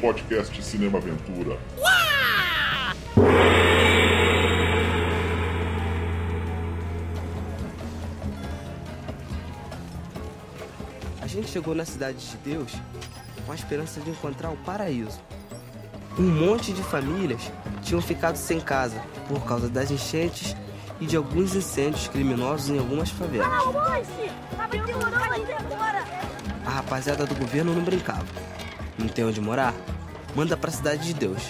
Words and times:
podcast 0.00 0.62
Cinema 0.62 0.98
Aventura. 0.98 1.58
A 11.20 11.26
gente 11.26 11.50
chegou 11.50 11.74
na 11.74 11.84
Cidade 11.84 12.18
de 12.18 12.36
Deus 12.38 12.72
com 13.44 13.52
a 13.52 13.54
esperança 13.54 14.00
de 14.00 14.10
encontrar 14.10 14.50
o 14.50 14.56
paraíso. 14.58 15.20
Um 16.16 16.30
monte 16.30 16.72
de 16.72 16.82
famílias 16.82 17.50
tinham 17.82 18.00
ficado 18.00 18.36
sem 18.36 18.60
casa 18.60 19.02
por 19.28 19.44
causa 19.44 19.68
das 19.68 19.90
enchentes 19.90 20.56
e 21.00 21.06
de 21.06 21.16
alguns 21.16 21.54
incêndios 21.54 22.08
criminosos 22.08 22.70
em 22.70 22.78
algumas 22.78 23.10
favelas. 23.10 23.48
A 26.64 26.70
rapaziada 26.70 27.26
do 27.26 27.34
governo 27.34 27.74
não 27.74 27.82
brincava. 27.82 28.47
Não 28.98 29.08
tem 29.08 29.24
onde 29.24 29.40
morar? 29.40 29.74
Manda 30.34 30.56
pra 30.56 30.70
Cidade 30.70 31.06
de 31.06 31.14
Deus. 31.14 31.42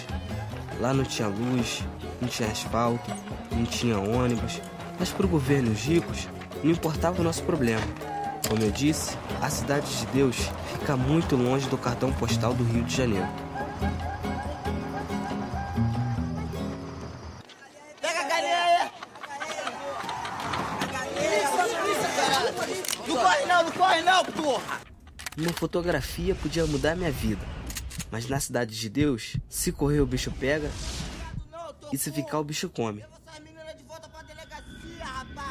Lá 0.81 0.93
não 0.93 1.05
tinha 1.05 1.29
luz, 1.29 1.83
não 2.21 2.29
tinha 2.29 2.49
asfalto, 2.49 3.11
não 3.51 3.65
tinha 3.65 3.99
ônibus, 3.99 4.61
mas 4.99 5.11
pro 5.11 5.27
governo 5.27 5.71
e 5.71 5.73
os 5.73 5.81
ricos 5.81 6.29
não 6.63 6.71
importava 6.71 7.21
o 7.21 7.25
nosso 7.25 7.43
problema. 7.43 7.83
Como 8.49 8.63
eu 8.63 8.71
disse, 8.71 9.17
a 9.41 9.49
Cidade 9.51 9.87
de 9.99 10.07
Deus 10.07 10.37
fica 10.73 10.97
muito 10.97 11.37
longe 11.37 11.69
do 11.69 11.77
cartão 11.77 12.13
postal 12.13 12.55
do 12.55 12.65
Rio 12.65 12.85
de 12.85 12.97
Janeiro. 12.97 13.29
Fotografia 25.59 26.37
podia 26.37 26.65
mudar 26.67 26.95
minha 26.95 27.11
vida, 27.11 27.45
mas 28.13 28.29
na 28.29 28.39
Cidade 28.39 28.79
de 28.79 28.89
Deus, 28.89 29.37
se 29.49 29.73
correr 29.73 30.01
o 30.01 30.07
bicho 30.07 30.31
pega 30.31 30.71
e 31.93 31.99
se 31.99 32.13
ficar 32.13 32.39
o 32.39 32.45
bicho 32.45 32.69
come. 32.69 33.05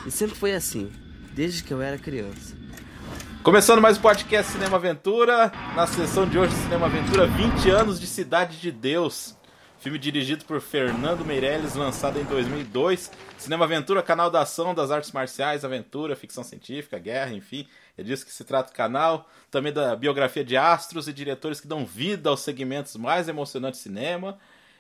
E 0.06 0.12
sempre 0.12 0.38
foi 0.38 0.56
assim, 0.56 0.90
desde 1.34 1.62
que 1.62 1.74
eu 1.74 1.82
era 1.82 1.98
criança. 1.98 2.56
Começando 3.44 3.82
mais 3.82 3.98
um 3.98 4.02
podcast 4.02 4.54
Cinema 4.54 4.78
Aventura, 4.78 5.52
na 5.76 5.86
sessão 5.86 6.26
de 6.26 6.40
hoje 6.40 6.56
Cinema 6.56 6.86
Aventura 6.86 7.28
20 7.28 7.70
anos 7.70 8.00
de 8.00 8.08
Cidade 8.08 8.62
de 8.62 8.72
Deus. 8.72 9.36
Filme 9.80 10.00
dirigido 10.00 10.44
por 10.46 10.60
Fernando 10.60 11.24
Meirelles, 11.24 11.76
lançado 11.76 12.20
em 12.20 12.24
2002. 12.24 13.12
Cinema 13.38 13.66
Aventura, 13.66 14.02
canal 14.02 14.32
da 14.32 14.42
ação, 14.42 14.74
das 14.74 14.90
artes 14.90 15.12
marciais, 15.12 15.64
aventura, 15.64 16.16
ficção 16.16 16.44
científica, 16.44 16.98
guerra, 16.98 17.32
enfim. 17.34 17.68
É 17.98 18.04
disso 18.04 18.26
que 18.26 18.32
se 18.32 18.44
trata 18.44 18.72
o 18.72 18.76
canal. 18.76 19.28
Também 19.50 19.74
da 19.74 19.96
biografia 19.96 20.44
de 20.44 20.56
astros 20.56 21.08
e 21.08 21.14
diretores 21.14 21.60
que 21.60 21.68
dão 21.68 21.86
vida 21.86 22.30
aos 22.30 22.42
segmentos 22.42 22.96
mais 22.96 23.28
emocionantes 23.28 23.80
do 23.80 23.84
cinema. 23.84 24.38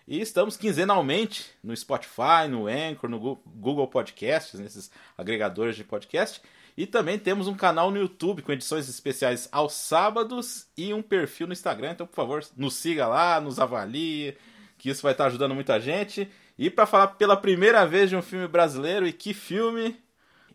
E 0.07 0.21
estamos 0.21 0.55
quinzenalmente 0.55 1.51
no 1.61 1.75
Spotify, 1.75 2.47
no 2.49 2.67
Anchor, 2.67 3.09
no 3.09 3.19
Google 3.45 3.87
Podcasts, 3.87 4.59
nesses 4.59 4.89
agregadores 5.17 5.75
de 5.75 5.83
podcast. 5.83 6.41
E 6.77 6.85
também 6.85 7.17
temos 7.17 7.47
um 7.47 7.55
canal 7.55 7.89
no 7.89 7.97
YouTube 7.97 8.43
com 8.43 8.51
edições 8.51 8.87
especiais 8.87 9.49
aos 9.51 9.73
sábados 9.73 10.67
e 10.77 10.93
um 10.93 11.01
perfil 11.01 11.47
no 11.47 11.53
Instagram. 11.53 11.91
Então, 11.91 12.05
por 12.05 12.15
favor, 12.15 12.45
nos 12.55 12.75
siga 12.75 13.07
lá, 13.07 13.41
nos 13.41 13.59
avalie, 13.59 14.37
que 14.77 14.89
isso 14.89 15.01
vai 15.01 15.11
estar 15.11 15.25
ajudando 15.25 15.55
muita 15.55 15.79
gente. 15.79 16.29
E 16.57 16.69
para 16.69 16.85
falar 16.85 17.07
pela 17.07 17.35
primeira 17.35 17.85
vez 17.85 18.09
de 18.09 18.15
um 18.15 18.21
filme 18.21 18.47
brasileiro, 18.47 19.07
e 19.07 19.11
que 19.11 19.33
filme? 19.33 19.99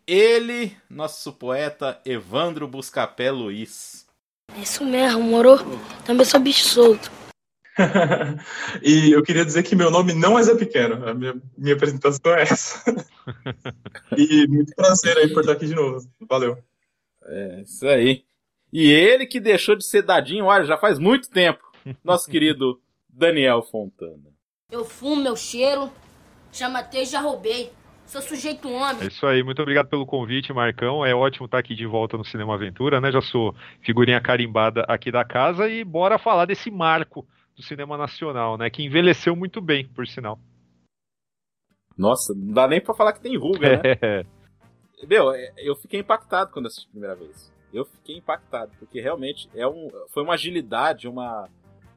Ele, 0.07 0.77
nosso 0.91 1.33
poeta 1.33 2.01
Evandro 2.05 2.67
Buscapé 2.67 3.31
Luiz. 3.31 4.07
É 4.57 4.61
isso 4.61 4.85
mesmo, 4.85 5.23
moro? 5.23 5.59
Também 6.05 6.27
sou 6.27 6.41
bicho 6.41 6.69
solto. 6.69 7.11
e 8.83 9.13
eu 9.13 9.23
queria 9.23 9.45
dizer 9.45 9.63
que 9.63 9.75
meu 9.75 9.91
nome 9.91 10.13
não 10.13 10.39
é 10.39 10.43
Zé 10.43 10.55
Pequeno. 10.55 11.09
A 11.09 11.15
minha, 11.15 11.35
minha 11.57 11.75
apresentação 11.75 12.35
é 12.35 12.43
essa. 12.43 12.83
e 14.17 14.47
muito 14.49 14.75
prazer 14.75 15.17
aí 15.17 15.33
por 15.33 15.41
estar 15.41 15.53
aqui 15.53 15.67
de 15.67 15.75
novo. 15.75 16.07
Valeu. 16.29 16.59
É, 17.25 17.63
isso 17.63 17.87
aí. 17.87 18.25
E 18.73 18.91
ele 18.91 19.27
que 19.27 19.39
deixou 19.39 19.77
de 19.77 19.87
ser 19.87 20.03
dadinho, 20.03 20.47
olha, 20.47 20.65
já 20.65 20.77
faz 20.77 20.99
muito 20.99 21.31
tempo. 21.31 21.63
Nosso 22.03 22.29
querido 22.31 22.81
Daniel 23.09 23.63
Fontana. 23.63 24.33
Eu 24.71 24.85
fumo, 24.85 25.23
meu 25.23 25.37
cheiro, 25.37 25.93
chama 26.51 26.87
e 26.93 27.05
já 27.05 27.21
roubei. 27.21 27.71
Sou 28.13 28.21
sujeito 28.21 28.71
homem. 28.71 29.05
É 29.05 29.07
isso 29.07 29.27
aí, 29.27 29.43
muito 29.43 29.63
obrigado 29.63 29.89
pelo 29.89 30.05
convite, 30.05 30.53
Marcão. 30.53 31.03
É 31.03 31.15
ótimo 31.15 31.47
estar 31.47 31.57
aqui 31.57 31.75
de 31.75 31.87
volta 31.87 32.15
no 32.19 32.23
Cinema 32.27 32.53
Aventura, 32.53 33.01
né? 33.01 33.11
Já 33.11 33.23
sou 33.23 33.55
figurinha 33.81 34.21
carimbada 34.21 34.83
aqui 34.87 35.11
da 35.11 35.25
casa 35.25 35.67
e 35.67 35.83
bora 35.83 36.19
falar 36.19 36.45
desse 36.45 36.71
marco 36.71 37.27
do 37.57 37.63
cinema 37.63 37.97
nacional, 37.97 38.59
né? 38.59 38.69
Que 38.69 38.83
envelheceu 38.83 39.35
muito 39.35 39.63
bem, 39.63 39.89
por 39.89 40.07
sinal. 40.07 40.39
Nossa, 41.97 42.35
não 42.35 42.53
dá 42.53 42.69
nem 42.69 42.83
pra 42.83 42.93
falar 42.93 43.15
que 43.15 43.21
tem 43.23 43.35
ruga, 43.39 43.79
né? 43.79 43.83
É. 44.03 45.07
Meu, 45.07 45.33
eu 45.57 45.75
fiquei 45.75 46.01
impactado 46.01 46.53
quando 46.53 46.67
assisti 46.67 46.87
a 46.89 46.91
primeira 46.91 47.17
vez. 47.17 47.51
Eu 47.73 47.87
fiquei 47.87 48.19
impactado, 48.19 48.73
porque 48.79 49.01
realmente 49.01 49.49
é 49.55 49.67
um, 49.67 49.89
foi 50.11 50.23
uma 50.23 50.35
agilidade, 50.35 51.09
uma 51.09 51.49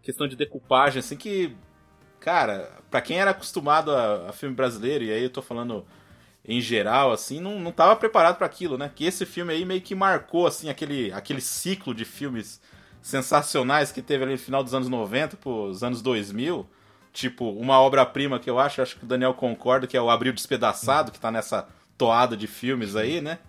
questão 0.01 0.29
de 0.29 0.37
decupagem, 0.37 0.99
assim, 0.99 1.17
que, 1.17 1.53
cara, 2.21 2.71
para 2.89 3.01
quem 3.01 3.19
era 3.19 3.31
acostumado 3.31 3.91
a, 3.91 4.29
a, 4.29 4.31
filme 4.31 4.55
brasileiro, 4.55 5.03
e 5.03 5.11
aí 5.11 5.23
eu 5.23 5.29
tô 5.29 5.41
falando 5.41 5.85
em 6.47 6.61
geral, 6.61 7.11
assim, 7.11 7.39
não, 7.39 7.59
não 7.59 7.71
tava 7.71 7.95
preparado 7.95 8.37
para 8.37 8.45
aquilo, 8.45 8.77
né? 8.77 8.91
Que 8.93 9.05
esse 9.05 9.25
filme 9.25 9.51
aí 9.51 9.65
meio 9.65 9.81
que 9.81 9.95
marcou, 9.95 10.45
assim, 10.45 10.69
aquele, 10.69 11.11
aquele 11.11 11.41
ciclo 11.41 11.93
de 11.93 12.05
filmes 12.05 12.61
sensacionais 13.01 13.91
que 13.91 14.01
teve 14.01 14.23
ali 14.23 14.33
no 14.33 14.39
final 14.39 14.63
dos 14.63 14.73
anos 14.73 14.87
90 14.87 15.37
pros 15.37 15.83
anos 15.83 16.01
2000. 16.01 16.67
Tipo, 17.11 17.49
uma 17.51 17.79
obra-prima 17.79 18.39
que 18.39 18.49
eu 18.49 18.59
acho, 18.59 18.81
acho 18.81 18.97
que 18.97 19.05
o 19.05 19.07
Daniel 19.07 19.33
concorda, 19.33 19.87
que 19.87 19.97
é 19.97 20.01
o 20.01 20.09
Abril 20.09 20.33
Despedaçado, 20.33 21.11
que 21.11 21.19
tá 21.19 21.31
nessa 21.31 21.67
toada 21.97 22.37
de 22.37 22.45
filmes 22.45 22.95
aí, 22.95 23.21
né? 23.21 23.39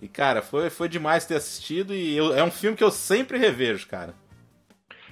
E, 0.00 0.06
cara, 0.06 0.42
foi, 0.42 0.68
foi 0.70 0.88
demais 0.88 1.24
ter 1.24 1.36
assistido 1.36 1.94
e 1.94 2.16
eu, 2.16 2.36
é 2.36 2.44
um 2.44 2.50
filme 2.50 2.76
que 2.76 2.84
eu 2.84 2.90
sempre 2.90 3.38
revejo, 3.38 3.88
cara. 3.88 4.14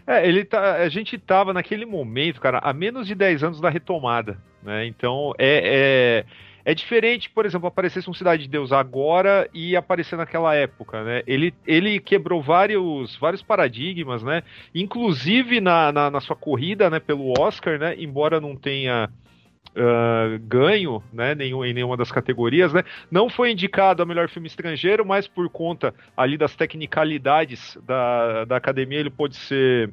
É, 0.06 0.28
ele 0.28 0.44
tá, 0.44 0.75
a 0.75 0.88
gente 0.91 1.16
tava 1.16 1.55
naquele 1.55 1.87
momento, 1.87 2.41
cara, 2.41 2.59
há 2.59 2.72
menos 2.75 3.06
de 3.06 3.15
10 3.15 3.43
anos 3.43 3.61
da 3.61 3.71
retomada, 3.71 4.38
né? 4.62 4.87
Então, 4.87 5.32
é, 5.38 6.25
é 6.25 6.25
é 6.64 6.75
diferente, 6.75 7.28
por 7.28 7.44
exemplo, 7.44 7.69
aparecesse 7.69 8.08
um 8.08 8.14
Cidade 8.14 8.44
de 8.44 8.48
Deus 8.48 8.72
agora 8.72 9.48
e 9.52 9.76
aparecer 9.76 10.16
naquela 10.16 10.54
época, 10.54 11.04
né? 11.04 11.22
Ele, 11.26 11.52
ele 11.66 12.00
quebrou 12.00 12.41
vários, 12.41 13.16
vários 13.16 13.42
paradigmas, 13.42 14.22
né? 14.22 14.42
Inclusive 14.75 15.60
na, 15.60 15.92
na, 15.92 16.10
na 16.10 16.20
sua 16.20 16.34
corrida, 16.34 16.88
né, 16.88 16.98
pelo 16.98 17.34
Oscar, 17.38 17.78
né? 17.78 17.94
Embora 17.98 18.41
não 18.41 18.56
tenha 18.56 19.10
Uh, 19.76 20.38
ganho 20.47 21.02
né, 21.12 21.34
nenhum, 21.34 21.64
em 21.64 21.75
nenhuma 21.75 21.97
das 21.97 22.12
categorias, 22.12 22.72
né? 22.72 22.84
Não 23.10 23.28
foi 23.28 23.50
indicado 23.50 24.00
a 24.02 24.06
melhor 24.06 24.28
filme 24.28 24.46
estrangeiro, 24.46 25.04
mas 25.04 25.26
por 25.26 25.48
conta 25.48 25.92
ali 26.16 26.38
das 26.38 26.54
tecnicalidades 26.54 27.76
da, 27.84 28.44
da 28.44 28.56
academia, 28.56 29.00
ele 29.00 29.10
pode 29.10 29.34
ser 29.34 29.88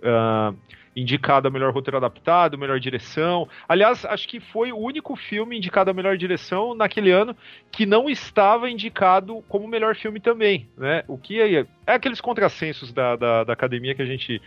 uh, 0.00 0.54
indicado 0.94 1.48
a 1.48 1.50
melhor 1.50 1.72
roteiro 1.72 1.96
adaptado, 1.96 2.58
melhor 2.58 2.78
direção. 2.78 3.48
Aliás, 3.68 4.04
acho 4.04 4.28
que 4.28 4.40
foi 4.40 4.72
o 4.72 4.78
único 4.78 5.16
filme 5.16 5.56
indicado 5.56 5.90
a 5.90 5.94
melhor 5.94 6.16
direção 6.16 6.74
naquele 6.74 7.10
ano 7.10 7.36
que 7.70 7.86
não 7.86 8.08
estava 8.08 8.70
indicado 8.70 9.42
como 9.48 9.66
melhor 9.66 9.96
filme 9.96 10.20
também, 10.20 10.68
né? 10.76 11.04
O 11.08 11.16
que 11.16 11.40
é, 11.40 11.66
é 11.86 11.94
aqueles 11.94 12.20
contrassensos 12.20 12.92
da, 12.92 13.16
da, 13.16 13.44
da 13.44 13.52
academia 13.52 13.94
que 13.94 14.02
a 14.02 14.06
gente 14.06 14.40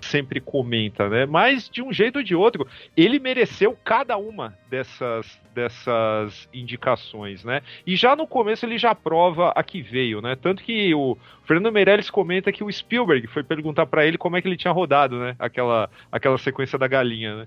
sempre 0.00 0.40
comenta, 0.40 1.08
né? 1.08 1.26
Mas 1.26 1.68
de 1.68 1.82
um 1.82 1.92
jeito 1.92 2.16
ou 2.16 2.22
de 2.22 2.34
outro, 2.34 2.66
ele 2.96 3.18
mereceu 3.18 3.76
cada 3.84 4.16
uma 4.16 4.56
dessas 4.68 5.38
dessas 5.54 6.48
indicações, 6.54 7.42
né? 7.42 7.62
E 7.84 7.96
já 7.96 8.14
no 8.14 8.26
começo 8.26 8.64
ele 8.64 8.78
já 8.78 8.94
prova 8.94 9.52
a 9.56 9.62
que 9.62 9.82
veio, 9.82 10.20
né? 10.20 10.36
Tanto 10.36 10.62
que 10.62 10.94
o 10.94 11.18
Fernando 11.44 11.72
Meirelles 11.72 12.10
comenta 12.10 12.52
que 12.52 12.62
o 12.62 12.70
Spielberg 12.70 13.26
foi 13.26 13.42
perguntar 13.42 13.86
para 13.86 14.06
ele 14.06 14.16
como 14.16 14.36
é 14.36 14.42
que 14.42 14.46
ele 14.46 14.56
tinha 14.56 14.72
rodado, 14.72 15.18
né? 15.18 15.34
Aquela 15.38 15.90
aquela 16.12 16.38
sequência 16.38 16.78
da 16.78 16.86
galinha, 16.86 17.36
né? 17.38 17.46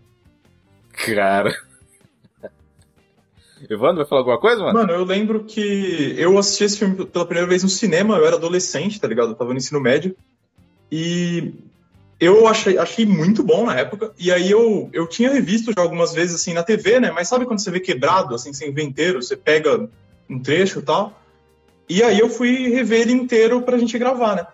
Cara. 1.05 1.53
Evandro, 3.69 3.97
vai 3.97 4.05
falar 4.05 4.21
alguma 4.21 4.39
coisa, 4.39 4.63
mano? 4.63 4.79
Mano, 4.79 4.91
eu 4.91 5.05
lembro 5.05 5.43
que 5.43 6.15
eu 6.17 6.37
assisti 6.37 6.63
esse 6.63 6.79
filme 6.79 7.05
pela 7.05 7.25
primeira 7.25 7.47
vez 7.47 7.63
no 7.63 7.69
cinema, 7.69 8.17
eu 8.17 8.25
era 8.25 8.35
adolescente, 8.35 8.99
tá 8.99 9.07
ligado? 9.07 9.29
Eu 9.29 9.35
tava 9.35 9.51
no 9.51 9.57
ensino 9.57 9.79
médio. 9.79 10.15
E 10.91 11.53
eu 12.21 12.47
achei, 12.47 12.77
achei 12.77 13.03
muito 13.03 13.41
bom 13.41 13.65
na 13.65 13.75
época, 13.75 14.13
e 14.15 14.31
aí 14.31 14.51
eu, 14.51 14.88
eu 14.94 15.07
tinha 15.07 15.33
revisto 15.33 15.73
já 15.75 15.81
algumas 15.81 16.13
vezes 16.13 16.35
assim 16.35 16.53
na 16.53 16.62
TV, 16.62 17.00
né? 17.00 17.09
Mas 17.09 17.27
sabe 17.27 17.47
quando 17.47 17.57
você 17.57 17.71
vê 17.71 17.79
quebrado, 17.79 18.35
assim, 18.35 18.53
sem 18.53 18.71
ver 18.71 18.83
inteiro, 18.83 19.23
você 19.23 19.35
pega 19.35 19.89
um 20.29 20.39
trecho 20.39 20.79
e 20.79 20.81
tal. 20.83 21.19
E 21.89 22.03
aí 22.03 22.19
eu 22.19 22.29
fui 22.29 22.69
rever 22.69 23.01
ele 23.01 23.13
inteiro 23.13 23.63
pra 23.63 23.79
gente 23.79 23.97
gravar, 23.97 24.35
né? 24.35 24.45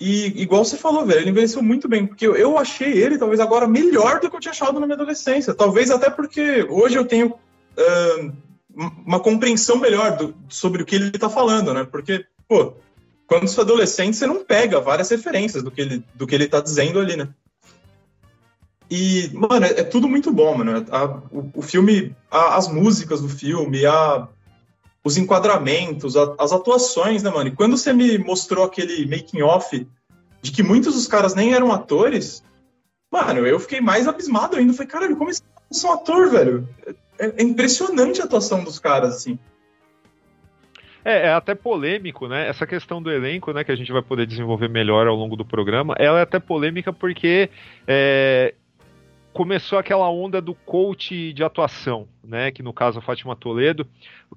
E 0.00 0.40
igual 0.40 0.64
você 0.64 0.76
falou, 0.76 1.04
velho, 1.04 1.20
ele 1.20 1.30
envelheceu 1.30 1.60
muito 1.60 1.88
bem, 1.88 2.06
porque 2.06 2.26
eu, 2.26 2.56
achei 2.56 2.92
ele, 2.92 3.18
talvez 3.18 3.40
agora, 3.40 3.66
melhor 3.66 4.20
do 4.20 4.30
que 4.30 4.36
eu 4.36 4.40
tinha 4.40 4.52
achado 4.52 4.78
na 4.78 4.86
minha 4.86 4.94
adolescência. 4.94 5.52
Talvez 5.52 5.90
até 5.90 6.08
porque 6.08 6.64
hoje 6.70 6.94
eu 6.94 7.04
tenho 7.04 7.28
uh, 7.28 8.32
uma 9.04 9.18
compreensão 9.18 9.78
melhor 9.78 10.16
do, 10.16 10.32
sobre 10.48 10.82
o 10.82 10.86
que 10.86 10.94
ele 10.94 11.10
tá 11.10 11.28
falando, 11.28 11.74
né? 11.74 11.84
Porque, 11.90 12.24
pô, 12.46 12.74
quando 13.26 13.48
você 13.48 13.60
é 13.60 13.62
adolescente, 13.62 14.16
você 14.16 14.26
não 14.26 14.44
pega 14.44 14.80
várias 14.80 15.10
referências 15.10 15.62
do 15.62 15.70
que 15.70 15.80
ele, 15.80 16.04
do 16.14 16.26
que 16.26 16.34
ele 16.34 16.48
tá 16.48 16.60
dizendo 16.60 17.00
ali, 17.00 17.16
né? 17.16 17.28
E, 18.90 19.30
mano, 19.32 19.64
é, 19.64 19.80
é 19.80 19.84
tudo 19.84 20.08
muito 20.08 20.30
bom, 20.30 20.58
mano. 20.58 20.84
A, 20.90 21.04
o, 21.30 21.50
o, 21.54 21.62
filme, 21.62 22.14
a, 22.30 22.56
as 22.56 22.68
músicas 22.68 23.20
do 23.20 23.28
filme, 23.28 23.84
a, 23.86 24.28
os 25.02 25.16
enquadramentos, 25.16 26.16
a, 26.16 26.34
as 26.38 26.52
atuações, 26.52 27.22
né, 27.22 27.30
mano? 27.30 27.48
E 27.48 27.56
quando 27.56 27.76
você 27.76 27.92
me 27.92 28.18
mostrou 28.18 28.64
aquele 28.64 29.06
making-off 29.06 29.86
de 30.42 30.52
que 30.52 30.62
muitos 30.62 30.94
dos 30.94 31.06
caras 31.06 31.34
nem 31.34 31.54
eram 31.54 31.72
atores, 31.72 32.42
mano, 33.10 33.46
eu 33.46 33.58
fiquei 33.58 33.80
mais 33.80 34.06
abismado 34.06 34.56
ainda. 34.56 34.74
Falei, 34.74 34.88
caralho, 34.88 35.16
como 35.16 35.30
eles 35.30 35.42
são 35.72 35.92
ator, 35.92 36.30
velho? 36.30 36.68
É, 37.18 37.32
é 37.38 37.42
impressionante 37.42 38.20
a 38.20 38.24
atuação 38.24 38.62
dos 38.62 38.78
caras, 38.78 39.16
assim. 39.16 39.38
É, 41.04 41.26
é, 41.26 41.32
até 41.34 41.54
polêmico, 41.54 42.26
né? 42.26 42.48
Essa 42.48 42.66
questão 42.66 43.02
do 43.02 43.10
elenco, 43.10 43.52
né, 43.52 43.62
que 43.62 43.70
a 43.70 43.76
gente 43.76 43.92
vai 43.92 44.00
poder 44.00 44.26
desenvolver 44.26 44.68
melhor 44.68 45.06
ao 45.06 45.14
longo 45.14 45.36
do 45.36 45.44
programa, 45.44 45.94
ela 45.98 46.18
é 46.18 46.22
até 46.22 46.38
polêmica 46.38 46.92
porque 46.92 47.50
é, 47.86 48.54
começou 49.34 49.78
aquela 49.78 50.08
onda 50.08 50.40
do 50.40 50.54
coach 50.54 51.32
de 51.32 51.44
atuação, 51.44 52.08
né, 52.22 52.50
que 52.50 52.62
no 52.62 52.72
caso 52.72 53.00
a 53.00 53.02
Fátima 53.02 53.36
Toledo, 53.36 53.86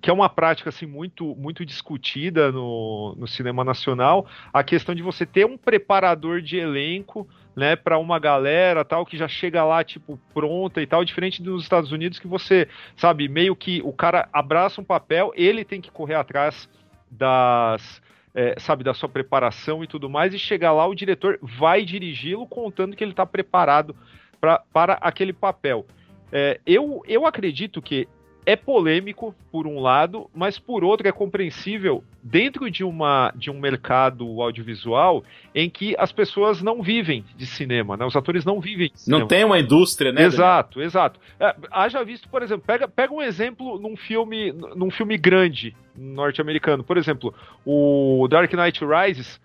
que 0.02 0.10
é 0.10 0.14
uma 0.14 0.28
prática 0.28 0.70
assim 0.70 0.86
muito 0.86 1.36
muito 1.36 1.66
discutida 1.66 2.52
no, 2.52 3.16
no 3.18 3.28
cinema 3.28 3.64
nacional, 3.64 4.26
a 4.52 4.64
questão 4.64 4.94
de 4.94 5.02
você 5.02 5.26
ter 5.26 5.46
um 5.46 5.58
preparador 5.58 6.42
de 6.42 6.58
elenco, 6.58 7.30
né, 7.58 7.76
para 7.76 7.98
uma 7.98 8.20
galera 8.20 8.86
tal 8.86 9.04
que 9.04 9.18
já 9.18 9.28
chega 9.28 9.66
lá 9.66 9.84
tipo 9.84 10.20
pronta 10.32 10.80
e 10.80 10.86
tal, 10.86 11.04
diferente 11.04 11.42
dos 11.42 11.64
Estados 11.64 11.92
Unidos 11.92 12.20
que 12.20 12.28
você, 12.28 12.68
sabe, 12.96 13.28
meio 13.28 13.56
que 13.56 13.82
o 13.84 13.92
cara 13.92 14.30
abraça 14.32 14.80
um 14.80 14.84
papel, 14.84 15.34
ele 15.36 15.66
tem 15.66 15.82
que 15.82 15.90
correr 15.90 16.14
atrás 16.14 16.70
das 17.10 18.00
é, 18.36 18.54
sabe, 18.60 18.84
da 18.84 18.94
sua 18.94 19.10
preparação 19.10 19.84
e 19.84 19.88
tudo 19.88 20.08
mais, 20.08 20.32
e 20.32 20.38
chegar 20.38 20.72
lá, 20.72 20.86
o 20.86 20.94
diretor 20.94 21.40
vai 21.42 21.84
dirigi-lo 21.84 22.46
contando 22.46 22.96
que 22.96 23.04
ele 23.04 23.10
está 23.10 23.26
preparado 23.26 23.96
pra, 24.40 24.62
para 24.72 24.94
aquele 25.02 25.34
papel. 25.34 25.88
É, 26.32 26.60
eu, 26.64 27.02
eu 27.08 27.26
acredito 27.26 27.82
que 27.82 28.08
é 28.48 28.56
polêmico 28.56 29.36
por 29.52 29.68
um 29.68 29.78
lado, 29.78 30.30
mas 30.34 30.58
por 30.58 30.82
outro 30.82 31.06
é 31.06 31.12
compreensível 31.12 32.02
dentro 32.24 32.72
de, 32.72 32.82
uma, 32.82 33.30
de 33.36 33.52
um 33.52 33.60
mercado 33.60 34.42
audiovisual 34.42 35.22
em 35.54 35.70
que 35.70 35.94
as 36.00 36.14
pessoas 36.14 36.62
não 36.62 36.82
vivem 36.82 37.26
de 37.36 37.46
cinema, 37.46 37.98
né? 37.98 38.06
Os 38.06 38.16
atores 38.16 38.46
não 38.46 38.62
vivem 38.62 38.90
de 38.90 39.02
cinema. 39.02 39.20
Não 39.20 39.28
tem 39.28 39.44
uma 39.44 39.60
indústria, 39.60 40.14
né? 40.14 40.24
Exato, 40.24 40.76
Daniel? 40.76 40.88
exato. 40.88 41.20
É, 41.38 41.54
haja 41.70 42.02
visto, 42.06 42.30
por 42.30 42.42
exemplo, 42.42 42.64
pega, 42.66 42.88
pega 42.88 43.14
um 43.14 43.22
exemplo 43.22 43.78
num 43.78 43.98
filme, 43.98 44.54
num 44.54 44.90
filme 44.90 45.18
grande 45.18 45.76
norte-americano. 45.94 46.86
Por 46.86 46.96
exemplo, 46.96 47.34
o 47.66 48.30
Dark 48.30 48.54
Knight 48.54 48.80
Rises, 48.86 49.42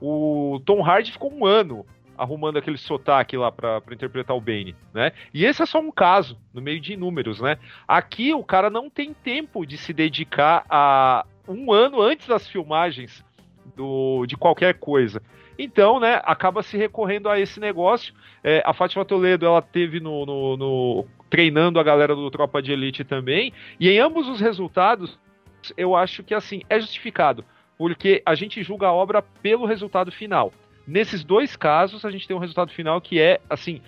o 0.00 0.62
Tom 0.64 0.82
Hardy 0.82 1.12
ficou 1.12 1.30
um 1.30 1.44
ano 1.44 1.84
arrumando 2.18 2.56
aquele 2.56 2.78
sotaque 2.78 3.36
lá 3.36 3.50
para 3.50 3.82
interpretar 3.90 4.36
o 4.36 4.40
Bane, 4.40 4.74
né? 4.92 5.12
E 5.32 5.44
esse 5.44 5.62
é 5.62 5.66
só 5.66 5.80
um 5.80 5.90
caso, 5.90 6.38
no 6.52 6.60
meio 6.60 6.80
de 6.80 6.92
inúmeros, 6.92 7.40
né? 7.40 7.58
Aqui 7.86 8.32
o 8.32 8.44
cara 8.44 8.70
não 8.70 8.90
tem 8.90 9.12
tempo 9.12 9.66
de 9.66 9.76
se 9.76 9.92
dedicar 9.92 10.64
a 10.68 11.24
um 11.48 11.72
ano 11.72 12.00
antes 12.00 12.26
das 12.26 12.46
filmagens 12.48 13.24
do, 13.76 14.26
de 14.26 14.36
qualquer 14.36 14.74
coisa. 14.74 15.22
Então, 15.58 15.98
né, 15.98 16.20
acaba 16.24 16.62
se 16.62 16.76
recorrendo 16.76 17.28
a 17.28 17.40
esse 17.40 17.58
negócio. 17.58 18.14
É, 18.44 18.62
a 18.64 18.72
Fátima 18.74 19.04
Toledo, 19.04 19.46
ela 19.46 19.62
teve 19.62 20.00
no, 20.00 20.26
no, 20.26 20.56
no, 20.56 21.06
treinando 21.30 21.80
a 21.80 21.82
galera 21.82 22.14
do 22.14 22.30
Tropa 22.30 22.60
de 22.60 22.72
Elite 22.72 23.04
também, 23.04 23.52
e 23.80 23.88
em 23.88 23.98
ambos 23.98 24.28
os 24.28 24.40
resultados, 24.40 25.18
eu 25.76 25.96
acho 25.96 26.22
que 26.22 26.34
assim 26.34 26.62
é 26.68 26.78
justificado, 26.78 27.44
porque 27.78 28.22
a 28.24 28.34
gente 28.34 28.62
julga 28.62 28.88
a 28.88 28.92
obra 28.92 29.22
pelo 29.22 29.66
resultado 29.66 30.12
final. 30.12 30.52
Nesses 30.86 31.24
dois 31.24 31.56
casos, 31.56 32.04
a 32.04 32.10
gente 32.10 32.28
tem 32.28 32.36
um 32.36 32.40
resultado 32.40 32.70
final 32.70 33.00
que 33.00 33.20
é, 33.20 33.40
assim, 33.50 33.80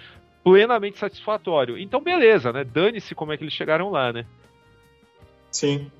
plenamente 0.42 0.98
satisfatório. 0.98 1.78
Então, 1.78 2.02
beleza, 2.02 2.52
né? 2.52 2.64
Dane-se 2.64 3.14
como 3.14 3.32
é 3.32 3.36
que 3.36 3.44
eles 3.44 3.54
chegaram 3.54 3.90
lá, 3.90 4.12
né? 4.12 4.26
Sim. 5.50 5.90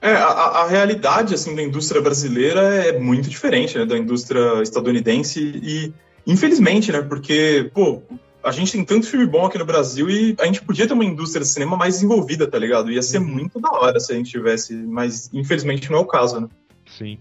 É, 0.00 0.12
a, 0.12 0.28
a, 0.28 0.68
realidade, 0.68 1.34
assim, 1.34 1.54
da 1.56 1.62
indústria 1.62 2.00
brasileira 2.00 2.60
é 2.60 2.98
muito 2.98 3.28
diferente, 3.28 3.78
né? 3.78 3.86
Da 3.86 3.96
indústria 3.96 4.62
estadunidense 4.62 5.40
e, 5.40 5.92
infelizmente, 6.26 6.92
né? 6.92 7.00
Porque, 7.00 7.70
pô, 7.72 8.02
a 8.42 8.52
gente 8.52 8.72
tem 8.72 8.84
tanto 8.84 9.06
filme 9.06 9.26
bom 9.26 9.46
aqui 9.46 9.56
no 9.56 9.64
Brasil 9.64 10.10
e 10.10 10.36
a 10.38 10.44
gente 10.44 10.62
podia 10.62 10.86
ter 10.86 10.92
uma 10.92 11.04
indústria 11.04 11.42
de 11.42 11.48
cinema 11.48 11.76
mais 11.76 11.94
desenvolvida, 11.94 12.46
tá 12.46 12.58
ligado? 12.58 12.92
Ia 12.92 13.02
ser 13.02 13.18
uhum. 13.18 13.26
muito 13.26 13.58
da 13.58 13.70
hora 13.70 13.98
se 13.98 14.12
a 14.12 14.16
gente 14.16 14.30
tivesse, 14.30 14.74
mas 14.74 15.30
infelizmente 15.32 15.90
não 15.90 15.98
é 15.98 16.02
o 16.02 16.06
caso, 16.06 16.40
né? 16.40 16.48
Sim. 16.86 17.18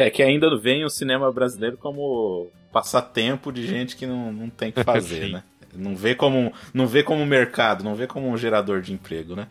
É 0.00 0.08
que 0.10 0.22
ainda 0.22 0.56
vem 0.58 0.84
o 0.84 0.88
cinema 0.88 1.30
brasileiro 1.30 1.76
como 1.76 2.50
passatempo 2.72 3.52
de 3.52 3.66
gente 3.66 3.96
que 3.96 4.06
não, 4.06 4.32
não 4.32 4.48
tem 4.48 4.72
que 4.72 4.82
fazer, 4.82 5.28
né? 5.32 5.42
Não 5.74 5.94
vê 5.94 6.14
como 6.14 6.52
não 6.72 6.86
vê 6.86 7.02
como 7.02 7.24
mercado, 7.26 7.84
não 7.84 7.94
vê 7.94 8.06
como 8.06 8.28
um 8.28 8.36
gerador 8.36 8.80
de 8.80 8.92
emprego, 8.92 9.36
né? 9.36 9.46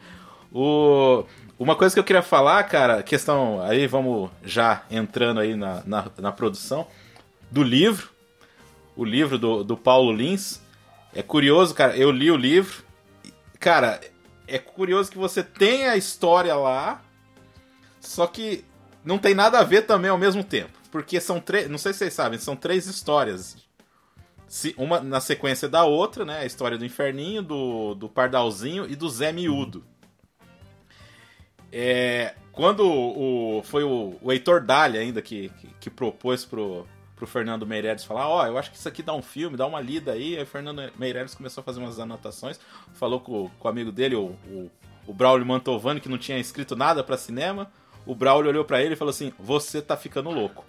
O, 0.52 1.24
uma 1.58 1.76
coisa 1.76 1.94
que 1.94 2.00
eu 2.00 2.04
queria 2.04 2.24
falar, 2.24 2.64
cara, 2.64 3.04
questão 3.04 3.62
aí 3.62 3.86
vamos 3.86 4.32
já 4.44 4.84
entrando 4.90 5.40
aí 5.40 5.56
na, 5.56 5.84
na, 5.86 6.12
na 6.18 6.32
produção 6.32 6.88
do 7.52 7.62
livro, 7.62 8.10
o 8.96 9.06
livro 9.06 9.38
do, 9.38 9.64
do 9.64 9.78
Paulo 9.78 10.12
Lins. 10.12 10.62
É 11.14 11.22
curioso, 11.22 11.76
cara, 11.76 11.96
eu 11.96 12.12
li 12.12 12.32
o 12.32 12.38
livro, 12.38 12.84
cara, 13.60 14.00
é 14.48 14.58
curioso 14.58 15.12
que 15.12 15.18
você 15.18 15.44
tem 15.44 15.88
a 15.88 15.96
história 15.96 16.56
lá, 16.56 17.02
só 18.00 18.26
que 18.26 18.64
não 19.04 19.18
tem 19.18 19.34
nada 19.34 19.60
a 19.60 19.64
ver 19.64 19.84
também 19.84 20.10
ao 20.10 20.18
mesmo 20.18 20.44
tempo. 20.44 20.78
Porque 20.92 21.20
são 21.20 21.40
três. 21.40 21.70
Não 21.70 21.78
sei 21.78 21.94
se 21.94 22.00
vocês 22.00 22.14
sabem, 22.14 22.40
são 22.40 22.56
três 22.56 22.88
histórias. 22.88 23.58
Uma 24.78 25.00
na 25.00 25.22
sequência 25.22 25.70
da 25.70 25.84
outra, 25.84 26.26
né? 26.26 26.40
A 26.40 26.46
história 26.46 26.78
do 26.78 26.86
Inferninho, 26.86 27.44
do, 27.44 27.94
do 27.94 28.10
Pardalzinho 28.10 28.90
e 28.90 28.96
do 28.96 29.08
Zé 29.08 29.32
Miúdo. 29.32 29.84
É, 31.72 32.34
quando 32.52 32.84
o, 32.84 33.62
foi 33.64 33.84
o, 33.84 34.18
o 34.20 34.32
Heitor 34.32 34.66
Dália 34.66 35.02
ainda 35.02 35.22
que, 35.22 35.50
que, 35.50 35.68
que, 35.80 35.90
propôs 35.92 36.44
pro, 36.44 36.88
pro 37.16 37.28
Fernando 37.28 37.64
Meirelles 37.66 38.04
falar, 38.04 38.28
ó, 38.28 38.42
oh, 38.42 38.48
eu 38.48 38.58
acho 38.58 38.72
que 38.72 38.78
isso 38.78 38.88
aqui 38.88 39.04
dá 39.04 39.14
um 39.14 39.22
filme, 39.22 39.56
dá 39.56 39.68
uma 39.68 39.80
lida 39.80 40.14
aí. 40.14 40.36
Aí 40.36 40.42
o 40.42 40.48
Fernando 40.48 40.92
Meirelles 40.98 41.36
começou 41.36 41.62
a 41.62 41.64
fazer 41.64 41.80
umas 41.80 42.00
anotações, 42.00 42.60
falou 42.94 43.20
com, 43.20 43.52
com 43.60 43.68
o 43.68 43.70
amigo 43.70 43.92
dele, 43.92 44.16
o, 44.16 44.36
o, 44.48 44.72
o 45.06 45.14
Braulio 45.14 45.46
Mantovani, 45.46 46.02
que 46.02 46.10
não 46.10 46.18
tinha 46.18 46.40
escrito 46.40 46.76
nada 46.76 47.04
para 47.04 47.18
cinema 47.18 47.72
o 48.10 48.16
Braulio 48.16 48.50
olhou 48.50 48.66
para 48.66 48.82
ele 48.82 48.96
e 48.96 48.98
falou 48.98 49.12
assim: 49.12 49.32
Você 49.38 49.84
tá 49.84 49.96
ficando 49.96 50.32
louco. 50.32 50.66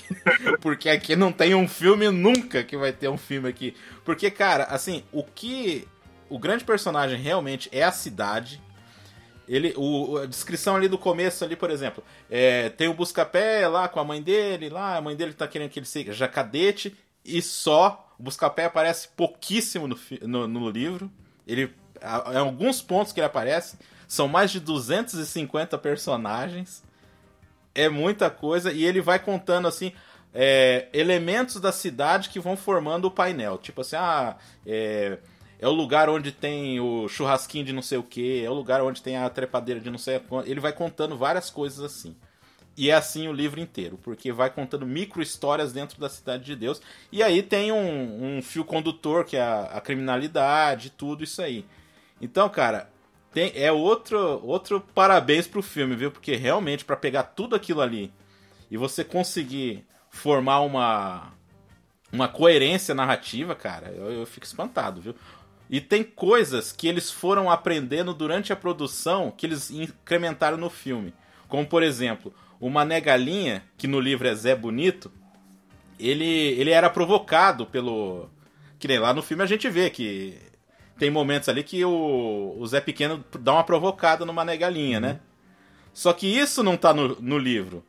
Porque 0.60 0.90
aqui 0.90 1.16
não 1.16 1.32
tem 1.32 1.54
um 1.54 1.66
filme 1.66 2.10
nunca 2.10 2.62
que 2.62 2.76
vai 2.76 2.92
ter 2.92 3.08
um 3.08 3.16
filme 3.16 3.48
aqui. 3.48 3.74
Porque, 4.04 4.30
cara, 4.30 4.64
assim, 4.64 5.02
o 5.10 5.24
que. 5.24 5.88
O 6.28 6.38
grande 6.38 6.62
personagem 6.62 7.18
realmente 7.18 7.70
é 7.72 7.82
a 7.82 7.92
cidade. 7.92 8.60
Ele, 9.48 9.72
o, 9.78 10.18
a 10.18 10.26
descrição 10.26 10.76
ali 10.76 10.86
do 10.86 10.98
começo, 10.98 11.42
ali, 11.42 11.56
por 11.56 11.70
exemplo, 11.70 12.04
é, 12.30 12.68
tem 12.68 12.88
o 12.88 12.94
Buscapé 12.94 13.66
lá 13.66 13.88
com 13.88 14.00
a 14.00 14.04
mãe 14.04 14.20
dele, 14.20 14.68
lá, 14.68 14.96
a 14.96 15.00
mãe 15.00 15.16
dele 15.16 15.32
tá 15.32 15.48
querendo 15.48 15.70
que 15.70 15.78
ele 15.78 15.86
seja 15.86 16.28
cadete, 16.28 16.94
e 17.24 17.40
só. 17.40 18.02
O 18.18 18.22
Buscapé 18.22 18.66
aparece 18.66 19.08
pouquíssimo 19.08 19.88
no, 19.88 19.98
no, 20.22 20.46
no 20.46 20.70
livro. 20.70 21.10
Ele. 21.46 21.74
Em 22.30 22.36
alguns 22.36 22.82
pontos 22.82 23.12
que 23.12 23.20
ele 23.20 23.26
aparece, 23.26 23.78
são 24.14 24.28
mais 24.28 24.50
de 24.50 24.60
250 24.60 25.76
personagens. 25.78 26.83
É 27.74 27.88
muita 27.88 28.30
coisa. 28.30 28.72
E 28.72 28.84
ele 28.84 29.00
vai 29.00 29.18
contando 29.18 29.68
assim. 29.68 29.92
É, 30.36 30.88
elementos 30.92 31.60
da 31.60 31.70
cidade 31.70 32.28
que 32.28 32.40
vão 32.40 32.56
formando 32.56 33.04
o 33.04 33.10
painel. 33.10 33.56
Tipo 33.56 33.82
assim, 33.82 33.94
ah, 33.94 34.36
é, 34.66 35.18
é 35.60 35.68
o 35.68 35.72
lugar 35.72 36.08
onde 36.08 36.32
tem 36.32 36.80
o 36.80 37.08
churrasquinho 37.08 37.64
de 37.64 37.72
não 37.72 37.82
sei 37.82 37.98
o 37.98 38.02
que, 38.02 38.44
é 38.44 38.50
o 38.50 38.54
lugar 38.54 38.82
onde 38.82 39.00
tem 39.00 39.16
a 39.16 39.30
trepadeira 39.30 39.80
de 39.80 39.90
não 39.90 39.98
sei 39.98 40.20
o 40.28 40.42
Ele 40.44 40.60
vai 40.60 40.72
contando 40.72 41.16
várias 41.16 41.50
coisas 41.50 41.80
assim. 41.84 42.16
E 42.76 42.90
é 42.90 42.94
assim 42.94 43.28
o 43.28 43.32
livro 43.32 43.60
inteiro, 43.60 43.98
porque 44.02 44.32
vai 44.32 44.50
contando 44.50 44.84
micro 44.84 45.22
histórias 45.22 45.72
dentro 45.72 46.00
da 46.00 46.08
cidade 46.08 46.44
de 46.44 46.56
Deus. 46.56 46.82
E 47.12 47.22
aí 47.22 47.42
tem 47.42 47.70
um, 47.70 48.38
um 48.38 48.42
fio 48.42 48.64
condutor, 48.64 49.24
que 49.24 49.36
é 49.36 49.42
a, 49.42 49.62
a 49.74 49.80
criminalidade, 49.80 50.90
tudo 50.90 51.22
isso 51.22 51.40
aí. 51.40 51.64
Então, 52.20 52.48
cara, 52.48 52.90
tem, 53.34 53.52
é 53.56 53.72
outro, 53.72 54.40
outro 54.46 54.80
parabéns 54.80 55.48
pro 55.48 55.60
filme, 55.60 55.96
viu? 55.96 56.12
Porque 56.12 56.36
realmente, 56.36 56.84
para 56.84 56.94
pegar 56.94 57.24
tudo 57.24 57.56
aquilo 57.56 57.80
ali 57.80 58.12
e 58.70 58.76
você 58.76 59.02
conseguir 59.02 59.84
formar 60.08 60.60
uma, 60.60 61.32
uma 62.12 62.28
coerência 62.28 62.94
narrativa, 62.94 63.52
cara, 63.56 63.88
eu, 63.88 64.12
eu 64.12 64.24
fico 64.24 64.46
espantado, 64.46 65.00
viu? 65.00 65.16
E 65.68 65.80
tem 65.80 66.04
coisas 66.04 66.70
que 66.70 66.86
eles 66.86 67.10
foram 67.10 67.50
aprendendo 67.50 68.14
durante 68.14 68.52
a 68.52 68.56
produção 68.56 69.32
que 69.36 69.46
eles 69.46 69.68
incrementaram 69.68 70.56
no 70.56 70.70
filme. 70.70 71.12
Como, 71.48 71.66
por 71.66 71.82
exemplo, 71.82 72.32
o 72.60 72.70
Mané 72.70 73.00
Galinha, 73.00 73.64
que 73.76 73.88
no 73.88 73.98
livro 73.98 74.28
é 74.28 74.34
Zé 74.36 74.54
Bonito, 74.54 75.10
ele, 75.98 76.24
ele 76.24 76.70
era 76.70 76.88
provocado 76.88 77.66
pelo. 77.66 78.30
Que 78.78 78.86
nem 78.86 79.00
lá 79.00 79.12
no 79.12 79.22
filme 79.22 79.42
a 79.42 79.46
gente 79.46 79.68
vê 79.68 79.90
que 79.90 80.38
tem 80.98 81.10
momentos 81.10 81.48
ali 81.48 81.62
que 81.62 81.84
o, 81.84 82.56
o 82.58 82.66
Zé 82.66 82.80
Pequeno 82.80 83.24
dá 83.40 83.54
uma 83.54 83.64
provocada 83.64 84.24
numa 84.24 84.44
negalinha, 84.44 85.00
né? 85.00 85.20
Só 85.92 86.12
que 86.12 86.26
isso 86.26 86.62
não 86.62 86.76
tá 86.76 86.92
no, 86.92 87.20
no 87.20 87.38
livro. 87.38 87.84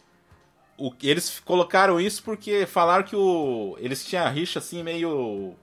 O, 0.77 0.91
eles 1.01 1.39
colocaram 1.39 1.99
isso 1.99 2.21
porque 2.23 2.65
falaram 2.65 3.03
que 3.03 3.15
o, 3.15 3.77
eles 3.79 4.05
tinham 4.05 4.25
a 4.25 4.29
rixa 4.29 4.59
assim 4.59 4.83
meio 4.83 5.55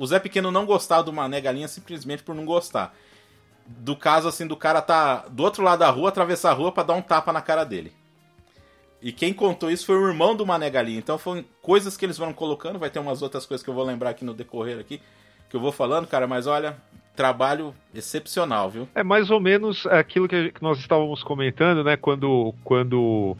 o 0.00 0.06
Zé 0.06 0.18
Pequeno 0.18 0.50
não 0.50 0.64
gostava 0.64 1.02
do 1.02 1.12
Mané 1.12 1.42
Galinha 1.42 1.68
simplesmente 1.68 2.22
por 2.22 2.34
não 2.34 2.46
gostar. 2.46 2.96
Do 3.66 3.94
caso, 3.94 4.26
assim, 4.28 4.46
do 4.46 4.56
cara 4.56 4.80
tá 4.80 5.28
do 5.28 5.42
outro 5.42 5.62
lado 5.62 5.80
da 5.80 5.90
rua, 5.90 6.08
atravessar 6.08 6.52
a 6.52 6.54
rua 6.54 6.72
pra 6.72 6.82
dar 6.82 6.94
um 6.94 7.02
tapa 7.02 7.34
na 7.34 7.42
cara 7.42 7.64
dele. 7.64 7.92
E 9.02 9.12
quem 9.12 9.34
contou 9.34 9.70
isso 9.70 9.84
foi 9.84 9.96
o 9.96 10.08
irmão 10.08 10.34
do 10.34 10.46
Mané 10.46 10.70
Galinha. 10.70 10.98
Então 10.98 11.18
foram 11.18 11.44
coisas 11.60 11.98
que 11.98 12.06
eles 12.06 12.16
foram 12.16 12.32
colocando. 12.32 12.78
Vai 12.78 12.88
ter 12.88 12.98
umas 12.98 13.20
outras 13.20 13.44
coisas 13.44 13.62
que 13.62 13.68
eu 13.68 13.74
vou 13.74 13.84
lembrar 13.84 14.08
aqui 14.08 14.24
no 14.24 14.32
decorrer 14.32 14.78
aqui. 14.78 15.02
Que 15.50 15.56
eu 15.56 15.60
vou 15.60 15.72
falando, 15.72 16.06
cara. 16.06 16.26
Mas 16.26 16.46
olha, 16.46 16.76
trabalho 17.14 17.74
excepcional, 17.94 18.70
viu? 18.70 18.88
É 18.94 19.02
mais 19.02 19.30
ou 19.30 19.40
menos 19.40 19.86
aquilo 19.86 20.26
que 20.26 20.52
nós 20.62 20.78
estávamos 20.78 21.22
comentando, 21.22 21.84
né? 21.84 21.96
Quando, 21.96 22.54
quando 22.64 23.36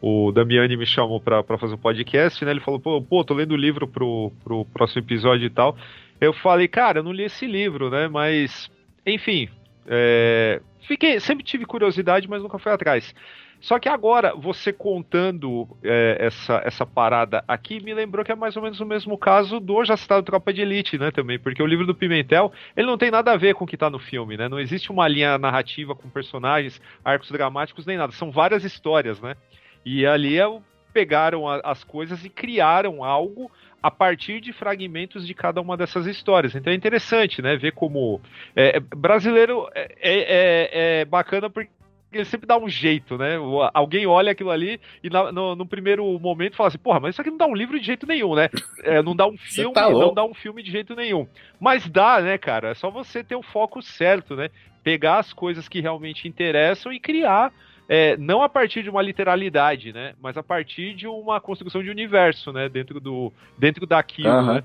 o 0.00 0.32
Damiani 0.32 0.76
me 0.76 0.86
chamou 0.86 1.20
para 1.20 1.42
fazer 1.58 1.74
o 1.74 1.76
um 1.76 1.80
podcast, 1.80 2.44
né? 2.44 2.52
Ele 2.52 2.60
falou, 2.60 2.80
pô, 2.80 3.02
pô, 3.02 3.24
tô 3.24 3.34
lendo 3.34 3.52
o 3.52 3.56
livro 3.56 3.86
pro, 3.86 4.32
pro 4.42 4.64
próximo 4.66 5.02
episódio 5.02 5.46
e 5.46 5.50
tal. 5.50 5.76
Eu 6.20 6.32
falei, 6.32 6.68
cara, 6.68 7.00
eu 7.00 7.02
não 7.02 7.12
li 7.12 7.24
esse 7.24 7.46
livro, 7.46 7.90
né? 7.90 8.08
Mas, 8.08 8.70
enfim, 9.04 9.48
é, 9.86 10.60
fiquei, 10.86 11.20
sempre 11.20 11.44
tive 11.44 11.66
curiosidade, 11.66 12.28
mas 12.28 12.42
nunca 12.42 12.58
fui 12.58 12.72
atrás. 12.72 13.14
Só 13.60 13.78
que 13.78 13.88
agora, 13.88 14.34
você 14.34 14.72
contando 14.72 15.68
é, 15.82 16.16
essa, 16.20 16.62
essa 16.64 16.86
parada 16.86 17.42
aqui, 17.48 17.82
me 17.82 17.94
lembrou 17.94 18.24
que 18.24 18.32
é 18.32 18.34
mais 18.34 18.56
ou 18.56 18.62
menos 18.62 18.80
o 18.80 18.86
mesmo 18.86 19.16
caso 19.18 19.58
do 19.58 19.84
já 19.84 19.96
citado 19.96 20.22
Tropa 20.22 20.52
de 20.52 20.62
Elite, 20.62 20.98
né, 20.98 21.10
também, 21.10 21.38
porque 21.38 21.62
o 21.62 21.66
livro 21.66 21.86
do 21.86 21.94
Pimentel, 21.94 22.52
ele 22.76 22.86
não 22.86 22.98
tem 22.98 23.10
nada 23.10 23.32
a 23.32 23.36
ver 23.36 23.54
com 23.54 23.64
o 23.64 23.66
que 23.66 23.76
tá 23.76 23.90
no 23.90 23.98
filme, 23.98 24.36
né, 24.36 24.48
não 24.48 24.60
existe 24.60 24.90
uma 24.90 25.08
linha 25.08 25.38
narrativa 25.38 25.94
com 25.94 26.08
personagens, 26.08 26.80
arcos 27.04 27.30
dramáticos, 27.30 27.86
nem 27.86 27.96
nada, 27.96 28.12
são 28.12 28.30
várias 28.30 28.64
histórias, 28.64 29.20
né, 29.20 29.36
e 29.84 30.06
ali 30.06 30.38
é, 30.38 30.46
pegaram 30.92 31.48
a, 31.48 31.60
as 31.64 31.84
coisas 31.84 32.24
e 32.24 32.28
criaram 32.30 33.04
algo 33.04 33.50
a 33.82 33.90
partir 33.90 34.40
de 34.40 34.52
fragmentos 34.52 35.26
de 35.26 35.34
cada 35.34 35.60
uma 35.60 35.76
dessas 35.76 36.06
histórias. 36.06 36.54
Então 36.54 36.72
é 36.72 36.76
interessante, 36.76 37.40
né? 37.40 37.56
Ver 37.56 37.72
como 37.72 38.20
é, 38.56 38.80
brasileiro 38.80 39.68
é, 39.74 39.92
é, 40.00 40.70
é, 40.72 41.04
bacana 41.04 41.48
porque 41.48 41.70
ele 42.12 42.24
sempre 42.24 42.46
dá 42.46 42.56
um 42.56 42.68
jeito, 42.68 43.18
né? 43.18 43.36
Alguém 43.74 44.06
olha 44.06 44.32
aquilo 44.32 44.50
ali 44.50 44.80
e 45.02 45.10
no, 45.10 45.56
no, 45.56 45.66
primeiro 45.66 46.04
momento 46.18 46.56
fala 46.56 46.68
assim, 46.68 46.78
porra, 46.78 47.00
mas 47.00 47.14
isso 47.14 47.20
aqui 47.20 47.30
não 47.30 47.36
dá 47.36 47.46
um 47.46 47.54
livro 47.54 47.78
de 47.78 47.84
jeito 47.84 48.06
nenhum, 48.06 48.34
né? 48.34 48.48
É, 48.82 49.02
não 49.02 49.14
dá 49.14 49.26
um 49.26 49.36
filme, 49.36 49.74
tá 49.74 49.90
não 49.90 50.14
dá 50.14 50.24
um 50.24 50.34
filme 50.34 50.62
de 50.62 50.70
jeito 50.70 50.94
nenhum. 50.94 51.26
Mas 51.60 51.88
dá, 51.88 52.20
né, 52.20 52.38
cara? 52.38 52.70
É 52.70 52.74
só 52.74 52.90
você 52.90 53.22
ter 53.22 53.36
o 53.36 53.42
foco 53.42 53.82
certo, 53.82 54.36
né? 54.36 54.50
Pegar 54.82 55.18
as 55.18 55.32
coisas 55.32 55.68
que 55.68 55.80
realmente 55.80 56.28
interessam 56.28 56.92
e 56.92 57.00
criar 57.00 57.52
é, 57.88 58.16
não 58.16 58.42
a 58.42 58.48
partir 58.48 58.82
de 58.82 58.90
uma 58.90 59.02
literalidade, 59.02 59.92
né? 59.92 60.14
Mas 60.20 60.36
a 60.36 60.42
partir 60.42 60.94
de 60.94 61.06
uma 61.06 61.40
construção 61.40 61.82
de 61.82 61.90
universo, 61.90 62.52
né? 62.52 62.68
Dentro 62.68 63.00
do 63.00 63.32
dentro 63.58 63.86
daquilo, 63.86 64.28
uhum. 64.28 64.54
né? 64.54 64.64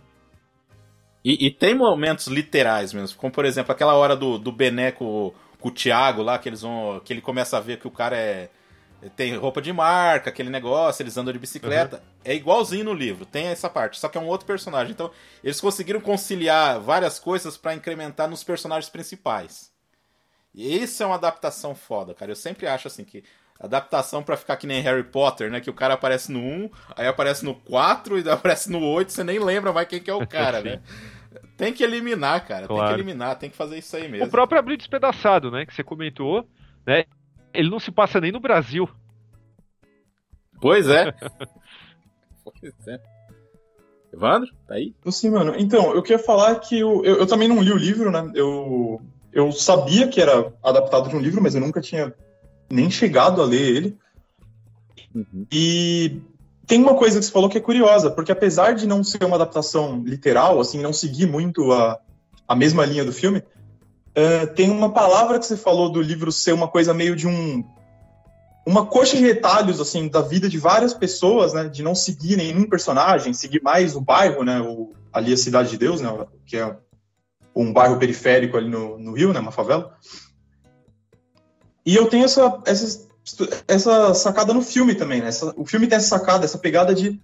E, 1.24 1.46
e, 1.46 1.52
tem 1.52 1.76
momentos 1.76 2.26
literais 2.26 2.92
mesmo, 2.94 3.16
como 3.16 3.32
por 3.32 3.46
exemplo 3.46 3.72
aquela 3.72 3.94
hora 3.94 4.16
do, 4.16 4.40
do 4.40 4.52
Beneco 4.52 5.36
com 5.62 5.70
o 5.70 5.72
Thiago 5.72 6.22
lá, 6.22 6.38
que 6.38 6.50
eles 6.50 6.62
vão. 6.62 7.00
que 7.06 7.14
ele 7.14 7.22
começa 7.22 7.58
a 7.58 7.62
ver 7.62 7.80
que 7.80 7.88
o 7.88 7.92
cara 7.92 8.18
é. 8.18 8.50
Tem 9.16 9.36
roupa 9.36 9.64
de 9.64 9.74
marca, 9.74 10.30
aquele 10.30 10.52
negócio, 10.52 11.02
eles 11.02 11.18
andam 11.18 11.34
de 11.34 11.40
bicicleta. 11.40 11.98
Uhum. 11.98 12.04
É 12.24 12.36
igualzinho 12.36 12.86
no 12.86 12.94
livro, 12.94 13.26
tem 13.26 13.48
essa 13.48 13.68
parte, 13.68 14.00
só 14.00 14.08
que 14.08 14.16
é 14.16 14.22
um 14.22 14.28
outro 14.28 14.46
personagem. 14.46 14.92
Então, 14.92 15.10
eles 15.44 15.60
conseguiram 15.60 16.00
conciliar 16.00 16.80
várias 16.80 17.18
coisas 17.18 17.58
para 17.58 17.74
incrementar 17.74 18.30
nos 18.30 18.44
personagens 18.44 18.92
principais. 18.92 19.72
E 20.54 20.84
isso 20.84 21.02
é 21.02 21.06
uma 21.08 21.16
adaptação 21.16 21.74
foda, 21.74 22.14
cara. 22.14 22.32
Eu 22.32 22.36
sempre 22.36 22.68
acho 22.68 22.88
assim 22.88 23.04
que 23.04 23.24
adaptação 23.60 24.24
para 24.24 24.36
ficar 24.36 24.58
que 24.58 24.68
nem 24.68 24.82
Harry 24.82 25.04
Potter, 25.04 25.50
né? 25.50 25.62
Que 25.62 25.70
o 25.70 25.74
cara 25.74 25.94
aparece 25.94 26.32
no 26.32 26.40
1, 26.40 26.70
aí 26.96 27.08
aparece 27.08 27.46
no 27.46 27.56
4 27.56 28.20
e 28.20 28.28
aparece 28.30 28.72
no 28.72 28.84
8, 28.84 29.12
você 29.12 29.24
nem 29.24 29.40
lembra 29.40 29.72
mais 29.72 29.88
quem 29.88 30.00
que 30.00 30.10
é 30.10 30.14
o 30.14 30.28
cara, 30.28 30.62
né? 30.62 30.82
Tem 31.62 31.72
que 31.72 31.84
eliminar, 31.84 32.48
cara. 32.48 32.66
Claro. 32.66 32.88
Tem 32.88 32.96
que 32.96 33.02
eliminar, 33.02 33.38
tem 33.38 33.48
que 33.48 33.56
fazer 33.56 33.78
isso 33.78 33.96
aí 33.96 34.10
mesmo. 34.10 34.26
O 34.26 34.32
próprio 34.32 34.58
Abril 34.58 34.76
Despedaçado, 34.76 35.52
né? 35.52 35.64
Que 35.64 35.72
você 35.72 35.84
comentou, 35.84 36.44
né? 36.88 37.04
Ele 37.54 37.70
não 37.70 37.80
se 37.80 37.92
passa 37.92 38.20
nem 38.20 38.32
no 38.32 38.40
Brasil. 38.40 38.90
Pois 40.60 40.90
é. 40.90 41.12
pois 42.44 42.88
é. 42.88 43.00
Evandro, 44.12 44.50
tá 44.68 44.74
aí? 44.74 44.96
Sim, 45.12 45.30
mano. 45.30 45.54
Então, 45.56 45.94
eu 45.94 46.02
queria 46.02 46.18
falar 46.18 46.56
que 46.56 46.80
eu, 46.80 47.06
eu, 47.06 47.18
eu, 47.18 47.28
também 47.28 47.48
não 47.48 47.62
li 47.62 47.72
o 47.72 47.78
livro, 47.78 48.10
né? 48.10 48.32
Eu, 48.34 49.00
eu 49.32 49.52
sabia 49.52 50.08
que 50.08 50.20
era 50.20 50.52
adaptado 50.64 51.10
de 51.10 51.16
um 51.16 51.22
livro, 51.22 51.44
mas 51.44 51.54
eu 51.54 51.62
nunca 51.62 51.80
tinha 51.80 52.12
nem 52.72 52.90
chegado 52.90 53.40
a 53.40 53.46
ler 53.46 53.62
ele. 53.62 53.98
Uhum. 55.14 55.46
E 55.52 56.22
tem 56.68 56.82
uma 56.82 56.96
coisa 56.96 57.20
que 57.20 57.26
você 57.26 57.32
falou 57.32 57.50
que 57.50 57.58
é 57.58 57.62
curiosa, 57.62 58.12
porque 58.12 58.32
apesar 58.32 58.74
de 58.74 58.88
não 58.88 59.04
ser 59.04 59.24
uma 59.24 59.36
adaptação 59.36 60.02
literal, 60.06 60.60
assim, 60.60 60.82
não 60.82 60.94
seguir 60.94 61.28
muito 61.28 61.72
a, 61.72 62.00
a 62.48 62.56
mesma 62.56 62.86
linha 62.86 63.04
do 63.04 63.12
filme, 63.12 63.40
uh, 63.40 64.54
tem 64.56 64.70
uma 64.70 64.92
palavra 64.92 65.40
que 65.40 65.46
você 65.46 65.58
falou 65.58 65.92
do 65.92 66.02
livro 66.02 66.32
ser 66.32 66.54
uma 66.54 66.68
coisa 66.68 66.94
meio 66.94 67.16
de 67.16 67.28
um 67.28 67.64
uma 68.66 68.86
coxa 68.86 69.18
de 69.18 69.24
retalhos 69.24 69.82
assim 69.82 70.08
da 70.08 70.22
vida 70.22 70.48
de 70.48 70.60
várias 70.60 70.94
pessoas, 70.94 71.52
né, 71.52 71.68
de 71.68 71.82
não 71.82 71.96
seguir 71.96 72.38
nenhum 72.38 72.70
personagem, 72.70 73.34
seguir 73.34 73.60
mais 73.62 73.96
o 73.96 74.02
bairro, 74.02 74.44
né, 74.44 74.62
o, 74.62 74.94
ali 75.12 75.34
a 75.34 75.38
cidade 75.38 75.72
de 75.72 75.78
Deus, 75.78 76.00
né, 76.00 76.10
que 76.46 76.58
é 76.58 76.78
um 77.56 77.74
bairro 77.74 77.98
periférico 77.98 78.56
ali 78.56 78.70
no, 78.70 79.00
no 79.00 79.14
Rio, 79.14 79.34
né, 79.34 79.40
uma 79.40 79.52
favela. 79.52 79.98
E 81.84 81.96
eu 81.96 82.08
tenho 82.08 82.26
essa, 82.26 82.62
essa 82.66 83.08
essa 83.68 84.14
sacada 84.14 84.54
no 84.54 84.62
filme 84.62 84.96
também, 84.96 85.22
né? 85.22 85.28
Essa, 85.28 85.54
o 85.56 85.66
filme 85.66 85.88
tem 85.88 85.98
essa 85.98 86.18
sacada, 86.18 86.46
essa 86.46 86.58
pegada 86.58 86.94
de 86.94 87.22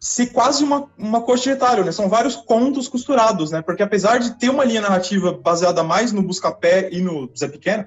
ser 0.00 0.26
quase 0.26 0.62
uma, 0.62 0.88
uma 0.98 1.22
coxa 1.22 1.44
de 1.44 1.48
retalho, 1.50 1.84
né? 1.84 1.92
São 1.92 2.08
vários 2.08 2.36
contos 2.36 2.88
costurados, 2.88 3.50
né? 3.50 3.62
Porque 3.62 3.82
apesar 3.82 4.18
de 4.18 4.38
ter 4.38 4.50
uma 4.50 4.64
linha 4.64 4.80
narrativa 4.80 5.32
baseada 5.32 5.82
mais 5.82 6.12
no 6.12 6.22
Buscapé 6.22 6.88
e 6.92 7.00
no 7.00 7.30
Zé 7.36 7.48
Pequeno, 7.48 7.86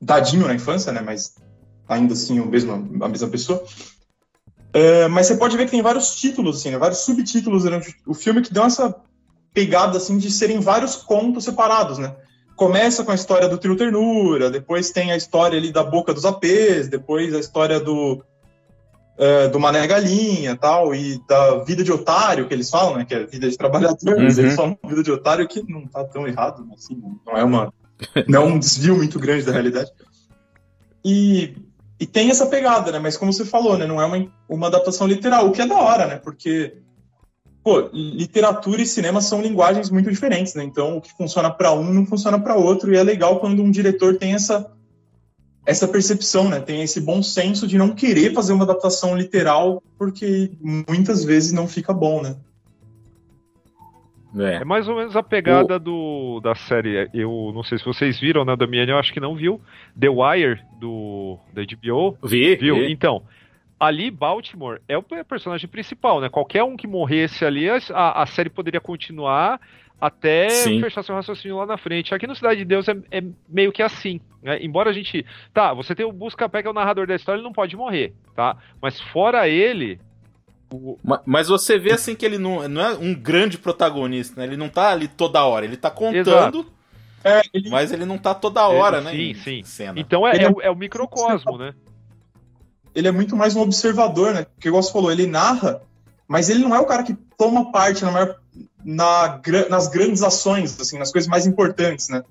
dadinho 0.00 0.46
na 0.46 0.54
infância, 0.54 0.92
né? 0.92 1.00
Mas 1.00 1.36
ainda 1.88 2.12
assim 2.14 2.40
o 2.40 2.46
mesmo, 2.46 2.72
a 2.72 3.08
mesma 3.08 3.28
pessoa. 3.28 3.64
Mas 5.10 5.26
você 5.26 5.36
pode 5.36 5.56
ver 5.56 5.64
que 5.64 5.72
tem 5.72 5.82
vários 5.82 6.14
títulos, 6.16 6.58
assim, 6.58 6.70
né? 6.70 6.78
vários 6.78 7.00
subtítulos 7.00 7.64
durante 7.64 7.94
o 8.06 8.14
filme 8.14 8.42
que 8.42 8.52
dão 8.52 8.66
essa 8.66 8.94
pegada, 9.52 9.96
assim, 9.96 10.18
de 10.18 10.30
serem 10.30 10.60
vários 10.60 10.94
contos 10.96 11.44
separados, 11.44 11.98
né? 11.98 12.14
Começa 12.58 13.04
com 13.04 13.12
a 13.12 13.14
história 13.14 13.48
do 13.48 13.56
Trio 13.56 13.76
Ternura, 13.76 14.50
depois 14.50 14.90
tem 14.90 15.12
a 15.12 15.16
história 15.16 15.56
ali 15.56 15.70
da 15.70 15.84
boca 15.84 16.12
dos 16.12 16.24
apês, 16.24 16.88
depois 16.88 17.32
a 17.32 17.38
história 17.38 17.78
do 17.78 18.14
uh, 18.14 19.48
do 19.52 19.60
Mané 19.60 19.86
Galinha 19.86 20.56
tal, 20.56 20.92
e 20.92 21.22
da 21.28 21.58
vida 21.62 21.84
de 21.84 21.92
otário, 21.92 22.48
que 22.48 22.52
eles 22.52 22.68
falam, 22.68 22.96
né, 22.96 23.04
que 23.04 23.14
é 23.14 23.24
vida 23.24 23.48
de 23.48 23.56
trabalhadores, 23.56 24.36
uhum. 24.36 24.44
eles 24.44 24.56
falam 24.56 24.76
vida 24.84 25.04
de 25.04 25.12
otário 25.12 25.46
que 25.46 25.62
não 25.70 25.86
tá 25.86 26.02
tão 26.02 26.26
errado, 26.26 26.66
assim, 26.74 27.00
não 27.24 27.36
é 27.36 27.44
uma 27.44 27.72
não 28.26 28.42
é 28.42 28.44
um 28.44 28.58
desvio 28.58 28.96
muito 28.96 29.20
grande 29.20 29.44
da 29.44 29.52
realidade. 29.52 29.90
E, 31.04 31.56
e 31.98 32.06
tem 32.06 32.28
essa 32.28 32.46
pegada, 32.46 32.90
né, 32.90 32.98
mas 32.98 33.16
como 33.16 33.32
você 33.32 33.44
falou, 33.44 33.78
né, 33.78 33.86
não 33.86 34.02
é 34.02 34.04
uma, 34.04 34.26
uma 34.48 34.66
adaptação 34.66 35.06
literal, 35.06 35.46
o 35.46 35.52
que 35.52 35.62
é 35.62 35.66
da 35.66 35.76
hora, 35.76 36.08
né, 36.08 36.16
porque 36.16 36.76
pô, 37.68 37.90
literatura 37.92 38.80
e 38.80 38.86
cinema 38.86 39.20
são 39.20 39.42
linguagens 39.42 39.90
muito 39.90 40.08
diferentes, 40.08 40.54
né? 40.54 40.64
Então, 40.64 40.96
o 40.96 41.00
que 41.02 41.12
funciona 41.12 41.50
para 41.50 41.70
um 41.70 41.92
não 41.92 42.06
funciona 42.06 42.40
para 42.40 42.56
outro, 42.56 42.90
e 42.90 42.96
é 42.96 43.02
legal 43.02 43.40
quando 43.40 43.62
um 43.62 43.70
diretor 43.70 44.16
tem 44.16 44.32
essa 44.32 44.72
essa 45.66 45.86
percepção, 45.86 46.48
né? 46.48 46.60
Tem 46.60 46.82
esse 46.82 46.98
bom 46.98 47.22
senso 47.22 47.68
de 47.68 47.76
não 47.76 47.90
querer 47.90 48.32
fazer 48.32 48.54
uma 48.54 48.64
adaptação 48.64 49.14
literal, 49.14 49.82
porque 49.98 50.50
muitas 50.62 51.22
vezes 51.22 51.52
não 51.52 51.68
fica 51.68 51.92
bom, 51.92 52.22
né? 52.22 52.36
É. 54.38 54.62
é 54.62 54.64
mais 54.64 54.88
ou 54.88 54.96
menos 54.96 55.14
a 55.14 55.22
pegada 55.22 55.76
o... 55.76 55.78
do, 55.78 56.40
da 56.40 56.54
série. 56.54 57.10
Eu 57.12 57.52
não 57.54 57.62
sei 57.62 57.76
se 57.76 57.84
vocês 57.84 58.18
viram, 58.18 58.46
né, 58.46 58.56
Damiani? 58.56 58.92
Eu 58.92 58.98
acho 58.98 59.12
que 59.12 59.20
não 59.20 59.36
viu. 59.36 59.60
The 59.98 60.08
Wire, 60.08 60.62
do, 60.80 61.38
da 61.52 61.60
HBO. 61.60 62.16
Vi. 62.24 62.56
Viu? 62.56 62.76
Vi. 62.76 62.90
Então, 62.90 63.22
ali 63.78 64.10
Baltimore 64.10 64.80
é 64.88 64.98
o 64.98 65.02
personagem 65.02 65.68
principal, 65.68 66.20
né? 66.20 66.28
Qualquer 66.28 66.64
um 66.64 66.76
que 66.76 66.86
morresse 66.86 67.44
ali, 67.44 67.68
a, 67.68 68.22
a 68.22 68.26
série 68.26 68.50
poderia 68.50 68.80
continuar 68.80 69.60
até 70.00 70.48
Sim. 70.48 70.80
fechar 70.80 71.02
seu 71.02 71.14
raciocínio 71.14 71.56
lá 71.56 71.66
na 71.66 71.76
frente. 71.76 72.14
Aqui 72.14 72.26
no 72.26 72.34
Cidade 72.34 72.58
de 72.60 72.64
Deus 72.64 72.88
é, 72.88 72.96
é 73.10 73.22
meio 73.48 73.72
que 73.72 73.82
assim. 73.82 74.20
Né? 74.42 74.58
Embora 74.62 74.90
a 74.90 74.92
gente. 74.92 75.24
Tá, 75.52 75.74
você 75.74 75.94
tem 75.94 76.06
o 76.06 76.12
Busca-Pé, 76.12 76.62
que 76.62 76.68
é 76.68 76.70
o 76.70 76.74
narrador 76.74 77.06
da 77.06 77.14
história, 77.14 77.38
ele 77.38 77.44
não 77.44 77.52
pode 77.52 77.76
morrer, 77.76 78.14
tá? 78.34 78.56
Mas 78.80 79.00
fora 79.00 79.48
ele. 79.48 80.00
O... 80.72 80.98
Mas 81.24 81.48
você 81.48 81.78
vê 81.78 81.92
assim 81.92 82.14
que 82.14 82.26
ele 82.26 82.38
não, 82.38 82.68
não 82.68 82.82
é 82.82 82.94
um 82.94 83.14
grande 83.14 83.58
protagonista, 83.58 84.40
né? 84.40 84.46
Ele 84.46 84.56
não 84.56 84.68
tá 84.68 84.90
ali 84.90 85.08
toda 85.08 85.44
hora, 85.44 85.64
ele 85.64 85.76
tá 85.76 85.90
contando. 85.90 86.66
É, 87.24 87.42
ele... 87.52 87.68
Mas 87.68 87.90
ele 87.90 88.04
não 88.04 88.18
tá 88.18 88.34
toda 88.34 88.66
hora, 88.68 89.00
né? 89.00 89.10
Sim, 89.10 89.34
sim. 89.34 89.62
Cena. 89.64 89.98
Então 89.98 90.26
é, 90.26 90.44
é, 90.44 90.50
o, 90.50 90.60
é 90.60 90.70
o 90.70 90.76
microcosmo, 90.76 91.58
né? 91.58 91.74
Ele 92.98 93.06
é 93.06 93.12
muito 93.12 93.36
mais 93.36 93.54
um 93.54 93.60
observador, 93.60 94.34
né? 94.34 94.44
Porque, 94.44 94.66
igual 94.66 94.82
você 94.82 94.92
falou, 94.92 95.12
ele 95.12 95.24
narra, 95.24 95.80
mas 96.26 96.50
ele 96.50 96.64
não 96.64 96.74
é 96.74 96.80
o 96.80 96.84
cara 96.84 97.04
que 97.04 97.16
toma 97.36 97.70
parte 97.70 98.04
na 98.04 98.10
maior, 98.10 98.34
na, 98.84 99.40
nas 99.70 99.86
grandes 99.86 100.20
ações, 100.20 100.80
assim, 100.80 100.98
nas 100.98 101.12
coisas 101.12 101.28
mais 101.28 101.46
importantes, 101.46 102.08
né? 102.08 102.24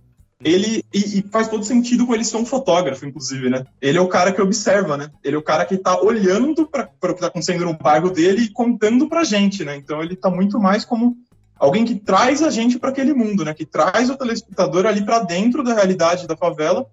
ele 0.44 0.84
e, 0.94 1.20
e, 1.20 1.26
faz 1.32 1.48
todo 1.48 1.64
sentido 1.64 2.06
com 2.06 2.14
ele 2.14 2.24
ser 2.24 2.38
um 2.38 2.46
fotógrafo, 2.46 3.06
inclusive, 3.06 3.50
né? 3.50 3.66
Ele 3.82 3.98
é 3.98 4.02
o 4.02 4.08
cara 4.08 4.32
que 4.32 4.42
observa, 4.42 4.96
né? 4.96 5.10
Ele 5.24 5.36
é 5.36 5.40
o 5.40 5.44
cara 5.44 5.66
que 5.66 5.78
tá 5.78 6.00
olhando 6.00 6.68
para 6.68 6.90
o 7.02 7.14
que 7.16 7.22
tá 7.22 7.28
acontecendo 7.28 7.66
no 7.66 7.74
bairro 7.74 8.12
dele 8.12 8.44
e 8.44 8.52
contando 8.52 9.10
pra 9.10 9.24
gente, 9.24 9.66
né? 9.66 9.76
Então 9.76 10.04
ele 10.04 10.16
tá 10.16 10.30
muito 10.30 10.60
mais 10.60 10.86
como 10.86 11.18
alguém 11.58 11.84
que 11.84 11.96
traz 11.96 12.44
a 12.44 12.52
gente 12.52 12.78
para 12.78 12.92
aquele 12.92 13.14
mundo, 13.16 13.44
né? 13.44 13.54
Que 13.54 13.66
traz 13.66 14.12
o 14.12 14.16
telespectador 14.16 14.86
ali 14.86 15.04
para 15.04 15.20
dentro 15.20 15.64
da 15.64 15.74
realidade 15.74 16.28
da 16.28 16.38
favela. 16.38 16.86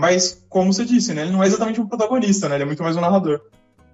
Mas, 0.00 0.46
como 0.48 0.72
você 0.72 0.84
disse, 0.84 1.12
né? 1.12 1.22
Ele 1.22 1.30
não 1.30 1.42
é 1.42 1.46
exatamente 1.46 1.78
um 1.78 1.86
protagonista, 1.86 2.48
né? 2.48 2.54
Ele 2.54 2.62
é 2.62 2.66
muito 2.66 2.82
mais 2.82 2.96
um 2.96 3.02
narrador. 3.02 3.42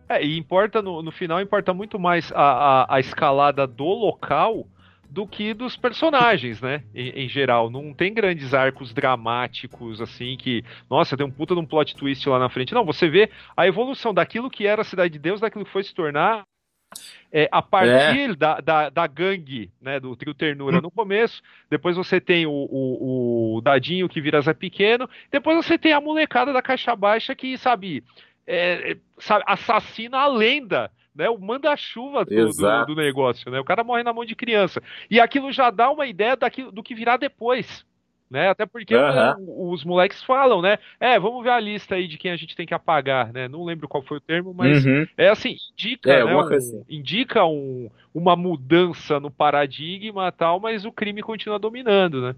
É, 0.08 0.24
e 0.24 0.38
importa, 0.38 0.80
no, 0.80 1.02
no 1.02 1.10
final, 1.10 1.40
importa 1.40 1.74
muito 1.74 1.98
mais 1.98 2.30
a, 2.32 2.84
a, 2.84 2.94
a 2.94 3.00
escalada 3.00 3.66
do 3.66 3.84
local 3.84 4.68
do 5.10 5.26
que 5.26 5.52
dos 5.52 5.76
personagens, 5.76 6.60
né? 6.60 6.84
Em, 6.94 7.24
em, 7.24 7.28
geral. 7.28 7.68
Não 7.68 7.92
tem 7.92 8.14
grandes 8.14 8.54
arcos 8.54 8.94
dramáticos, 8.94 10.00
assim, 10.00 10.36
que, 10.36 10.62
nossa, 10.88 11.16
tem 11.16 11.26
um 11.26 11.30
puta 11.30 11.54
de 11.54 11.60
um 11.60 11.66
plot 11.66 11.96
twist 11.96 12.28
lá 12.28 12.38
na 12.38 12.48
frente. 12.48 12.72
Não, 12.72 12.84
você 12.84 13.08
vê 13.08 13.28
a 13.56 13.66
evolução 13.66 14.14
daquilo 14.14 14.48
que 14.48 14.64
era 14.64 14.82
a 14.82 14.84
Cidade 14.84 15.12
de 15.14 15.18
Deus, 15.18 15.40
daquilo 15.40 15.64
que 15.64 15.72
foi 15.72 15.82
se 15.82 15.92
tornar. 15.92 16.44
É, 17.32 17.48
a 17.50 17.60
partir 17.60 18.30
é. 18.30 18.34
da, 18.34 18.60
da, 18.60 18.88
da, 18.88 19.06
gangue, 19.06 19.70
né, 19.80 20.00
do 20.00 20.14
trio 20.16 20.32
Ternura 20.32 20.80
no 20.80 20.90
começo, 20.90 21.42
depois 21.68 21.96
você 21.96 22.20
tem 22.20 22.46
o, 22.46 22.50
o, 22.50 23.56
o, 23.56 23.60
Dadinho 23.60 24.08
que 24.08 24.20
vira 24.20 24.40
Zé 24.40 24.54
Pequeno, 24.54 25.08
depois 25.30 25.56
você 25.56 25.76
tem 25.76 25.92
a 25.92 26.00
molecada 26.00 26.52
da 26.52 26.62
Caixa 26.62 26.94
Baixa 26.94 27.34
que, 27.34 27.58
sabe, 27.58 28.02
é, 28.46 28.96
sabe 29.18 29.44
assassina 29.46 30.18
a 30.18 30.28
lenda 30.28 30.90
né, 31.16 31.30
o 31.30 31.38
manda-chuva 31.38 32.24
do, 32.24 32.50
do, 32.50 32.86
do, 32.86 32.94
negócio, 32.94 33.50
né? 33.50 33.58
O 33.58 33.64
cara 33.64 33.82
morre 33.82 34.02
na 34.02 34.12
mão 34.12 34.24
de 34.24 34.36
criança. 34.36 34.82
E 35.10 35.18
aquilo 35.18 35.50
já 35.50 35.70
dá 35.70 35.90
uma 35.90 36.06
ideia 36.06 36.36
daquilo, 36.36 36.70
do 36.70 36.82
que 36.82 36.94
virá 36.94 37.16
depois. 37.16 37.86
Né? 38.28 38.48
Até 38.48 38.66
porque 38.66 38.94
uhum. 38.96 39.70
os 39.72 39.84
moleques 39.84 40.22
falam, 40.22 40.60
né? 40.60 40.78
É, 40.98 41.18
vamos 41.18 41.44
ver 41.44 41.50
a 41.50 41.60
lista 41.60 41.94
aí 41.94 42.08
de 42.08 42.18
quem 42.18 42.32
a 42.32 42.36
gente 42.36 42.56
tem 42.56 42.66
que 42.66 42.74
apagar, 42.74 43.32
né? 43.32 43.46
Não 43.46 43.64
lembro 43.64 43.86
qual 43.86 44.02
foi 44.02 44.16
o 44.16 44.20
termo, 44.20 44.52
mas 44.52 44.84
uhum. 44.84 45.06
é 45.16 45.28
assim, 45.28 45.56
indica, 45.72 46.10
é, 46.10 46.24
né, 46.24 46.34
um, 46.34 46.40
assim. 46.40 46.84
indica 46.88 47.44
um, 47.44 47.88
uma 48.12 48.34
mudança 48.34 49.20
no 49.20 49.30
paradigma 49.30 50.32
tal, 50.32 50.58
mas 50.58 50.84
o 50.84 50.90
crime 50.90 51.22
continua 51.22 51.58
dominando, 51.58 52.20
né? 52.20 52.34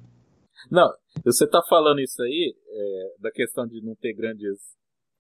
Não, 0.71 0.90
você 1.25 1.49
tá 1.49 1.62
falando 1.68 2.00
isso 2.00 2.21
aí, 2.23 2.54
é, 2.68 3.14
da 3.21 3.30
questão 3.30 3.66
de 3.66 3.80
não 3.80 3.95
ter 3.95 4.12
grandes 4.12 4.59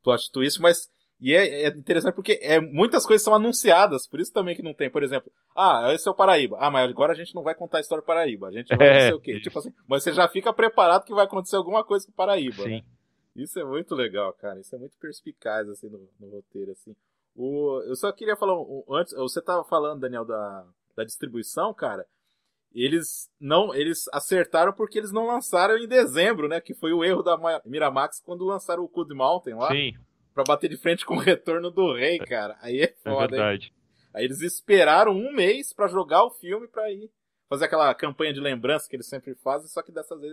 plot 0.02 0.30
twists, 0.30 0.60
mas 0.60 0.90
e 1.20 1.34
é, 1.34 1.64
é, 1.64 1.68
interessante 1.68 2.14
porque 2.14 2.38
é, 2.40 2.60
muitas 2.60 3.04
coisas 3.04 3.24
são 3.24 3.34
anunciadas, 3.34 4.06
por 4.06 4.20
isso 4.20 4.32
também 4.32 4.54
que 4.54 4.62
não 4.62 4.72
tem. 4.72 4.88
Por 4.88 5.02
exemplo, 5.02 5.32
ah, 5.54 5.92
esse 5.92 6.06
é 6.06 6.10
o 6.10 6.14
Paraíba. 6.14 6.56
Ah, 6.60 6.70
mas 6.70 6.88
agora 6.88 7.12
a 7.12 7.16
gente 7.16 7.34
não 7.34 7.42
vai 7.42 7.56
contar 7.56 7.78
a 7.78 7.80
história 7.80 8.02
do 8.02 8.06
Paraíba. 8.06 8.48
A 8.48 8.52
gente 8.52 8.74
vai 8.74 8.78
é, 8.86 8.92
não 8.92 9.00
sei 9.00 9.12
o 9.14 9.20
quê. 9.20 9.40
Tipo 9.40 9.58
assim, 9.58 9.74
mas 9.86 10.04
você 10.04 10.12
já 10.12 10.28
fica 10.28 10.52
preparado 10.52 11.04
que 11.04 11.14
vai 11.14 11.24
acontecer 11.24 11.56
alguma 11.56 11.82
coisa 11.82 12.06
com 12.06 12.12
o 12.12 12.14
Paraíba. 12.14 12.62
Sim. 12.62 12.70
Né? 12.70 12.82
Isso 13.34 13.58
é 13.58 13.64
muito 13.64 13.94
legal, 13.96 14.32
cara. 14.34 14.60
Isso 14.60 14.74
é 14.74 14.78
muito 14.78 14.96
perspicaz, 14.98 15.68
assim, 15.68 15.88
no, 15.88 16.08
no 16.20 16.28
roteiro, 16.28 16.70
assim. 16.70 16.94
O, 17.34 17.82
eu 17.86 17.96
só 17.96 18.12
queria 18.12 18.36
falar, 18.36 18.56
um, 18.56 18.84
antes, 18.90 19.12
você 19.14 19.42
tava 19.42 19.64
falando, 19.64 20.00
Daniel, 20.00 20.24
da, 20.24 20.66
da 20.96 21.04
distribuição, 21.04 21.74
cara. 21.74 22.06
Eles 22.72 23.30
não, 23.40 23.74
eles 23.74 24.04
acertaram 24.12 24.72
porque 24.72 24.98
eles 24.98 25.10
não 25.10 25.26
lançaram 25.26 25.76
em 25.78 25.88
dezembro, 25.88 26.46
né? 26.46 26.60
Que 26.60 26.74
foi 26.74 26.92
o 26.92 27.02
erro 27.02 27.22
da 27.22 27.36
Miramax 27.64 28.20
quando 28.20 28.44
lançaram 28.44 28.84
o 28.84 28.88
Cold 28.88 29.12
Mountain 29.14 29.54
lá. 29.54 29.68
Sim 29.68 29.94
pra 30.38 30.44
bater 30.44 30.70
de 30.70 30.76
frente 30.76 31.04
com 31.04 31.16
o 31.16 31.18
retorno 31.18 31.68
do 31.68 31.92
rei, 31.94 32.18
cara. 32.20 32.56
Aí 32.62 32.80
é, 32.80 32.84
é 32.84 32.94
foda, 33.02 33.24
é 33.24 33.38
verdade. 33.38 33.66
Hein? 33.66 33.72
Aí 34.14 34.24
eles 34.24 34.40
esperaram 34.40 35.12
um 35.12 35.32
mês 35.32 35.72
para 35.72 35.88
jogar 35.88 36.22
o 36.24 36.30
filme 36.30 36.68
pra 36.68 36.90
ir 36.92 37.10
fazer 37.48 37.64
aquela 37.64 37.92
campanha 37.94 38.32
de 38.32 38.40
lembrança 38.40 38.88
que 38.88 38.94
eles 38.94 39.08
sempre 39.08 39.34
fazem, 39.42 39.68
só 39.68 39.82
que 39.82 39.90
dessa 39.90 40.16
vez 40.16 40.32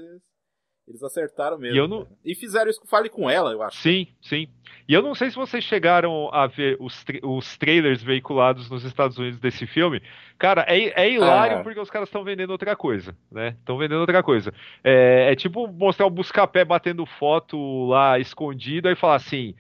eles 0.88 1.01
acertaram 1.01 1.57
mesmo. 1.57 1.83
E, 1.83 1.88
não... 1.88 2.07
e 2.24 2.35
fizeram 2.35 2.69
isso 2.69 2.79
com 2.79 2.88
Fale 2.88 3.09
Com 3.09 3.27
Ela, 3.27 3.51
eu 3.51 3.63
acho. 3.63 3.79
Sim, 3.79 4.07
sim. 4.21 4.47
E 4.88 4.93
eu 4.93 5.01
não 5.01 5.15
sei 5.15 5.31
se 5.31 5.35
vocês 5.35 5.63
chegaram 5.63 6.29
a 6.31 6.45
ver 6.45 6.77
os, 6.79 7.03
tra 7.03 7.17
os 7.24 7.57
trailers 7.57 8.03
veiculados 8.03 8.70
nos 8.70 8.83
Estados 8.83 9.18
Unidos 9.18 9.39
desse 9.39 9.65
filme. 9.65 10.03
Cara, 10.37 10.65
é, 10.68 11.05
é 11.05 11.09
hilário 11.09 11.57
ah. 11.57 11.63
porque 11.63 11.79
os 11.79 11.89
caras 11.89 12.09
estão 12.09 12.24
vendendo 12.24 12.51
outra 12.51 12.75
coisa, 12.75 13.18
né? 13.31 13.55
Estão 13.59 13.77
vendendo 13.77 14.01
outra 14.01 14.22
coisa. 14.22 14.53
É, 14.83 15.31
é 15.31 15.35
tipo 15.35 15.68
mostrar 15.68 16.05
o 16.05 16.11
Buscapé 16.11 16.63
batendo 16.63 17.05
foto 17.07 17.87
lá 17.87 18.20
escondido 18.20 18.87
e 18.87 18.96
falar 18.96 19.15
assim 19.15 19.55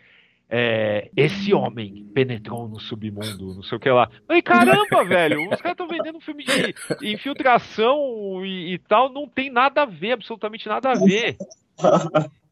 é, 0.49 1.09
esse 1.15 1.53
homem 1.53 2.09
penetrou 2.13 2.67
no 2.67 2.79
submundo, 2.79 3.55
não 3.55 3.63
sei 3.63 3.77
o 3.77 3.81
que 3.81 3.89
lá. 3.89 4.09
Mas 4.27 4.41
caramba, 4.43 5.03
velho, 5.03 5.41
os 5.43 5.61
caras 5.61 5.71
estão 5.71 5.87
vendendo 5.87 6.17
um 6.17 6.21
filme 6.21 6.43
de 6.43 6.75
infiltração 7.13 8.45
e, 8.45 8.73
e, 8.73 8.79
tal, 8.79 9.11
não 9.11 9.27
tem 9.27 9.51
nada 9.51 9.83
a 9.83 9.85
ver, 9.85 10.13
absolutamente 10.13 10.67
nada 10.67 10.91
a 10.91 10.95
ver. 10.95 11.37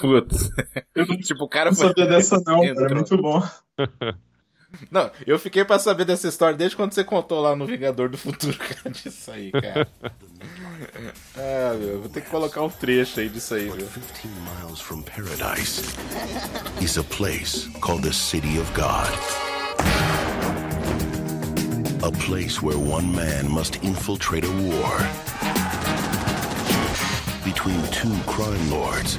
Putz. 0.00 0.50
tipo, 1.26 1.44
o 1.44 1.48
cara 1.48 1.70
não 1.70 1.76
foi... 1.76 1.88
sabia 1.88 2.06
dessa 2.06 2.40
não, 2.44 2.64
é 2.64 2.94
muito 2.94 3.16
bom. 3.16 3.42
Não, 4.90 5.10
eu 5.26 5.38
fiquei 5.38 5.64
pra 5.64 5.78
saber 5.78 6.04
dessa 6.04 6.28
história 6.28 6.54
desde 6.54 6.76
quando 6.76 6.92
você 6.92 7.02
contou 7.02 7.40
lá 7.40 7.56
no 7.56 7.64
Vingador 7.64 8.10
do 8.10 8.18
Futuro, 8.18 8.54
cara, 8.58 8.90
disso 8.90 9.30
aí, 9.30 9.50
cara. 9.50 9.88
Meu, 11.80 12.00
vou 12.00 12.08
ter 12.08 12.20
que 12.20 12.30
colocar 12.30 12.62
um 12.62 12.70
trecho 12.70 13.20
aí 13.20 13.28
disso 13.28 13.54
aí, 13.54 13.68
viu? 13.70 13.86
15 13.86 14.28
miles 14.28 14.80
from 14.80 15.02
paradise 15.02 15.82
is 16.80 16.96
a 16.98 17.04
place 17.04 17.68
called 17.80 18.02
the 18.02 18.12
City 18.12 18.58
of 18.58 18.72
God. 18.74 19.08
A 22.02 22.12
place 22.12 22.62
where 22.62 22.78
one 22.78 23.12
man 23.12 23.50
must 23.50 23.82
infiltrate 23.82 24.44
a 24.44 24.50
war 24.50 24.98
between 27.44 27.82
two 27.90 28.14
crime 28.26 28.70
lords 28.70 29.18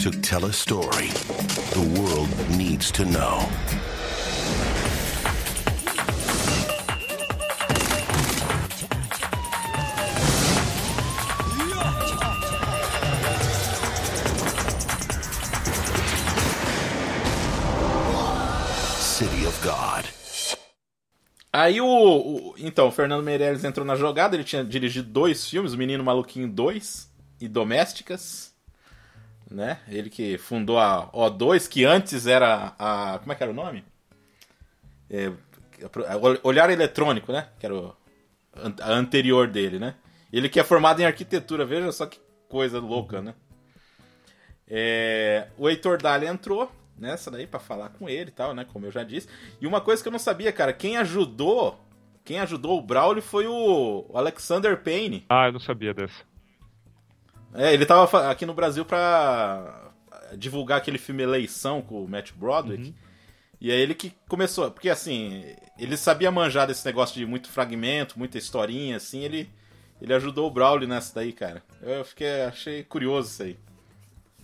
to 0.00 0.10
tell 0.10 0.46
a 0.46 0.52
story 0.52 1.08
the 1.74 2.00
world 2.00 2.28
needs 2.56 2.90
to 2.92 3.04
know. 3.04 3.46
God. 19.68 20.06
Aí 21.52 21.78
o, 21.80 21.86
o, 21.86 22.54
Então, 22.58 22.88
o 22.88 22.90
Fernando 22.90 23.22
Meirelles 23.22 23.64
entrou 23.64 23.84
na 23.84 23.96
jogada, 23.96 24.34
ele 24.34 24.44
tinha 24.44 24.64
dirigido 24.64 25.10
dois 25.10 25.46
filmes, 25.46 25.74
O 25.74 25.76
Menino 25.76 26.02
Maluquinho 26.02 26.48
2 26.48 27.12
e 27.40 27.48
Domésticas. 27.48 28.54
Né? 29.50 29.78
Ele 29.88 30.08
que 30.08 30.38
fundou 30.38 30.78
a 30.78 31.10
O2, 31.12 31.68
que 31.68 31.84
antes 31.84 32.26
era 32.26 32.74
a. 32.78 33.18
Como 33.18 33.32
é 33.32 33.34
que 33.34 33.42
era 33.42 33.52
o 33.52 33.54
nome? 33.54 33.84
É, 35.10 35.32
Olhar 36.42 36.68
Eletrônico, 36.70 37.32
né? 37.32 37.48
Que 37.58 37.66
era 37.66 37.74
o, 37.74 37.96
a 38.82 38.92
anterior 38.92 39.48
dele, 39.48 39.78
né? 39.78 39.94
Ele 40.30 40.50
que 40.50 40.60
é 40.60 40.64
formado 40.64 41.00
em 41.00 41.06
arquitetura, 41.06 41.64
veja 41.64 41.90
só 41.92 42.04
que 42.04 42.20
coisa 42.46 42.78
louca, 42.78 43.22
né? 43.22 43.34
É, 44.66 45.48
o 45.56 45.66
Heitor 45.66 45.96
Dália 45.96 46.28
entrou, 46.28 46.70
nessa 46.98 47.30
daí 47.30 47.46
para 47.46 47.60
falar 47.60 47.90
com 47.90 48.08
ele 48.08 48.30
e 48.30 48.32
tal, 48.32 48.54
né? 48.54 48.64
Como 48.64 48.86
eu 48.86 48.92
já 48.92 49.02
disse. 49.02 49.28
E 49.60 49.66
uma 49.66 49.80
coisa 49.80 50.02
que 50.02 50.08
eu 50.08 50.12
não 50.12 50.18
sabia, 50.18 50.52
cara, 50.52 50.72
quem 50.72 50.96
ajudou, 50.96 51.78
quem 52.24 52.40
ajudou 52.40 52.78
o 52.78 52.82
Braulio 52.82 53.22
foi 53.22 53.46
o 53.46 54.10
Alexander 54.14 54.82
Payne. 54.82 55.24
Ah, 55.28 55.46
eu 55.46 55.52
não 55.52 55.60
sabia 55.60 55.94
dessa. 55.94 56.26
É, 57.54 57.72
ele 57.72 57.86
tava 57.86 58.30
aqui 58.30 58.44
no 58.44 58.54
Brasil 58.54 58.84
pra 58.84 59.92
divulgar 60.36 60.78
aquele 60.78 60.98
filme 60.98 61.22
Eleição 61.22 61.80
com 61.80 62.04
o 62.04 62.08
Matt 62.08 62.32
Broderick. 62.32 62.88
Uhum. 62.88 62.94
E 63.60 63.70
é 63.70 63.74
ele 63.74 63.94
que 63.94 64.14
começou, 64.28 64.70
porque 64.70 64.88
assim, 64.88 65.42
ele 65.76 65.96
sabia 65.96 66.30
manjar 66.30 66.66
desse 66.66 66.86
negócio 66.86 67.16
de 67.16 67.26
muito 67.26 67.48
fragmento, 67.48 68.16
muita 68.16 68.38
historinha, 68.38 68.96
assim, 68.96 69.24
ele, 69.24 69.50
ele 70.00 70.14
ajudou 70.14 70.46
o 70.46 70.50
Braulio 70.50 70.86
nessa 70.86 71.12
daí, 71.16 71.32
cara. 71.32 71.62
Eu 71.82 72.04
fiquei, 72.04 72.42
achei 72.42 72.84
curioso 72.84 73.28
isso 73.30 73.42
aí. 73.42 73.58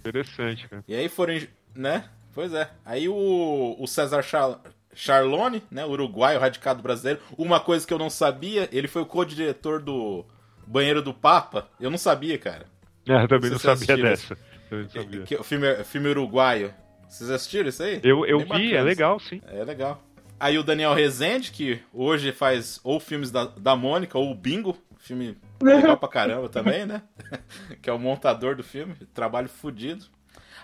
Interessante, 0.01 0.69
cara. 0.69 0.85
E 0.89 0.95
aí 0.95 1.09
foram, 1.09 1.35
né? 1.75 2.11
Pois 2.35 2.53
é. 2.53 2.69
Aí 2.85 3.09
o, 3.09 3.77
o 3.79 3.87
César 3.87 4.23
Char, 4.23 4.61
Charlone, 4.95 5.63
né, 5.71 5.85
uruguaio, 5.85 6.41
radicado 6.41 6.83
brasileiro, 6.83 7.21
uma 7.37 7.61
coisa 7.61 7.87
que 7.87 7.93
eu 7.93 7.99
não 7.99 8.11
sabia, 8.11 8.69
ele 8.73 8.89
foi 8.89 9.03
o 9.03 9.07
co-diretor 9.07 9.81
do 9.81 10.25
Banheiro 10.67 11.03
do 11.03 11.15
Papa. 11.15 11.69
Eu 11.81 11.91
não 11.91 11.99
sabia, 11.99 12.39
cara. 12.39 12.67
É, 13.09 13.23
eu 13.23 13.29
também 13.29 13.51
não, 13.51 13.59
não 13.63 13.77
sabia 13.77 13.97
dessa. 13.97 14.37
Também 14.69 14.85
não 14.85 14.91
sabia. 14.91 15.21
Que, 15.21 15.27
que, 15.27 15.37
o 15.37 15.45
filme, 15.45 15.85
filme 15.85 16.09
uruguaio. 16.09 16.73
Vocês 17.09 17.31
assistiram 17.31 17.69
isso 17.69 17.83
aí? 17.83 18.01
Eu, 18.03 18.27
eu 18.27 18.41
vi, 18.41 18.47
bacana. 18.47 18.77
é 18.77 18.83
legal, 18.83 19.21
sim. 19.21 19.41
É 19.47 19.63
legal. 19.63 20.03
Aí 20.41 20.59
o 20.59 20.65
Daniel 20.65 20.95
Rezende, 20.95 21.53
que 21.53 21.81
hoje 21.93 22.33
faz 22.33 22.81
ou 22.83 22.99
filmes 22.99 23.31
da, 23.31 23.45
da 23.45 23.77
Mônica 23.77 24.19
ou 24.19 24.33
o 24.33 24.35
Bingo, 24.35 24.77
filme 24.99 25.37
legal 25.63 25.97
pra 25.97 26.09
caramba 26.09 26.49
também, 26.49 26.85
né? 26.85 27.03
que 27.81 27.89
é 27.89 27.93
o 27.93 27.99
montador 27.99 28.57
do 28.57 28.65
filme, 28.65 28.95
trabalho 29.13 29.49
fodido. 29.49 30.07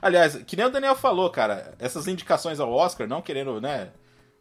Aliás, 0.02 0.36
que 0.44 0.56
nem 0.56 0.66
o 0.66 0.70
Daniel 0.70 0.96
falou, 0.96 1.28
cara, 1.30 1.74
essas 1.78 2.08
indicações 2.08 2.58
ao 2.58 2.72
Oscar, 2.72 3.06
não 3.06 3.20
querendo, 3.20 3.60
né? 3.60 3.90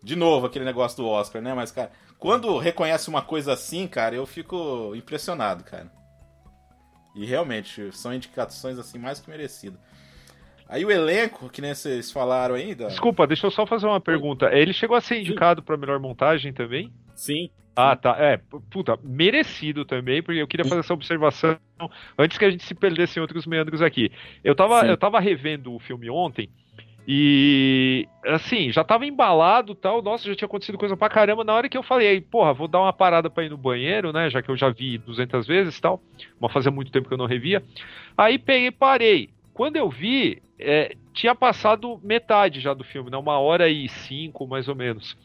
De 0.02 0.16
novo, 0.16 0.46
aquele 0.46 0.64
negócio 0.64 0.98
do 0.98 1.08
Oscar, 1.08 1.42
né? 1.42 1.54
Mas, 1.54 1.72
cara, 1.72 1.92
quando 2.18 2.58
reconhece 2.58 3.10
uma 3.10 3.22
coisa 3.22 3.54
assim, 3.54 3.88
cara, 3.88 4.16
eu 4.16 4.26
fico 4.26 4.94
impressionado, 4.96 5.64
cara. 5.64 5.92
E 7.16 7.26
realmente, 7.26 7.92
são 7.92 8.14
indicações 8.14 8.80
assim 8.80 8.98
mais 8.98 9.20
que 9.20 9.30
merecidas. 9.30 9.80
Aí 10.70 10.86
o 10.86 10.92
elenco, 10.92 11.50
que 11.50 11.62
nem 11.62 11.74
vocês 11.74 12.12
falaram 12.12 12.54
ainda. 12.54 12.86
Desculpa, 12.86 13.26
deixa 13.26 13.48
eu 13.48 13.52
só 13.52 13.66
fazer 13.66 13.88
uma 13.88 14.00
pergunta. 14.00 14.54
Ele 14.54 14.72
chegou 14.72 14.96
a 14.96 15.02
ser 15.02 15.20
indicado 15.20 15.64
para 15.64 15.76
melhor 15.76 16.00
montagem 16.00 16.54
também? 16.54 16.94
Sim. 17.16 17.50
Ah, 17.76 17.96
tá. 17.96 18.16
É, 18.20 18.40
puta, 18.70 19.00
merecido 19.02 19.84
também, 19.84 20.22
porque 20.22 20.40
eu 20.40 20.48
queria 20.48 20.66
fazer 20.66 20.82
essa 20.82 20.94
observação 20.94 21.58
antes 22.18 22.38
que 22.38 22.46
a 22.46 22.52
gente 22.52 22.64
se 22.64 22.76
perdesse 22.76 23.18
em 23.18 23.22
outros 23.22 23.48
meandros 23.48 23.82
aqui. 23.82 24.12
Eu 24.44 24.54
tava, 24.54 24.86
eu 24.86 24.96
tava 24.96 25.20
revendo 25.20 25.74
o 25.74 25.80
filme 25.80 26.08
ontem 26.08 26.50
e, 27.08 28.08
assim, 28.28 28.72
já 28.72 28.84
tava 28.84 29.08
embalado 29.08 29.74
tal, 29.74 30.04
nossa, 30.04 30.28
já 30.28 30.36
tinha 30.36 30.46
acontecido 30.46 30.78
coisa 30.78 30.96
pra 30.96 31.10
caramba. 31.10 31.44
Na 31.44 31.56
hora 31.56 31.68
que 31.68 31.78
eu 31.78 31.82
falei, 31.82 32.22
porra, 32.22 32.54
vou 32.54 32.68
dar 32.68 32.82
uma 32.82 32.94
parada 32.94 33.28
pra 33.28 33.44
ir 33.44 33.50
no 33.50 33.58
banheiro, 33.58 34.14
né, 34.14 34.30
já 34.30 34.44
que 34.44 34.50
eu 34.52 34.56
já 34.56 34.70
vi 34.70 35.00
200 35.00 35.48
vezes 35.48 35.80
tal, 35.80 36.00
mas 36.40 36.54
fazia 36.54 36.70
muito 36.70 36.92
tempo 36.92 37.08
que 37.08 37.14
eu 37.16 37.18
não 37.18 37.26
revia. 37.26 37.64
Aí 38.16 38.38
peguei 38.38 38.70
parei. 38.70 39.30
Quando 39.52 39.78
eu 39.78 39.90
vi, 39.90 40.42
é, 40.60 40.96
tinha 41.14 41.34
passado 41.34 42.00
metade 42.04 42.60
já 42.60 42.74
do 42.74 42.84
filme, 42.84 43.10
né, 43.10 43.18
uma 43.18 43.40
hora 43.40 43.70
e 43.70 43.88
cinco, 43.88 44.46
mais 44.46 44.68
ou 44.68 44.76
menos. 44.76 45.18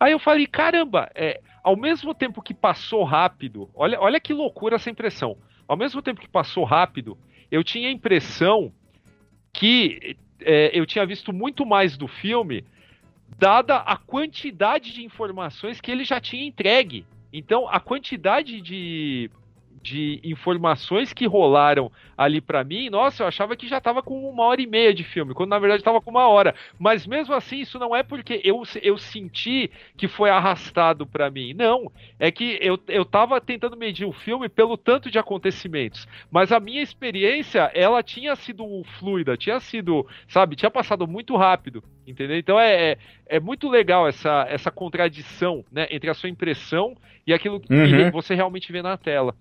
Aí 0.00 0.12
eu 0.12 0.18
falei, 0.18 0.46
caramba, 0.46 1.10
é, 1.14 1.40
ao 1.62 1.76
mesmo 1.76 2.14
tempo 2.14 2.40
que 2.40 2.54
passou 2.54 3.04
rápido, 3.04 3.68
olha, 3.74 4.00
olha 4.00 4.20
que 4.20 4.32
loucura 4.32 4.76
essa 4.76 4.90
impressão. 4.90 5.36
Ao 5.66 5.76
mesmo 5.76 6.00
tempo 6.00 6.20
que 6.20 6.28
passou 6.28 6.64
rápido, 6.64 7.18
eu 7.50 7.62
tinha 7.62 7.88
a 7.88 7.92
impressão 7.92 8.72
que 9.52 10.16
é, 10.40 10.70
eu 10.72 10.86
tinha 10.86 11.04
visto 11.04 11.32
muito 11.32 11.66
mais 11.66 11.96
do 11.96 12.06
filme, 12.06 12.64
dada 13.38 13.76
a 13.76 13.96
quantidade 13.96 14.92
de 14.92 15.04
informações 15.04 15.80
que 15.80 15.90
ele 15.90 16.04
já 16.04 16.20
tinha 16.20 16.46
entregue. 16.46 17.04
Então, 17.32 17.68
a 17.68 17.78
quantidade 17.80 18.60
de, 18.60 19.30
de 19.82 20.20
informações 20.24 21.12
que 21.12 21.26
rolaram 21.26 21.90
ali 22.16 22.40
para 22.40 22.64
mim, 22.64 22.90
nossa, 22.90 23.22
eu 23.22 23.26
achava 23.28 23.56
que 23.56 23.68
já 23.68 23.80
tava 23.80 24.02
com 24.02 24.28
uma 24.28 24.44
hora 24.44 24.60
e 24.60 24.66
meia 24.66 24.92
de 24.92 25.04
filme, 25.04 25.34
quando 25.34 25.50
na 25.50 25.58
verdade 25.58 25.82
tava 25.84 26.00
com 26.00 26.10
uma 26.10 26.26
hora. 26.26 26.54
Mas 26.78 27.06
mesmo 27.06 27.34
assim, 27.34 27.60
isso 27.60 27.78
não 27.78 27.94
é 27.94 28.02
porque 28.02 28.40
eu, 28.44 28.62
eu 28.82 28.98
senti 28.98 29.70
que 29.96 30.08
foi 30.08 30.30
arrastado 30.30 31.06
para 31.06 31.30
mim. 31.30 31.54
Não, 31.54 31.90
é 32.18 32.30
que 32.30 32.58
eu, 32.60 32.78
eu 32.88 33.04
tava 33.04 33.40
tentando 33.40 33.76
medir 33.76 34.04
o 34.04 34.12
filme 34.12 34.48
pelo 34.48 34.76
tanto 34.76 35.10
de 35.10 35.18
acontecimentos. 35.18 36.06
Mas 36.30 36.50
a 36.50 36.58
minha 36.60 36.82
experiência, 36.82 37.70
ela 37.74 38.02
tinha 38.02 38.34
sido 38.36 38.64
fluida, 38.98 39.36
tinha 39.36 39.60
sido, 39.60 40.06
sabe, 40.26 40.56
tinha 40.56 40.70
passado 40.70 41.06
muito 41.06 41.36
rápido. 41.36 41.82
Entendeu? 42.06 42.38
Então 42.38 42.58
é, 42.58 42.92
é, 42.92 42.98
é 43.26 43.40
muito 43.40 43.68
legal 43.68 44.08
essa, 44.08 44.46
essa 44.48 44.70
contradição 44.70 45.62
né, 45.70 45.86
entre 45.90 46.08
a 46.08 46.14
sua 46.14 46.28
impressão 46.28 46.96
e 47.26 47.32
aquilo 47.34 47.60
que 47.60 47.68
Uhum. 47.72 48.10
você 48.10 48.34
realmente 48.34 48.72
vê 48.72 48.80
na 48.82 48.96
tela. 48.96 49.34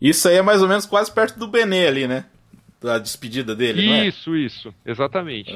Isso 0.00 0.28
aí 0.28 0.36
é 0.36 0.42
mais 0.42 0.62
ou 0.62 0.68
menos 0.68 0.86
quase 0.86 1.10
perto 1.12 1.38
do 1.38 1.46
Benê 1.48 1.86
ali, 1.86 2.06
né? 2.08 2.24
Da 2.80 2.98
despedida 2.98 3.54
dele, 3.54 3.86
não 3.86 3.94
é? 3.94 4.06
Isso, 4.08 4.34
isso, 4.34 4.74
exatamente. 4.86 5.52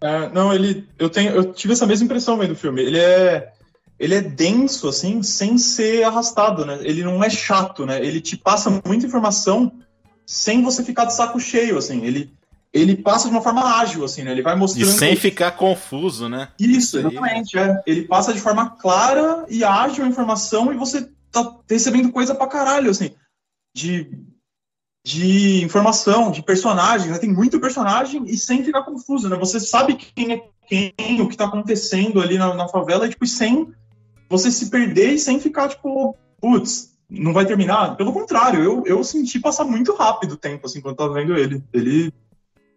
É, 0.00 0.28
não, 0.30 0.52
ele. 0.52 0.88
Eu, 0.98 1.08
tenho, 1.08 1.30
eu 1.30 1.52
tive 1.52 1.72
essa 1.72 1.86
mesma 1.86 2.04
impressão 2.04 2.36
vendo 2.36 2.52
o 2.52 2.56
filme. 2.56 2.82
Ele 2.82 2.98
é. 2.98 3.52
Ele 3.98 4.16
é 4.16 4.20
denso, 4.20 4.88
assim, 4.88 5.22
sem 5.22 5.56
ser 5.58 6.02
arrastado, 6.02 6.66
né? 6.66 6.80
Ele 6.82 7.04
não 7.04 7.22
é 7.22 7.30
chato, 7.30 7.86
né? 7.86 8.04
Ele 8.04 8.20
te 8.20 8.36
passa 8.36 8.68
muita 8.84 9.06
informação 9.06 9.70
sem 10.26 10.60
você 10.62 10.82
ficar 10.82 11.04
de 11.04 11.14
saco 11.14 11.38
cheio, 11.38 11.78
assim. 11.78 12.04
Ele, 12.04 12.32
ele 12.72 12.96
passa 12.96 13.28
de 13.28 13.34
uma 13.34 13.42
forma 13.42 13.78
ágil, 13.78 14.04
assim, 14.04 14.24
né? 14.24 14.32
Ele 14.32 14.42
vai 14.42 14.56
E 14.56 14.58
mostrando. 14.58 14.90
sem 14.90 15.14
ficar 15.14 15.52
confuso, 15.52 16.28
né? 16.28 16.48
Isso, 16.58 16.98
exatamente. 16.98 17.56
É. 17.56 17.80
Ele 17.86 18.02
passa 18.02 18.32
de 18.32 18.40
forma 18.40 18.70
clara 18.70 19.44
e 19.48 19.62
ágil 19.62 20.04
a 20.04 20.08
informação 20.08 20.72
e 20.72 20.76
você 20.76 21.08
tá 21.30 21.54
recebendo 21.70 22.10
coisa 22.10 22.34
pra 22.34 22.48
caralho, 22.48 22.90
assim. 22.90 23.12
De, 23.74 24.10
de 25.04 25.64
informação, 25.64 26.30
de 26.30 26.42
personagem. 26.42 27.10
Né? 27.10 27.18
Tem 27.18 27.32
muito 27.32 27.60
personagem 27.60 28.24
e 28.26 28.36
sem 28.36 28.64
ficar 28.64 28.82
confuso, 28.82 29.28
né? 29.28 29.36
Você 29.36 29.58
sabe 29.58 29.94
quem 29.96 30.32
é 30.32 30.52
quem, 30.66 31.20
o 31.20 31.28
que 31.28 31.36
tá 31.36 31.44
acontecendo 31.44 32.20
ali 32.20 32.38
na, 32.38 32.54
na 32.54 32.68
favela, 32.68 33.06
e, 33.06 33.10
tipo, 33.10 33.26
sem 33.26 33.72
você 34.28 34.50
se 34.50 34.70
perder 34.70 35.12
e 35.12 35.18
sem 35.18 35.38
ficar, 35.38 35.68
tipo, 35.68 36.16
putz, 36.40 36.96
não 37.10 37.32
vai 37.32 37.44
terminar. 37.44 37.96
Pelo 37.96 38.12
contrário, 38.12 38.62
eu, 38.62 38.82
eu 38.86 39.04
senti 39.04 39.38
passar 39.38 39.64
muito 39.64 39.94
rápido 39.94 40.32
o 40.32 40.36
tempo, 40.36 40.66
assim, 40.66 40.80
quando 40.80 40.94
eu 40.94 40.96
tava 40.96 41.14
vendo 41.14 41.36
ele. 41.36 41.62
Ele 41.72 42.12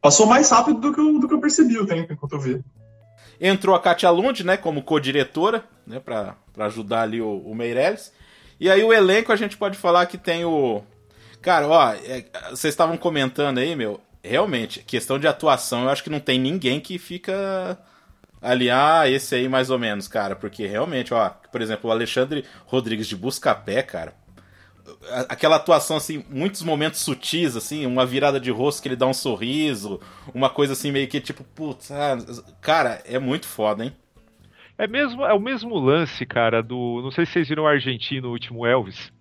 passou 0.01 0.25
mais 0.25 0.49
rápido 0.49 0.79
do 0.79 0.93
que 0.93 0.99
eu, 0.99 1.19
do 1.19 1.27
que 1.27 1.33
eu 1.33 1.39
percebi 1.39 1.77
o 1.77 1.85
tempo 1.85 2.11
enquanto 2.11 2.33
eu 2.33 2.39
vi. 2.39 2.61
Entrou 3.39 3.75
a 3.75 3.79
Katia 3.79 4.09
Lund, 4.09 4.43
né, 4.43 4.57
como 4.57 4.83
co-diretora, 4.83 5.63
né, 5.85 5.99
pra 5.99 6.35
ajudar 6.57 7.03
ali 7.03 7.21
o, 7.21 7.37
o 7.37 7.55
Meirelles. 7.55 8.11
E 8.59 8.69
aí 8.69 8.83
o 8.83 8.93
elenco 8.93 9.31
a 9.31 9.35
gente 9.35 9.57
pode 9.57 9.77
falar 9.77 10.05
que 10.05 10.17
tem 10.17 10.45
o. 10.45 10.83
Cara, 11.41 11.67
ó, 11.67 11.93
é, 11.93 12.25
vocês 12.49 12.73
estavam 12.73 12.97
comentando 12.97 13.57
aí, 13.57 13.75
meu. 13.75 13.99
Realmente, 14.23 14.79
questão 14.79 15.19
de 15.19 15.27
atuação, 15.27 15.83
eu 15.83 15.89
acho 15.89 16.03
que 16.03 16.09
não 16.09 16.19
tem 16.19 16.39
ninguém 16.39 16.79
que 16.79 16.97
fica 16.97 17.77
ali, 18.41 18.69
ah, 18.69 19.07
esse 19.09 19.35
aí 19.35 19.47
mais 19.47 19.69
ou 19.69 19.77
menos, 19.77 20.07
cara. 20.07 20.35
Porque 20.35 20.65
realmente, 20.65 21.13
ó, 21.13 21.29
por 21.29 21.61
exemplo, 21.61 21.89
o 21.89 21.93
Alexandre 21.93 22.43
Rodrigues 22.65 23.07
de 23.07 23.15
Buscapé, 23.15 23.83
cara. 23.83 24.13
Aquela 25.29 25.57
atuação, 25.57 25.97
assim, 25.97 26.23
muitos 26.29 26.61
momentos 26.61 27.01
sutis, 27.01 27.55
assim, 27.55 27.85
uma 27.85 28.05
virada 28.05 28.39
de 28.39 28.51
rosto 28.51 28.81
que 28.81 28.87
ele 28.87 28.95
dá 28.95 29.05
um 29.05 29.13
sorriso, 29.13 29.99
uma 30.33 30.49
coisa 30.49 30.73
assim 30.73 30.91
meio 30.91 31.07
que 31.07 31.19
tipo, 31.19 31.43
putz, 31.43 31.91
ah, 31.91 32.17
cara, 32.61 33.01
é 33.05 33.19
muito 33.19 33.47
foda, 33.47 33.83
hein? 33.83 33.95
É 34.77 34.87
mesmo, 34.87 35.23
é 35.25 35.33
o 35.33 35.39
mesmo 35.39 35.77
lance, 35.77 36.25
cara, 36.25 36.61
do. 36.61 37.01
Não 37.01 37.11
sei 37.11 37.25
se 37.25 37.31
vocês 37.33 37.47
viram 37.49 37.63
o 37.63 37.67
argentino 37.67 38.27
o 38.27 38.31
último 38.31 38.65
Elvis, 38.65 39.11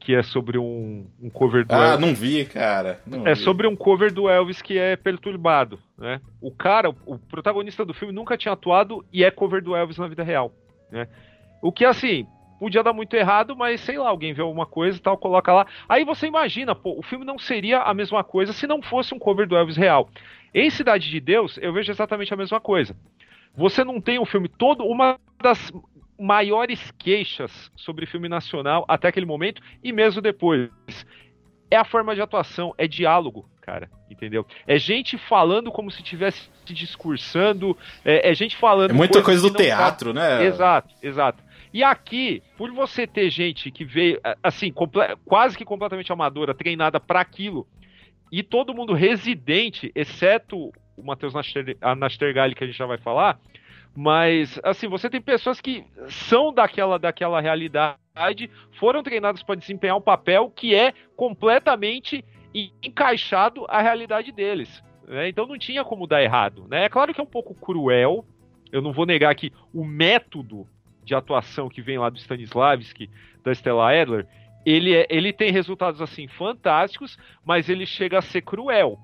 que 0.00 0.14
é 0.14 0.22
sobre 0.22 0.56
um, 0.58 1.06
um 1.20 1.28
cover 1.28 1.66
do 1.66 1.74
Ah, 1.74 1.92
Elvis. 1.92 2.00
não 2.06 2.14
vi, 2.14 2.44
cara. 2.46 3.00
não 3.06 3.26
É 3.26 3.34
vi. 3.34 3.40
sobre 3.40 3.66
um 3.66 3.76
cover 3.76 4.12
do 4.12 4.28
Elvis 4.28 4.62
que 4.62 4.78
é 4.78 4.96
perturbado, 4.96 5.78
né? 5.98 6.20
O 6.40 6.50
cara, 6.50 6.90
o 7.04 7.18
protagonista 7.18 7.84
do 7.84 7.92
filme 7.92 8.14
nunca 8.14 8.36
tinha 8.38 8.52
atuado 8.52 9.04
e 9.12 9.22
é 9.24 9.30
cover 9.30 9.62
do 9.62 9.76
Elvis 9.76 9.98
na 9.98 10.08
vida 10.08 10.22
real, 10.22 10.50
né? 10.90 11.08
O 11.62 11.70
que 11.70 11.84
assim, 11.84 12.26
podia 12.58 12.82
dar 12.82 12.92
muito 12.94 13.12
errado, 13.14 13.54
mas 13.54 13.80
sei 13.82 13.98
lá, 13.98 14.08
alguém 14.08 14.32
vê 14.32 14.40
alguma 14.40 14.64
coisa 14.64 14.96
e 14.96 15.00
tal, 15.00 15.18
coloca 15.18 15.52
lá. 15.52 15.66
Aí 15.88 16.04
você 16.04 16.26
imagina, 16.26 16.74
pô, 16.74 16.98
o 16.98 17.02
filme 17.02 17.24
não 17.24 17.38
seria 17.38 17.80
a 17.82 17.92
mesma 17.92 18.24
coisa 18.24 18.52
se 18.54 18.66
não 18.66 18.80
fosse 18.80 19.12
um 19.14 19.18
cover 19.18 19.46
do 19.46 19.56
Elvis 19.56 19.76
real. 19.76 20.08
Em 20.54 20.70
Cidade 20.70 21.10
de 21.10 21.20
Deus, 21.20 21.58
eu 21.60 21.70
vejo 21.72 21.90
exatamente 21.92 22.32
a 22.32 22.36
mesma 22.36 22.58
coisa. 22.60 22.96
Você 23.56 23.82
não 23.84 24.00
tem 24.00 24.18
o 24.18 24.26
filme 24.26 24.48
todo, 24.48 24.84
uma 24.84 25.18
das 25.42 25.72
maiores 26.18 26.90
queixas 26.98 27.70
sobre 27.76 28.06
filme 28.06 28.28
nacional 28.28 28.84
até 28.88 29.08
aquele 29.08 29.26
momento 29.26 29.60
e 29.82 29.92
mesmo 29.92 30.20
depois 30.20 30.70
é 31.70 31.76
a 31.76 31.84
forma 31.84 32.14
de 32.14 32.20
atuação, 32.22 32.74
é 32.78 32.86
diálogo, 32.86 33.48
cara, 33.60 33.90
entendeu? 34.10 34.46
É 34.66 34.78
gente 34.78 35.18
falando 35.18 35.70
como 35.72 35.90
se 35.90 35.98
estivesse 36.00 36.48
discursando, 36.64 37.76
é, 38.04 38.30
é 38.30 38.34
gente 38.34 38.56
falando. 38.56 38.90
É 38.90 38.94
muita 38.94 39.20
coisas 39.22 39.42
coisa 39.42 39.42
do 39.42 39.48
não 39.48 39.58
tá- 39.58 39.64
teatro, 39.76 40.12
né? 40.14 40.44
Exato, 40.44 40.94
exato. 41.02 41.42
E 41.72 41.82
aqui, 41.82 42.42
por 42.56 42.70
você 42.70 43.06
ter 43.06 43.28
gente 43.28 43.70
que 43.70 43.84
veio, 43.84 44.20
assim, 44.42 44.72
comple- 44.72 45.16
quase 45.24 45.58
que 45.58 45.64
completamente 45.64 46.10
amadora, 46.12 46.54
treinada 46.54 46.98
para 46.98 47.20
aquilo, 47.20 47.66
e 48.32 48.42
todo 48.42 48.72
mundo 48.74 48.94
residente, 48.94 49.90
exceto 49.94 50.72
o 50.96 51.02
Matheus 51.02 51.34
Naster- 51.34 51.76
a 51.80 51.94
Nastergalli, 51.94 52.54
que 52.54 52.64
a 52.64 52.66
gente 52.66 52.78
já 52.78 52.86
vai 52.86 52.98
falar, 52.98 53.38
mas, 53.94 54.60
assim, 54.62 54.88
você 54.88 55.08
tem 55.08 55.20
pessoas 55.20 55.60
que 55.60 55.84
são 56.08 56.52
daquela, 56.52 56.98
daquela 56.98 57.40
realidade, 57.40 58.50
foram 58.78 59.02
treinadas 59.02 59.42
para 59.42 59.54
desempenhar 59.54 59.96
um 59.96 60.00
papel 60.02 60.50
que 60.50 60.74
é 60.74 60.92
completamente 61.16 62.24
en- 62.54 62.72
encaixado 62.82 63.64
à 63.68 63.80
realidade 63.80 64.32
deles. 64.32 64.82
né? 65.08 65.28
Então 65.28 65.46
não 65.46 65.56
tinha 65.56 65.84
como 65.84 66.04
dar 66.06 66.20
errado. 66.22 66.66
Né? 66.68 66.84
É 66.84 66.88
claro 66.88 67.14
que 67.14 67.20
é 67.20 67.22
um 67.22 67.28
pouco 67.28 67.54
cruel, 67.54 68.24
eu 68.72 68.82
não 68.82 68.92
vou 68.92 69.06
negar 69.06 69.32
que 69.36 69.52
o 69.72 69.84
método 69.84 70.66
de 71.04 71.14
atuação 71.14 71.68
que 71.68 71.80
vem 71.80 71.96
lá 71.96 72.10
do 72.10 72.18
Stanislavski, 72.18 73.08
da 73.44 73.52
Stella 73.52 73.92
Adler, 73.92 74.26
ele, 74.66 74.92
é- 74.94 75.06
ele 75.08 75.32
tem 75.32 75.52
resultados 75.52 76.02
assim 76.02 76.26
fantásticos, 76.26 77.16
mas 77.44 77.68
ele 77.68 77.86
chega 77.86 78.18
a 78.18 78.22
ser 78.22 78.42
cruel. 78.42 78.98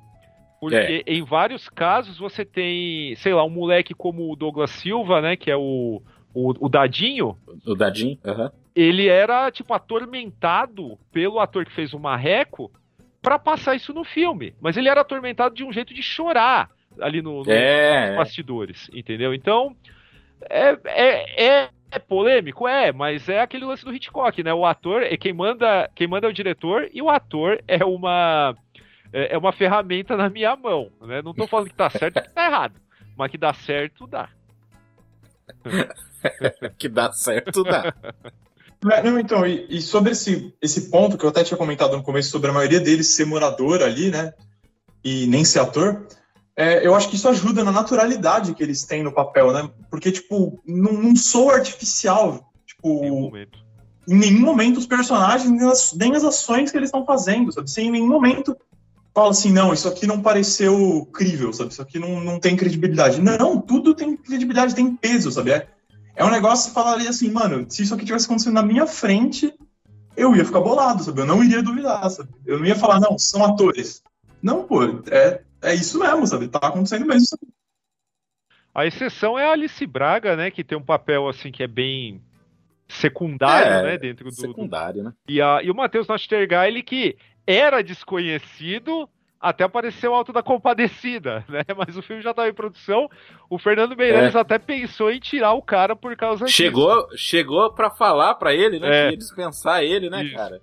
Porque 0.63 1.03
em 1.09 1.25
vários 1.25 1.69
casos 1.69 2.17
você 2.19 2.45
tem, 2.45 3.17
sei 3.17 3.35
lá, 3.35 3.45
um 3.45 3.51
moleque 3.51 3.93
como 3.95 4.31
o 4.31 4.37
Douglas 4.37 4.71
Silva, 4.71 5.21
né, 5.21 5.35
que 5.35 5.51
é 5.51 5.57
o, 5.57 6.01
o, 6.33 6.55
o 6.67 6.69
Dadinho, 6.69 7.37
O 7.67 7.75
Dadinho? 7.75 8.17
aham. 8.25 8.53
ele 8.73 9.09
era, 9.09 9.51
tipo, 9.51 9.75
atormentado 9.75 10.97
pelo 11.11 11.41
ator 11.41 11.65
que 11.65 11.73
fez 11.73 11.93
o 11.93 11.99
Marreco 11.99 12.71
pra 13.21 13.41
passar 13.41 13.75
isso 13.75 13.93
no 13.93 14.05
filme. 14.05 14.55
Mas 14.61 14.77
ele 14.77 14.89
era 14.89 15.01
atormentado 15.01 15.53
de 15.53 15.65
um 15.65 15.73
jeito 15.73 15.93
de 15.93 16.01
chorar 16.03 16.71
ali 17.01 17.21
no, 17.21 17.43
no- 17.43 17.51
É, 17.51 18.01
nos 18.03 18.11
é. 18.13 18.17
bastidores, 18.17 18.89
entendeu? 18.95 19.35
Então, 19.35 19.75
é, 20.49 20.79
é, 20.85 21.45
é, 21.45 21.69
é 21.91 21.99
polêmico? 21.99 22.69
É, 22.69 22.93
mas 22.93 23.29
é 23.29 23.41
aquele 23.41 23.65
lance 23.65 23.85
do 23.85 23.93
Hitchcock, 23.93 24.43
né? 24.45 24.55
O 24.55 24.65
ator, 24.65 25.03
é 25.03 25.17
quem 25.17 25.33
manda, 25.33 25.91
quem 25.95 26.07
manda 26.07 26.29
é 26.29 26.31
o 26.31 26.33
diretor 26.33 26.89
e 26.95 27.03
o 27.03 27.11
ator 27.11 27.61
é 27.67 27.85
uma 27.85 28.55
é 29.13 29.35
é 29.35 29.39
uma 29.39 29.53
ferramenta 29.53 30.17
na 30.17 30.29
minha 30.29 30.57
mão, 30.57 30.91
né? 31.01 31.23
Não 31.23 31.35
tô 31.35 31.47
falando 31.47 31.69
que 31.69 31.75
tá 31.75 31.91
certo 31.91 32.17
ou 32.17 32.23
que 32.23 32.31
tá 32.31 32.47
errado, 32.47 32.75
mas 33.17 33.31
que 33.31 33.39
dá 33.39 33.53
certo, 33.53 34.07
dá. 34.07 34.29
que 36.79 36.89
dá 36.89 37.13
certo, 37.13 37.63
dá. 37.63 37.95
É, 38.91 39.03
não, 39.03 39.19
então, 39.19 39.47
e, 39.47 39.67
e, 39.69 39.81
sobre 39.81 40.11
esse, 40.11 40.53
esse 40.61 40.91
ponto 40.91 41.17
que 41.17 41.25
eu 41.25 41.29
até 41.29 41.45
tinha 41.45 41.57
comentado 41.57 41.97
no 41.97 42.03
começo, 42.03 42.31
sobre 42.31 42.51
a 42.51 42.55
maioria 42.55 42.81
deles 42.81 43.15
ser 43.15 43.25
morador 43.25 43.81
ali, 43.83 44.11
né? 44.11 44.33
E 45.05 45.27
nem 45.29 45.45
ser 45.45 45.61
ator, 45.61 46.07
é, 46.57 46.85
eu 46.87 46.95
acho 46.95 47.09
que 47.09 47.17
isso 47.17 47.29
ajuda 47.29 47.63
na 47.63 47.73
naturalidade 47.73 48.55
que 48.55 48.63
eles 48.63 48.85
têm 48.85 49.03
no 49.03 49.13
papel, 49.13 49.53
né? 49.53 49.71
Porque, 49.89 50.11
tipo, 50.11 50.61
não, 50.67 50.93
não 50.93 51.17
sou 51.17 51.51
artificial. 51.51 52.53
Tipo, 52.67 52.89
em 52.89 53.01
nenhum 53.03 53.21
momento, 53.21 53.59
em 54.09 54.15
nenhum 54.15 54.41
momento 54.41 54.77
os 54.79 54.87
personagens, 54.87 55.51
nem 55.51 55.69
as, 55.69 55.93
nem 55.95 56.17
as 56.17 56.25
ações 56.25 56.71
que 56.71 56.77
eles 56.77 56.89
estão 56.89 57.07
fazendo, 57.07 57.53
sabe? 57.53 57.71
Sem 57.71 57.89
em 57.89 57.93
nenhum 57.93 58.09
momento 58.09 58.57
fala 59.15 59.31
assim, 59.31 59.53
não, 59.53 59.73
isso 59.73 59.89
aqui 59.89 60.07
não 60.07 60.23
pareceu 60.23 61.07
crível, 61.13 61.53
sabe? 61.53 61.73
Isso 61.73 61.83
aqui 61.83 61.99
não, 61.99 62.21
não 62.21 62.41
tem 62.41 62.57
credibilidade. 62.57 63.21
Não, 63.21 63.61
tudo 63.61 63.95
tem 63.95 64.17
credibilidade, 64.17 64.75
tem 64.75 64.95
peso, 64.95 65.31
sabe? 65.31 65.53
É, 65.53 65.69
é 66.17 66.25
um 66.25 66.31
negócio 66.31 66.69
que 66.69 66.75
falaria 66.75 67.11
assim, 67.11 67.31
mano, 67.31 67.67
se 67.69 67.83
isso 67.83 67.95
aqui 67.95 68.05
tivesse 68.05 68.27
acontecendo 68.27 68.55
na 68.55 68.63
minha 68.63 68.87
frente, 68.87 69.53
eu 70.17 70.35
ia 70.35 70.45
ficar 70.45 70.61
bolado, 70.61 71.03
sabe? 71.03 71.21
Eu 71.21 71.27
não 71.27 71.43
iria 71.43 71.63
duvidar, 71.63 72.09
sabe? 72.11 72.31
Eu 72.47 72.59
não 72.59 72.67
ia 72.67 72.77
falar, 72.77 73.01
não, 73.01 73.19
são 73.19 73.45
atores. 73.45 74.03
Não, 74.43 74.65
pô, 74.65 74.83
é, 75.11 75.43
é 75.63 75.75
isso 75.75 75.99
mesmo, 75.99 76.27
sabe? 76.27 76.49
Tá 76.49 76.59
acontecendo 76.59 77.07
mesmo. 77.07 77.27
Sabe? 77.27 77.53
A 78.75 78.87
exceção 78.87 79.39
é 79.39 79.47
a 79.47 79.53
Alice 79.53 79.87
Braga, 79.87 80.35
né? 80.35 80.51
Que 80.51 80.65
tem 80.65 80.77
um 80.77 80.83
papel, 80.83 81.29
assim, 81.29 81.53
que 81.53 81.63
é 81.63 81.67
bem 81.67 82.23
secundário, 82.89 83.73
é, 83.73 83.83
né? 83.83 83.99
Dentro 83.99 84.31
do. 84.31 84.35
Secundário, 84.35 85.03
né? 85.03 85.13
E, 85.29 85.41
a, 85.41 85.61
e 85.63 85.71
o 85.71 85.75
Matheus 85.75 86.09
Nastergaile, 86.09 86.83
que 86.83 87.17
era 87.47 87.83
desconhecido 87.83 89.09
até 89.43 89.65
apareceu 89.65 90.13
o 90.13 90.15
Alto 90.15 90.33
da 90.33 90.41
Compadecida, 90.41 91.45
né? 91.51 91.65
Mas 91.77 91.97
o 91.97 92.03
filme 92.03 92.23
já 92.23 92.31
estava 92.31 92.49
em 92.49 92.55
produção. 92.55 93.11
O 93.51 93.59
Fernando 93.59 93.97
Meirelles 93.97 94.37
é. 94.37 94.39
até 94.39 94.57
pensou 94.57 95.11
em 95.11 95.19
tirar 95.19 95.53
o 95.55 95.61
cara 95.61 95.97
por 95.97 96.17
causa 96.17 96.47
chegou, 96.47 97.09
disso. 97.09 97.19
Chegou 97.19 97.73
para 97.73 97.91
falar 97.91 98.37
para 98.37 98.55
ele, 98.55 98.79
né? 98.79 98.89
É. 98.89 99.07
Que 99.07 99.15
ia 99.15 99.19
dispensar 99.19 99.83
ele, 99.83 100.09
né, 100.09 100.23
Isso. 100.23 100.37
cara? 100.37 100.61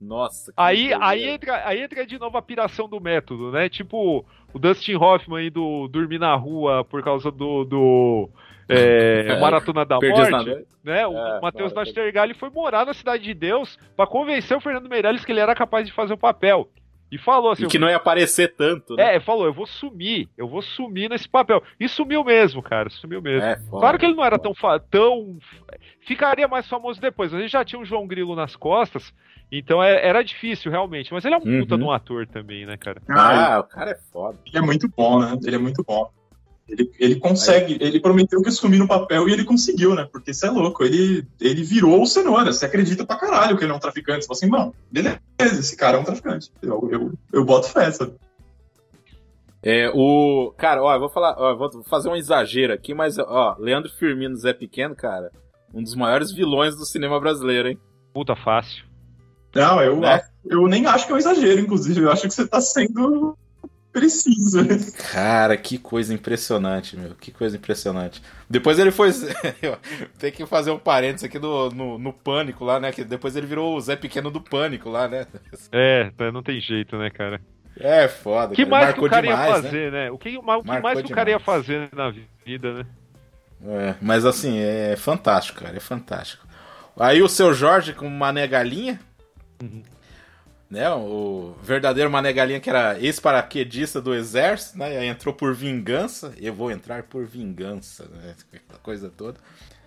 Nossa. 0.00 0.52
Aí, 0.56 0.92
aí, 0.94 1.28
entra, 1.28 1.66
aí 1.66 1.82
entra 1.82 2.06
de 2.06 2.18
novo 2.18 2.38
a 2.38 2.42
piração 2.42 2.88
do 2.88 3.00
método, 3.00 3.50
né? 3.50 3.68
Tipo 3.68 4.24
o 4.52 4.58
Dustin 4.58 4.94
Hoffman 4.94 5.38
aí 5.38 5.50
do 5.50 5.86
Dormir 5.88 6.18
na 6.18 6.34
Rua 6.34 6.84
por 6.84 7.02
causa 7.02 7.30
do, 7.30 7.64
do 7.64 8.30
é, 9.34 9.38
Maratona 9.40 9.84
da 9.84 9.96
Morte, 10.00 10.66
né? 10.82 11.06
O 11.06 11.16
é, 11.16 11.40
Matheus 11.40 11.72
Nastergalli 11.72 12.34
foi 12.34 12.50
morar 12.50 12.84
na 12.84 12.94
Cidade 12.94 13.22
de 13.24 13.34
Deus 13.34 13.78
para 13.96 14.06
convencer 14.06 14.56
o 14.56 14.60
Fernando 14.60 14.88
Meirelles 14.88 15.24
que 15.24 15.32
ele 15.32 15.40
era 15.40 15.54
capaz 15.54 15.86
de 15.86 15.92
fazer 15.92 16.14
o 16.14 16.18
papel. 16.18 16.68
E 17.10 17.18
falou 17.18 17.52
assim. 17.52 17.64
E 17.64 17.68
que 17.68 17.78
não 17.78 17.88
ia 17.88 17.96
aparecer 17.96 18.54
tanto, 18.56 18.96
né? 18.96 19.14
É, 19.14 19.20
falou, 19.20 19.46
eu 19.46 19.52
vou 19.52 19.66
sumir, 19.66 20.28
eu 20.36 20.48
vou 20.48 20.60
sumir 20.60 21.08
nesse 21.08 21.28
papel. 21.28 21.62
E 21.78 21.88
sumiu 21.88 22.24
mesmo, 22.24 22.60
cara, 22.60 22.90
sumiu 22.90 23.22
mesmo. 23.22 23.46
É, 23.46 23.56
foda, 23.56 23.80
claro 23.80 23.98
que 23.98 24.06
ele 24.06 24.16
não 24.16 24.24
era 24.24 24.38
tão, 24.38 24.52
tão. 24.90 25.38
Ficaria 26.00 26.48
mais 26.48 26.68
famoso 26.68 27.00
depois. 27.00 27.32
A 27.32 27.38
gente 27.38 27.52
já 27.52 27.64
tinha 27.64 27.80
o 27.80 27.84
João 27.84 28.08
Grilo 28.08 28.34
nas 28.34 28.56
costas, 28.56 29.14
então 29.52 29.82
é, 29.82 30.04
era 30.04 30.22
difícil 30.24 30.70
realmente. 30.70 31.12
Mas 31.12 31.24
ele 31.24 31.36
é 31.36 31.38
um 31.38 31.42
uhum. 31.42 31.60
puta 31.60 31.78
de 31.78 31.84
um 31.84 31.92
ator 31.92 32.26
também, 32.26 32.66
né, 32.66 32.76
cara? 32.76 33.00
Ah, 33.08 33.60
o 33.60 33.64
cara 33.64 33.92
é 33.92 33.98
foda. 34.12 34.38
Ele 34.44 34.58
é 34.58 34.60
muito 34.60 34.88
bom, 34.88 35.20
né? 35.20 35.38
Ele 35.44 35.56
é 35.56 35.60
muito 35.60 35.84
bom. 35.84 36.10
Ele, 36.68 36.90
ele 36.98 37.16
consegue, 37.16 37.78
ele 37.80 38.00
prometeu 38.00 38.42
que 38.42 38.48
ia 38.48 38.52
sumir 38.52 38.78
no 38.78 38.88
papel 38.88 39.28
e 39.28 39.32
ele 39.32 39.44
conseguiu, 39.44 39.94
né? 39.94 40.06
Porque 40.10 40.32
isso 40.32 40.44
é 40.44 40.50
louco. 40.50 40.82
Ele, 40.82 41.24
ele 41.40 41.62
virou 41.62 42.02
o 42.02 42.06
cenoura. 42.06 42.52
Você 42.52 42.66
acredita 42.66 43.06
pra 43.06 43.16
caralho 43.16 43.56
que 43.56 43.64
ele 43.64 43.72
é 43.72 43.74
um 43.74 43.78
traficante. 43.78 44.24
Você 44.24 44.26
fala 44.26 44.36
assim, 44.36 44.70
bom, 44.70 44.72
beleza, 44.90 45.20
esse 45.38 45.76
cara 45.76 45.96
é 45.96 46.00
um 46.00 46.04
traficante. 46.04 46.50
Eu, 46.60 46.88
eu, 46.90 47.12
eu 47.32 47.44
boto 47.44 47.68
fé, 47.68 47.90
sabe? 47.92 48.14
É, 49.62 49.90
o. 49.94 50.52
Cara, 50.56 50.82
ó, 50.82 50.94
eu 50.94 51.00
vou 51.00 51.08
falar, 51.08 51.36
ó, 51.38 51.56
vou 51.56 51.82
fazer 51.84 52.08
um 52.08 52.16
exagero 52.16 52.72
aqui, 52.72 52.94
mas, 52.94 53.18
ó, 53.18 53.56
Leandro 53.58 53.90
Firmino 53.90 54.36
Zé 54.36 54.52
Pequeno, 54.52 54.94
cara, 54.94 55.30
um 55.72 55.82
dos 55.82 55.94
maiores 55.94 56.32
vilões 56.32 56.76
do 56.76 56.84
cinema 56.84 57.18
brasileiro, 57.18 57.68
hein? 57.68 57.78
Puta 58.12 58.36
fácil. 58.36 58.84
Não, 59.54 59.80
eu, 59.80 59.98
né? 59.98 60.20
eu 60.44 60.66
nem 60.66 60.86
acho 60.86 61.06
que 61.06 61.12
é 61.12 61.14
um 61.14 61.18
exagero, 61.18 61.60
inclusive. 61.60 62.00
Eu 62.00 62.12
acho 62.12 62.22
que 62.28 62.34
você 62.34 62.46
tá 62.46 62.60
sendo 62.60 63.36
precisa. 63.96 64.62
Cara, 65.10 65.56
que 65.56 65.78
coisa 65.78 66.12
impressionante, 66.12 66.96
meu. 66.96 67.14
Que 67.14 67.30
coisa 67.30 67.56
impressionante. 67.56 68.22
Depois 68.48 68.78
ele 68.78 68.90
foi. 68.90 69.10
Tem 70.18 70.30
que 70.30 70.44
fazer 70.44 70.70
um 70.70 70.78
parênteses 70.78 71.24
aqui 71.24 71.38
no, 71.38 71.70
no, 71.70 71.98
no, 71.98 72.12
Pânico 72.12 72.64
lá, 72.64 72.78
né? 72.78 72.92
Que 72.92 73.02
depois 73.02 73.34
ele 73.34 73.46
virou 73.46 73.74
o 73.74 73.80
Zé 73.80 73.96
Pequeno 73.96 74.30
do 74.30 74.40
Pânico 74.40 74.90
lá, 74.90 75.08
né? 75.08 75.26
É, 75.72 76.10
não 76.30 76.42
tem 76.42 76.60
jeito, 76.60 76.98
né, 76.98 77.08
cara? 77.08 77.40
É 77.78 78.06
foda. 78.06 78.52
O 78.52 78.56
que 78.56 78.66
mais 78.66 78.94
que 78.94 79.00
o 79.00 79.08
cara 79.08 79.26
demais, 79.26 79.48
ia 79.48 79.62
fazer, 79.62 79.92
né? 79.92 80.04
né? 80.04 80.10
O 80.10 80.18
que, 80.18 80.36
o 80.36 80.42
que 80.62 80.80
mais 80.80 81.00
que 81.00 81.12
o 81.12 81.14
cara 81.14 81.30
ia 81.30 81.40
fazer 81.40 81.88
na 81.94 82.12
vida, 82.44 82.74
né? 82.74 82.86
É, 83.64 83.94
mas 84.02 84.26
assim, 84.26 84.58
é 84.58 84.94
fantástico, 84.96 85.60
cara. 85.60 85.76
É 85.76 85.80
fantástico. 85.80 86.46
Aí 86.98 87.22
o 87.22 87.28
seu 87.28 87.54
Jorge 87.54 87.94
com 87.94 88.08
Mané 88.08 88.46
Galinha. 88.46 89.00
Uhum 89.62 89.82
né, 90.68 90.90
o 90.90 91.54
verdadeiro 91.62 92.10
Mané 92.10 92.32
Galinha, 92.32 92.60
que 92.60 92.70
era 92.70 92.98
ex-paraquedista 92.98 94.00
do 94.00 94.14
exército, 94.14 94.78
né, 94.78 95.06
entrou 95.06 95.34
por 95.34 95.54
vingança, 95.54 96.34
eu 96.38 96.52
vou 96.52 96.70
entrar 96.70 97.04
por 97.04 97.24
vingança, 97.24 98.04
né, 98.08 98.34
coisa 98.82 99.08
toda. 99.08 99.38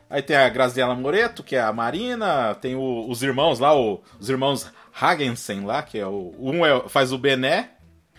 Aí 0.09 0.21
tem 0.23 0.35
a 0.35 0.49
Graziella 0.49 0.95
Moreto, 0.95 1.43
que 1.43 1.55
é 1.55 1.61
a 1.61 1.71
Marina, 1.71 2.55
tem 2.55 2.75
o, 2.75 3.07
os 3.07 3.21
irmãos 3.21 3.59
lá, 3.59 3.77
o, 3.77 4.01
os 4.19 4.29
irmãos 4.29 4.67
Hagensen 4.99 5.65
lá, 5.65 5.83
que 5.83 5.99
é 5.99 6.07
o. 6.07 6.33
Um 6.39 6.65
é, 6.65 6.89
faz 6.89 7.11
o 7.11 7.17
Bené 7.17 7.71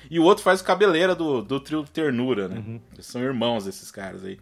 e 0.09 0.19
o 0.21 0.23
outro 0.23 0.45
faz 0.45 0.61
o 0.61 0.65
cabeleira 0.65 1.15
do, 1.15 1.43
do 1.43 1.59
trio 1.59 1.83
Ternura, 1.83 2.49
né? 2.49 2.63
Uhum. 2.65 2.81
Eles 2.93 3.07
são 3.07 3.21
irmãos 3.21 3.67
esses 3.67 3.91
caras 3.91 4.25
aí. 4.25 4.39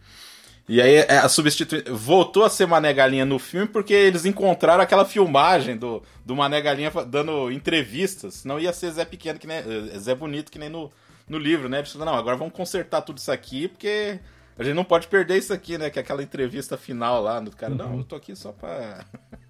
E 0.68 0.82
aí 0.82 0.96
é, 0.96 1.18
a 1.18 1.28
substitui... 1.30 1.82
voltou 1.90 2.44
a 2.44 2.50
ser 2.50 2.66
Mané 2.66 2.92
Galinha 2.92 3.24
no 3.24 3.38
filme 3.38 3.66
porque 3.66 3.94
eles 3.94 4.26
encontraram 4.26 4.82
aquela 4.82 5.06
filmagem 5.06 5.78
do, 5.78 6.02
do 6.24 6.36
Mané 6.36 6.60
Galinha 6.60 6.92
dando 7.06 7.50
entrevistas. 7.50 8.44
Não 8.44 8.60
ia 8.60 8.72
ser 8.72 8.90
Zé 8.90 9.04
Pequeno, 9.06 9.38
que 9.38 9.46
nem, 9.46 9.58
eh, 9.58 9.98
Zé 9.98 10.14
Bonito, 10.14 10.52
que 10.52 10.58
nem 10.58 10.68
no, 10.68 10.92
no 11.26 11.38
livro, 11.38 11.70
né? 11.70 11.78
Eles 11.78 11.90
falaram, 11.90 12.12
não, 12.12 12.18
agora 12.18 12.36
vamos 12.36 12.52
consertar 12.52 13.00
tudo 13.00 13.16
isso 13.16 13.32
aqui 13.32 13.66
porque 13.66 14.20
a 14.58 14.62
gente 14.62 14.74
não 14.74 14.84
pode 14.84 15.08
perder 15.08 15.38
isso 15.38 15.54
aqui, 15.54 15.78
né? 15.78 15.88
Que 15.88 15.98
é 16.00 16.02
aquela 16.02 16.22
entrevista 16.22 16.76
final 16.76 17.22
lá 17.22 17.40
do 17.40 17.50
cara. 17.50 17.72
Uhum. 17.72 17.78
Não, 17.78 17.98
eu 17.98 18.04
tô 18.04 18.16
aqui 18.16 18.36
só 18.36 18.52
pra. 18.52 19.06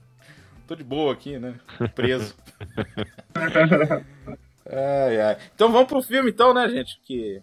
tô 0.69 0.77
de 0.77 0.85
boa 0.85 1.13
aqui, 1.13 1.37
né? 1.37 1.59
Preso. 1.97 2.37
ai, 4.71 5.21
ai. 5.21 5.37
Então 5.53 5.73
vamos 5.73 5.89
pro 5.89 6.01
filme, 6.01 6.31
então, 6.31 6.55
né, 6.55 6.69
gente? 6.69 7.01
Que. 7.03 7.43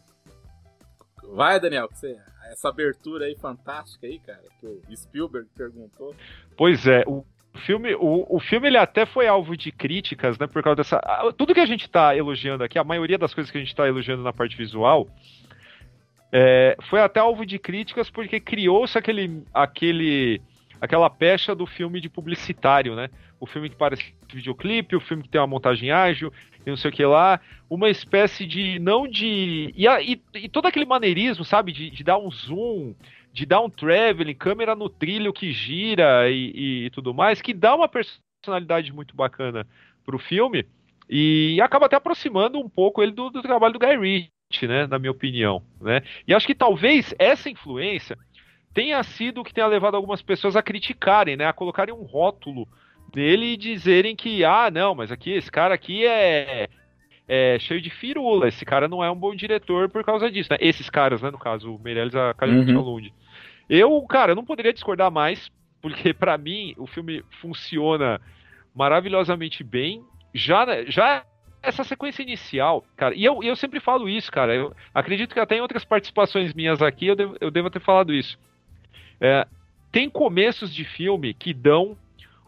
Vai, 1.34 1.60
Daniel, 1.60 1.90
que 1.90 1.98
você 1.98 2.18
essa 2.52 2.70
abertura 2.70 3.26
aí 3.26 3.36
fantástica 3.36 4.08
aí, 4.08 4.20
cara, 4.20 4.44
que 4.60 4.66
o 4.66 4.96
Spielberg 4.96 5.48
perguntou. 5.56 6.16
Pois 6.58 6.86
é, 6.88 7.04
o 7.08 7.26
filme, 7.66 7.96
o, 7.96 8.26
o 8.30 8.40
filme 8.40 8.68
ele 8.68 8.78
até 8.78 9.06
foi 9.06 9.28
alvo 9.28 9.56
de 9.56 9.72
críticas, 9.72 10.38
né, 10.38 10.48
por 10.48 10.62
causa 10.64 10.78
dessa... 10.78 11.00
Tudo 11.38 11.54
que 11.54 11.60
a 11.60 11.66
gente 11.66 11.86
está 11.86 12.16
elogiando 12.16 12.64
aqui, 12.64 12.78
a 12.78 12.84
maioria 12.84 13.18
das 13.18 13.34
coisas 13.34 13.52
que 13.52 13.58
a 13.58 13.62
gente 13.62 13.70
está 13.70 13.88
elogiando 13.88 14.24
na 14.24 14.34
parte 14.34 14.56
visual, 14.56 15.08
é, 16.32 16.76
foi 16.90 17.00
até 17.00 17.20
alvo 17.20 17.46
de 17.46 17.58
críticas 17.58 18.10
porque 18.10 18.40
criou-se 18.40 18.98
aquele, 18.98 19.44
aquele, 19.54 20.42
aquela 20.80 21.10
pecha 21.10 21.56
do 21.56 21.66
filme 21.66 22.00
de 22.02 22.10
publicitário, 22.10 22.96
né? 22.96 23.10
O 23.40 23.46
filme 23.46 23.70
que 23.70 23.76
parece 23.76 24.14
videoclipe, 24.32 24.96
o 24.96 25.02
filme 25.02 25.24
que 25.24 25.30
tem 25.30 25.40
uma 25.40 25.48
montagem 25.48 25.92
ágil, 25.92 26.32
e 26.66 26.70
não 26.70 26.78
sei 26.78 26.90
o 26.90 26.94
que 26.94 27.06
lá, 27.06 27.40
uma 27.70 27.90
espécie 27.90 28.46
de, 28.46 28.80
não 28.80 29.08
de, 29.08 29.74
e, 29.76 29.88
e, 29.88 30.22
e 30.36 30.50
todo 30.50 30.66
aquele 30.66 30.86
maneirismo, 30.86 31.46
sabe, 31.46 31.72
de, 31.72 31.90
de, 31.90 32.04
dar 32.04 32.18
um 32.18 32.30
zoom, 32.32 32.96
de 33.32 33.46
dar 33.46 33.62
um 33.62 33.70
traveling, 33.70 34.34
câmera 34.34 34.76
no 34.76 34.90
trilho 34.90 35.34
que 35.34 35.52
gira 35.52 36.30
e, 36.30 36.86
e 36.86 36.90
tudo 36.90 37.14
mais, 37.14 37.42
que 37.42 37.54
dá 37.54 37.76
uma 37.76 37.90
personalidade 37.90 38.92
muito 38.92 39.16
bacana 39.16 39.68
pro 40.04 40.18
filme, 40.18 40.66
e 41.10 41.60
acaba 41.62 41.86
até 41.86 41.96
aproximando 41.96 42.60
um 42.60 42.68
pouco 42.68 43.02
ele 43.04 43.12
do, 43.12 43.30
do 43.30 43.42
trabalho 43.42 43.74
do 43.74 43.80
Guy 43.80 43.98
Ritchie, 43.98 44.68
né, 44.68 44.88
na 44.88 44.98
minha 44.98 45.12
opinião, 45.12 45.62
né, 45.80 46.02
e 46.28 46.34
acho 46.34 46.48
que 46.48 46.56
talvez 46.56 47.14
essa 47.20 47.50
influência 47.50 48.18
tenha 48.76 49.02
sido 49.02 49.40
o 49.40 49.44
que 49.44 49.54
tenha 49.54 49.66
levado 49.66 49.96
algumas 49.96 50.22
pessoas 50.22 50.58
a 50.58 50.62
criticarem, 50.62 51.38
né, 51.38 51.48
a 51.48 51.54
colocarem 51.54 51.96
um 51.96 52.04
rótulo 52.04 52.68
dele 53.12 53.54
e 53.54 53.58
dizerem 53.58 54.18
que, 54.18 54.44
ah, 54.44 54.70
não, 54.70 54.94
mas 54.94 55.14
aqui, 55.14 55.32
esse 55.32 55.50
cara 55.50 55.74
aqui 55.74 56.06
é, 56.06 56.68
é 57.26 57.58
cheio 57.58 57.80
de 57.80 57.90
firula, 57.90 58.50
esse 58.50 58.66
cara 58.66 58.90
não 58.90 59.02
é 59.02 59.10
um 59.10 59.16
bom 59.16 59.34
diretor 59.34 59.90
por 59.90 60.04
causa 60.04 60.30
disso, 60.30 60.50
né? 60.52 60.58
Esses 60.60 60.90
caras, 60.90 61.22
né, 61.22 61.32
no 61.32 61.40
caso, 61.40 61.74
o 61.74 61.80
Meirelles 61.80 62.14
e 62.14 62.20
a 62.20 62.34
Kalyan 62.34 62.66
uhum. 62.78 63.00
Eu, 63.70 64.02
cara, 64.02 64.34
eu 64.34 64.36
não 64.36 64.44
poderia 64.44 64.74
discordar 64.74 65.10
mais, 65.10 65.50
porque 65.82 66.14
para 66.14 66.38
mim 66.38 66.76
o 66.78 66.86
filme 66.86 67.24
funciona 67.40 68.20
maravilhosamente 68.76 69.64
bem. 69.64 70.04
Já, 70.34 70.84
já 70.84 71.24
essa 71.64 71.86
sequência 71.86 72.22
inicial, 72.22 72.84
cara, 72.98 73.16
e 73.16 73.24
eu, 73.24 73.42
eu 73.42 73.56
sempre 73.56 73.80
falo 73.80 74.10
isso, 74.10 74.30
cara, 74.30 74.54
eu 74.54 74.76
acredito 74.94 75.34
que 75.34 75.40
até 75.40 75.56
em 75.56 75.62
outras 75.62 75.86
participações 75.86 76.54
minhas 76.54 76.82
aqui 76.82 77.08
eu 77.08 77.16
devo, 77.16 77.38
eu 77.40 77.50
devo 77.50 77.70
ter 77.70 77.80
falado 77.80 78.14
isso. 78.14 78.38
É, 79.20 79.48
tem 79.92 80.10
começos 80.10 80.74
de 80.74 80.84
filme 80.84 81.34
que 81.34 81.54
dão 81.54 81.98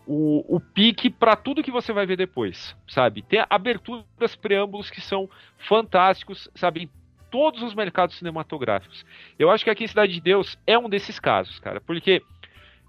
o, 0.05 0.55
o 0.55 0.59
pique 0.59 1.09
para 1.09 1.35
tudo 1.35 1.63
que 1.63 1.71
você 1.71 1.91
vai 1.91 2.05
ver 2.05 2.15
depois, 2.15 2.75
sabe? 2.87 3.21
Tem 3.21 3.43
aberturas, 3.49 4.35
preâmbulos 4.35 4.89
que 4.89 5.01
são 5.01 5.29
fantásticos, 5.57 6.49
sabe? 6.55 6.83
Em 6.83 6.89
todos 7.29 7.61
os 7.61 7.75
mercados 7.75 8.17
cinematográficos. 8.17 9.05
Eu 9.37 9.51
acho 9.51 9.63
que 9.63 9.69
aqui 9.69 9.83
em 9.83 9.87
Cidade 9.87 10.13
de 10.13 10.21
Deus 10.21 10.57
é 10.65 10.77
um 10.77 10.89
desses 10.89 11.19
casos, 11.19 11.59
cara, 11.59 11.81
porque. 11.81 12.21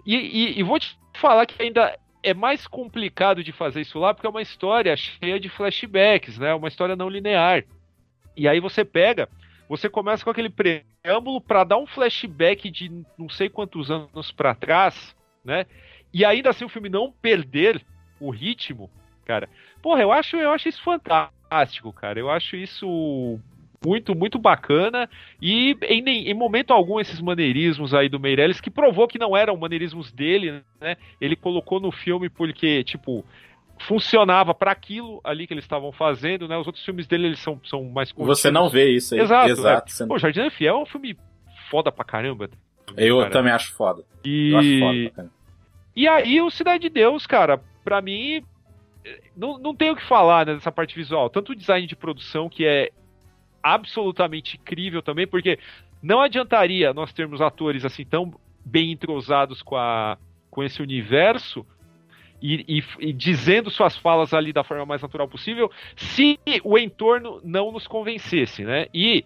E, 0.06 0.14
e, 0.14 0.60
e 0.60 0.62
vou 0.62 0.78
te 0.78 0.96
falar 1.14 1.44
que 1.44 1.60
ainda 1.60 1.98
é 2.22 2.32
mais 2.32 2.66
complicado 2.66 3.42
de 3.42 3.52
fazer 3.52 3.80
isso 3.80 3.98
lá 3.98 4.14
porque 4.14 4.26
é 4.26 4.30
uma 4.30 4.42
história 4.42 4.96
cheia 4.96 5.40
de 5.40 5.48
flashbacks, 5.48 6.38
né? 6.38 6.54
Uma 6.54 6.68
história 6.68 6.96
não 6.96 7.08
linear. 7.08 7.64
E 8.36 8.46
aí 8.46 8.60
você 8.60 8.84
pega, 8.84 9.28
você 9.68 9.88
começa 9.88 10.24
com 10.24 10.30
aquele 10.30 10.50
preâmbulo 10.50 11.40
para 11.40 11.64
dar 11.64 11.78
um 11.78 11.86
flashback 11.86 12.70
de 12.70 12.90
não 13.18 13.28
sei 13.28 13.48
quantos 13.48 13.90
anos 13.90 14.32
para 14.32 14.54
trás, 14.54 15.14
né? 15.44 15.66
E 16.12 16.24
ainda 16.24 16.50
assim 16.50 16.64
o 16.64 16.68
filme 16.68 16.88
não 16.88 17.12
perder 17.12 17.84
o 18.18 18.30
ritmo, 18.30 18.90
cara. 19.24 19.48
Porra, 19.82 20.02
eu 20.02 20.10
acho, 20.10 20.36
eu 20.36 20.50
acho 20.50 20.68
isso 20.68 20.82
fantástico, 20.82 21.92
cara. 21.92 22.18
Eu 22.18 22.30
acho 22.30 22.56
isso 22.56 23.38
muito, 23.84 24.14
muito 24.14 24.38
bacana. 24.38 25.08
E 25.40 25.76
em, 25.82 26.02
em, 26.08 26.34
momento 26.34 26.72
algum, 26.72 26.98
esses 26.98 27.20
maneirismos 27.20 27.94
aí 27.94 28.08
do 28.08 28.18
Meirelles, 28.18 28.60
que 28.60 28.70
provou 28.70 29.06
que 29.06 29.18
não 29.18 29.36
eram 29.36 29.56
maneirismos 29.56 30.10
dele, 30.10 30.62
né? 30.80 30.96
Ele 31.20 31.36
colocou 31.36 31.78
no 31.78 31.92
filme 31.92 32.28
porque, 32.28 32.82
tipo, 32.84 33.24
funcionava 33.80 34.54
para 34.54 34.72
aquilo 34.72 35.20
ali 35.22 35.46
que 35.46 35.54
eles 35.54 35.64
estavam 35.64 35.92
fazendo, 35.92 36.48
né? 36.48 36.56
Os 36.56 36.66
outros 36.66 36.84
filmes 36.84 37.06
dele 37.06 37.28
eles 37.28 37.40
são, 37.40 37.60
são 37.64 37.84
mais 37.84 38.12
contidos. 38.12 38.40
Você 38.40 38.50
não 38.50 38.68
vê 38.68 38.90
isso 38.90 39.14
aí. 39.14 39.20
Exato. 39.20 39.50
Exato. 39.50 40.02
É. 40.02 40.06
Pô, 40.06 40.18
Jardim 40.18 40.50
Fiel 40.50 40.76
é 40.76 40.82
um 40.82 40.86
filme 40.86 41.16
foda 41.70 41.92
pra 41.92 42.04
caramba. 42.04 42.50
Eu 42.96 43.18
cara. 43.18 43.30
também 43.30 43.52
acho 43.52 43.72
foda. 43.74 44.04
E... 44.24 44.50
Eu 44.50 44.58
acho 44.58 44.78
foda 44.78 45.00
pra 45.02 45.10
caramba. 45.10 45.34
E 45.96 46.08
aí 46.08 46.40
o 46.40 46.50
Cidade 46.50 46.82
de 46.82 46.88
Deus, 46.88 47.26
cara, 47.26 47.60
pra 47.84 48.00
mim 48.00 48.44
não, 49.36 49.58
não 49.58 49.74
tem 49.74 49.90
o 49.90 49.96
que 49.96 50.06
falar 50.06 50.46
né, 50.46 50.54
dessa 50.54 50.72
parte 50.72 50.94
visual. 50.94 51.30
Tanto 51.30 51.52
o 51.52 51.56
design 51.56 51.86
de 51.86 51.96
produção, 51.96 52.48
que 52.48 52.64
é 52.64 52.90
absolutamente 53.62 54.56
incrível 54.56 55.02
também, 55.02 55.26
porque 55.26 55.58
não 56.02 56.20
adiantaria 56.20 56.94
nós 56.94 57.12
termos 57.12 57.40
atores 57.40 57.84
assim 57.84 58.04
tão 58.04 58.32
bem 58.64 58.92
entrosados 58.92 59.62
com, 59.62 59.76
a, 59.76 60.16
com 60.50 60.62
esse 60.62 60.82
universo 60.82 61.66
e, 62.40 62.64
e, 62.78 63.08
e, 63.08 63.12
dizendo 63.12 63.70
suas 63.70 63.96
falas 63.96 64.32
ali 64.32 64.52
da 64.52 64.64
forma 64.64 64.86
mais 64.86 65.02
natural 65.02 65.28
possível, 65.28 65.70
se 65.96 66.38
o 66.62 66.78
entorno 66.78 67.40
não 67.44 67.72
nos 67.72 67.86
convencesse, 67.86 68.64
né? 68.64 68.86
E 68.94 69.24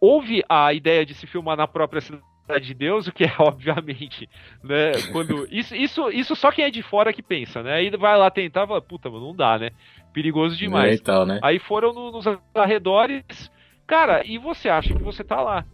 houve 0.00 0.42
a 0.48 0.72
ideia 0.72 1.06
de 1.06 1.14
se 1.14 1.26
filmar 1.26 1.56
na 1.56 1.68
própria 1.68 2.00
cidade 2.00 2.66
de 2.66 2.74
Deus, 2.74 3.06
o 3.06 3.12
que 3.12 3.24
é 3.24 3.32
obviamente, 3.38 4.28
né? 4.62 4.92
Quando 5.12 5.46
isso, 5.50 5.74
isso, 5.74 6.10
isso 6.10 6.34
só 6.34 6.50
quem 6.50 6.64
é 6.64 6.70
de 6.70 6.82
fora 6.82 7.12
que 7.12 7.22
pensa, 7.22 7.62
né? 7.62 7.74
Aí 7.74 7.90
vai 7.90 8.16
lá 8.16 8.30
tentar, 8.30 8.66
fala, 8.66 8.80
puta, 8.80 9.10
mano, 9.10 9.26
não 9.26 9.36
dá, 9.36 9.58
né? 9.58 9.70
Perigoso 10.12 10.56
demais. 10.56 11.00
Então, 11.00 11.24
né? 11.24 11.38
Aí 11.42 11.58
foram 11.58 11.92
no, 11.92 12.12
nos 12.12 12.24
arredores, 12.54 13.50
cara, 13.86 14.26
e 14.26 14.38
você 14.38 14.68
acha 14.68 14.94
que 14.94 15.02
você 15.02 15.22
tá 15.22 15.40
lá? 15.40 15.64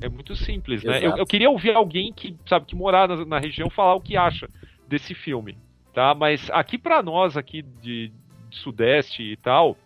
É 0.00 0.08
muito 0.08 0.36
simples, 0.36 0.84
né? 0.84 0.98
Eu, 1.02 1.16
eu, 1.16 1.26
queria 1.26 1.50
ouvir 1.50 1.74
alguém 1.74 2.12
que 2.12 2.36
sabe 2.46 2.66
que 2.66 2.76
morar 2.76 3.08
na, 3.08 3.24
na, 3.24 3.38
região 3.38 3.68
falar 3.68 3.94
o 3.94 4.00
que 4.00 4.16
acha 4.16 4.48
desse 4.86 5.12
filme, 5.12 5.58
tá? 5.98 6.14
Mas 6.14 6.48
aqui 6.50 6.78
para 6.78 7.02
nós 7.02 7.36
aqui 7.36 7.60
de, 7.60 8.12
de, 8.48 8.56
Sudeste 8.56 9.20
e 9.20 9.36
tal, 9.36 9.76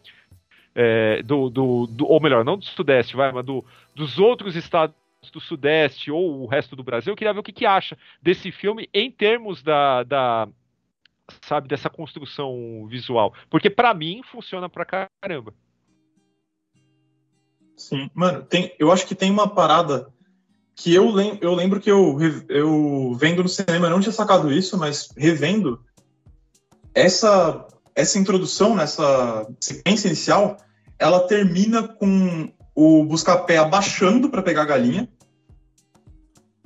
é, 0.74 1.22
do, 1.22 1.48
do, 1.48 1.86
do, 1.86 2.06
ou 2.06 2.20
melhor, 2.20 2.44
não 2.44 2.58
do 2.58 2.66
Sudeste, 2.66 3.16
vai, 3.16 3.32
mas 3.32 3.46
do, 3.46 3.64
dos 3.94 4.18
outros 4.18 4.54
estados 4.54 4.94
do 5.32 5.40
Sudeste 5.40 6.10
ou 6.10 6.42
o 6.42 6.46
resto 6.46 6.76
do 6.76 6.84
Brasil, 6.84 7.14
eu 7.14 7.16
queria 7.16 7.32
ver 7.32 7.40
o 7.40 7.42
que, 7.42 7.50
que 7.50 7.64
acha 7.64 7.96
desse 8.20 8.52
filme 8.52 8.90
em 8.92 9.10
termos 9.10 9.62
da, 9.62 10.02
da 10.02 10.48
sabe, 11.40 11.66
dessa 11.66 11.88
construção 11.88 12.86
visual. 12.90 13.32
Porque 13.48 13.70
para 13.70 13.94
mim 13.94 14.20
funciona 14.30 14.68
pra 14.68 14.84
caramba. 14.84 15.54
Sim, 17.74 18.10
mano, 18.12 18.42
tem, 18.42 18.74
eu 18.78 18.92
acho 18.92 19.06
que 19.06 19.14
tem 19.14 19.30
uma 19.30 19.48
parada 19.48 20.12
que 20.76 20.92
eu, 20.92 21.10
lem 21.10 21.38
eu 21.40 21.54
lembro 21.54 21.80
que 21.80 21.90
eu, 21.90 22.18
eu 22.50 23.14
vendo 23.14 23.42
no 23.42 23.48
cinema, 23.48 23.86
eu 23.86 23.90
não 23.90 24.00
tinha 24.00 24.12
sacado 24.12 24.52
isso, 24.52 24.76
mas 24.76 25.10
revendo, 25.16 25.82
essa, 26.94 27.66
essa 27.94 28.18
introdução, 28.18 28.74
nessa 28.74 29.46
sequência 29.60 30.08
inicial, 30.08 30.56
ela 30.98 31.20
termina 31.26 31.86
com 31.86 32.52
o 32.74 33.04
Buscapé 33.04 33.58
abaixando 33.58 34.28
para 34.28 34.42
pegar 34.42 34.62
a 34.62 34.66
galinha 34.66 35.08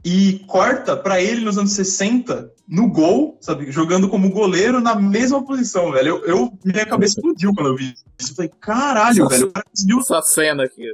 e 0.05 0.45
corta 0.47 0.97
para 0.97 1.21
ele 1.21 1.45
nos 1.45 1.59
anos 1.59 1.73
60 1.73 2.53
no 2.69 2.89
gol, 2.89 3.39
sabe, 3.41 3.71
jogando 3.71 4.09
como 4.09 4.31
goleiro 4.31 4.81
na 4.81 4.95
mesma 4.95 5.45
posição, 5.45 5.91
velho. 5.93 6.09
Eu, 6.09 6.25
eu 6.27 6.59
minha 6.65 6.87
cabeça 6.87 7.15
explodiu 7.19 7.53
quando 7.55 7.71
eu 7.71 7.77
vi 7.77 7.95
isso. 8.19 8.33
Eu 8.33 8.37
falei, 8.37 8.51
caralho, 8.61 9.25
essa, 9.25 9.29
velho, 9.29 9.49
o 9.49 9.53
cara 9.53 9.67
conseguiu 9.69 10.01
essa 10.01 10.23
cena 10.23 10.65
aqui. 10.65 10.93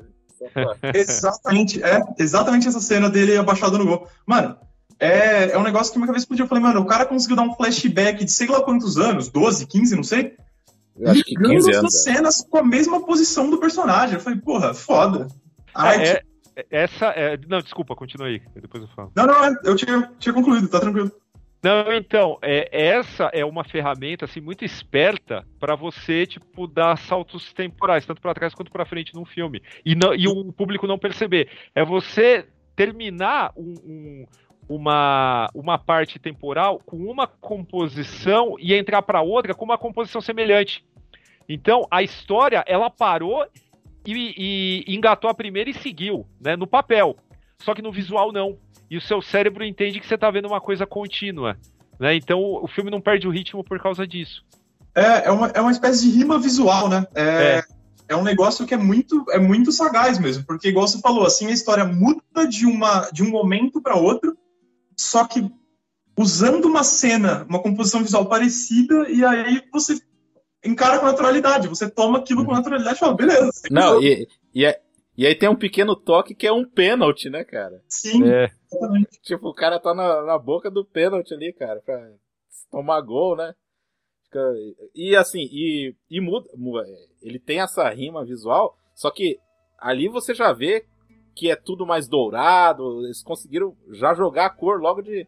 exatamente, 0.95 1.83
é, 1.83 2.03
exatamente 2.19 2.69
essa 2.69 2.81
cena 2.81 3.09
dele 3.09 3.37
abaixado 3.37 3.79
no 3.79 3.87
gol. 3.87 4.09
Mano, 4.27 4.57
é, 5.03 5.51
é 5.51 5.59
um 5.59 5.65
negócio 5.65 5.93
que 5.93 5.99
minha 5.99 6.07
cabeça 6.07 6.23
explodiu. 6.23 6.45
Eu 6.45 6.49
falei, 6.49 6.63
mano, 6.63 6.81
o 6.81 6.87
cara 6.87 7.05
conseguiu 7.05 7.35
dar 7.35 7.43
um 7.43 7.55
flashback 7.55 8.25
de 8.25 8.31
sei 8.31 8.47
lá 8.47 8.63
quantos 8.63 8.97
anos, 8.97 9.29
12, 9.29 9.67
15, 9.67 9.97
não 9.97 10.05
sei, 10.05 10.37
que 11.25 11.35
15 11.35 11.75
anos. 11.75 12.07
É. 12.07 12.13
cenas 12.13 12.47
com 12.49 12.59
a 12.59 12.63
mesma 12.63 13.05
posição 13.05 13.51
do 13.51 13.59
personagem. 13.59 14.15
Eu 14.15 14.21
falei, 14.21 14.39
porra, 14.39 14.73
foda. 14.73 15.27
Ai, 15.75 16.05
é, 16.05 16.23
é, 16.55 16.67
essa 16.71 17.07
é. 17.07 17.37
Não, 17.49 17.61
desculpa, 17.61 17.97
continua 17.97 18.29
aí, 18.29 18.41
depois 18.55 18.85
eu 18.85 18.89
falo. 18.91 19.11
Não, 19.17 19.27
não, 19.27 19.45
é, 19.45 19.53
eu 19.65 19.75
tinha, 19.75 20.09
tinha 20.21 20.33
concluído, 20.33 20.69
tá 20.69 20.79
tranquilo. 20.79 21.11
Não, 21.65 21.93
então, 21.93 22.39
é, 22.41 22.69
essa 22.73 23.25
é 23.33 23.45
uma 23.45 23.65
ferramenta 23.65 24.25
assim 24.25 24.41
muito 24.41 24.65
esperta 24.65 25.45
para 25.59 25.77
você 25.77 26.27
tipo 26.27 26.67
dar 26.67 26.97
saltos 26.99 27.53
temporais, 27.53 28.07
tanto 28.07 28.21
para 28.21 28.35
trás 28.35 28.55
quanto 28.55 28.71
para 28.71 28.85
frente 28.85 29.15
num 29.15 29.25
filme 29.25 29.63
e 29.85 29.95
não 29.95 30.13
e 30.15 30.27
o 30.27 30.53
público 30.53 30.87
não 30.87 30.99
perceber. 30.99 31.49
É 31.75 31.85
você 31.85 32.47
terminar 32.75 33.53
um, 33.57 33.75
um, 33.85 34.27
uma, 34.69 35.49
uma 35.55 35.79
parte 35.79 36.19
temporal 36.19 36.81
com 36.85 36.97
uma 36.97 37.27
composição 37.27 38.57
e 38.59 38.75
entrar 38.75 39.03
para 39.03 39.21
outra 39.21 39.55
com 39.55 39.65
uma 39.65 39.79
composição 39.79 40.21
semelhante. 40.21 40.85
Então, 41.49 41.87
a 41.91 42.03
história, 42.03 42.65
ela 42.67 42.89
parou 42.89 43.47
e, 44.07 44.85
e, 44.87 44.95
engatou 44.95 45.29
a 45.29 45.35
primeira 45.35 45.71
e 45.71 45.75
seguiu, 45.75 46.27
né, 46.41 46.57
no 46.57 46.67
papel. 46.67 47.17
Só 47.59 47.75
que 47.75 47.83
no 47.83 47.93
visual 47.93 48.33
não. 48.33 48.59
E 48.91 48.97
o 48.97 49.01
seu 49.01 49.23
cérebro 49.23 49.65
entende 49.65 50.01
que 50.01 50.07
você 50.07 50.15
está 50.15 50.31
vendo 50.31 50.49
uma 50.49 50.61
coisa 50.61 50.87
contínua. 50.87 51.57
Né? 51.99 52.15
Então 52.17 52.41
o 52.41 52.67
filme 52.67 52.91
não 52.91 53.01
perde 53.01 53.27
o 53.27 53.31
ritmo 53.31 53.63
por 53.63 53.81
causa 53.81 54.07
disso. 54.07 54.45
É, 54.95 55.29
é 55.29 55.31
uma, 55.31 55.47
é 55.49 55.61
uma 55.61 55.71
espécie 55.71 56.11
de 56.11 56.19
rima 56.19 56.39
visual, 56.39 56.89
né? 56.89 57.07
É, 57.15 57.23
é. 57.23 57.65
é 58.09 58.17
um 58.17 58.23
negócio 58.23 58.67
que 58.67 58.75
é 58.75 58.77
muito, 58.77 59.25
é 59.31 59.39
muito 59.39 59.73
sagaz 59.73 60.19
mesmo, 60.19 60.45
porque 60.45 60.69
igual 60.69 60.87
você 60.87 61.01
falou, 61.01 61.25
assim, 61.25 61.47
a 61.47 61.53
história 61.53 61.85
muda 61.85 62.47
de, 62.47 62.67
uma, 62.67 63.09
de 63.11 63.23
um 63.23 63.31
momento 63.31 63.81
para 63.81 63.97
outro, 63.97 64.37
só 64.97 65.27
que 65.27 65.51
usando 66.17 66.67
uma 66.67 66.85
cena, 66.85 67.45
uma 67.49 67.63
composição 67.63 68.03
visual 68.03 68.29
parecida, 68.29 69.11
e 69.11 69.25
aí 69.25 69.63
você 69.73 69.99
encara 70.65 70.99
com 70.99 71.07
naturalidade, 71.07 71.69
você 71.69 71.91
toma 71.91 72.19
aquilo 72.19 72.45
com 72.45 72.51
uhum. 72.51 72.57
naturalidade 72.57 72.97
e 72.97 73.01
fala, 73.01 73.15
beleza. 73.15 73.63
Não, 73.71 74.03
e, 74.03 74.29
e, 74.55 74.65
é, 74.65 74.81
e, 75.17 75.27
aí 75.27 75.35
tem 75.35 75.49
um 75.49 75.57
pequeno 75.57 75.97
toque 75.97 76.35
que 76.35 76.47
é 76.47 76.53
um 76.53 76.65
pênalti, 76.65 77.29
né, 77.29 77.45
cara? 77.45 77.83
Sim, 77.89 78.29
é. 78.29 78.51
Tipo, 79.23 79.49
o 79.49 79.55
cara 79.55 79.81
tá 79.81 79.95
na, 79.95 80.23
na 80.23 80.39
boca 80.39 80.71
do 80.71 80.85
pênalti 80.85 81.35
ali, 81.35 81.53
cara, 81.53 81.81
pra 81.81 82.11
tomar 82.71 83.01
gol, 83.01 83.37
né? 83.37 83.55
E 84.95 85.15
assim, 85.15 85.47
e, 85.51 85.95
e 86.11 86.21
muda, 86.21 86.49
ele 87.21 87.39
tem 87.39 87.61
essa 87.61 87.87
rima 87.91 88.25
visual, 88.25 88.75
só 88.95 89.11
que 89.11 89.39
ali 89.79 90.09
você 90.09 90.35
já 90.35 90.53
vê 90.55 90.87
que 91.35 91.51
é 91.51 91.57
tudo 91.57 91.87
mais 91.87 92.09
dourado. 92.09 93.05
Eles 93.05 93.23
conseguiram 93.23 93.77
já 93.91 94.15
jogar 94.15 94.47
a 94.47 94.51
cor 94.51 94.81
logo 94.81 95.03
de, 95.03 95.27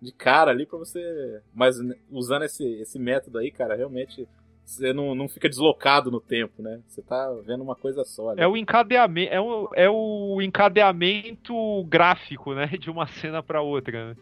de 0.00 0.12
cara 0.12 0.50
ali 0.50 0.66
para 0.66 0.78
você. 0.78 1.40
Mas 1.54 1.76
usando 2.10 2.44
esse, 2.44 2.64
esse 2.80 2.98
método 2.98 3.38
aí, 3.38 3.50
cara, 3.50 3.74
realmente 3.74 4.28
você 4.64 4.92
não, 4.92 5.14
não 5.14 5.28
fica 5.28 5.48
deslocado 5.48 6.10
no 6.10 6.20
tempo, 6.20 6.62
né? 6.62 6.80
Você 6.86 7.02
tá 7.02 7.30
vendo 7.44 7.62
uma 7.62 7.74
coisa 7.74 8.04
só. 8.04 8.30
Ali. 8.30 8.40
É 8.40 8.46
o 8.46 8.56
encadeamento, 8.56 9.32
é 9.32 9.40
o, 9.40 9.70
é 9.74 9.90
o 9.90 10.40
encadeamento 10.40 11.84
gráfico, 11.84 12.54
né? 12.54 12.66
De 12.78 12.90
uma 12.90 13.06
cena 13.06 13.42
para 13.42 13.60
outra, 13.60 14.08
né? 14.10 14.16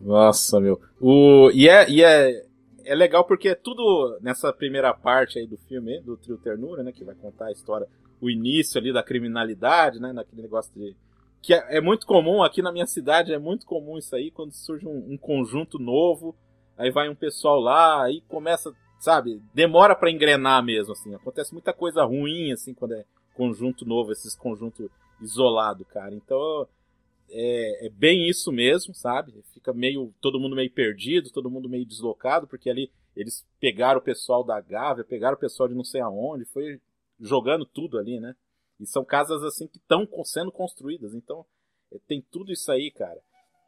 Nossa, 0.00 0.60
meu. 0.60 0.80
O, 1.00 1.50
e 1.52 1.68
é, 1.68 1.88
e 1.88 2.02
é, 2.02 2.44
é 2.84 2.94
legal 2.94 3.24
porque 3.24 3.48
é 3.48 3.54
tudo 3.54 4.18
nessa 4.20 4.52
primeira 4.52 4.92
parte 4.92 5.38
aí 5.38 5.46
do 5.46 5.56
filme, 5.68 6.00
do 6.00 6.16
Trio 6.16 6.38
Ternura, 6.38 6.82
né? 6.82 6.92
Que 6.92 7.04
vai 7.04 7.14
contar 7.14 7.46
a 7.46 7.52
história 7.52 7.88
o 8.22 8.30
início 8.30 8.78
ali 8.80 8.92
da 8.92 9.02
criminalidade, 9.02 10.00
né? 10.00 10.12
Naquele 10.12 10.42
negócio 10.42 10.72
de. 10.72 10.96
Que 11.42 11.52
é, 11.52 11.78
é, 11.78 11.80
muito 11.80 12.06
comum, 12.06 12.40
aqui 12.40 12.62
na 12.62 12.70
minha 12.70 12.86
cidade 12.86 13.34
é 13.34 13.38
muito 13.38 13.66
comum 13.66 13.98
isso 13.98 14.14
aí, 14.14 14.30
quando 14.30 14.52
surge 14.52 14.86
um, 14.86 15.12
um 15.12 15.18
conjunto 15.18 15.76
novo, 15.76 16.36
aí 16.78 16.88
vai 16.88 17.08
um 17.08 17.16
pessoal 17.16 17.58
lá, 17.58 18.04
aí 18.04 18.22
começa, 18.28 18.72
sabe, 19.00 19.42
demora 19.52 19.96
para 19.96 20.08
engrenar 20.08 20.62
mesmo, 20.62 20.92
assim. 20.92 21.12
Acontece 21.12 21.52
muita 21.52 21.72
coisa 21.72 22.04
ruim, 22.04 22.52
assim, 22.52 22.72
quando 22.72 22.94
é 22.94 23.04
conjunto 23.34 23.84
novo, 23.84 24.12
esses 24.12 24.36
conjunto 24.36 24.88
isolado, 25.20 25.84
cara. 25.84 26.14
Então, 26.14 26.68
é, 27.28 27.86
é, 27.86 27.88
bem 27.88 28.28
isso 28.28 28.52
mesmo, 28.52 28.94
sabe? 28.94 29.34
Fica 29.52 29.72
meio, 29.72 30.14
todo 30.20 30.38
mundo 30.38 30.54
meio 30.54 30.70
perdido, 30.70 31.32
todo 31.32 31.50
mundo 31.50 31.68
meio 31.68 31.84
deslocado, 31.84 32.46
porque 32.46 32.70
ali 32.70 32.88
eles 33.16 33.44
pegaram 33.58 33.98
o 33.98 34.04
pessoal 34.04 34.44
da 34.44 34.60
Gávea, 34.60 35.02
pegaram 35.02 35.34
o 35.34 35.40
pessoal 35.40 35.68
de 35.68 35.74
não 35.74 35.82
sei 35.82 36.00
aonde, 36.00 36.44
foi 36.44 36.80
jogando 37.22 37.64
tudo 37.64 37.98
ali, 37.98 38.20
né? 38.20 38.34
E 38.80 38.86
são 38.86 39.04
casas 39.04 39.42
assim 39.44 39.66
que 39.68 39.78
estão 39.78 40.06
sendo 40.24 40.50
construídas. 40.52 41.14
Então, 41.14 41.44
é, 41.92 41.96
tem 42.08 42.22
tudo 42.32 42.52
isso 42.52 42.70
aí, 42.70 42.90
cara. 42.90 43.18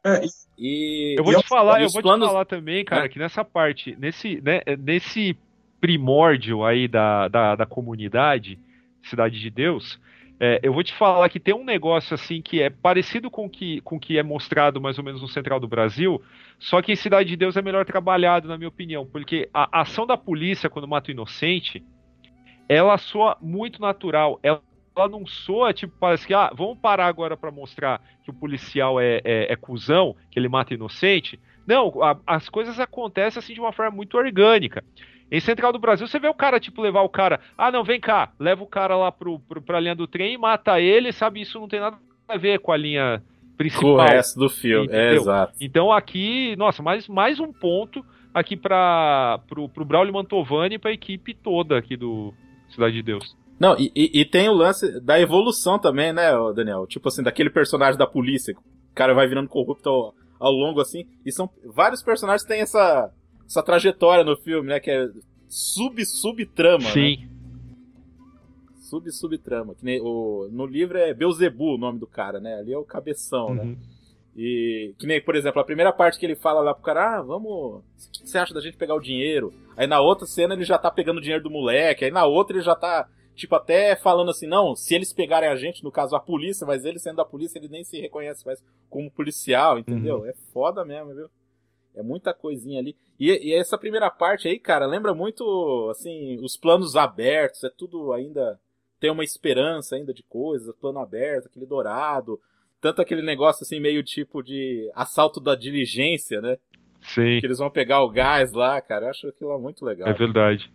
É, 0.05 0.21
e- 0.59 1.15
Eu 1.17 1.23
vou 1.23 1.33
E 1.33 1.37
te 1.41 1.47
falar, 1.47 1.81
eu 1.81 1.89
vou 1.89 2.01
planos- 2.01 2.27
te 2.27 2.31
falar 2.31 2.45
também, 2.45 2.85
cara, 2.85 3.05
É. 3.05 3.09
que 3.09 3.17
nessa 3.17 3.43
parte, 3.43 3.95
nesse, 3.97 4.39
né, 4.41 4.61
nesse 4.77 5.35
primórdio 5.81 6.63
aí 6.63 6.87
da, 6.87 7.27
da, 7.27 7.55
da 7.55 7.65
comunidade, 7.65 8.59
Cidade 9.03 9.39
de 9.39 9.49
Deus, 9.51 9.99
é, 10.39 10.59
eu 10.63 10.73
vou 10.73 10.83
te 10.83 10.91
falar 10.93 11.29
que 11.29 11.39
tem 11.39 11.53
um 11.53 11.63
negócio 11.63 12.13
assim 12.15 12.41
que 12.41 12.59
é 12.61 12.69
parecido 12.71 13.29
com 13.29 13.47
que, 13.49 13.81
com 13.81 13.97
o 13.97 13.99
que 13.99 14.17
é 14.17 14.23
mostrado 14.23 14.81
mais 14.81 14.97
ou 14.97 15.03
menos 15.03 15.21
no 15.21 15.27
Central 15.27 15.59
do 15.59 15.67
Brasil, 15.67 16.19
só 16.59 16.81
que 16.81 16.91
em 16.91 16.95
Cidade 16.95 17.29
de 17.29 17.35
Deus 17.37 17.55
é 17.55 17.61
melhor 17.61 17.85
trabalhado, 17.85 18.47
na 18.47 18.57
minha 18.57 18.67
opinião, 18.67 19.05
porque 19.05 19.47
a 19.53 19.81
ação 19.81 20.07
da 20.07 20.17
polícia 20.17 20.69
quando 20.69 20.87
mata 20.87 21.09
o 21.09 21.11
inocente, 21.11 21.83
ela 22.67 22.97
soa 22.97 23.37
muito 23.41 23.81
natural. 23.81 24.39
Ela, 24.43 24.61
ela 24.95 25.09
não 25.09 25.25
soa, 25.27 25.73
tipo, 25.73 25.93
parece 25.99 26.25
que, 26.25 26.33
ah, 26.33 26.51
vamos 26.55 26.77
parar 26.79 27.07
agora 27.07 27.35
pra 27.35 27.51
mostrar 27.51 28.01
que 28.23 28.29
o 28.29 28.33
policial 28.33 28.99
é, 28.99 29.21
é, 29.23 29.51
é 29.53 29.55
cuzão, 29.55 30.15
que 30.31 30.39
ele 30.39 30.47
mata 30.49 30.73
inocente. 30.73 31.39
Não, 31.67 32.01
a- 32.01 32.17
as 32.25 32.47
coisas 32.49 32.79
acontecem 32.79 33.39
assim 33.39 33.53
de 33.53 33.59
uma 33.59 33.71
forma 33.73 33.91
muito 33.95 34.17
orgânica. 34.17 34.83
Em 35.31 35.39
Central 35.39 35.73
do 35.73 35.79
Brasil, 35.79 36.07
você 36.07 36.19
vê 36.19 36.27
o 36.27 36.33
cara, 36.35 36.59
tipo, 36.59 36.81
levar 36.81 37.01
o 37.01 37.09
cara. 37.09 37.39
Ah, 37.57 37.71
não, 37.71 37.83
vem 37.83 37.99
cá, 37.99 38.31
leva 38.39 38.63
o 38.63 38.67
cara 38.67 38.95
lá 38.95 39.11
pro, 39.11 39.39
pro, 39.39 39.61
pra 39.61 39.79
linha 39.79 39.95
do 39.95 40.07
trem 40.07 40.33
e 40.33 40.37
mata 40.37 40.79
ele, 40.79 41.11
sabe? 41.11 41.41
Isso 41.41 41.59
não 41.59 41.67
tem 41.67 41.79
nada 41.79 41.97
a 42.27 42.37
ver 42.37 42.59
com 42.59 42.71
a 42.71 42.77
linha 42.77 43.21
com 43.51 43.57
principal. 43.57 43.89
o 43.95 43.97
resto 43.97 44.39
do 44.39 44.49
filme. 44.49 44.87
É, 44.91 45.13
exato. 45.15 45.53
Então 45.59 45.91
aqui, 45.91 46.55
nossa, 46.57 46.83
mais, 46.83 47.07
mais 47.07 47.39
um 47.39 47.51
ponto 47.51 48.05
aqui 48.33 48.55
para 48.55 49.39
pro, 49.47 49.67
pro 49.67 49.83
Braulio 49.85 50.13
Mantovani 50.13 50.75
e 50.75 50.79
pra 50.79 50.91
equipe 50.91 51.33
toda 51.33 51.77
aqui 51.77 51.97
do 51.97 52.31
Cidade 52.75 52.93
de 52.95 53.03
Deus. 53.03 53.35
Não, 53.59 53.75
e, 53.79 53.91
e- 53.95 54.21
e 54.21 54.25
tem 54.25 54.49
o 54.49 54.53
lance 54.53 54.99
da 55.01 55.19
evolução 55.19 55.79
também, 55.79 56.11
né, 56.11 56.29
Daniel? 56.53 56.85
Tipo 56.85 57.07
assim, 57.07 57.23
daquele 57.23 57.49
personagem 57.49 57.97
da 57.97 58.05
polícia, 58.05 58.53
que 58.53 58.59
o 58.59 58.63
cara 58.93 59.13
vai 59.13 59.27
virando 59.27 59.47
corrupto 59.49 59.89
ao, 59.89 60.13
ao 60.39 60.51
longo, 60.51 60.81
assim. 60.81 61.05
E 61.25 61.31
são 61.31 61.49
vários 61.65 62.03
personagens 62.03 62.41
que 62.43 62.49
têm 62.49 62.61
essa, 62.61 63.09
essa 63.47 63.63
trajetória 63.63 64.23
no 64.25 64.35
filme, 64.35 64.67
né? 64.69 64.79
Que 64.79 64.91
é 64.91 65.09
sub-subtrama, 65.47 66.83
né? 66.83 66.91
Sim. 66.91 67.29
Sub-subtrama. 68.89 69.73
Que 69.75 69.85
nem 69.85 70.01
o, 70.01 70.47
no 70.51 70.65
livro 70.65 70.97
é 70.97 71.13
Beuzebu 71.13 71.75
o 71.75 71.77
nome 71.77 71.99
do 71.99 72.07
cara, 72.07 72.39
né? 72.39 72.55
Ali 72.59 72.73
é 72.73 72.77
o 72.77 72.83
cabeção, 72.83 73.53
né? 73.55 73.75
Uhum. 74.35 74.41
E 74.41 74.93
que 74.99 75.07
nem, 75.07 75.21
por 75.21 75.35
exemplo, 75.35 75.61
a 75.61 75.65
primeira 75.65 75.93
parte 75.93 76.19
que 76.19 76.25
ele 76.25 76.35
fala 76.35 76.61
lá 76.61 76.73
pro 76.73 76.83
cara, 76.83 77.17
ah, 77.17 77.21
vamos. 77.21 77.49
O 77.49 77.83
que 78.11 78.29
você 78.29 78.37
acha 78.37 78.53
da 78.53 78.61
gente 78.61 78.77
pegar 78.77 78.95
o 78.95 78.99
dinheiro? 78.99 79.53
Aí 79.77 79.87
na 79.87 80.01
outra 80.01 80.25
cena 80.25 80.53
ele 80.53 80.65
já 80.65 80.77
tá 80.77 80.91
pegando 80.91 81.17
o 81.17 81.21
dinheiro 81.21 81.43
do 81.43 81.49
moleque, 81.49 82.05
aí 82.05 82.11
na 82.11 82.25
outra 82.25 82.55
ele 82.55 82.63
já 82.63 82.75
tá, 82.75 83.09
tipo, 83.33 83.55
até 83.55 83.95
falando 83.95 84.31
assim, 84.31 84.47
não, 84.47 84.75
se 84.75 84.93
eles 84.93 85.13
pegarem 85.13 85.49
a 85.49 85.55
gente, 85.55 85.83
no 85.83 85.91
caso 85.91 86.15
a 86.15 86.19
polícia, 86.19 86.67
mas 86.67 86.85
ele 86.85 86.99
sendo 86.99 87.17
da 87.17 87.25
polícia, 87.25 87.57
ele 87.57 87.69
nem 87.69 87.83
se 87.83 87.99
reconhece 87.99 88.45
mais 88.45 88.63
como 88.89 89.11
policial, 89.11 89.79
entendeu? 89.79 90.25
É 90.25 90.33
foda 90.51 90.83
mesmo, 90.83 91.13
viu? 91.13 91.29
É 91.95 92.03
muita 92.03 92.33
coisinha 92.33 92.79
ali. 92.79 92.95
E, 93.17 93.31
e 93.31 93.53
essa 93.53 93.77
primeira 93.77 94.09
parte 94.11 94.47
aí, 94.47 94.59
cara, 94.59 94.85
lembra 94.85 95.13
muito, 95.13 95.87
assim, 95.89 96.37
os 96.43 96.57
planos 96.57 96.95
abertos, 96.95 97.63
é 97.63 97.69
tudo 97.69 98.11
ainda. 98.11 98.59
Tem 98.99 99.09
uma 99.09 99.23
esperança 99.23 99.95
ainda 99.95 100.13
de 100.13 100.23
coisas, 100.23 100.75
plano 100.75 100.99
aberto, 100.99 101.47
aquele 101.47 101.65
dourado. 101.65 102.39
Tanto 102.85 103.01
aquele 103.01 103.23
negócio 103.23 103.63
assim, 103.63 103.79
meio 103.79 104.03
tipo 104.03 104.43
de 104.43 104.91
assalto 104.93 105.39
da 105.39 105.55
diligência, 105.55 106.39
né? 106.39 106.55
Sim. 107.01 107.39
Que 107.39 107.47
eles 107.47 107.57
vão 107.57 107.67
pegar 107.67 108.03
o 108.03 108.09
gás 108.11 108.53
lá, 108.53 108.79
cara. 108.79 109.07
Eu 109.07 109.09
acho 109.09 109.27
aquilo 109.27 109.49
lá 109.49 109.57
muito 109.57 109.83
legal. 109.83 110.07
É 110.07 110.13
verdade. 110.13 110.71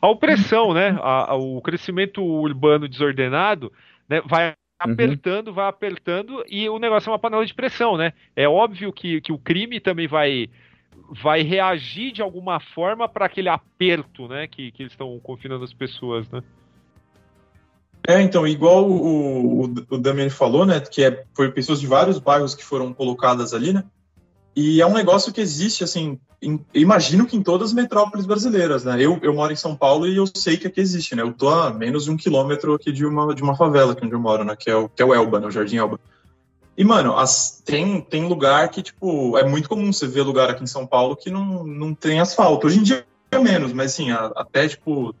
A 0.00 0.08
opressão, 0.08 0.72
né? 0.72 0.96
A- 1.02 1.32
a- 1.32 1.34
o 1.34 1.60
crescimento 1.60 2.22
urbano 2.24 2.88
desordenado 2.88 3.70
né, 4.08 4.22
vai 4.24 4.54
Uhum. 4.86 4.92
apertando, 4.94 5.52
vai 5.52 5.68
apertando, 5.68 6.42
e 6.48 6.66
o 6.66 6.78
negócio 6.78 7.10
é 7.10 7.12
uma 7.12 7.18
panela 7.18 7.44
de 7.44 7.52
pressão, 7.52 7.98
né? 7.98 8.14
É 8.34 8.48
óbvio 8.48 8.90
que, 8.90 9.20
que 9.20 9.30
o 9.30 9.36
crime 9.38 9.80
também 9.80 10.06
vai, 10.06 10.48
vai 11.22 11.42
reagir 11.42 12.10
de 12.10 12.22
alguma 12.22 12.58
forma 12.58 13.06
para 13.06 13.26
aquele 13.26 13.50
aperto, 13.50 14.26
né? 14.28 14.46
Que, 14.46 14.72
que 14.72 14.82
eles 14.82 14.92
estão 14.94 15.20
confinando 15.20 15.62
as 15.62 15.74
pessoas, 15.74 16.26
né? 16.30 16.42
É, 18.06 18.20
então, 18.20 18.46
igual 18.46 18.88
o, 18.88 19.62
o, 19.62 19.74
o 19.90 19.98
Damian 19.98 20.28
falou, 20.28 20.66
né, 20.66 20.78
que 20.80 21.02
é, 21.02 21.24
foi 21.34 21.50
pessoas 21.50 21.80
de 21.80 21.86
vários 21.86 22.18
bairros 22.18 22.54
que 22.54 22.64
foram 22.64 22.92
colocadas 22.92 23.54
ali, 23.54 23.72
né, 23.72 23.82
e 24.54 24.80
é 24.80 24.86
um 24.86 24.92
negócio 24.92 25.32
que 25.32 25.40
existe, 25.40 25.82
assim, 25.82 26.18
em- 26.42 26.60
imagino 26.74 27.26
que 27.26 27.34
em 27.36 27.42
todas 27.42 27.70
as 27.70 27.74
metrópoles 27.74 28.26
brasileiras, 28.26 28.84
né, 28.84 28.96
eu, 29.00 29.18
eu 29.22 29.32
moro 29.32 29.52
em 29.52 29.56
São 29.56 29.74
Paulo 29.74 30.06
e 30.06 30.16
eu 30.16 30.26
sei 30.34 30.58
que 30.58 30.66
aqui 30.66 30.82
existe, 30.82 31.14
né, 31.16 31.22
eu 31.22 31.32
tô 31.32 31.48
a 31.48 31.72
menos 31.72 32.04
de 32.04 32.10
um 32.10 32.16
quilômetro 32.16 32.74
aqui 32.74 32.92
de 32.92 33.06
uma, 33.06 33.34
de 33.34 33.42
uma 33.42 33.56
favela 33.56 33.92
aqui 33.92 34.04
onde 34.04 34.14
eu 34.14 34.20
moro, 34.20 34.44
né, 34.44 34.54
que 34.54 34.68
é 34.68 34.76
o, 34.76 34.86
que 34.86 35.02
é 35.02 35.04
o 35.04 35.14
Elba, 35.14 35.40
né, 35.40 35.46
o 35.46 35.50
Jardim 35.50 35.78
Elba. 35.78 35.98
E, 36.76 36.84
mano, 36.84 37.16
as- 37.16 37.62
tem, 37.64 38.00
tem 38.02 38.26
lugar 38.28 38.68
que, 38.68 38.82
tipo, 38.82 39.38
é 39.38 39.44
muito 39.48 39.68
comum 39.68 39.92
você 39.92 40.06
ver 40.06 40.22
lugar 40.22 40.50
aqui 40.50 40.62
em 40.62 40.66
São 40.66 40.86
Paulo 40.86 41.16
que 41.16 41.30
não, 41.30 41.64
não 41.64 41.94
tem 41.94 42.20
asfalto. 42.20 42.66
Hoje 42.66 42.80
em 42.80 42.82
dia 42.82 43.06
é 43.30 43.38
menos, 43.38 43.72
mas, 43.72 43.92
assim, 43.92 44.10
a- 44.10 44.32
até, 44.36 44.68
tipo, 44.68 45.14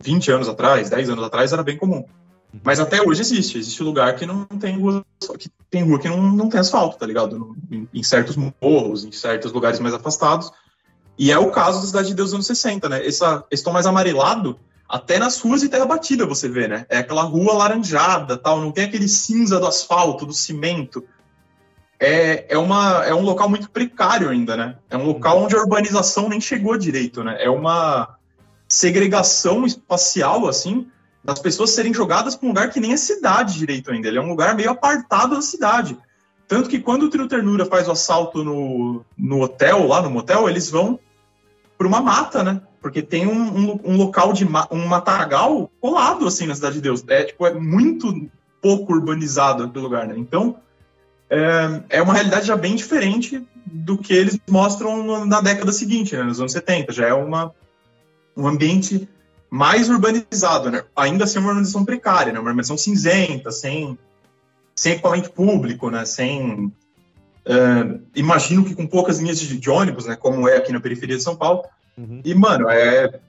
20 0.00 0.30
anos 0.30 0.48
atrás, 0.48 0.88
10 0.88 1.10
anos 1.10 1.24
atrás 1.24 1.52
era 1.52 1.62
bem 1.64 1.76
comum. 1.76 2.04
Mas 2.64 2.80
até 2.80 3.00
hoje 3.00 3.20
existe. 3.20 3.58
Existe 3.58 3.82
lugar 3.82 4.14
que 4.16 4.26
não 4.26 4.44
tem 4.44 4.78
rua, 4.78 5.04
que 5.38 5.48
tem 5.70 5.82
rua 5.82 5.98
que 5.98 6.08
não, 6.08 6.20
não 6.32 6.48
tem 6.48 6.60
asfalto, 6.60 6.98
tá 6.98 7.06
ligado? 7.06 7.56
Em, 7.70 7.88
em 7.92 8.02
certos 8.02 8.36
morros, 8.36 9.04
em 9.04 9.12
certos 9.12 9.52
lugares 9.52 9.78
mais 9.78 9.94
afastados. 9.94 10.50
E 11.18 11.30
é 11.30 11.38
o 11.38 11.50
caso 11.50 11.80
da 11.80 11.86
Cidade 11.86 12.08
de 12.08 12.14
Deus 12.14 12.30
dos 12.30 12.34
anos 12.34 12.46
60, 12.46 12.88
né? 12.88 13.06
Essa, 13.06 13.44
esse 13.50 13.62
tom 13.62 13.72
mais 13.72 13.86
amarelado, 13.86 14.58
até 14.88 15.18
nas 15.18 15.38
ruas 15.38 15.60
de 15.60 15.68
terra 15.68 15.86
batida 15.86 16.26
você 16.26 16.48
vê, 16.48 16.66
né? 16.66 16.86
É 16.88 16.98
aquela 16.98 17.22
rua 17.22 17.52
laranjada, 17.52 18.36
tal, 18.36 18.60
não 18.60 18.72
tem 18.72 18.84
aquele 18.86 19.06
cinza 19.06 19.60
do 19.60 19.66
asfalto, 19.66 20.26
do 20.26 20.32
cimento. 20.32 21.04
É, 22.00 22.46
é, 22.54 22.58
uma, 22.58 23.04
é 23.04 23.14
um 23.14 23.20
local 23.20 23.48
muito 23.48 23.70
precário 23.70 24.30
ainda, 24.30 24.56
né? 24.56 24.76
É 24.88 24.96
um 24.96 25.04
local 25.04 25.42
onde 25.42 25.54
a 25.54 25.60
urbanização 25.60 26.28
nem 26.28 26.40
chegou 26.40 26.76
direito, 26.76 27.22
né? 27.22 27.36
É 27.38 27.50
uma 27.50 28.16
segregação 28.66 29.66
espacial, 29.66 30.48
assim, 30.48 30.88
das 31.22 31.38
pessoas 31.38 31.70
serem 31.70 31.92
jogadas 31.92 32.34
para 32.34 32.46
um 32.46 32.50
lugar 32.50 32.70
que 32.70 32.80
nem 32.80 32.92
é 32.92 32.96
cidade 32.96 33.58
direito 33.58 33.90
ainda. 33.90 34.08
Ele 34.08 34.18
é 34.18 34.22
um 34.22 34.28
lugar 34.28 34.54
meio 34.54 34.70
apartado 34.70 35.36
da 35.36 35.42
cidade. 35.42 35.96
Tanto 36.48 36.68
que 36.68 36.80
quando 36.80 37.04
o 37.04 37.10
Trio 37.10 37.28
Ternura 37.28 37.64
faz 37.66 37.86
o 37.86 37.92
assalto 37.92 38.42
no, 38.42 39.04
no 39.16 39.40
hotel, 39.40 39.86
lá 39.86 40.02
no 40.02 40.10
motel, 40.10 40.48
eles 40.48 40.70
vão 40.70 40.98
para 41.78 41.86
uma 41.86 42.00
mata, 42.00 42.42
né? 42.42 42.60
Porque 42.80 43.02
tem 43.02 43.26
um, 43.26 43.32
um, 43.32 43.80
um 43.84 43.96
local 43.96 44.32
de 44.32 44.44
ma 44.44 44.66
um 44.70 44.86
matagal 44.86 45.70
colado, 45.80 46.26
assim, 46.26 46.46
na 46.46 46.54
Cidade 46.54 46.74
de 46.74 46.80
Deus. 46.80 47.04
É, 47.06 47.24
tipo, 47.24 47.46
é 47.46 47.54
muito 47.54 48.28
pouco 48.60 48.92
urbanizado 48.92 49.62
aquele 49.62 49.84
lugar, 49.84 50.08
né? 50.08 50.14
Então, 50.16 50.56
é, 51.28 51.82
é 51.90 52.02
uma 52.02 52.14
realidade 52.14 52.46
já 52.46 52.56
bem 52.56 52.74
diferente 52.74 53.46
do 53.64 53.96
que 53.96 54.12
eles 54.12 54.38
mostram 54.50 55.24
na 55.24 55.40
década 55.40 55.70
seguinte, 55.70 56.16
né? 56.16 56.22
Nos 56.22 56.40
anos 56.40 56.52
70. 56.52 56.92
Já 56.92 57.06
é 57.06 57.14
uma, 57.14 57.54
um 58.36 58.48
ambiente 58.48 59.08
mais 59.50 59.88
urbanizado, 59.88 60.70
né? 60.70 60.84
Ainda 60.94 61.24
assim, 61.24 61.38
uma 61.40 61.48
urbanização 61.48 61.84
precária, 61.84 62.32
né? 62.32 62.38
Uma 62.38 62.50
urbanização 62.50 62.78
cinzenta, 62.78 63.50
sem, 63.50 63.98
sem 64.76 64.92
equipamento 64.92 65.32
público, 65.32 65.90
né? 65.90 66.04
Sem... 66.04 66.72
é, 67.44 67.98
imagino 68.14 68.64
que 68.64 68.76
com 68.76 68.86
poucas 68.86 69.18
linhas 69.18 69.40
de, 69.40 69.58
de 69.58 69.70
ônibus, 69.70 70.06
né? 70.06 70.14
Como 70.14 70.48
é 70.48 70.56
aqui 70.56 70.72
na 70.72 70.80
periferia 70.80 71.16
de 71.16 71.22
São 71.22 71.34
Paulo. 71.34 71.64
Uhum. 71.98 72.22
E, 72.24 72.32
mano, 72.34 72.70
é, 72.70 73.20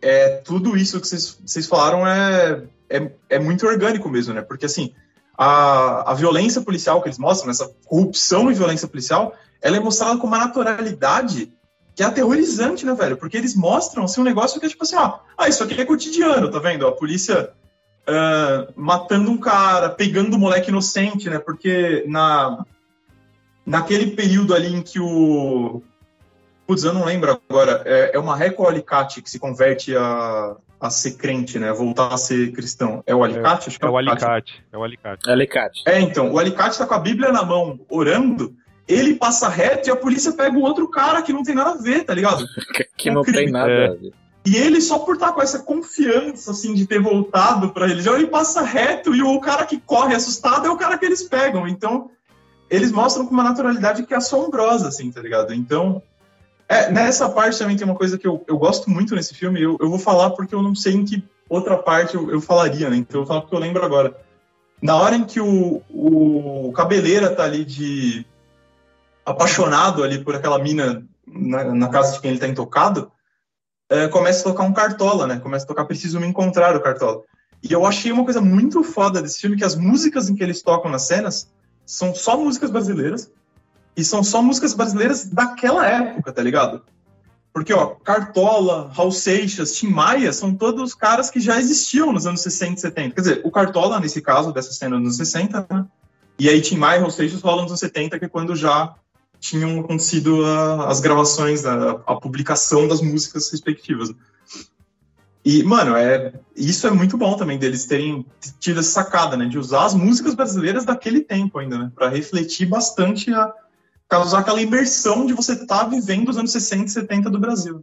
é 0.00 0.28
tudo 0.38 0.76
isso 0.76 1.00
que 1.00 1.06
vocês, 1.06 1.38
vocês 1.46 1.66
falaram 1.66 2.04
é, 2.04 2.64
é, 2.90 3.10
é 3.30 3.38
muito 3.38 3.64
orgânico 3.64 4.08
mesmo, 4.08 4.34
né? 4.34 4.42
Porque, 4.42 4.66
assim, 4.66 4.92
a, 5.38 6.10
a 6.10 6.14
violência 6.14 6.60
policial 6.60 7.00
que 7.00 7.08
eles 7.08 7.18
mostram, 7.18 7.50
essa 7.50 7.70
corrupção 7.86 8.50
e 8.50 8.54
violência 8.54 8.88
policial, 8.88 9.34
ela 9.60 9.76
é 9.76 9.80
mostrada 9.80 10.18
com 10.18 10.26
uma 10.26 10.38
naturalidade 10.38 11.52
que 11.94 12.02
é 12.02 12.06
aterrorizante, 12.06 12.86
né, 12.86 12.94
velho? 12.94 13.16
Porque 13.16 13.36
eles 13.36 13.54
mostram, 13.54 14.04
assim, 14.04 14.20
um 14.20 14.24
negócio 14.24 14.58
que 14.58 14.66
é 14.66 14.68
tipo 14.68 14.84
assim, 14.84 14.96
ó, 14.96 15.18
ah, 15.36 15.48
isso 15.48 15.62
aqui 15.62 15.80
é 15.80 15.84
cotidiano, 15.84 16.50
tá 16.50 16.58
vendo? 16.58 16.86
A 16.86 16.92
polícia 16.92 17.52
ah, 18.06 18.68
matando 18.74 19.30
um 19.30 19.38
cara, 19.38 19.90
pegando 19.90 20.36
um 20.36 20.40
moleque 20.40 20.70
inocente, 20.70 21.28
né? 21.28 21.38
Porque 21.38 22.04
na, 22.06 22.64
naquele 23.64 24.12
período 24.12 24.54
ali 24.54 24.74
em 24.74 24.82
que 24.82 24.98
o... 24.98 25.82
Putz, 26.66 26.84
eu 26.84 26.92
não 26.92 27.04
lembro 27.04 27.40
agora, 27.48 27.82
é, 27.84 28.12
é 28.14 28.18
uma 28.18 28.36
Reco 28.36 28.62
ou 28.62 28.68
Alicate 28.68 29.20
que 29.20 29.28
se 29.28 29.38
converte 29.38 29.94
a, 29.96 30.56
a 30.80 30.90
ser 30.90 31.12
crente, 31.12 31.58
né? 31.58 31.72
Voltar 31.72 32.14
a 32.14 32.16
ser 32.16 32.52
cristão. 32.52 33.02
É 33.06 33.14
o 33.14 33.22
Alicate? 33.22 33.68
Acho 33.68 33.78
que 33.78 33.84
É 33.84 33.88
o 33.88 33.96
alicate. 33.96 34.64
É 34.72 34.78
o 34.78 34.84
alicate. 34.84 35.30
Alicate. 35.30 35.82
é, 35.86 36.00
então, 36.00 36.32
o 36.32 36.38
Alicate 36.38 36.78
tá 36.78 36.86
com 36.86 36.94
a 36.94 36.98
Bíblia 36.98 37.30
na 37.30 37.44
mão, 37.44 37.80
orando, 37.88 38.56
ele 38.86 39.14
passa 39.14 39.48
reto 39.48 39.88
e 39.88 39.92
a 39.92 39.96
polícia 39.96 40.32
pega 40.32 40.56
o 40.56 40.62
outro 40.62 40.88
cara 40.88 41.22
que 41.22 41.32
não 41.32 41.42
tem 41.42 41.54
nada 41.54 41.70
a 41.70 41.76
ver, 41.82 42.04
tá 42.04 42.14
ligado? 42.14 42.44
Que 42.96 43.10
não 43.10 43.22
tem 43.22 43.50
nada 43.50 43.70
É. 43.70 43.86
a 43.88 43.92
ver. 43.92 44.12
E 44.44 44.56
ele, 44.56 44.80
só 44.80 44.98
por 44.98 45.14
estar 45.14 45.32
com 45.32 45.40
essa 45.40 45.60
confiança, 45.60 46.50
assim, 46.50 46.74
de 46.74 46.84
ter 46.84 47.00
voltado 47.00 47.70
pra 47.70 47.86
religião, 47.86 48.16
ele 48.16 48.26
passa 48.26 48.60
reto 48.62 49.14
e 49.14 49.22
o 49.22 49.40
cara 49.40 49.64
que 49.64 49.78
corre 49.78 50.16
assustado 50.16 50.66
é 50.66 50.70
o 50.70 50.76
cara 50.76 50.98
que 50.98 51.04
eles 51.06 51.22
pegam. 51.22 51.66
Então, 51.68 52.10
eles 52.68 52.90
mostram 52.90 53.24
com 53.24 53.32
uma 53.32 53.44
naturalidade 53.44 54.02
que 54.04 54.12
é 54.12 54.16
assombrosa, 54.16 54.88
assim, 54.88 55.12
tá 55.12 55.20
ligado? 55.20 55.54
Então, 55.54 56.02
é, 56.68 56.90
nessa 56.90 57.28
parte 57.28 57.58
também 57.58 57.76
tem 57.76 57.86
uma 57.86 57.94
coisa 57.94 58.18
que 58.18 58.26
eu, 58.26 58.42
eu 58.48 58.58
gosto 58.58 58.90
muito 58.90 59.14
nesse 59.14 59.32
filme, 59.34 59.62
eu, 59.62 59.76
eu 59.80 59.88
vou 59.88 59.98
falar 59.98 60.30
porque 60.30 60.54
eu 60.54 60.62
não 60.62 60.74
sei 60.74 60.94
em 60.94 61.04
que 61.04 61.22
outra 61.48 61.76
parte 61.76 62.16
eu, 62.16 62.30
eu 62.30 62.40
falaria, 62.40 62.90
né? 62.90 62.96
Então 62.96 63.20
eu 63.20 63.24
vou 63.24 63.28
falar 63.28 63.42
porque 63.42 63.54
eu 63.54 63.60
lembro 63.60 63.84
agora. 63.84 64.16
Na 64.80 64.96
hora 64.96 65.14
em 65.14 65.22
que 65.24 65.40
o, 65.40 65.82
o 65.88 66.72
Cabeleira 66.74 67.30
tá 67.30 67.44
ali 67.44 67.64
de, 67.64 68.26
apaixonado 69.24 70.02
ali 70.02 70.22
por 70.22 70.34
aquela 70.34 70.58
mina 70.58 71.06
na, 71.26 71.64
na 71.74 71.88
casa 71.88 72.12
de 72.12 72.20
quem 72.20 72.30
ele 72.30 72.40
tá 72.40 72.48
intocado, 72.48 73.10
é, 73.90 74.08
começa 74.08 74.40
a 74.40 74.52
tocar 74.52 74.64
um 74.64 74.72
Cartola, 74.72 75.26
né? 75.26 75.38
Começa 75.38 75.64
a 75.64 75.68
tocar 75.68 75.84
Preciso 75.84 76.18
Me 76.18 76.26
Encontrar, 76.26 76.76
o 76.76 76.80
Cartola. 76.80 77.22
E 77.62 77.72
eu 77.72 77.86
achei 77.86 78.10
uma 78.10 78.24
coisa 78.24 78.40
muito 78.40 78.82
foda 78.82 79.22
desse 79.22 79.40
filme, 79.40 79.56
que 79.56 79.64
as 79.64 79.76
músicas 79.76 80.28
em 80.28 80.34
que 80.34 80.42
eles 80.42 80.62
tocam 80.62 80.90
nas 80.90 81.06
cenas 81.06 81.52
são 81.86 82.14
só 82.14 82.36
músicas 82.36 82.70
brasileiras, 82.70 83.30
e 83.96 84.04
são 84.04 84.24
só 84.24 84.42
músicas 84.42 84.72
brasileiras 84.72 85.26
daquela 85.26 85.86
época, 85.86 86.32
tá 86.32 86.42
ligado? 86.42 86.82
Porque, 87.52 87.74
ó, 87.74 87.88
Cartola, 88.02 88.90
Raul 88.94 89.12
Seixas, 89.12 89.72
Tim 89.74 89.88
Maia, 89.88 90.32
são 90.32 90.54
todos 90.54 90.94
caras 90.94 91.28
que 91.28 91.38
já 91.38 91.60
existiam 91.60 92.10
nos 92.10 92.26
anos 92.26 92.40
60 92.40 92.72
e 92.72 92.80
70. 92.80 93.14
Quer 93.14 93.20
dizer, 93.20 93.40
o 93.44 93.50
Cartola, 93.50 94.00
nesse 94.00 94.22
caso, 94.22 94.52
dessa 94.52 94.72
cena 94.72 94.96
nos 94.96 95.04
anos 95.04 95.16
60, 95.18 95.66
né? 95.70 95.86
E 96.38 96.48
aí 96.48 96.62
Tim 96.62 96.76
Maia 96.76 96.96
e 96.96 97.00
Raul 97.00 97.10
Seixas 97.10 97.42
rolam 97.42 97.62
nos 97.62 97.72
anos 97.72 97.80
70, 97.80 98.18
que 98.18 98.24
é 98.24 98.28
quando 98.28 98.56
já 98.56 98.94
tinham 99.42 99.80
acontecido 99.80 100.46
a, 100.46 100.86
as 100.86 101.00
gravações, 101.00 101.66
a, 101.66 101.90
a, 102.06 102.14
publicação 102.14 102.86
das 102.86 103.02
músicas 103.02 103.50
respectivas. 103.50 104.14
E, 105.44 105.64
mano, 105.64 105.96
é, 105.96 106.32
isso 106.56 106.86
é 106.86 106.92
muito 106.92 107.18
bom 107.18 107.36
também 107.36 107.58
deles 107.58 107.84
terem 107.84 108.24
tido 108.60 108.78
essa 108.78 109.02
sacada, 109.02 109.36
né? 109.36 109.46
De 109.46 109.58
usar 109.58 109.84
as 109.84 109.94
músicas 109.94 110.34
brasileiras 110.34 110.84
daquele 110.84 111.20
tempo 111.20 111.58
ainda, 111.58 111.76
né? 111.76 111.92
Pra 111.92 112.08
refletir 112.08 112.66
bastante 112.66 113.34
a, 113.34 113.52
causar 114.08 114.38
aquela 114.38 114.62
imersão 114.62 115.26
de 115.26 115.32
você 115.32 115.54
estar 115.54 115.66
tá 115.80 115.84
vivendo 115.86 116.28
os 116.28 116.38
anos 116.38 116.52
60 116.52 116.84
e 116.84 116.88
70 116.90 117.28
do 117.28 117.40
Brasil. 117.40 117.82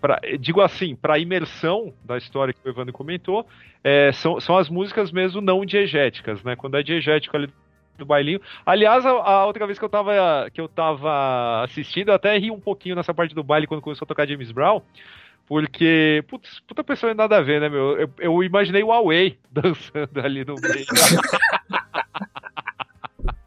Pra, 0.00 0.18
digo 0.40 0.62
assim, 0.62 0.96
para 0.96 1.18
imersão 1.18 1.92
da 2.02 2.16
história 2.16 2.54
que 2.54 2.66
o 2.66 2.70
Evandro 2.70 2.94
comentou, 2.94 3.46
é, 3.84 4.10
são, 4.12 4.40
são 4.40 4.56
as 4.56 4.70
músicas 4.70 5.12
mesmo 5.12 5.42
não 5.42 5.66
diegéticas, 5.66 6.42
né? 6.42 6.56
Quando 6.56 6.78
é 6.78 6.82
diegético 6.82 7.36
ali 7.36 7.52
do 7.96 8.06
bailinho. 8.06 8.40
Aliás, 8.64 9.04
a, 9.04 9.10
a, 9.10 9.46
outra 9.46 9.66
vez 9.66 9.78
que 9.78 9.84
eu 9.84 9.88
tava 9.88 10.48
que 10.52 10.60
eu 10.60 10.68
tava 10.68 11.62
assistindo, 11.64 12.08
eu 12.08 12.14
até 12.14 12.36
ri 12.38 12.50
um 12.50 12.60
pouquinho 12.60 12.94
nessa 12.94 13.14
parte 13.14 13.34
do 13.34 13.42
baile 13.42 13.66
quando 13.66 13.82
começou 13.82 14.04
a 14.04 14.08
tocar 14.08 14.26
James 14.26 14.50
Brown, 14.52 14.82
porque, 15.46 16.24
putz, 16.28 16.60
puta 16.60 16.82
pessoa 16.82 17.14
nada 17.14 17.36
a 17.36 17.40
ver, 17.40 17.60
né, 17.60 17.68
meu? 17.68 17.98
Eu, 17.98 18.10
eu 18.18 18.42
imaginei 18.42 18.82
o 18.82 18.88
Huawei 18.88 19.38
dançando 19.50 20.20
ali 20.20 20.44
no 20.44 20.54
meio. 20.54 20.86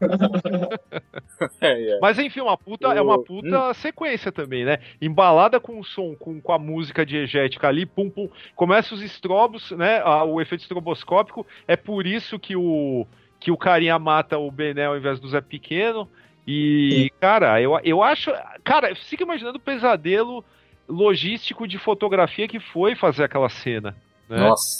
é, 1.60 1.90
é. 1.90 1.98
Mas 2.00 2.18
enfim, 2.18 2.40
uma 2.40 2.56
puta, 2.56 2.88
o... 2.88 2.92
é 2.92 3.02
uma 3.02 3.22
puta 3.22 3.70
hum. 3.70 3.74
sequência 3.74 4.32
também, 4.32 4.64
né? 4.64 4.78
Embalada 5.00 5.60
com 5.60 5.78
o 5.78 5.84
som, 5.84 6.14
com, 6.16 6.40
com 6.40 6.52
a 6.52 6.58
música 6.58 7.04
diegética 7.04 7.68
ali, 7.68 7.84
pum 7.84 8.08
pum. 8.08 8.30
Começa 8.56 8.94
os 8.94 9.02
estrobos, 9.02 9.70
né? 9.72 10.02
O 10.24 10.40
efeito 10.40 10.62
estroboscópico. 10.62 11.46
É 11.68 11.76
por 11.76 12.06
isso 12.06 12.38
que 12.38 12.56
o, 12.56 13.06
que 13.40 13.50
o 13.50 13.56
carinha 13.56 13.98
mata 13.98 14.38
o 14.38 14.50
Bené 14.50 14.84
ao 14.84 14.96
invés 14.96 15.18
do 15.18 15.28
Zé 15.28 15.40
Pequeno. 15.40 16.06
E, 16.46 17.08
Sim. 17.10 17.18
cara, 17.18 17.60
eu, 17.60 17.78
eu 17.82 18.02
acho. 18.02 18.30
Cara, 18.62 18.94
fica 18.94 19.24
imaginando 19.24 19.56
o 19.56 19.62
pesadelo 19.62 20.44
logístico 20.88 21.66
de 21.66 21.78
fotografia 21.78 22.46
que 22.46 22.60
foi 22.60 22.94
fazer 22.94 23.24
aquela 23.24 23.48
cena. 23.48 23.96
Né? 24.28 24.38
Nossa, 24.38 24.78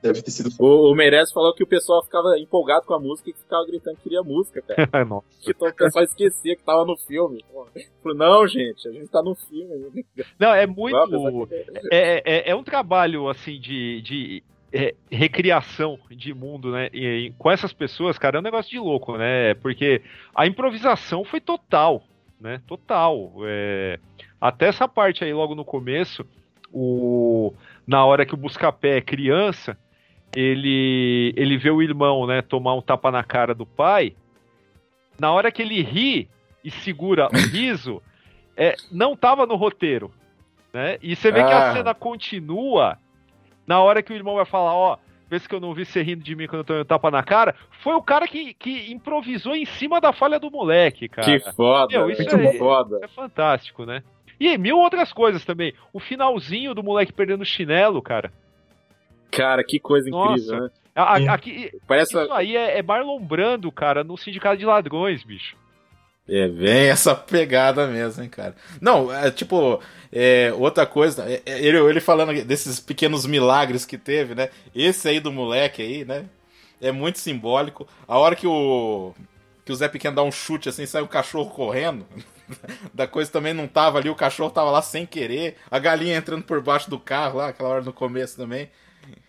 deve 0.00 0.22
ter 0.22 0.30
sido. 0.30 0.50
O, 0.56 0.92
o 0.92 0.94
Meirelles 0.94 1.32
falou 1.32 1.52
que 1.52 1.64
o 1.64 1.66
pessoal 1.66 2.00
ficava 2.04 2.38
empolgado 2.38 2.86
com 2.86 2.94
a 2.94 3.00
música 3.00 3.28
e 3.28 3.32
ficava 3.32 3.66
gritando 3.66 3.96
que 3.96 4.04
queria 4.04 4.22
música, 4.22 4.62
cara. 4.62 4.86
Nossa. 5.04 5.26
Então 5.48 5.68
o 5.68 5.74
pessoal 5.74 6.04
esquecia 6.04 6.54
que 6.54 6.62
tava 6.62 6.84
no 6.84 6.96
filme. 6.96 7.44
Falou, 8.00 8.16
não, 8.16 8.46
gente, 8.46 8.86
a 8.86 8.92
gente 8.92 9.08
tá 9.08 9.20
no 9.20 9.34
filme. 9.34 10.04
Não, 10.38 10.54
é 10.54 10.64
muito. 10.64 11.48
É, 11.90 12.22
é, 12.24 12.50
é 12.50 12.54
um 12.54 12.62
trabalho, 12.62 13.28
assim, 13.28 13.58
de, 13.58 14.00
de 14.00 14.44
é, 14.72 14.94
recriação 15.10 15.98
de 16.10 16.34
mundo, 16.34 16.70
né? 16.72 16.88
E, 16.92 17.06
e, 17.06 17.30
com 17.38 17.50
essas 17.50 17.72
pessoas, 17.72 18.18
cara, 18.18 18.36
é 18.36 18.40
um 18.40 18.42
negócio 18.42 18.70
de 18.70 18.78
louco, 18.78 19.16
né? 19.16 19.54
Porque 19.54 20.02
a 20.34 20.46
improvisação 20.46 21.24
foi 21.24 21.40
total, 21.40 22.02
né? 22.40 22.60
Total. 22.66 23.32
É, 23.44 23.98
até 24.40 24.66
essa 24.66 24.86
parte 24.86 25.24
aí, 25.24 25.32
logo 25.32 25.54
no 25.54 25.64
começo, 25.64 26.24
o 26.72 27.52
na 27.86 28.04
hora 28.04 28.26
que 28.26 28.34
o 28.34 28.36
Buscapé 28.36 28.98
é 28.98 29.00
criança, 29.00 29.78
ele, 30.36 31.32
ele 31.36 31.56
vê 31.56 31.70
o 31.70 31.80
irmão, 31.80 32.26
né, 32.26 32.42
tomar 32.42 32.74
um 32.74 32.82
tapa 32.82 33.10
na 33.10 33.24
cara 33.24 33.54
do 33.54 33.64
pai. 33.64 34.14
Na 35.18 35.32
hora 35.32 35.50
que 35.50 35.62
ele 35.62 35.82
ri 35.82 36.28
e 36.62 36.70
segura 36.70 37.28
o 37.28 37.36
riso, 37.50 38.02
é, 38.54 38.76
não 38.92 39.16
tava 39.16 39.46
no 39.46 39.56
roteiro, 39.56 40.12
né? 40.72 40.98
E 41.02 41.16
você 41.16 41.32
vê 41.32 41.40
ah. 41.40 41.46
que 41.46 41.52
a 41.52 41.70
ah. 41.70 41.72
cena 41.72 41.94
continua 41.94 42.98
na 43.68 43.80
hora 43.80 44.02
que 44.02 44.12
o 44.12 44.16
irmão 44.16 44.36
vai 44.36 44.46
falar, 44.46 44.74
ó, 44.74 44.96
vê 45.28 45.38
se 45.38 45.46
que 45.46 45.54
eu 45.54 45.60
não 45.60 45.74
vi 45.74 45.84
você 45.84 46.02
rindo 46.02 46.24
de 46.24 46.34
mim 46.34 46.46
quando 46.46 46.60
eu 46.60 46.64
tô 46.64 46.80
um 46.80 46.84
tapa 46.84 47.10
na 47.10 47.22
cara, 47.22 47.54
foi 47.82 47.94
o 47.94 48.02
cara 48.02 48.26
que, 48.26 48.54
que 48.54 48.90
improvisou 48.90 49.54
em 49.54 49.66
cima 49.66 50.00
da 50.00 50.10
falha 50.10 50.40
do 50.40 50.50
moleque, 50.50 51.06
cara. 51.06 51.26
Que 51.26 51.52
foda, 51.52 51.98
Meu, 51.98 52.10
isso 52.10 52.22
é, 52.22 52.52
foda. 52.54 52.98
é 53.02 53.08
fantástico, 53.08 53.84
né? 53.84 54.02
E 54.40 54.56
mil 54.56 54.78
outras 54.78 55.12
coisas 55.12 55.44
também. 55.44 55.74
O 55.92 56.00
finalzinho 56.00 56.74
do 56.74 56.82
moleque 56.82 57.12
perdendo 57.12 57.42
o 57.42 57.46
chinelo, 57.46 58.00
cara. 58.00 58.32
Cara, 59.30 59.62
que 59.62 59.78
coisa 59.78 60.08
Nossa. 60.08 60.32
incrível, 60.32 60.62
né? 60.62 60.70
A, 60.94 61.34
aqui, 61.34 61.70
Parece... 61.86 62.10
Isso 62.10 62.32
aí 62.32 62.56
é, 62.56 62.78
é 62.78 62.82
Marlon 62.82 63.20
Brando, 63.20 63.70
cara, 63.70 64.02
no 64.02 64.16
sindicato 64.16 64.56
de 64.56 64.64
ladrões, 64.64 65.22
bicho. 65.22 65.56
É 66.28 66.48
bem 66.48 66.88
essa 66.88 67.14
pegada 67.14 67.86
mesmo, 67.86 68.22
hein, 68.22 68.28
cara. 68.28 68.54
Não, 68.80 69.12
é 69.12 69.30
tipo, 69.30 69.80
é, 70.12 70.52
outra 70.56 70.86
coisa, 70.86 71.24
é, 71.30 71.42
é, 71.44 71.62
ele, 71.62 71.78
ele 71.78 72.00
falando 72.00 72.32
desses 72.44 72.80
pequenos 72.80 73.26
milagres 73.26 73.84
que 73.84 73.98
teve, 73.98 74.34
né? 74.34 74.48
Esse 74.74 75.08
aí 75.08 75.20
do 75.20 75.32
moleque 75.32 75.82
aí, 75.82 76.04
né? 76.04 76.24
É 76.80 76.92
muito 76.92 77.18
simbólico. 77.18 77.86
A 78.06 78.18
hora 78.18 78.36
que 78.36 78.46
o 78.46 79.12
que 79.64 79.72
o 79.72 79.76
Zé 79.76 79.86
Pequeno 79.86 80.16
dá 80.16 80.22
um 80.22 80.32
chute 80.32 80.70
assim, 80.70 80.86
sai 80.86 81.02
o 81.02 81.08
cachorro 81.08 81.50
correndo. 81.50 82.06
da 82.94 83.06
coisa 83.06 83.30
também 83.30 83.52
não 83.52 83.68
tava 83.68 83.98
ali, 83.98 84.08
o 84.08 84.14
cachorro 84.14 84.50
tava 84.50 84.70
lá 84.70 84.80
sem 84.80 85.04
querer, 85.04 85.56
a 85.70 85.78
galinha 85.78 86.16
entrando 86.16 86.42
por 86.42 86.62
baixo 86.62 86.88
do 86.88 86.98
carro 86.98 87.36
lá, 87.36 87.48
aquela 87.48 87.68
hora 87.68 87.82
no 87.82 87.92
começo 87.92 88.34
também. 88.34 88.70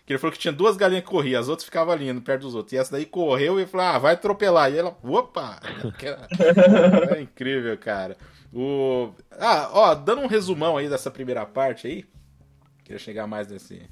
Que 0.06 0.14
ele 0.14 0.18
falou 0.18 0.32
que 0.32 0.38
tinha 0.38 0.52
duas 0.52 0.76
galinhas 0.76 1.04
que 1.04 1.10
corriam, 1.10 1.40
as 1.40 1.48
outras 1.48 1.64
ficavam 1.66 1.92
ali, 1.92 2.12
perto 2.20 2.42
dos 2.42 2.54
outros. 2.54 2.72
E 2.72 2.78
essa 2.78 2.92
daí 2.92 3.04
correu 3.04 3.60
e 3.60 3.66
falou: 3.66 3.86
Ah, 3.86 3.98
vai 3.98 4.14
atropelar. 4.14 4.72
E 4.72 4.78
ela, 4.78 4.96
opa! 5.04 5.60
é 7.16 7.20
incrível, 7.20 7.76
cara. 7.78 8.16
O... 8.52 9.12
Ah, 9.32 9.70
ó, 9.72 9.94
dando 9.94 10.22
um 10.22 10.26
resumão 10.26 10.76
aí 10.76 10.88
dessa 10.88 11.10
primeira 11.10 11.46
parte 11.46 11.86
aí. 11.86 12.04
Queria 12.84 12.98
chegar 12.98 13.26
mais 13.26 13.48
nesse. 13.48 13.82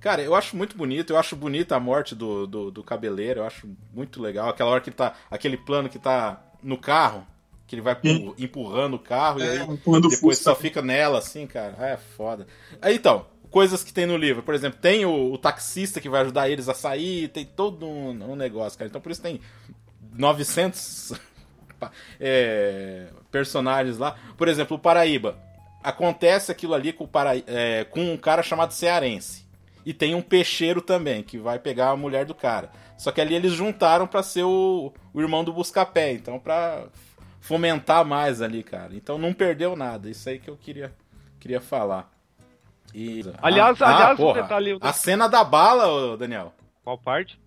Cara, 0.00 0.22
eu 0.22 0.34
acho 0.34 0.56
muito 0.56 0.76
bonito, 0.76 1.12
eu 1.12 1.18
acho 1.18 1.34
bonita 1.34 1.74
a 1.74 1.80
morte 1.80 2.14
do, 2.14 2.46
do, 2.46 2.70
do 2.70 2.84
cabeleiro, 2.84 3.40
eu 3.40 3.44
acho 3.44 3.68
muito 3.92 4.22
legal. 4.22 4.48
Aquela 4.48 4.70
hora 4.70 4.80
que 4.80 4.90
tá. 4.90 5.14
Aquele 5.28 5.56
plano 5.56 5.88
que 5.88 5.98
tá 5.98 6.40
no 6.62 6.78
carro, 6.78 7.26
que 7.66 7.74
ele 7.74 7.82
vai 7.82 7.96
empurrando 8.38 8.94
o 8.94 8.98
carro 8.98 9.40
é, 9.40 9.56
e 9.56 9.58
aí 9.58 10.00
depois 10.08 10.38
só 10.38 10.54
fica 10.54 10.80
nela, 10.80 11.18
assim, 11.18 11.46
cara. 11.46 11.74
É 11.84 11.96
foda. 11.96 12.46
Aí 12.80 12.94
então, 12.94 13.26
coisas 13.50 13.82
que 13.82 13.92
tem 13.92 14.06
no 14.06 14.16
livro. 14.16 14.42
Por 14.42 14.54
exemplo, 14.54 14.78
tem 14.80 15.04
o, 15.04 15.32
o 15.32 15.38
taxista 15.38 16.00
que 16.00 16.08
vai 16.08 16.22
ajudar 16.22 16.48
eles 16.48 16.68
a 16.68 16.74
sair, 16.74 17.28
tem 17.28 17.44
todo 17.44 17.86
um, 17.86 18.32
um 18.32 18.36
negócio, 18.36 18.78
cara. 18.78 18.88
Então 18.88 19.00
por 19.00 19.10
isso 19.10 19.22
tem 19.22 19.40
900 20.14 21.12
é, 22.20 23.08
personagens 23.30 23.98
lá. 23.98 24.16
Por 24.36 24.48
exemplo, 24.48 24.76
o 24.76 24.80
Paraíba. 24.80 25.38
Acontece 25.82 26.50
aquilo 26.50 26.74
ali 26.74 26.92
com, 26.92 27.06
Para... 27.06 27.36
É, 27.46 27.84
com 27.84 28.00
um 28.00 28.16
cara 28.16 28.42
chamado 28.42 28.72
Cearense. 28.72 29.46
E 29.86 29.94
tem 29.94 30.14
um 30.14 30.20
peixeiro 30.20 30.82
também, 30.82 31.22
que 31.22 31.38
vai 31.38 31.58
pegar 31.58 31.90
a 31.90 31.96
mulher 31.96 32.26
do 32.26 32.34
cara. 32.34 32.70
Só 32.98 33.10
que 33.10 33.20
ali 33.20 33.34
eles 33.34 33.52
juntaram 33.52 34.06
para 34.06 34.22
ser 34.22 34.42
o, 34.42 34.92
o 35.14 35.20
irmão 35.20 35.42
do 35.44 35.52
Buscapé. 35.52 36.12
Então, 36.12 36.38
pra 36.38 36.88
fomentar 37.40 38.04
mais 38.04 38.42
ali, 38.42 38.62
cara. 38.62 38.94
Então 38.94 39.16
não 39.16 39.32
perdeu 39.32 39.74
nada. 39.74 40.10
Isso 40.10 40.28
aí 40.28 40.38
que 40.38 40.50
eu 40.50 40.56
queria, 40.56 40.92
queria 41.40 41.60
falar. 41.60 42.10
E... 42.92 43.20
Aliás, 43.40 43.80
ah, 43.80 43.88
aliás, 43.88 44.12
ah, 44.12 44.16
porra, 44.16 44.42
detalhe... 44.42 44.78
A 44.80 44.92
cena 44.92 45.28
da 45.28 45.44
bala, 45.44 46.16
Daniel. 46.16 46.52
Qual 46.84 46.98
parte? 46.98 47.40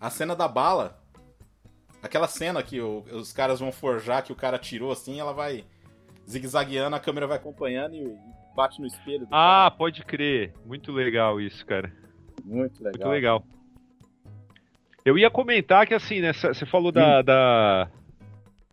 A 0.00 0.10
cena 0.10 0.34
da 0.34 0.48
bala. 0.48 0.97
Aquela 2.02 2.28
cena 2.28 2.62
que 2.62 2.80
o, 2.80 3.04
os 3.12 3.32
caras 3.32 3.60
vão 3.60 3.72
forjar, 3.72 4.22
que 4.22 4.32
o 4.32 4.36
cara 4.36 4.58
tirou 4.58 4.92
assim, 4.92 5.18
ela 5.18 5.32
vai 5.32 5.64
zigue-zagueando, 6.28 6.94
a 6.94 7.00
câmera 7.00 7.26
vai 7.26 7.36
acompanhando 7.36 7.94
e, 7.94 8.16
bate 8.58 8.80
no 8.80 8.86
espelho. 8.86 9.26
ah, 9.30 9.66
cara. 9.66 9.70
pode 9.70 10.04
crer. 10.04 10.52
Muito 10.66 10.90
legal 10.90 11.40
isso, 11.40 11.64
cara. 11.64 11.92
Muito 12.44 12.82
legal. 12.82 12.92
Muito 12.92 13.08
legal. 13.08 13.44
Eu 15.04 15.16
ia 15.16 15.30
comentar 15.30 15.86
que 15.86 15.94
assim, 15.94 16.20
né? 16.20 16.32
Você 16.32 16.66
falou 16.66 16.90
da, 16.90 17.20
hum. 17.20 17.24
da, 17.24 17.88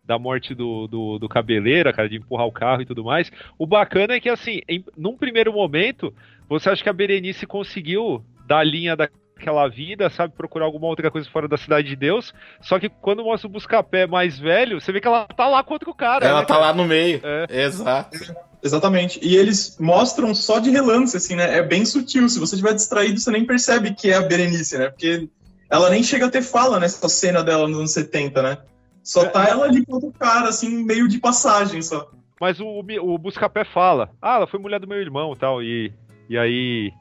da 0.04 0.18
morte 0.18 0.54
do, 0.54 0.88
do, 0.88 1.18
do 1.20 1.28
Cabeleira, 1.28 1.92
cara, 1.92 2.08
de 2.08 2.16
empurrar 2.16 2.46
o 2.46 2.52
carro 2.52 2.82
e 2.82 2.86
tudo 2.86 3.04
mais. 3.04 3.30
O 3.56 3.66
bacana 3.66 4.14
é 4.14 4.20
que, 4.20 4.28
assim, 4.28 4.60
em, 4.68 4.84
num 4.96 5.16
primeiro 5.16 5.52
momento, 5.52 6.12
você 6.48 6.68
acha 6.68 6.82
que 6.82 6.88
a 6.88 6.92
Berenice 6.92 7.46
conseguiu 7.46 8.24
dar 8.44 8.64
linha 8.64 8.96
daquela 9.36 9.68
vida, 9.68 10.08
sabe, 10.08 10.34
procurar 10.34 10.64
alguma 10.64 10.86
outra 10.86 11.10
coisa 11.10 11.28
fora 11.30 11.46
da 11.46 11.58
Cidade 11.58 11.88
de 11.88 11.96
Deus, 11.96 12.32
só 12.60 12.78
que 12.78 12.88
quando 12.88 13.22
mostra 13.22 13.46
o 13.46 13.50
Buscapé 13.50 14.06
mais 14.06 14.38
velho, 14.38 14.80
você 14.80 14.90
vê 14.90 15.00
que 15.00 15.06
ela 15.06 15.26
tá 15.26 15.46
lá 15.46 15.62
contra 15.62 15.90
o 15.90 15.94
cara. 15.94 16.26
Ela 16.26 16.40
né, 16.40 16.46
tá 16.46 16.54
cara? 16.54 16.66
lá 16.66 16.72
no 16.72 16.84
meio. 16.84 17.20
É. 17.22 17.64
Exato. 17.64 18.18
Exatamente. 18.62 19.20
E 19.22 19.36
eles 19.36 19.76
mostram 19.78 20.34
só 20.34 20.58
de 20.58 20.70
relance, 20.70 21.16
assim, 21.16 21.36
né? 21.36 21.58
É 21.58 21.62
bem 21.62 21.84
sutil. 21.84 22.28
Se 22.28 22.38
você 22.38 22.56
estiver 22.56 22.74
distraído, 22.74 23.20
você 23.20 23.30
nem 23.30 23.44
percebe 23.44 23.94
que 23.94 24.10
é 24.10 24.16
a 24.16 24.22
Berenice, 24.22 24.78
né? 24.78 24.88
Porque 24.88 25.28
ela 25.70 25.90
nem 25.90 26.02
chega 26.02 26.26
a 26.26 26.30
ter 26.30 26.42
fala 26.42 26.80
nessa 26.80 27.08
cena 27.08 27.44
dela 27.44 27.68
nos 27.68 27.78
anos 27.78 27.92
70, 27.92 28.42
né? 28.42 28.58
Só 29.04 29.24
tá 29.26 29.46
ela 29.46 29.66
ali 29.66 29.84
com 29.84 29.94
outro 29.94 30.12
cara, 30.18 30.48
assim, 30.48 30.82
meio 30.84 31.06
de 31.06 31.18
passagem 31.18 31.80
só. 31.80 32.10
Mas 32.40 32.58
o, 32.58 32.82
o 33.02 33.18
Buscapé 33.18 33.64
fala, 33.64 34.10
ah, 34.20 34.36
ela 34.36 34.46
foi 34.46 34.58
mulher 34.58 34.80
do 34.80 34.88
meu 34.88 35.00
irmão 35.00 35.32
e 35.32 35.36
tal, 35.36 35.62
e, 35.62 35.92
e 36.28 36.36
aí... 36.36 36.92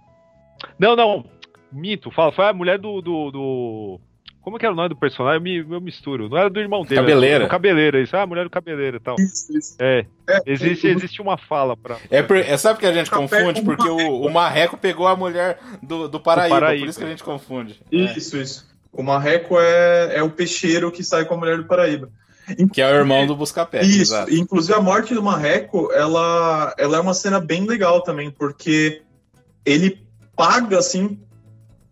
Não, 0.77 0.95
não, 0.95 1.25
minto, 1.75 2.09
fala, 2.11 2.31
foi 2.31 2.45
a 2.47 2.53
mulher 2.53 2.79
do, 2.79 3.01
do, 3.01 3.31
do... 3.31 3.99
Como 4.41 4.59
que 4.59 4.65
era 4.65 4.73
o 4.73 4.75
nome 4.77 4.89
do 4.89 4.95
personagem? 4.95 5.37
Eu, 5.37 5.41
me, 5.65 5.75
eu 5.75 5.81
misturo. 5.81 6.29
Não 6.29 6.37
era 6.37 6.49
do 6.49 6.59
irmão 6.59 6.83
dele. 6.83 7.01
Cabeleira. 7.01 7.35
Era 7.35 7.43
do 7.45 7.49
cabeleira, 7.49 8.01
isso. 8.01 8.15
Ah, 8.15 8.21
a 8.21 8.27
mulher 8.27 8.43
do 8.43 8.49
cabeleira 8.49 8.97
e 8.97 8.99
tal. 8.99 9.15
Isso, 9.19 9.57
isso. 9.57 9.75
É, 9.79 10.05
É, 10.29 10.39
existe, 10.45 10.85
o- 10.85 10.89
existe 10.91 11.21
uma 11.21 11.35
fala 11.37 11.75
pra... 11.75 11.97
É, 12.11 12.21
por, 12.21 12.37
é 12.37 12.55
sabe 12.55 12.79
que 12.79 12.85
a 12.85 12.93
gente 12.93 13.09
confunde? 13.09 13.63
Porque 13.63 13.89
o, 13.89 14.21
o 14.21 14.31
Marreco 14.31 14.77
pegou 14.77 15.07
a 15.07 15.15
mulher 15.15 15.57
do, 15.81 16.07
do 16.07 16.19
Paraíba, 16.19 16.55
Paraíba. 16.59 16.83
por 16.85 16.89
isso 16.89 16.99
que 16.99 17.05
a 17.05 17.09
gente 17.09 17.23
confunde. 17.23 17.81
Isso, 17.91 18.37
isso. 18.37 18.75
O 18.93 19.01
Marreco 19.01 19.59
é, 19.59 20.17
é 20.17 20.23
o 20.23 20.29
peixeiro 20.29 20.91
que 20.91 21.03
sai 21.03 21.25
com 21.25 21.33
a 21.33 21.37
mulher 21.37 21.57
do 21.57 21.65
Paraíba. 21.65 22.09
Que 22.71 22.79
é 22.81 22.85
o 22.91 22.95
irmão 22.95 23.25
do 23.25 23.35
Buscapé. 23.35 23.81
Isso, 23.81 24.13
exato. 24.13 24.31
inclusive 24.31 24.77
a 24.77 24.79
morte 24.79 25.15
do 25.15 25.23
Marreco, 25.23 25.91
ela, 25.91 26.71
ela 26.77 26.97
é 26.97 26.99
uma 26.99 27.15
cena 27.15 27.39
bem 27.39 27.65
legal 27.65 28.03
também, 28.03 28.29
porque 28.29 29.01
ele 29.65 30.05
paga, 30.35 30.77
assim, 30.77 31.19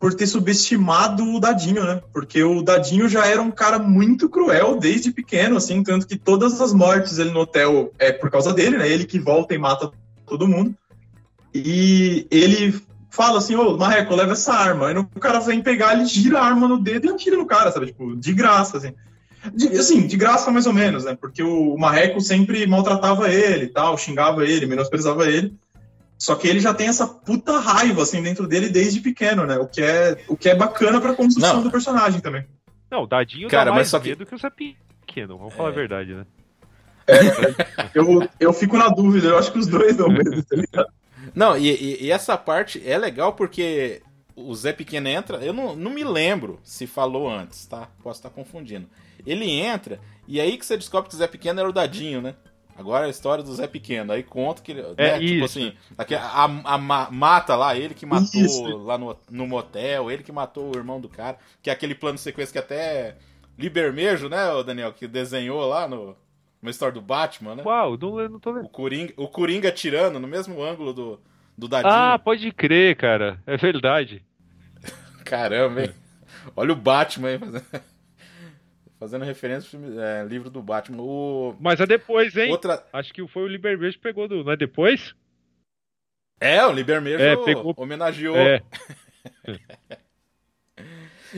por 0.03 0.13
ter 0.13 0.27
subestimado 0.27 1.23
o 1.23 1.39
Dadinho, 1.39 1.81
né? 1.81 2.01
Porque 2.11 2.43
o 2.43 2.61
Dadinho 2.61 3.07
já 3.07 3.25
era 3.25 3.41
um 3.41 3.49
cara 3.49 3.79
muito 3.79 4.27
cruel 4.27 4.77
desde 4.77 5.13
pequeno, 5.13 5.55
assim, 5.55 5.81
tanto 5.81 6.05
que 6.05 6.17
todas 6.17 6.59
as 6.59 6.73
mortes 6.73 7.19
ele 7.19 7.31
no 7.31 7.39
hotel 7.39 7.89
é 7.97 8.11
por 8.11 8.29
causa 8.29 8.51
dele, 8.51 8.77
né? 8.77 8.85
Ele 8.85 9.05
que 9.05 9.17
volta 9.17 9.55
e 9.55 9.57
mata 9.57 9.93
todo 10.27 10.45
mundo. 10.45 10.75
E 11.55 12.27
ele 12.29 12.77
fala 13.09 13.37
assim, 13.37 13.55
ô, 13.55 13.77
Marreco, 13.77 14.13
leva 14.13 14.33
essa 14.33 14.53
arma. 14.53 14.89
Aí 14.89 14.97
o 14.97 15.05
cara 15.21 15.39
vem 15.39 15.61
pegar, 15.61 15.93
ele 15.93 16.03
gira 16.03 16.39
a 16.39 16.45
arma 16.47 16.67
no 16.67 16.81
dedo 16.81 17.07
e 17.07 17.09
atira 17.09 17.37
no 17.37 17.45
cara, 17.45 17.71
sabe? 17.71 17.85
Tipo, 17.85 18.13
de 18.13 18.33
graça, 18.33 18.79
assim. 18.79 18.93
De, 19.53 19.69
assim, 19.69 20.05
de 20.05 20.17
graça 20.17 20.51
mais 20.51 20.65
ou 20.65 20.73
menos, 20.73 21.05
né? 21.05 21.15
Porque 21.15 21.41
o, 21.41 21.77
Marreco 21.77 22.19
sempre 22.19 22.67
maltratava 22.67 23.31
ele 23.31 23.67
tal, 23.67 23.97
xingava 23.97 24.45
ele, 24.45 24.65
menosprezava 24.65 25.29
ele. 25.29 25.55
Só 26.23 26.35
que 26.35 26.47
ele 26.47 26.61
já 26.61 26.73
tem 26.73 26.87
essa 26.87 27.05
puta 27.05 27.59
raiva, 27.59 28.01
assim, 28.03 28.23
dentro 28.23 28.47
dele 28.47 28.69
desde 28.69 29.01
pequeno, 29.01 29.45
né? 29.45 29.57
O 29.57 29.67
que 29.67 29.81
é, 29.81 30.23
o 30.29 30.37
que 30.37 30.47
é 30.47 30.55
bacana 30.55 31.01
pra 31.01 31.13
construção 31.13 31.55
Não. 31.57 31.63
do 31.63 31.69
personagem 31.69 32.21
também. 32.21 32.45
Não, 32.89 33.03
o 33.03 33.07
Dadinho 33.07 33.49
Cara, 33.49 33.65
dá 33.65 33.71
mas 33.71 33.75
mais 33.79 33.87
só 33.89 33.99
que- 33.99 34.07
medo 34.07 34.25
que 34.25 34.33
o 34.33 34.37
Zé 34.37 34.49
Pequeno, 34.49 35.37
vamos 35.37 35.53
falar 35.53 35.67
a 35.67 35.71
verdade, 35.73 36.13
né? 36.13 36.25
Eu, 37.93 38.25
eu 38.39 38.53
fico 38.53 38.77
na 38.77 38.87
dúvida, 38.87 39.27
eu 39.27 39.37
acho 39.37 39.51
que 39.51 39.59
os 39.59 39.67
dois 39.67 39.97
dão 39.97 40.07
medo, 40.07 40.41
tá 40.43 40.55
ligado? 40.55 40.87
Não, 41.35 41.57
e, 41.57 41.69
e- 41.69 42.03
e 42.05 42.09
essa 42.11 42.37
parte 42.37 42.81
é 42.87 42.97
legal 42.97 43.33
porque 43.33 44.01
o 44.33 44.55
Zé 44.55 44.71
Pequeno 44.71 45.09
entra. 45.09 45.37
Eu 45.39 45.51
não, 45.51 45.75
não 45.75 45.91
me 45.91 46.05
lembro 46.05 46.57
se 46.63 46.87
falou 46.87 47.29
antes, 47.29 47.65
tá? 47.65 47.89
Posso 48.01 48.19
estar 48.19 48.29
confundindo. 48.29 48.87
Ele 49.25 49.49
entra 49.49 49.99
e 50.25 50.39
aí 50.39 50.57
que 50.57 50.65
você 50.65 50.77
descobre 50.77 51.09
que 51.09 51.15
o 51.15 51.19
Zé 51.19 51.27
Pequeno 51.27 51.59
era 51.59 51.67
o 51.69 51.73
Dadinho, 51.73 52.21
né? 52.21 52.35
Agora 52.75 53.05
é 53.05 53.07
a 53.07 53.11
história 53.11 53.43
do 53.43 53.53
Zé 53.53 53.67
Pequeno. 53.67 54.11
Aí 54.13 54.23
conta 54.23 54.61
que 54.61 54.71
ele. 54.71 54.81
É 54.97 55.11
né, 55.13 55.19
tipo 55.19 55.45
assim, 55.45 55.73
a, 55.97 56.43
a 56.43 56.77
ma- 56.77 57.09
mata 57.11 57.55
lá, 57.55 57.75
ele 57.77 57.93
que 57.93 58.05
matou 58.05 58.41
Isso. 58.41 58.77
lá 58.77 58.97
no, 58.97 59.15
no 59.29 59.47
motel, 59.47 60.09
ele 60.09 60.23
que 60.23 60.31
matou 60.31 60.73
o 60.73 60.77
irmão 60.77 60.99
do 60.99 61.07
cara. 61.07 61.37
Que 61.61 61.69
é 61.69 61.73
aquele 61.73 61.93
plano 61.95 62.15
de 62.15 62.21
sequência 62.21 62.51
que 62.51 62.59
até 62.59 63.15
Libermejo, 63.57 64.27
né, 64.27 64.51
o 64.51 64.63
Daniel, 64.63 64.93
que 64.93 65.07
desenhou 65.07 65.65
lá 65.67 65.87
no. 65.87 66.15
Uma 66.61 66.71
história 66.71 66.93
do 66.93 67.01
Batman, 67.01 67.55
né? 67.55 67.63
Uau, 67.65 67.97
não, 67.97 68.29
não 68.29 68.39
tô 68.39 68.49
lembrando. 68.49 68.67
O 68.67 68.69
Coringa, 68.69 69.13
o 69.17 69.27
Coringa 69.27 69.69
tirando 69.71 70.17
no 70.17 70.27
mesmo 70.27 70.63
ângulo 70.63 70.93
do, 70.93 71.19
do 71.57 71.67
Dadinho. 71.67 71.93
Ah, 71.93 72.17
pode 72.17 72.51
crer, 72.53 72.95
cara. 72.95 73.37
É 73.45 73.57
verdade. 73.57 74.23
Caramba, 75.25 75.81
hein? 75.81 75.93
Olha 76.55 76.71
o 76.71 76.75
Batman 76.75 77.27
aí 77.29 77.37
fazendo, 77.37 77.65
fazendo 79.03 79.25
referência 79.25 79.77
ao 79.77 79.99
é, 79.99 80.23
livro 80.25 80.49
do 80.49 80.61
Batman. 80.61 81.01
O... 81.03 81.55
Mas 81.59 81.79
é 81.81 81.85
depois, 81.85 82.35
hein? 82.37 82.51
Outra... 82.51 82.85
Acho 82.93 83.13
que 83.13 83.27
foi 83.27 83.43
o 83.43 83.47
Liberbeijo 83.47 83.97
que 83.97 84.03
pegou 84.03 84.29
do. 84.29 84.43
Não 84.45 84.53
é 84.53 84.57
depois? 84.57 85.13
É, 86.39 86.65
o 86.65 86.71
Libermejo 86.71 87.21
É, 87.21 87.35
pegou- 87.43 87.73
homenageou. 87.77 88.35
É. 88.37 88.63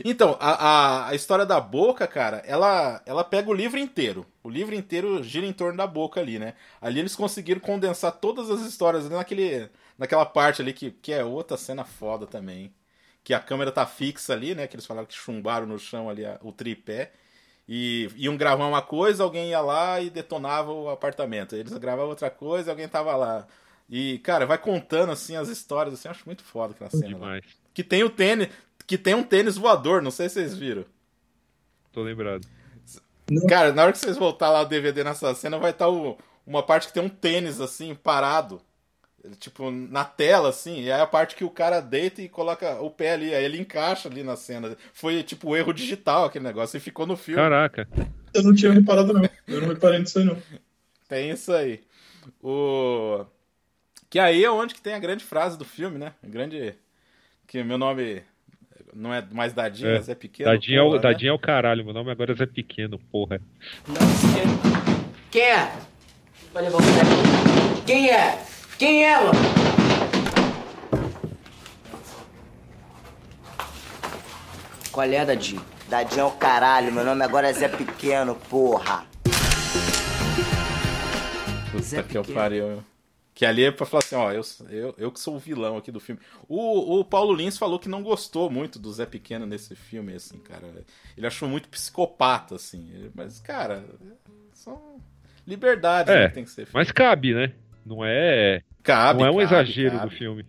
Então, 0.04 0.36
a, 0.38 0.50
a, 0.50 1.08
a 1.08 1.14
história 1.14 1.46
da 1.46 1.58
boca, 1.58 2.06
cara, 2.06 2.42
ela, 2.44 3.02
ela 3.06 3.24
pega 3.24 3.48
o 3.48 3.54
livro 3.54 3.78
inteiro. 3.78 4.26
O 4.42 4.50
livro 4.50 4.74
inteiro 4.74 5.22
gira 5.22 5.46
em 5.46 5.54
torno 5.54 5.78
da 5.78 5.86
boca 5.86 6.20
ali, 6.20 6.38
né? 6.38 6.52
Ali 6.82 7.00
eles 7.00 7.16
conseguiram 7.16 7.60
condensar 7.62 8.12
todas 8.12 8.50
as 8.50 8.60
histórias 8.60 9.06
ali 9.06 9.14
naquele, 9.14 9.70
naquela 9.96 10.26
parte 10.26 10.60
ali 10.60 10.74
que, 10.74 10.90
que 10.90 11.12
é 11.14 11.24
outra 11.24 11.56
cena 11.56 11.82
foda 11.82 12.26
também. 12.26 12.74
Que 13.24 13.32
a 13.32 13.40
câmera 13.40 13.72
tá 13.72 13.86
fixa 13.86 14.34
ali, 14.34 14.54
né? 14.54 14.66
Que 14.66 14.76
eles 14.76 14.84
falaram 14.84 15.06
que 15.06 15.14
chumbaram 15.14 15.66
no 15.66 15.78
chão 15.78 16.10
ali 16.10 16.26
a- 16.26 16.38
o 16.42 16.52
tripé. 16.52 17.12
E 17.68 18.08
iam 18.16 18.36
gravar 18.36 18.66
uma 18.66 18.82
coisa, 18.82 19.24
alguém 19.24 19.50
ia 19.50 19.60
lá 19.60 20.00
e 20.00 20.08
detonava 20.08 20.72
o 20.72 20.88
apartamento. 20.88 21.56
Eles 21.56 21.72
gravavam 21.78 22.10
outra 22.10 22.30
coisa, 22.30 22.70
alguém 22.70 22.88
tava 22.88 23.14
lá. 23.16 23.46
E, 23.88 24.18
cara, 24.18 24.46
vai 24.46 24.58
contando 24.58 25.12
assim 25.12 25.36
as 25.36 25.48
histórias, 25.48 25.94
assim, 25.94 26.08
eu 26.08 26.12
acho 26.12 26.22
muito 26.26 26.44
foda 26.44 26.74
aquela 26.74 26.90
cena. 26.90 27.06
lá. 27.06 27.14
Demais. 27.14 27.44
Que 27.74 27.82
tem 27.82 28.04
o 28.04 28.10
tênis, 28.10 28.48
que 28.86 28.96
tem 28.96 29.14
um 29.14 29.22
tênis 29.22 29.56
voador, 29.56 30.00
não 30.00 30.10
sei 30.10 30.28
se 30.28 30.34
vocês 30.34 30.56
viram. 30.56 30.84
Tô 31.92 32.02
lembrado. 32.02 32.46
Cara, 33.48 33.72
na 33.72 33.82
hora 33.82 33.92
que 33.92 33.98
vocês 33.98 34.16
voltar 34.16 34.50
lá 34.50 34.62
o 34.62 34.66
DVD 34.66 35.02
nessa 35.02 35.34
cena, 35.34 35.58
vai 35.58 35.72
estar 35.72 35.88
uma 36.46 36.62
parte 36.62 36.86
que 36.86 36.94
tem 36.94 37.02
um 37.02 37.08
tênis 37.08 37.60
assim, 37.60 37.94
parado. 37.94 38.60
Tipo, 39.40 39.70
na 39.70 40.04
tela, 40.04 40.48
assim, 40.50 40.82
e 40.82 40.90
aí 40.92 41.00
a 41.00 41.06
parte 41.06 41.34
que 41.34 41.44
o 41.44 41.50
cara 41.50 41.80
deita 41.80 42.22
e 42.22 42.28
coloca 42.28 42.80
o 42.80 42.90
pé 42.90 43.12
ali, 43.14 43.34
aí 43.34 43.44
ele 43.44 43.60
encaixa 43.60 44.08
ali 44.08 44.22
na 44.22 44.36
cena. 44.36 44.76
Foi 44.92 45.22
tipo 45.22 45.50
o 45.50 45.56
erro 45.56 45.72
digital 45.72 46.24
aquele 46.26 46.44
negócio 46.44 46.76
e 46.76 46.80
ficou 46.80 47.06
no 47.06 47.16
filme. 47.16 47.40
Caraca. 47.40 47.88
Eu 48.32 48.42
não 48.42 48.54
tinha 48.54 48.72
reparado, 48.72 49.12
não. 49.12 49.22
Eu 49.48 49.60
não 49.62 49.68
reparei 49.68 49.98
nisso 49.98 50.18
aí, 50.18 50.24
não. 50.24 50.36
Tem 51.08 51.30
isso 51.30 51.52
aí. 51.52 51.80
O. 52.42 53.24
Que 54.08 54.18
aí 54.18 54.44
é 54.44 54.50
onde 54.50 54.74
que 54.74 54.80
tem 54.80 54.94
a 54.94 54.98
grande 54.98 55.24
frase 55.24 55.58
do 55.58 55.64
filme, 55.64 55.98
né? 55.98 56.12
A 56.22 56.26
grande. 56.28 56.74
Que 57.46 57.62
meu 57.62 57.78
nome 57.78 58.22
não 58.94 59.12
é 59.12 59.24
mais 59.30 59.52
Dadinho, 59.52 59.90
É. 59.90 59.96
mas 59.96 60.08
é 60.08 60.14
pequeno. 60.14 60.50
Dadinho, 60.50 60.78
é 60.78 60.82
o, 60.82 60.84
porra, 60.86 60.96
né? 60.96 61.02
Dadinho 61.02 61.30
é 61.30 61.32
o 61.32 61.38
caralho. 61.38 61.84
Meu 61.84 61.94
nome 61.94 62.10
agora 62.10 62.32
é 62.32 62.34
Zé 62.36 62.46
Pequeno, 62.46 62.98
porra. 63.10 63.40
Quem 65.30 65.42
é? 65.42 65.72
Vai 66.52 66.62
levar 66.62 66.78
o 66.78 66.80
boneco. 66.80 67.82
Quem 67.86 68.10
é? 68.10 68.42
Quem 68.78 69.04
é, 69.04 69.16
mano? 69.18 69.32
Qual 74.92 75.06
é, 75.06 75.24
Dadinho? 75.24 75.64
Dadinho 75.88 76.20
é 76.20 76.24
o 76.24 76.30
caralho, 76.32 76.92
meu 76.92 77.04
nome 77.04 77.22
agora 77.22 77.48
é 77.48 77.52
Zé 77.52 77.68
Pequeno, 77.68 78.34
porra. 78.34 79.06
Puta 81.70 81.82
Zé 81.82 82.02
que 82.02 82.16
eu 82.16 82.22
Pequeno. 82.22 82.38
pariu. 82.38 82.84
Que 83.34 83.44
ali 83.44 83.64
é 83.64 83.70
pra 83.70 83.84
falar 83.84 84.02
assim, 84.02 84.14
ó, 84.16 84.32
eu, 84.32 84.42
eu, 84.70 84.94
eu 84.96 85.12
que 85.12 85.20
sou 85.20 85.36
o 85.36 85.38
vilão 85.38 85.76
aqui 85.76 85.92
do 85.92 86.00
filme. 86.00 86.18
O, 86.48 86.98
o 87.00 87.04
Paulo 87.04 87.34
Lins 87.34 87.58
falou 87.58 87.78
que 87.78 87.88
não 87.88 88.02
gostou 88.02 88.48
muito 88.50 88.78
do 88.78 88.90
Zé 88.90 89.04
Pequeno 89.04 89.44
nesse 89.44 89.74
filme, 89.76 90.14
assim, 90.14 90.38
cara. 90.38 90.66
Ele 91.16 91.26
achou 91.26 91.46
muito 91.46 91.68
psicopata, 91.68 92.54
assim. 92.54 93.10
Mas, 93.14 93.38
cara, 93.38 93.84
são 94.54 94.96
liberdades 95.46 96.14
É, 96.14 96.20
né, 96.20 96.28
que 96.28 96.34
tem 96.34 96.44
que 96.44 96.50
ser 96.50 96.64
feito. 96.64 96.72
Mas 96.74 96.90
cabe, 96.90 97.34
né? 97.34 97.52
Não 97.86 98.04
é, 98.04 98.62
cabe, 98.82 99.20
não 99.20 99.26
é 99.26 99.30
um 99.30 99.34
cabe, 99.34 99.44
exagero 99.44 99.96
cabe. 99.96 100.10
do 100.10 100.16
filme. 100.16 100.46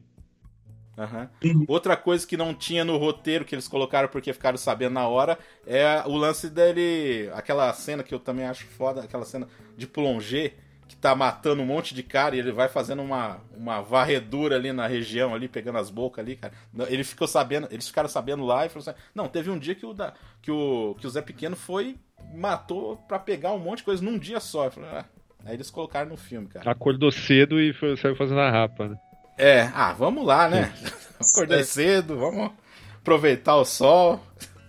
Aham. 0.98 1.30
Outra 1.68 1.96
coisa 1.96 2.26
que 2.26 2.36
não 2.36 2.56
tinha 2.56 2.84
no 2.84 2.98
roteiro 2.98 3.46
que 3.46 3.54
eles 3.54 3.68
colocaram 3.68 4.10
porque 4.10 4.34
ficaram 4.34 4.58
sabendo 4.58 4.94
na 4.94 5.08
hora 5.08 5.38
é 5.68 6.02
o 6.08 6.16
lance 6.16 6.50
dele. 6.50 7.30
Aquela 7.34 7.72
cena 7.74 8.02
que 8.02 8.12
eu 8.12 8.20
também 8.20 8.46
acho 8.46 8.66
foda, 8.66 9.02
aquela 9.02 9.24
cena 9.24 9.48
de 9.78 9.86
Plongé, 9.86 10.56
que 10.88 10.96
tá 10.96 11.14
matando 11.14 11.62
um 11.62 11.66
monte 11.68 11.94
de 11.94 12.02
cara 12.02 12.36
e 12.36 12.40
ele 12.40 12.52
vai 12.52 12.68
fazendo 12.68 13.04
uma, 13.04 13.40
uma 13.56 13.80
varredura 13.82 14.56
ali 14.56 14.74
na 14.74 14.88
região, 14.88 15.36
ali, 15.36 15.48
pegando 15.48 15.78
as 15.78 15.92
bocas 15.92 16.26
ali, 16.26 16.36
cara. 16.36 16.52
Ele 16.88 17.04
ficou 17.04 17.28
sabendo, 17.28 17.68
eles 17.70 17.88
ficaram 17.88 18.10
sabendo 18.10 18.44
lá 18.44 18.66
e 18.66 18.70
falaram 18.70 18.92
assim: 18.92 19.02
Não, 19.14 19.28
teve 19.28 19.52
um 19.52 19.60
dia 19.60 19.76
que 19.76 19.86
o, 19.86 19.94
da, 19.94 20.16
que 20.42 20.50
o, 20.50 20.96
que 21.00 21.06
o 21.06 21.10
Zé 21.12 21.22
Pequeno 21.22 21.56
foi 21.56 21.96
matou 22.34 22.98
pra 23.08 23.20
pegar 23.20 23.54
um 23.54 23.60
monte 23.60 23.80
de 23.80 23.84
coisa 23.84 24.04
num 24.04 24.18
dia 24.18 24.40
só. 24.40 24.66
Eu 24.66 24.72
falei, 24.72 24.90
ah. 24.90 25.06
Aí 25.48 25.54
eles 25.54 25.70
colocaram 25.70 26.10
no 26.10 26.18
filme, 26.18 26.48
cara. 26.48 26.70
Acordou 26.70 27.10
cedo 27.10 27.60
e 27.60 27.72
foi, 27.74 27.96
saiu 27.96 28.18
fazendo 28.18 28.42
a 28.42 28.52
rapa, 28.52 28.90
né? 28.90 28.98
É, 29.38 29.62
ah, 29.74 29.94
vamos 29.94 30.26
lá, 30.26 30.50
né? 30.50 30.74
Acordei 31.20 31.64
cedo, 31.64 32.18
vamos 32.18 32.52
aproveitar 33.00 33.56
o 33.56 33.64
sol. 33.64 34.22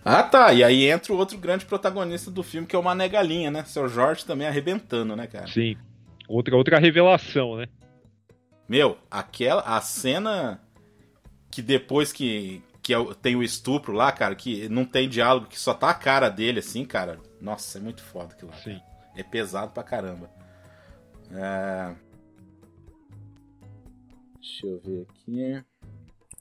Ah, 0.05 0.23
tá. 0.23 0.53
E 0.53 0.63
aí 0.63 0.85
entra 0.85 1.11
o 1.11 1.17
outro 1.17 1.37
grande 1.37 1.65
protagonista 1.65 2.31
do 2.31 2.41
filme, 2.41 2.65
que 2.65 2.77
é 2.77 2.79
o 2.79 2.83
Mané 2.83 3.09
Galinha, 3.09 3.51
né? 3.51 3.65
Seu 3.65 3.89
Jorge 3.89 4.25
também 4.25 4.47
arrebentando, 4.47 5.17
né, 5.17 5.27
cara? 5.27 5.47
Sim. 5.47 5.75
Outra, 6.29 6.55
outra 6.55 6.79
revelação, 6.79 7.57
né? 7.57 7.67
Meu, 8.67 8.97
aquela. 9.11 9.61
A 9.63 9.81
cena 9.81 10.61
que 11.51 11.61
depois 11.61 12.13
que, 12.13 12.63
que 12.81 12.93
é 12.93 12.97
tem 13.21 13.35
o 13.35 13.43
estupro 13.43 13.91
lá, 13.91 14.13
cara, 14.13 14.33
que 14.33 14.69
não 14.69 14.85
tem 14.85 15.09
diálogo, 15.09 15.47
que 15.47 15.59
só 15.59 15.73
tá 15.73 15.89
a 15.89 15.93
cara 15.93 16.29
dele, 16.29 16.59
assim, 16.59 16.85
cara. 16.85 17.19
Nossa, 17.41 17.79
é 17.79 17.81
muito 17.81 18.01
foda 18.01 18.33
aquilo 18.33 18.51
lá. 18.51 18.57
Sim. 18.57 18.79
É 19.17 19.23
pesado 19.23 19.73
pra 19.73 19.83
caramba. 19.83 20.38
É... 21.31 21.95
Deixa 24.35 24.67
eu 24.67 24.79
ver 24.83 25.05
aqui. 25.09 25.63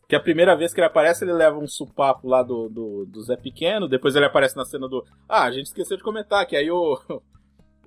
Que 0.08 0.16
a 0.16 0.20
primeira 0.20 0.56
vez 0.56 0.72
que 0.72 0.80
ele 0.80 0.86
aparece, 0.86 1.24
ele 1.24 1.32
leva 1.32 1.58
um 1.58 1.66
supapo 1.66 2.28
lá 2.28 2.42
do, 2.42 2.68
do, 2.68 3.06
do 3.06 3.22
Zé 3.22 3.36
Pequeno, 3.36 3.88
depois 3.88 4.16
ele 4.16 4.24
aparece 4.24 4.56
na 4.56 4.64
cena 4.64 4.88
do. 4.88 5.04
Ah, 5.28 5.44
a 5.44 5.52
gente 5.52 5.66
esqueceu 5.66 5.96
de 5.96 6.02
comentar 6.02 6.46
que 6.46 6.56
aí 6.56 6.70
o. 6.70 6.98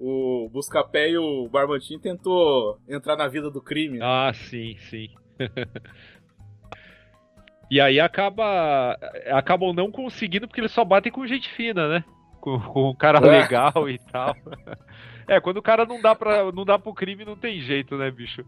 O 0.03 0.49
Buscapé 0.51 1.11
e 1.11 1.17
o 1.19 1.47
Barbantin 1.47 1.99
tentou 1.99 2.79
entrar 2.89 3.15
na 3.15 3.27
vida 3.27 3.51
do 3.51 3.61
crime. 3.61 3.99
né? 3.99 4.03
Ah, 4.03 4.31
sim, 4.33 4.75
sim. 4.89 5.09
e 7.69 7.79
aí 7.79 7.99
acaba. 7.99 8.97
Acabam 9.31 9.71
não 9.75 9.91
conseguindo 9.91 10.47
porque 10.47 10.59
eles 10.59 10.71
só 10.71 10.83
batem 10.83 11.11
com 11.11 11.27
gente 11.27 11.47
fina, 11.53 11.87
né? 11.87 12.03
Com, 12.39 12.59
com 12.59 12.89
um 12.89 12.95
cara 12.95 13.19
É. 13.19 13.41
legal 13.41 13.87
e 13.87 13.99
tal. 14.11 14.35
É, 15.32 15.39
quando 15.39 15.57
o 15.57 15.61
cara 15.61 15.86
não 15.86 16.01
dá 16.01 16.13
para 16.13 16.51
não 16.51 16.65
dá 16.65 16.77
pro 16.77 16.93
crime, 16.93 17.23
não 17.23 17.36
tem 17.38 17.61
jeito, 17.61 17.95
né, 17.95 18.11
bicho? 18.11 18.43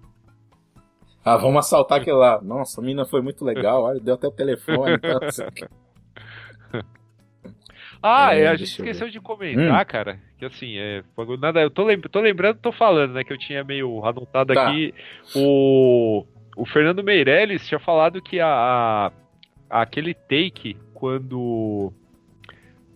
Ah, 1.23 1.37
vamos 1.37 1.59
assaltar 1.65 2.01
aquele 2.01 2.17
lá. 2.17 2.41
Nossa, 2.41 2.81
a 2.81 2.83
mina 2.83 3.05
foi 3.05 3.21
muito 3.21 3.45
legal, 3.45 3.83
olha, 3.83 3.99
deu 4.01 4.15
até 4.15 4.27
o 4.27 4.31
telefone. 4.31 4.99
Assim. 5.21 5.43
Ah, 8.05 8.35
É, 8.35 8.41
é, 8.41 8.47
a 8.49 8.55
gente 8.57 8.67
esqueceu 8.67 9.09
de 9.09 9.21
comentar, 9.21 9.85
cara, 9.85 10.19
que 10.37 10.43
assim, 10.43 10.75
é, 10.77 11.01
nada, 11.39 11.61
eu 11.61 11.71
tô, 11.71 11.85
lem- 11.85 12.01
tô 12.01 12.19
lembrando, 12.19 12.57
tô 12.59 12.69
falando, 12.73 13.13
né, 13.13 13.23
que 13.23 13.31
eu 13.31 13.37
tinha 13.37 13.63
meio 13.63 14.03
anotado 14.05 14.53
Tá. 14.53 14.67
aqui, 14.67 14.93
o, 15.33 16.25
o 16.57 16.65
Fernando 16.65 17.01
Meirelles 17.01 17.65
tinha 17.65 17.79
falado 17.79 18.21
que 18.21 18.41
a, 18.41 18.47
a- 18.49 19.11
aquele 19.69 20.13
take, 20.13 20.75
quando 20.93 21.93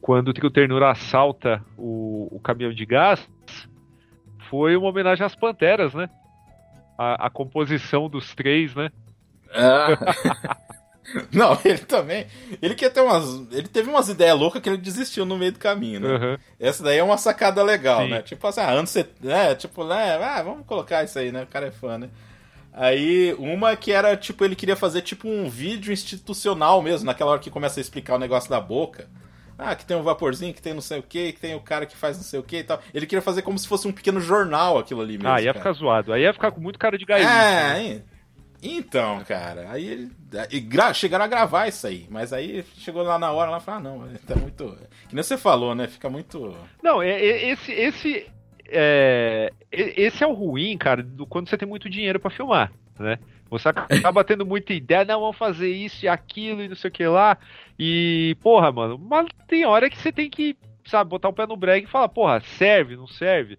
quando 0.02 0.30
o 0.30 0.52
Ternura 0.52 0.92
assalta 0.92 1.64
o, 1.78 2.28
o 2.30 2.40
caminhão 2.42 2.74
de 2.74 2.86
gás, 2.86 3.30
foi 4.50 4.76
uma 4.76 4.90
homenagem 4.90 5.26
às 5.26 5.36
Panteras, 5.36 5.94
né? 5.94 6.10
A, 6.98 7.28
a 7.28 7.30
composição 7.30 8.10
dos 8.10 8.34
três, 8.34 8.74
né? 8.76 8.90
Ah. 9.54 9.98
Não, 11.32 11.58
ele 11.64 11.80
também. 11.80 12.28
Ele 12.62 12.76
quer 12.76 12.90
ter 12.90 13.02
umas. 13.02 13.50
Ele 13.52 13.68
teve 13.68 13.90
umas 13.90 14.10
ideias 14.10 14.38
loucas 14.38 14.62
que 14.62 14.68
ele 14.68 14.78
desistiu 14.78 15.26
no 15.26 15.38
meio 15.38 15.54
do 15.54 15.60
caminho, 15.60 16.02
né? 16.02 16.16
Aham. 16.16 16.40
Essa 16.60 16.84
daí 16.84 16.98
é 16.98 17.04
uma 17.04 17.18
sacada 17.18 17.64
legal, 17.64 18.02
Sim. 18.02 18.10
né? 18.10 18.22
Tipo 18.22 18.46
assim, 18.48 18.60
ah, 18.60 18.72
anos 18.72 18.90
set... 18.90 19.10
é, 19.26 19.56
tipo, 19.56 19.86
né? 19.86 20.18
Ah, 20.22 20.44
vamos 20.44 20.66
colocar 20.66 21.04
isso 21.04 21.18
aí, 21.18 21.32
né? 21.32 21.44
O 21.44 21.48
cara 21.48 21.68
é 21.68 21.72
fã, 21.72 21.98
né? 21.98 22.10
Aí, 22.74 23.34
uma 23.40 23.76
que 23.76 23.92
era, 23.92 24.16
tipo, 24.16 24.44
ele 24.44 24.56
queria 24.56 24.76
fazer 24.76 25.02
tipo 25.02 25.28
um 25.28 25.50
vídeo 25.50 25.92
institucional 25.92 26.82
mesmo, 26.82 27.06
naquela 27.06 27.32
hora 27.32 27.40
que 27.40 27.50
começa 27.50 27.80
a 27.80 27.82
explicar 27.82 28.16
o 28.16 28.20
negócio 28.20 28.50
da 28.50 28.60
boca. 28.60 29.08
Ah, 29.58 29.76
que 29.76 29.86
tem 29.86 29.98
um 29.98 30.04
vaporzinho, 30.04 30.54
que 30.54 30.62
tem 30.62 30.74
não 30.74 30.82
sei 30.82 31.00
o 31.00 31.04
que, 31.04 31.34
que 31.34 31.40
tem 31.40 31.56
o 31.56 31.60
cara 31.60 31.86
que 31.86 31.98
faz 31.98 32.16
não 32.18 32.24
sei 32.24 32.40
o 32.40 32.44
que 32.44 32.58
e 32.58 32.64
tal. 32.64 32.80
Ele 32.94 33.06
queria 33.08 33.22
fazer 33.22 33.42
como 33.42 33.58
se 33.58 33.68
fosse 33.68 33.88
um 33.88 33.92
pequeno 33.92 34.20
jornal 34.22 34.78
aquilo 34.78 35.02
ali 35.02 35.14
mesmo. 35.18 35.30
Ah, 35.30 35.42
ia 35.42 35.48
cara. 35.54 35.58
ficar 35.60 35.72
zoado. 35.74 36.14
Aí 36.14 36.22
ia 36.24 36.34
ficar 36.34 36.52
com 36.52 36.62
muito 36.62 36.78
cara 36.78 36.98
de 36.98 37.06
gaiola. 37.06 37.32
É, 37.32 37.82
hein? 37.82 38.04
então, 38.62 39.24
cara, 39.24 39.68
aí 39.72 39.88
ele. 39.88 40.12
e 40.52 40.60
gra- 40.60 40.94
chegaram 40.94 41.26
a 41.26 41.28
gravar 41.28 41.68
isso 41.68 41.86
aí, 41.88 42.06
mas 42.10 42.34
aí 42.34 42.64
chegou 42.78 43.04
lá 43.04 43.18
na 43.20 43.32
hora 43.32 43.50
lá 43.52 43.58
e 43.58 43.62
falou: 43.62 43.80
ah, 43.80 43.84
não, 43.84 44.08
tá 44.28 44.36
muito. 44.36 44.78
Que 45.10 45.16
nem 45.16 45.24
você 45.24 45.38
falou, 45.38 45.74
né? 45.76 45.88
Fica 45.88 46.10
muito. 46.10 46.56
Não, 46.84 47.02
é, 47.02 47.10
é- 47.10 47.50
esse, 47.52 47.72
esse, 47.72 48.26
é, 48.68 49.52
esse 49.72 50.24
é 50.24 50.28
o 50.28 50.34
ruim, 50.34 50.78
cara, 50.78 51.02
do 51.04 51.26
quando 51.26 51.50
você 51.50 51.58
tem 51.58 51.68
muito 51.68 51.90
dinheiro 51.90 52.20
pra 52.20 52.30
filmar, 52.32 52.72
né? 53.00 53.20
Você 53.50 53.70
acaba 53.70 54.24
tendo 54.24 54.46
muita 54.46 54.74
ideia, 54.74 55.06
não, 55.06 55.22
vamos 55.22 55.38
fazer 55.38 55.72
isso 55.72 56.06
e 56.06 56.08
aquilo 56.08 56.62
e 56.62 56.68
não 56.68 56.76
sei 56.76 56.90
o 56.90 56.94
que 56.94 57.06
lá. 57.08 57.38
E, 57.80 58.36
porra, 58.42 58.72
mano, 58.72 58.98
mas 58.98 59.28
tem 59.48 59.66
hora 59.66 59.90
que 59.90 59.98
você 59.98 60.12
tem 60.12 60.30
que, 60.30 60.58
sabe, 60.86 61.10
botar 61.10 61.30
o 61.30 61.34
pé 61.34 61.48
no 61.48 61.56
break 61.56 61.88
e 61.88 61.90
falar, 61.90 62.10
porra, 62.10 62.42
serve, 62.58 62.98
não 62.98 63.08
serve? 63.08 63.58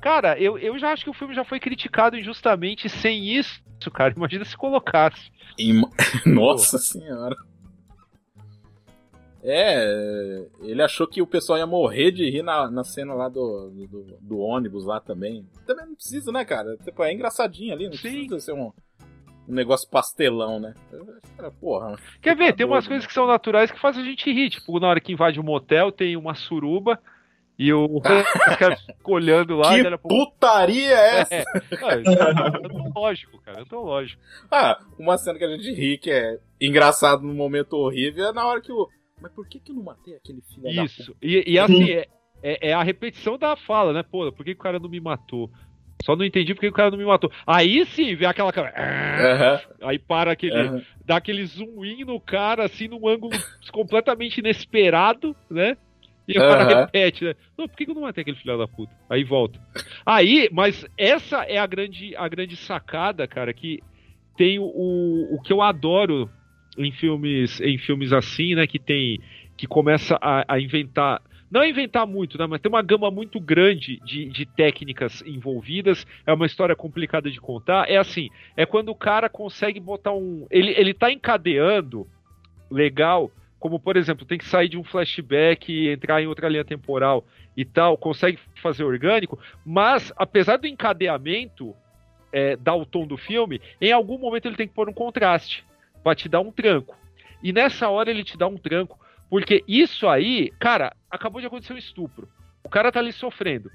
Cara, 0.00 0.38
eu, 0.38 0.58
eu 0.58 0.78
já 0.78 0.92
acho 0.92 1.04
que 1.04 1.10
o 1.10 1.14
filme 1.14 1.34
já 1.34 1.44
foi 1.44 1.60
criticado 1.60 2.16
injustamente 2.16 2.88
sem 2.88 3.26
isso, 3.26 3.60
cara. 3.92 4.14
Imagina 4.16 4.44
se 4.44 4.56
colocasse. 4.56 5.30
Nossa 6.24 6.78
senhora. 6.78 7.36
É, 9.48 10.44
ele 10.62 10.82
achou 10.82 11.06
que 11.06 11.22
o 11.22 11.26
pessoal 11.26 11.56
ia 11.56 11.66
morrer 11.66 12.10
de 12.10 12.28
rir 12.28 12.42
na, 12.42 12.68
na 12.68 12.82
cena 12.82 13.14
lá 13.14 13.28
do, 13.28 13.70
do, 13.70 14.18
do 14.20 14.38
ônibus 14.40 14.84
lá 14.84 14.98
também. 14.98 15.46
Também 15.64 15.86
não 15.86 15.94
precisa, 15.94 16.32
né, 16.32 16.44
cara? 16.44 16.76
Tipo, 16.78 17.04
é 17.04 17.12
engraçadinho 17.12 17.72
ali, 17.72 17.86
não 17.86 17.92
Sim. 17.92 18.26
precisa 18.26 18.40
ser 18.40 18.52
um, 18.54 18.72
um 19.48 19.54
negócio 19.54 19.88
pastelão, 19.88 20.58
né? 20.58 20.74
Cara, 21.36 21.52
Porra. 21.52 21.96
Quer 22.20 22.36
ver? 22.36 22.50
Tá 22.50 22.56
Tem 22.56 22.66
umas 22.66 22.88
coisas 22.88 23.04
né? 23.04 23.08
que 23.08 23.14
são 23.14 23.28
naturais 23.28 23.70
que 23.70 23.78
fazem 23.78 24.02
a 24.02 24.04
gente 24.04 24.32
rir. 24.32 24.50
Tipo, 24.50 24.80
na 24.80 24.88
hora 24.88 25.00
que 25.00 25.12
invade 25.12 25.38
um 25.38 25.44
motel, 25.44 25.92
tem 25.92 26.16
uma 26.16 26.34
suruba 26.34 26.98
e 27.58 27.72
o 27.72 28.00
cara 28.58 28.76
olhando 29.04 29.56
lá. 29.56 29.72
que 29.74 29.98
putaria 29.98 30.90
é 30.90 31.20
essa? 31.20 31.34
É, 31.34 31.42
é 31.42 32.66
antológico, 32.66 33.40
cara, 33.42 33.62
antológico. 33.62 34.20
Ah, 34.50 34.78
uma 34.98 35.16
cena 35.16 35.38
que 35.38 35.44
a 35.44 35.56
gente 35.56 35.72
ri, 35.72 35.96
que 35.98 36.10
é 36.10 36.38
engraçado 36.60 37.22
num 37.22 37.34
momento 37.34 37.74
horrível, 37.74 38.26
é 38.26 38.32
na 38.32 38.44
hora 38.44 38.60
que 38.60 38.72
o. 38.72 38.88
Mas 39.20 39.32
por 39.32 39.46
que, 39.48 39.58
que 39.58 39.70
eu 39.72 39.76
não 39.76 39.82
matei 39.82 40.14
aquele 40.14 40.42
filho 40.42 40.62
da 40.62 40.82
puta? 40.82 40.84
Isso. 40.84 41.16
E, 41.22 41.52
e 41.52 41.58
assim, 41.58 41.90
é, 41.90 42.06
é- 42.42 42.68
é 42.70 42.72
a 42.72 42.82
repetição 42.82 43.38
da 43.38 43.56
fala, 43.56 43.92
né? 43.92 44.02
Pô, 44.02 44.30
por 44.32 44.44
que, 44.44 44.54
que 44.54 44.60
o 44.60 44.62
cara 44.62 44.78
não 44.78 44.88
me 44.88 45.00
matou? 45.00 45.50
Só 46.04 46.14
não 46.14 46.24
entendi 46.24 46.54
por 46.54 46.60
que 46.60 46.66
que 46.66 46.72
o 46.72 46.76
cara 46.76 46.90
não 46.90 46.98
me 46.98 47.04
matou. 47.04 47.32
Aí 47.46 47.84
sim, 47.86 48.14
vem 48.14 48.28
aquela 48.28 48.52
câmera. 48.52 48.74
Aham, 48.78 49.60
Aí 49.82 49.98
para 49.98 50.32
aquele. 50.32 50.54
aham. 50.56 50.82
dá 51.04 51.16
aquele 51.16 51.44
zoom 51.46 51.84
in 51.84 52.04
no 52.04 52.20
cara, 52.20 52.64
assim, 52.64 52.86
num 52.88 53.08
ângulo 53.08 53.42
completamente 53.72 54.38
inesperado, 54.38 55.34
né? 55.50 55.76
E 56.28 56.32
o 56.32 56.40
cara 56.42 56.62
Aham. 56.64 56.80
repete, 56.82 57.24
né? 57.24 57.34
Não, 57.56 57.66
por 57.68 57.76
que 57.76 57.84
que 57.86 57.90
eu 57.90 57.94
não 57.94 58.02
matei 58.02 58.22
aquele 58.22 58.36
filho 58.36 58.58
da 58.58 58.68
puta? 58.68 58.92
Aí 59.08 59.24
volta. 59.24 59.58
Aí, 60.04 60.48
mas 60.52 60.84
essa 60.98 61.42
é 61.44 61.56
a 61.56 61.66
grande, 61.66 62.14
a 62.16 62.28
grande 62.28 62.56
sacada, 62.56 63.26
cara, 63.26 63.52
que 63.54 63.80
tem 64.36 64.58
o, 64.58 64.64
o 64.66 65.40
que 65.42 65.52
eu 65.52 65.62
adoro 65.62 66.30
em 66.76 66.92
filmes, 66.92 67.60
em 67.60 67.78
filmes 67.78 68.12
assim, 68.12 68.54
né? 68.54 68.66
Que 68.66 68.78
tem. 68.78 69.20
Que 69.56 69.66
começa 69.66 70.18
a, 70.20 70.54
a 70.54 70.60
inventar. 70.60 71.22
Não 71.50 71.60
a 71.60 71.68
inventar 71.68 72.06
muito, 72.06 72.36
né? 72.36 72.46
Mas 72.46 72.60
tem 72.60 72.68
uma 72.68 72.82
gama 72.82 73.10
muito 73.10 73.40
grande 73.40 74.00
de, 74.04 74.26
de 74.26 74.44
técnicas 74.44 75.22
envolvidas. 75.24 76.06
É 76.26 76.32
uma 76.32 76.46
história 76.46 76.74
complicada 76.74 77.30
de 77.30 77.40
contar. 77.40 77.88
É 77.88 77.96
assim, 77.96 78.28
é 78.56 78.66
quando 78.66 78.88
o 78.90 78.94
cara 78.94 79.28
consegue 79.28 79.80
botar 79.80 80.12
um. 80.12 80.46
Ele, 80.50 80.72
ele 80.72 80.92
tá 80.92 81.10
encadeando 81.10 82.06
legal, 82.70 83.30
como 83.58 83.78
por 83.78 83.96
exemplo, 83.96 84.26
tem 84.26 84.38
que 84.38 84.44
sair 84.44 84.68
de 84.68 84.76
um 84.76 84.84
flashback 84.84 85.72
e 85.72 85.88
entrar 85.88 86.22
em 86.22 86.26
outra 86.26 86.48
linha 86.48 86.64
temporal 86.64 87.24
e 87.56 87.64
tal, 87.64 87.96
consegue 87.96 88.38
fazer 88.60 88.84
orgânico, 88.84 89.38
mas 89.64 90.12
apesar 90.16 90.58
do 90.58 90.66
encadeamento 90.66 91.74
é, 92.32 92.54
dar 92.56 92.74
o 92.74 92.84
tom 92.84 93.06
do 93.06 93.16
filme, 93.16 93.60
em 93.80 93.92
algum 93.92 94.18
momento 94.18 94.46
ele 94.46 94.56
tem 94.56 94.68
que 94.68 94.74
pôr 94.74 94.88
um 94.88 94.92
contraste 94.92 95.64
pra 96.06 96.14
te 96.14 96.28
dar 96.28 96.38
um 96.38 96.52
tranco. 96.52 96.96
E 97.42 97.52
nessa 97.52 97.88
hora 97.88 98.08
ele 98.08 98.22
te 98.22 98.38
dá 98.38 98.46
um 98.46 98.56
tranco, 98.56 98.96
porque 99.28 99.64
isso 99.66 100.06
aí, 100.06 100.52
cara, 100.60 100.94
acabou 101.10 101.40
de 101.40 101.48
acontecer 101.48 101.72
um 101.72 101.78
estupro. 101.78 102.28
O 102.62 102.68
cara 102.68 102.92
tá 102.92 103.00
ali 103.00 103.12
sofrendo. 103.12 103.72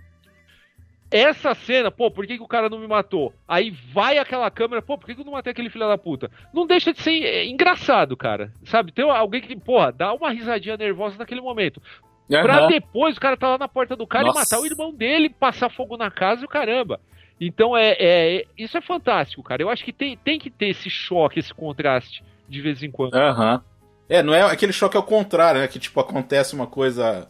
Essa 1.11 1.53
cena, 1.53 1.91
pô, 1.91 2.09
por 2.09 2.25
que, 2.25 2.37
que 2.37 2.43
o 2.43 2.47
cara 2.47 2.69
não 2.69 2.79
me 2.79 2.87
matou? 2.87 3.33
Aí 3.45 3.71
vai 3.93 4.17
aquela 4.17 4.49
câmera, 4.49 4.81
pô, 4.81 4.97
por 4.97 5.07
que, 5.07 5.13
que 5.13 5.19
eu 5.19 5.25
não 5.25 5.33
matei 5.33 5.51
aquele 5.51 5.69
filho 5.69 5.89
da 5.89 5.97
puta? 5.97 6.31
Não 6.53 6.65
deixa 6.65 6.93
de 6.93 7.01
ser 7.01 7.21
é, 7.21 7.45
engraçado, 7.45 8.15
cara. 8.15 8.53
Sabe? 8.63 8.93
Tem 8.93 9.03
alguém 9.03 9.41
que, 9.41 9.53
porra, 9.57 9.91
dá 9.91 10.13
uma 10.13 10.31
risadinha 10.31 10.77
nervosa 10.77 11.17
naquele 11.17 11.41
momento. 11.41 11.81
Pra 12.29 12.59
Aham. 12.59 12.67
depois 12.67 13.17
o 13.17 13.19
cara 13.19 13.35
tá 13.35 13.49
lá 13.49 13.57
na 13.57 13.67
porta 13.67 13.93
do 13.93 14.07
cara 14.07 14.23
Nossa. 14.23 14.37
e 14.37 14.41
matar 14.41 14.59
o 14.61 14.65
irmão 14.65 14.93
dele, 14.93 15.29
passar 15.29 15.69
fogo 15.69 15.97
na 15.97 16.09
casa 16.09 16.43
e 16.43 16.45
o 16.45 16.49
caramba. 16.49 17.01
Então 17.41 17.75
é, 17.75 17.95
é- 17.99 18.45
isso 18.55 18.77
é 18.77 18.81
fantástico, 18.81 19.41
cara. 19.41 19.63
Eu 19.63 19.69
acho 19.69 19.83
que 19.83 19.91
tem, 19.91 20.15
tem 20.15 20.37
que 20.37 20.51
ter 20.51 20.67
esse 20.67 20.89
choque, 20.89 21.39
esse 21.39 21.51
contraste 21.53 22.23
de 22.47 22.61
vez 22.61 22.83
em 22.83 22.91
quando. 22.91 23.15
Aham. 23.15 23.63
É, 24.07 24.21
não 24.21 24.33
é 24.33 24.43
aquele 24.43 24.71
choque 24.71 24.95
ao 24.95 25.03
contrário, 25.03 25.61
né? 25.61 25.67
Que 25.67 25.79
tipo, 25.79 25.99
acontece 25.99 26.53
uma 26.53 26.67
coisa 26.67 27.27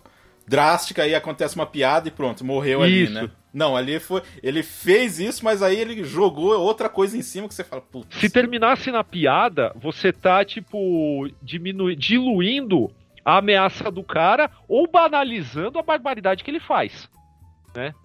drástica 0.48 1.08
e 1.08 1.16
acontece 1.16 1.56
uma 1.56 1.66
piada 1.66 2.08
e 2.08 2.12
pronto, 2.12 2.44
morreu 2.44 2.82
ali, 2.82 3.04
Isso. 3.04 3.14
né? 3.14 3.30
Não, 3.54 3.76
ali 3.76 4.00
foi. 4.00 4.22
Ele 4.42 4.64
fez 4.64 5.20
isso, 5.20 5.44
mas 5.44 5.62
aí 5.62 5.78
ele 5.78 6.04
jogou 6.04 6.58
outra 6.60 6.88
coisa 6.88 7.18
em 7.18 7.22
cima 7.22 7.48
que 7.48 7.54
você 7.54 7.64
fala, 7.64 7.82
putz. 7.82 8.18
Se 8.18 8.30
terminasse 8.30 8.92
na 8.92 9.04
piada, 9.04 9.74
você 9.76 10.14
tá, 10.14 10.44
tipo, 10.46 11.30
diminu... 11.42 11.94
diluindo 11.94 12.90
a 13.26 13.38
ameaça 13.38 13.92
do 13.92 14.04
cara 14.04 14.50
ou 14.68 14.90
banalizando 14.90 15.78
a 15.78 15.84
barbaridade 15.84 16.44
que 16.44 16.50
ele 16.50 16.62
faz. 16.62 17.10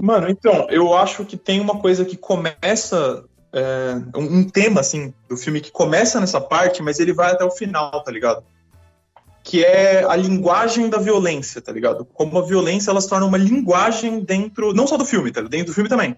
Mano, 0.00 0.28
então, 0.28 0.66
eu 0.70 0.94
acho 0.94 1.24
que 1.24 1.36
tem 1.36 1.60
uma 1.60 1.78
coisa 1.78 2.04
que 2.04 2.16
começa. 2.16 3.24
é, 3.52 3.94
um 4.16 4.38
um 4.38 4.48
tema, 4.48 4.80
assim, 4.80 5.12
do 5.28 5.36
filme 5.36 5.60
que 5.60 5.72
começa 5.72 6.20
nessa 6.20 6.40
parte, 6.40 6.82
mas 6.82 7.00
ele 7.00 7.12
vai 7.12 7.32
até 7.32 7.44
o 7.44 7.50
final, 7.50 8.02
tá 8.02 8.10
ligado? 8.10 8.44
Que 9.42 9.64
é 9.64 10.04
a 10.04 10.16
linguagem 10.16 10.88
da 10.88 10.98
violência, 10.98 11.60
tá 11.60 11.72
ligado? 11.72 12.04
Como 12.04 12.38
a 12.38 12.42
violência 12.42 12.90
ela 12.90 13.00
se 13.00 13.08
torna 13.08 13.26
uma 13.26 13.38
linguagem 13.38 14.20
dentro. 14.20 14.72
Não 14.72 14.86
só 14.86 14.96
do 14.96 15.04
filme, 15.04 15.30
tá 15.30 15.40
ligado? 15.40 15.52
Dentro 15.52 15.66
do 15.68 15.74
filme 15.74 15.88
também. 15.88 16.16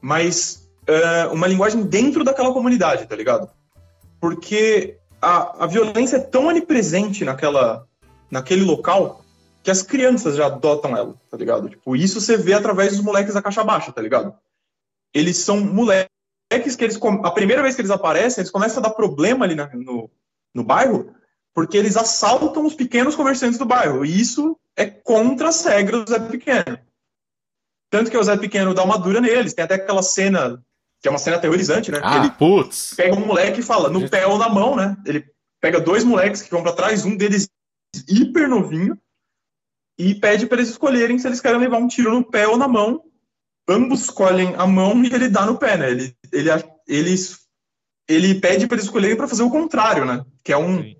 Mas 0.00 0.68
é, 0.86 1.26
uma 1.26 1.46
linguagem 1.46 1.82
dentro 1.82 2.22
daquela 2.22 2.52
comunidade, 2.52 3.06
tá 3.06 3.16
ligado? 3.16 3.48
Porque 4.20 4.96
a, 5.20 5.64
a 5.64 5.66
violência 5.66 6.16
é 6.16 6.20
tão 6.20 6.46
onipresente 6.46 7.24
naquela, 7.24 7.86
naquele 8.30 8.62
local 8.62 9.23
que 9.64 9.70
as 9.70 9.80
crianças 9.82 10.36
já 10.36 10.44
adotam 10.46 10.94
ela, 10.94 11.14
tá 11.30 11.38
ligado? 11.38 11.70
Tipo, 11.70 11.96
isso 11.96 12.20
você 12.20 12.36
vê 12.36 12.52
através 12.52 12.92
dos 12.92 13.00
moleques 13.00 13.32
da 13.32 13.40
caixa 13.40 13.64
baixa, 13.64 13.90
tá 13.90 14.02
ligado? 14.02 14.36
Eles 15.12 15.38
são 15.38 15.58
moleques 15.58 16.76
que 16.76 16.84
eles. 16.84 17.00
A 17.24 17.30
primeira 17.30 17.62
vez 17.62 17.74
que 17.74 17.80
eles 17.80 17.90
aparecem, 17.90 18.42
eles 18.42 18.50
começam 18.52 18.80
a 18.82 18.88
dar 18.88 18.94
problema 18.94 19.46
ali 19.46 19.54
na- 19.54 19.70
no, 19.74 20.10
no 20.54 20.62
bairro, 20.62 21.14
porque 21.54 21.78
eles 21.78 21.96
assaltam 21.96 22.66
os 22.66 22.74
pequenos 22.74 23.16
comerciantes 23.16 23.58
do 23.58 23.64
bairro. 23.64 24.04
E 24.04 24.20
isso 24.20 24.54
é 24.76 24.84
contra 24.86 25.48
as 25.48 25.64
regras 25.64 26.04
do 26.04 26.10
Zé 26.10 26.18
Pequeno. 26.20 26.78
Tanto 27.90 28.10
que 28.10 28.18
o 28.18 28.22
Zé 28.22 28.36
Pequeno 28.36 28.74
dá 28.74 28.84
uma 28.84 28.98
dura 28.98 29.20
neles. 29.20 29.54
Tem 29.54 29.64
até 29.64 29.76
aquela 29.76 30.02
cena, 30.02 30.62
que 31.00 31.08
é 31.08 31.10
uma 31.10 31.18
cena 31.18 31.36
aterrorizante, 31.36 31.90
né? 31.90 32.00
Ah, 32.02 32.18
ele 32.18 32.30
putz. 32.32 32.92
pega 32.94 33.14
um 33.14 33.24
moleque 33.24 33.60
e 33.60 33.62
fala, 33.62 33.88
no 33.88 34.00
pé 34.10 34.26
ou 34.26 34.36
na 34.36 34.48
mão, 34.50 34.76
né? 34.76 34.94
Ele 35.06 35.24
pega 35.58 35.80
dois 35.80 36.04
moleques 36.04 36.42
que 36.42 36.50
vão 36.50 36.62
pra 36.62 36.72
trás, 36.74 37.04
um 37.06 37.16
deles 37.16 37.48
hiper 38.08 38.48
novinho, 38.48 38.98
e 39.98 40.14
pede 40.14 40.46
para 40.46 40.58
eles 40.58 40.70
escolherem 40.70 41.18
se 41.18 41.26
eles 41.26 41.40
querem 41.40 41.60
levar 41.60 41.78
um 41.78 41.88
tiro 41.88 42.12
no 42.12 42.24
pé 42.24 42.46
ou 42.48 42.56
na 42.56 42.66
mão. 42.68 43.02
Ambos 43.68 44.02
escolhem 44.02 44.54
a 44.56 44.66
mão 44.66 45.02
e 45.04 45.12
ele 45.12 45.28
dá 45.28 45.46
no 45.46 45.56
pé, 45.56 45.76
né? 45.78 45.90
Ele, 45.90 46.14
ele, 46.32 46.50
ele, 46.86 47.14
ele 48.08 48.34
pede 48.34 48.66
para 48.66 48.76
eles 48.76 48.84
escolherem 48.84 49.16
para 49.16 49.28
fazer 49.28 49.42
o 49.42 49.50
contrário, 49.50 50.04
né? 50.04 50.24
Que 50.42 50.52
é 50.52 50.56
um, 50.58 50.82
Sim. 50.82 50.96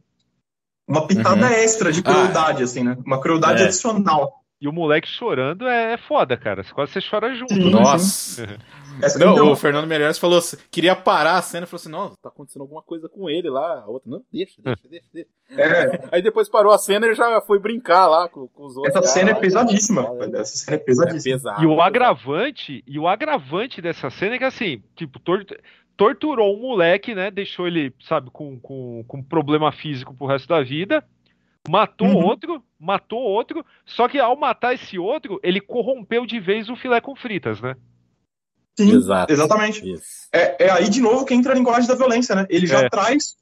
uma 0.89 1.07
pitada 1.07 1.47
Uhum. 1.47 1.53
extra 1.53 1.93
de 1.93 2.03
crueldade, 2.03 2.63
assim, 2.63 2.83
né? 2.83 2.97
Uma 3.05 3.21
crueldade 3.21 3.63
É. 3.63 3.67
adicional. 3.67 4.33
E 4.61 4.67
o 4.69 4.73
moleque 4.73 5.09
chorando 5.09 5.67
é, 5.69 5.93
é 5.93 5.99
foda, 5.99 6.39
cara. 6.39 6.65
Quase 6.73 6.93
você 6.93 7.01
chora 7.03 7.35
junto. 7.35 7.53
Sim. 7.55 7.71
Nossa. 7.71 8.47
Essa, 9.03 9.19
Não, 9.19 9.33
então, 9.33 9.51
o 9.53 9.57
Fernando 9.57 9.87
Meirelles 9.87 10.19
falou 10.19 10.39
assim, 10.39 10.57
queria 10.71 10.95
parar 10.95 11.37
a 11.39 11.43
cena 11.43 11.65
e 11.65 11.67
falou 11.69 11.81
assim, 11.81 11.91
não, 11.91 12.11
tá 12.23 12.29
acontecendo 12.29 12.63
alguma 12.63 12.83
coisa 12.83 13.09
com 13.09 13.29
ele 13.29 13.49
lá. 13.51 13.81
A 13.81 13.87
outra, 13.87 14.11
não, 14.11 14.23
deixa, 14.33 14.61
deixa, 14.63 14.89
deixa, 14.89 15.07
deixa. 15.13 15.29
é, 15.51 16.09
Aí 16.13 16.23
depois 16.23 16.49
parou 16.49 16.73
a 16.73 16.79
cena 16.79 17.07
e 17.07 17.09
ele 17.11 17.15
já 17.17 17.41
foi 17.41 17.59
brincar 17.59 18.07
lá 18.07 18.29
com, 18.29 18.47
com 18.49 18.65
os 18.67 18.77
outros. 18.77 18.95
essa 18.95 19.07
cena 19.07 19.31
é 19.31 19.35
pesadíssima. 19.35 20.03
É. 20.21 20.41
Essa 20.41 20.57
cena 20.57 20.77
é 20.77 20.81
é 20.81 20.85
pesadíssima. 20.85 21.35
pesado. 21.37 21.63
E 21.63 21.67
o 21.67 21.81
agravante, 21.81 22.85
e 22.87 22.99
o 22.99 23.09
agravante 23.09 23.81
dessa 23.83 24.11
cena 24.11 24.37
é 24.37 24.39
que 24.39 24.45
assim, 24.45 24.83
tipo, 24.95 25.19
tor- 25.19 25.45
torturou 25.97 26.57
um 26.57 26.61
moleque, 26.61 27.15
né? 27.15 27.31
Deixou 27.31 27.67
ele, 27.67 27.93
sabe, 28.01 28.31
com, 28.31 28.59
com, 28.61 29.05
com 29.07 29.23
problema 29.23 29.71
físico 29.73 30.15
pro 30.15 30.27
resto 30.27 30.49
da 30.49 30.63
vida. 30.63 31.05
Matou 31.69 32.09
Uhum. 32.09 32.25
outro, 32.27 32.63
matou 32.79 33.21
outro, 33.21 33.65
só 33.87 34.07
que 34.07 34.19
ao 34.19 34.37
matar 34.37 34.75
esse 34.75 34.99
outro, 34.99 35.41
ele 35.43 35.61
corrompeu 35.63 36.27
de 36.27 36.39
vez 36.39 36.69
o 36.69 36.77
filé 36.77 37.01
com 37.01 37.17
fritas, 37.17 37.59
né? 37.61 37.75
Sim, 38.77 38.93
Exato. 38.93 39.33
exatamente. 39.33 39.83
É, 40.33 40.67
é 40.67 40.71
aí 40.71 40.89
de 40.89 41.01
novo 41.01 41.25
que 41.25 41.35
entra 41.35 41.53
a 41.53 41.55
linguagem 41.55 41.89
da 41.89 41.95
violência, 41.95 42.35
né? 42.35 42.47
Ele 42.51 42.67
já 42.67 42.81
É. 42.81 42.89
traz 42.89 43.35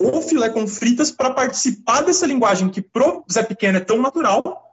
o 0.00 0.22
filé 0.22 0.48
com 0.48 0.66
fritas 0.66 1.10
para 1.10 1.30
participar 1.30 2.02
dessa 2.02 2.26
linguagem 2.26 2.68
que 2.70 2.80
pro 2.80 3.24
Zé 3.30 3.42
Pequeno 3.42 3.78
é 3.78 3.80
tão 3.80 4.00
natural 4.00 4.64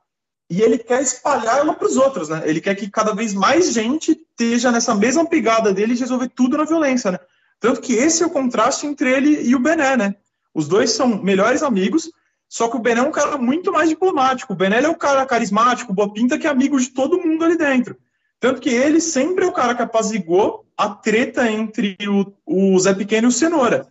e 0.49 0.61
ele 0.61 0.77
quer 0.77 1.01
espalhar 1.01 1.57
ela 1.57 1.73
para 1.73 1.87
os 1.87 1.97
outros, 1.97 2.29
né? 2.29 2.43
Ele 2.45 2.61
quer 2.61 2.75
que 2.75 2.89
cada 2.89 3.13
vez 3.13 3.33
mais 3.33 3.73
gente 3.73 4.11
esteja 4.11 4.71
nessa 4.71 4.93
mesma 4.93 5.25
pegada 5.25 5.73
dele 5.73 5.95
de 5.95 6.01
resolver 6.01 6.29
tudo 6.29 6.57
na 6.57 6.63
violência, 6.63 7.11
né? 7.11 7.19
Tanto 7.59 7.81
que 7.81 7.93
esse 7.93 8.21
é 8.21 8.25
o 8.25 8.29
contraste 8.29 8.85
entre 8.85 9.11
ele 9.11 9.41
e 9.41 9.55
o 9.55 9.59
Bené, 9.59 9.97
né? 9.97 10.15
Os 10.53 10.67
dois 10.67 10.91
são 10.91 11.21
melhores 11.21 11.63
amigos, 11.63 12.09
só 12.47 12.67
que 12.69 12.75
o 12.77 12.79
Bené 12.79 13.01
é 13.01 13.03
um 13.03 13.11
cara 13.11 13.37
muito 13.37 13.71
mais 13.71 13.89
diplomático. 13.89 14.53
O 14.53 14.55
Bené 14.55 14.81
é 14.81 14.87
o 14.87 14.95
cara 14.95 15.25
carismático, 15.25 15.91
boa 15.93 16.13
pinta, 16.13 16.37
que 16.37 16.45
é 16.45 16.49
amigo 16.49 16.79
de 16.79 16.89
todo 16.89 17.19
mundo 17.19 17.43
ali 17.43 17.57
dentro. 17.57 17.97
Tanto 18.45 18.61
que 18.61 18.69
ele 18.69 19.01
sempre 19.01 19.43
é 19.43 19.47
o 19.47 19.51
cara 19.51 19.73
que 19.73 19.81
apazigou 19.81 20.67
a 20.77 20.87
treta 20.87 21.51
entre 21.51 21.97
o, 22.07 22.31
o 22.45 22.79
Zé 22.79 22.93
Pequeno 22.93 23.25
e 23.25 23.29
o 23.29 23.31
Cenoura. 23.31 23.87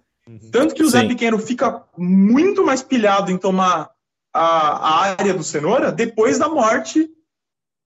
Tanto 0.53 0.77
que 0.77 0.83
o 0.85 0.89
Zé 0.89 1.01
Sim. 1.01 1.09
Pequeno 1.09 1.41
fica 1.41 1.83
muito 1.99 2.65
mais 2.65 2.81
pilhado 2.81 3.33
em 3.33 3.37
tomar 3.37 3.91
a, 4.33 4.41
a 4.43 5.03
área 5.07 5.35
do 5.35 5.43
Cenoura 5.43 5.91
depois 5.91 6.39
da 6.39 6.49
morte 6.49 7.11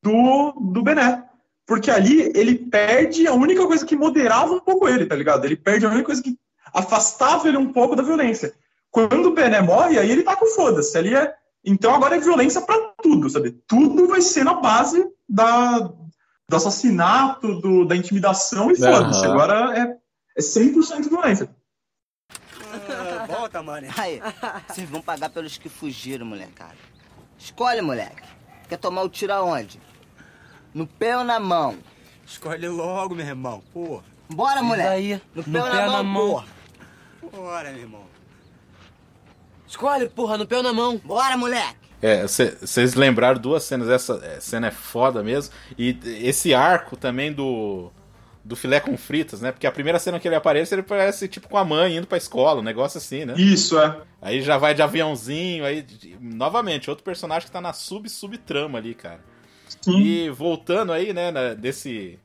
do, 0.03 0.53
do 0.61 0.83
Bené. 0.83 1.25
Porque 1.67 1.91
ali 1.91 2.31
ele 2.35 2.57
perde 2.57 3.27
a 3.27 3.33
única 3.33 3.67
coisa 3.67 3.87
que 3.87 3.97
moderava 3.97 4.53
um 4.53 4.61
pouco 4.61 4.87
ele, 4.87 5.07
tá 5.07 5.17
ligado? 5.17 5.47
Ele 5.47 5.57
perde 5.57 5.87
a 5.87 5.89
única 5.89 6.05
coisa 6.05 6.23
que 6.23 6.37
afastava 6.75 7.49
ele 7.49 7.57
um 7.57 7.73
pouco 7.73 7.97
da 7.97 8.03
violência. 8.03 8.53
Quando 8.91 9.31
o 9.31 9.35
Bené 9.35 9.63
morre, 9.63 9.99
aí 9.99 10.11
ele 10.11 10.23
tá 10.23 10.37
com 10.37 10.45
foda-se. 10.49 10.99
Ali 10.99 11.15
é... 11.15 11.35
Então 11.65 11.95
agora 11.95 12.17
é 12.17 12.21
violência 12.21 12.61
pra 12.61 12.93
tudo, 13.03 13.31
sabe? 13.31 13.53
Tudo 13.67 14.07
vai 14.07 14.21
ser 14.21 14.45
na 14.45 14.53
base 14.53 15.03
da, 15.27 15.91
do 16.49 16.57
assassinato, 16.57 17.61
do, 17.61 17.85
da 17.85 17.95
intimidação 17.95 18.71
e 18.71 18.77
foda-se. 18.77 19.21
Aham. 19.27 19.33
Agora 19.33 19.79
é, 19.79 19.97
é 20.37 20.41
100% 20.41 21.09
violência. 21.11 21.49
Volta, 23.27 23.63
mano. 23.63 23.87
Aí, 23.99 24.21
vocês 24.67 24.89
vão 24.89 25.03
pagar 25.03 25.29
pelos 25.29 25.59
que 25.59 25.69
fugiram, 25.69 26.25
molecada. 26.25 26.77
Escolhe, 27.39 27.83
moleque. 27.83 28.23
Quer 28.69 28.79
tomar 28.79 29.03
o 29.03 29.09
tiro 29.11 29.33
aonde? 29.35 29.79
No 30.73 30.87
pé 30.87 31.19
ou 31.19 31.25
na 31.25 31.39
mão? 31.39 31.77
Escolhe 32.27 32.67
logo, 32.69 33.15
meu 33.15 33.27
irmão. 33.27 33.63
Pô, 33.73 34.03
Bora, 34.31 34.63
moleque. 34.63 34.89
aí, 34.89 35.23
No 35.35 35.45
pé 35.45 35.51
no 35.51 35.65
ou 35.65 35.71
pé 35.71 35.77
na 35.77 35.87
mão, 35.87 36.05
mão? 36.05 36.27
porra? 36.31 36.47
bora, 37.33 37.71
meu 37.73 37.81
irmão. 37.81 38.07
Escolhe, 39.67 40.09
porra, 40.09 40.39
no 40.39 40.47
pé 40.47 40.57
ou 40.57 40.63
na 40.63 40.73
mão? 40.73 40.97
Bora, 41.05 41.37
moleque. 41.37 41.88
É, 42.01 42.23
vocês 42.23 42.95
lembraram 42.95 43.41
duas 43.41 43.65
cenas, 43.65 43.89
essa 43.89 44.21
é, 44.23 44.41
cena 44.41 44.69
é 44.69 44.71
foda 44.71 45.23
mesmo. 45.23 45.53
E 45.77 45.99
esse 46.23 46.55
arco 46.55 46.97
também 46.97 47.33
do, 47.33 47.91
do 48.45 48.55
filé 48.55 48.79
com 48.79 48.97
fritas, 48.97 49.41
né? 49.41 49.51
Porque 49.51 49.67
a 49.67 49.73
primeira 49.73 49.99
cena 49.99 50.21
que 50.21 50.29
ele 50.29 50.37
aparece, 50.37 50.75
ele 50.75 50.83
parece 50.83 51.27
tipo 51.27 51.49
com 51.49 51.59
a 51.59 51.65
mãe 51.65 51.97
indo 51.97 52.07
pra 52.07 52.17
escola, 52.17 52.61
um 52.61 52.65
negócio 52.65 52.99
assim, 52.99 53.25
né? 53.25 53.35
Isso, 53.37 53.79
é. 53.79 53.97
Aí 54.23 54.41
já 54.43 54.57
vai 54.59 54.75
de 54.75 54.83
aviãozinho, 54.83 55.65
aí 55.65 55.85
novamente, 56.21 56.89
outro 56.89 57.05
personagem 57.05 57.47
que 57.47 57.53
tá 57.53 57.61
na 57.61 57.73
sub-subtrama 57.73 58.79
ali, 58.79 58.95
cara. 58.95 59.21
Sim. 59.81 59.99
E 60.01 60.31
voltando 60.31 60.93
aí, 60.93 61.13
né, 61.13 61.31
na- 61.31 61.55
desse. 61.55 62.19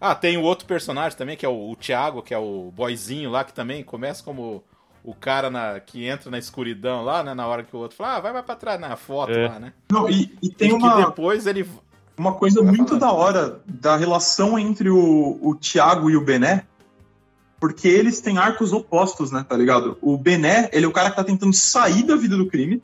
Ah, 0.00 0.14
tem 0.14 0.36
o 0.36 0.42
outro 0.42 0.64
personagem 0.66 1.18
também, 1.18 1.36
que 1.36 1.44
é 1.44 1.48
o, 1.48 1.70
o 1.70 1.76
Thiago, 1.76 2.22
que 2.22 2.32
é 2.32 2.38
o 2.38 2.72
boyzinho 2.74 3.30
lá, 3.30 3.44
que 3.44 3.52
também 3.52 3.82
começa 3.82 4.22
como 4.22 4.62
o 5.04 5.14
cara 5.14 5.48
na, 5.50 5.80
que 5.80 6.04
entra 6.04 6.30
na 6.30 6.38
escuridão 6.38 7.02
lá, 7.04 7.22
né? 7.22 7.34
Na 7.34 7.46
hora 7.46 7.62
que 7.62 7.74
o 7.74 7.78
outro 7.78 7.96
fala, 7.96 8.16
ah, 8.16 8.20
vai, 8.20 8.32
vai 8.32 8.42
pra 8.42 8.54
trás 8.56 8.80
na 8.80 8.96
foto 8.96 9.32
É. 9.32 9.48
lá, 9.48 9.58
né? 9.58 9.72
Não, 9.90 10.08
e, 10.08 10.36
e 10.42 10.48
tem 10.50 10.70
e 10.70 10.72
uma, 10.72 10.96
que 10.96 11.06
depois 11.06 11.46
ele. 11.46 11.66
uma 12.16 12.34
coisa 12.34 12.62
Vai 12.62 12.72
muito 12.74 12.98
falar. 12.98 13.00
da 13.00 13.12
hora 13.12 13.60
da 13.66 13.96
relação 13.96 14.58
entre 14.58 14.90
o, 14.90 15.38
o 15.40 15.54
Thiago 15.54 16.10
e 16.10 16.16
o 16.16 16.20
Bené, 16.24 16.64
porque 17.60 17.88
eles 17.88 18.20
têm 18.20 18.38
arcos 18.38 18.72
opostos, 18.72 19.32
né, 19.32 19.44
tá 19.48 19.56
ligado? 19.56 19.96
O 20.00 20.16
Bené, 20.16 20.68
ele 20.72 20.84
é 20.84 20.88
o 20.88 20.92
cara 20.92 21.10
que 21.10 21.16
tá 21.16 21.24
tentando 21.24 21.52
sair 21.52 22.02
da 22.04 22.14
vida 22.14 22.36
do 22.36 22.46
crime, 22.46 22.82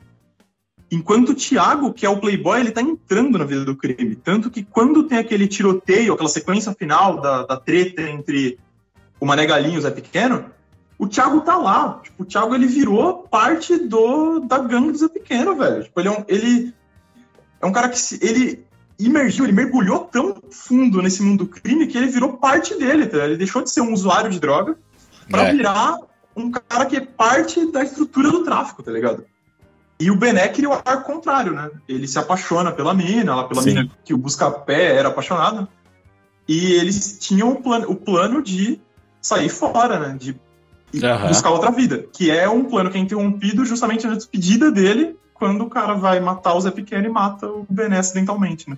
enquanto 0.91 1.29
o 1.29 1.35
Thiago, 1.35 1.93
que 1.93 2.05
é 2.05 2.09
o 2.09 2.19
playboy, 2.19 2.59
ele 2.59 2.71
tá 2.71 2.81
entrando 2.81 3.37
na 3.37 3.45
vida 3.45 3.63
do 3.65 3.75
crime. 3.75 4.15
Tanto 4.15 4.49
que 4.51 4.63
quando 4.63 5.03
tem 5.03 5.17
aquele 5.17 5.47
tiroteio, 5.47 6.13
aquela 6.13 6.29
sequência 6.29 6.73
final 6.73 7.21
da, 7.21 7.43
da 7.45 7.57
treta 7.57 8.01
entre 8.01 8.57
o 9.19 9.25
Mané 9.25 9.45
Galinho 9.45 9.75
e 9.75 9.77
o 9.77 9.81
Zé 9.81 9.91
Pequeno, 9.91 10.45
o 10.97 11.07
Thiago 11.07 11.41
tá 11.41 11.57
lá. 11.57 11.99
Tipo, 12.03 12.23
o 12.23 12.25
Thiago, 12.25 12.55
ele 12.55 12.67
virou 12.67 13.23
parte 13.23 13.77
do, 13.77 14.39
da 14.39 14.59
gangue 14.59 14.91
do 14.91 14.97
Zé 14.97 15.07
Pequeno, 15.09 15.55
velho. 15.55 15.83
Tipo, 15.83 15.99
ele 15.99 16.07
é 16.07 16.11
um, 16.11 16.23
ele 16.27 16.73
é 17.61 17.65
um 17.65 17.71
cara 17.71 17.89
que 17.89 17.99
se, 17.99 18.19
ele 18.21 18.65
imergiu, 18.97 19.45
ele 19.45 19.53
mergulhou 19.53 19.99
tão 20.05 20.37
fundo 20.49 21.01
nesse 21.01 21.21
mundo 21.21 21.45
do 21.45 21.49
crime 21.49 21.87
que 21.87 21.97
ele 21.97 22.07
virou 22.07 22.37
parte 22.37 22.77
dele, 22.77 23.07
tá? 23.07 23.17
Ele 23.25 23.37
deixou 23.37 23.61
de 23.61 23.69
ser 23.69 23.81
um 23.81 23.93
usuário 23.93 24.29
de 24.29 24.39
droga 24.39 24.77
pra 25.29 25.43
É. 25.43 25.51
virar 25.51 25.97
um 26.35 26.51
cara 26.51 26.85
que 26.85 26.97
é 26.97 27.01
parte 27.01 27.71
da 27.71 27.83
estrutura 27.83 28.29
do 28.31 28.43
tráfico, 28.43 28.83
tá 28.83 28.91
ligado? 28.91 29.25
E 29.99 30.11
o 30.11 30.15
Bené 30.17 30.47
queria 30.49 30.69
o 30.69 30.73
arco 30.73 31.03
contrário, 31.03 31.53
né? 31.53 31.71
Ele 31.87 32.07
se 32.07 32.19
apaixona 32.19 32.71
pela 32.71 32.93
mina, 32.93 33.33
lá 33.33 33.45
pela 33.45 33.61
Sim. 33.61 33.69
mina 33.69 33.91
que 34.03 34.13
o 34.13 34.17
Buscapé 34.17 34.95
era 34.95 35.07
apaixonado. 35.07 35.67
E 36.47 36.73
eles 36.73 37.17
tinham 37.19 37.51
o 37.51 37.61
plano, 37.61 37.89
o 37.89 37.95
plano 37.95 38.41
de 38.41 38.79
sair 39.21 39.49
fora, 39.49 39.99
né? 39.99 40.17
De 40.19 40.39
ir 40.97 41.05
Aham. 41.05 41.27
buscar 41.27 41.49
outra 41.49 41.71
vida. 41.71 42.05
Que 42.13 42.31
é 42.31 42.47
um 42.49 42.65
plano 42.65 42.89
que 42.89 42.97
é 42.97 43.01
interrompido 43.01 43.65
justamente 43.65 44.07
na 44.07 44.15
despedida 44.15 44.71
dele, 44.71 45.15
quando 45.33 45.63
o 45.63 45.69
cara 45.69 45.93
vai 45.93 46.19
matar 46.19 46.53
o 46.53 46.61
Zé 46.61 46.71
Pequeno 46.71 47.05
e 47.05 47.09
mata 47.09 47.47
o 47.47 47.65
Bené 47.69 47.99
acidentalmente, 47.99 48.69
né? 48.69 48.77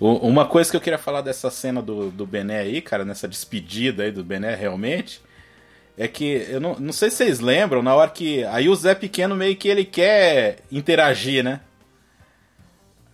Uma 0.00 0.46
coisa 0.46 0.70
que 0.70 0.76
eu 0.76 0.80
queria 0.80 0.98
falar 0.98 1.22
dessa 1.22 1.50
cena 1.50 1.82
do, 1.82 2.10
do 2.10 2.24
Bené 2.24 2.60
aí, 2.60 2.80
cara, 2.80 3.04
nessa 3.04 3.26
despedida 3.26 4.04
aí 4.04 4.12
do 4.12 4.22
Bené 4.22 4.54
realmente, 4.54 5.20
é 5.96 6.06
que 6.06 6.46
eu 6.48 6.60
não, 6.60 6.76
não 6.78 6.92
sei 6.92 7.10
se 7.10 7.16
vocês 7.16 7.40
lembram, 7.40 7.82
na 7.82 7.92
hora 7.94 8.08
que. 8.08 8.44
Aí 8.44 8.68
o 8.68 8.76
Zé 8.76 8.94
Pequeno 8.94 9.34
meio 9.34 9.56
que 9.56 9.66
ele 9.66 9.84
quer 9.84 10.58
interagir, 10.70 11.42
né? 11.42 11.60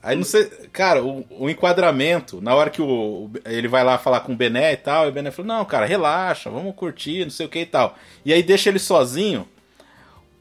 Aí 0.04 0.14
não 0.16 0.24
sei. 0.24 0.44
Cara, 0.72 1.02
o, 1.02 1.24
o 1.30 1.48
enquadramento, 1.48 2.40
na 2.40 2.54
hora 2.54 2.68
que 2.68 2.82
o, 2.82 2.86
o- 2.86 3.30
ele 3.46 3.66
vai 3.66 3.82
lá 3.82 3.96
falar 3.96 4.20
com 4.20 4.32
o 4.32 4.36
Bené 4.36 4.72
e 4.74 4.76
tal, 4.76 5.06
e 5.06 5.08
o 5.08 5.12
Bené 5.12 5.30
falou: 5.30 5.48
Não, 5.48 5.64
cara, 5.64 5.86
relaxa, 5.86 6.50
vamos 6.50 6.74
curtir, 6.76 7.24
não 7.24 7.30
sei 7.30 7.46
o 7.46 7.48
que 7.48 7.60
e 7.60 7.66
tal. 7.66 7.96
E 8.24 8.32
aí 8.32 8.42
deixa 8.42 8.68
ele 8.68 8.78
sozinho. 8.78 9.48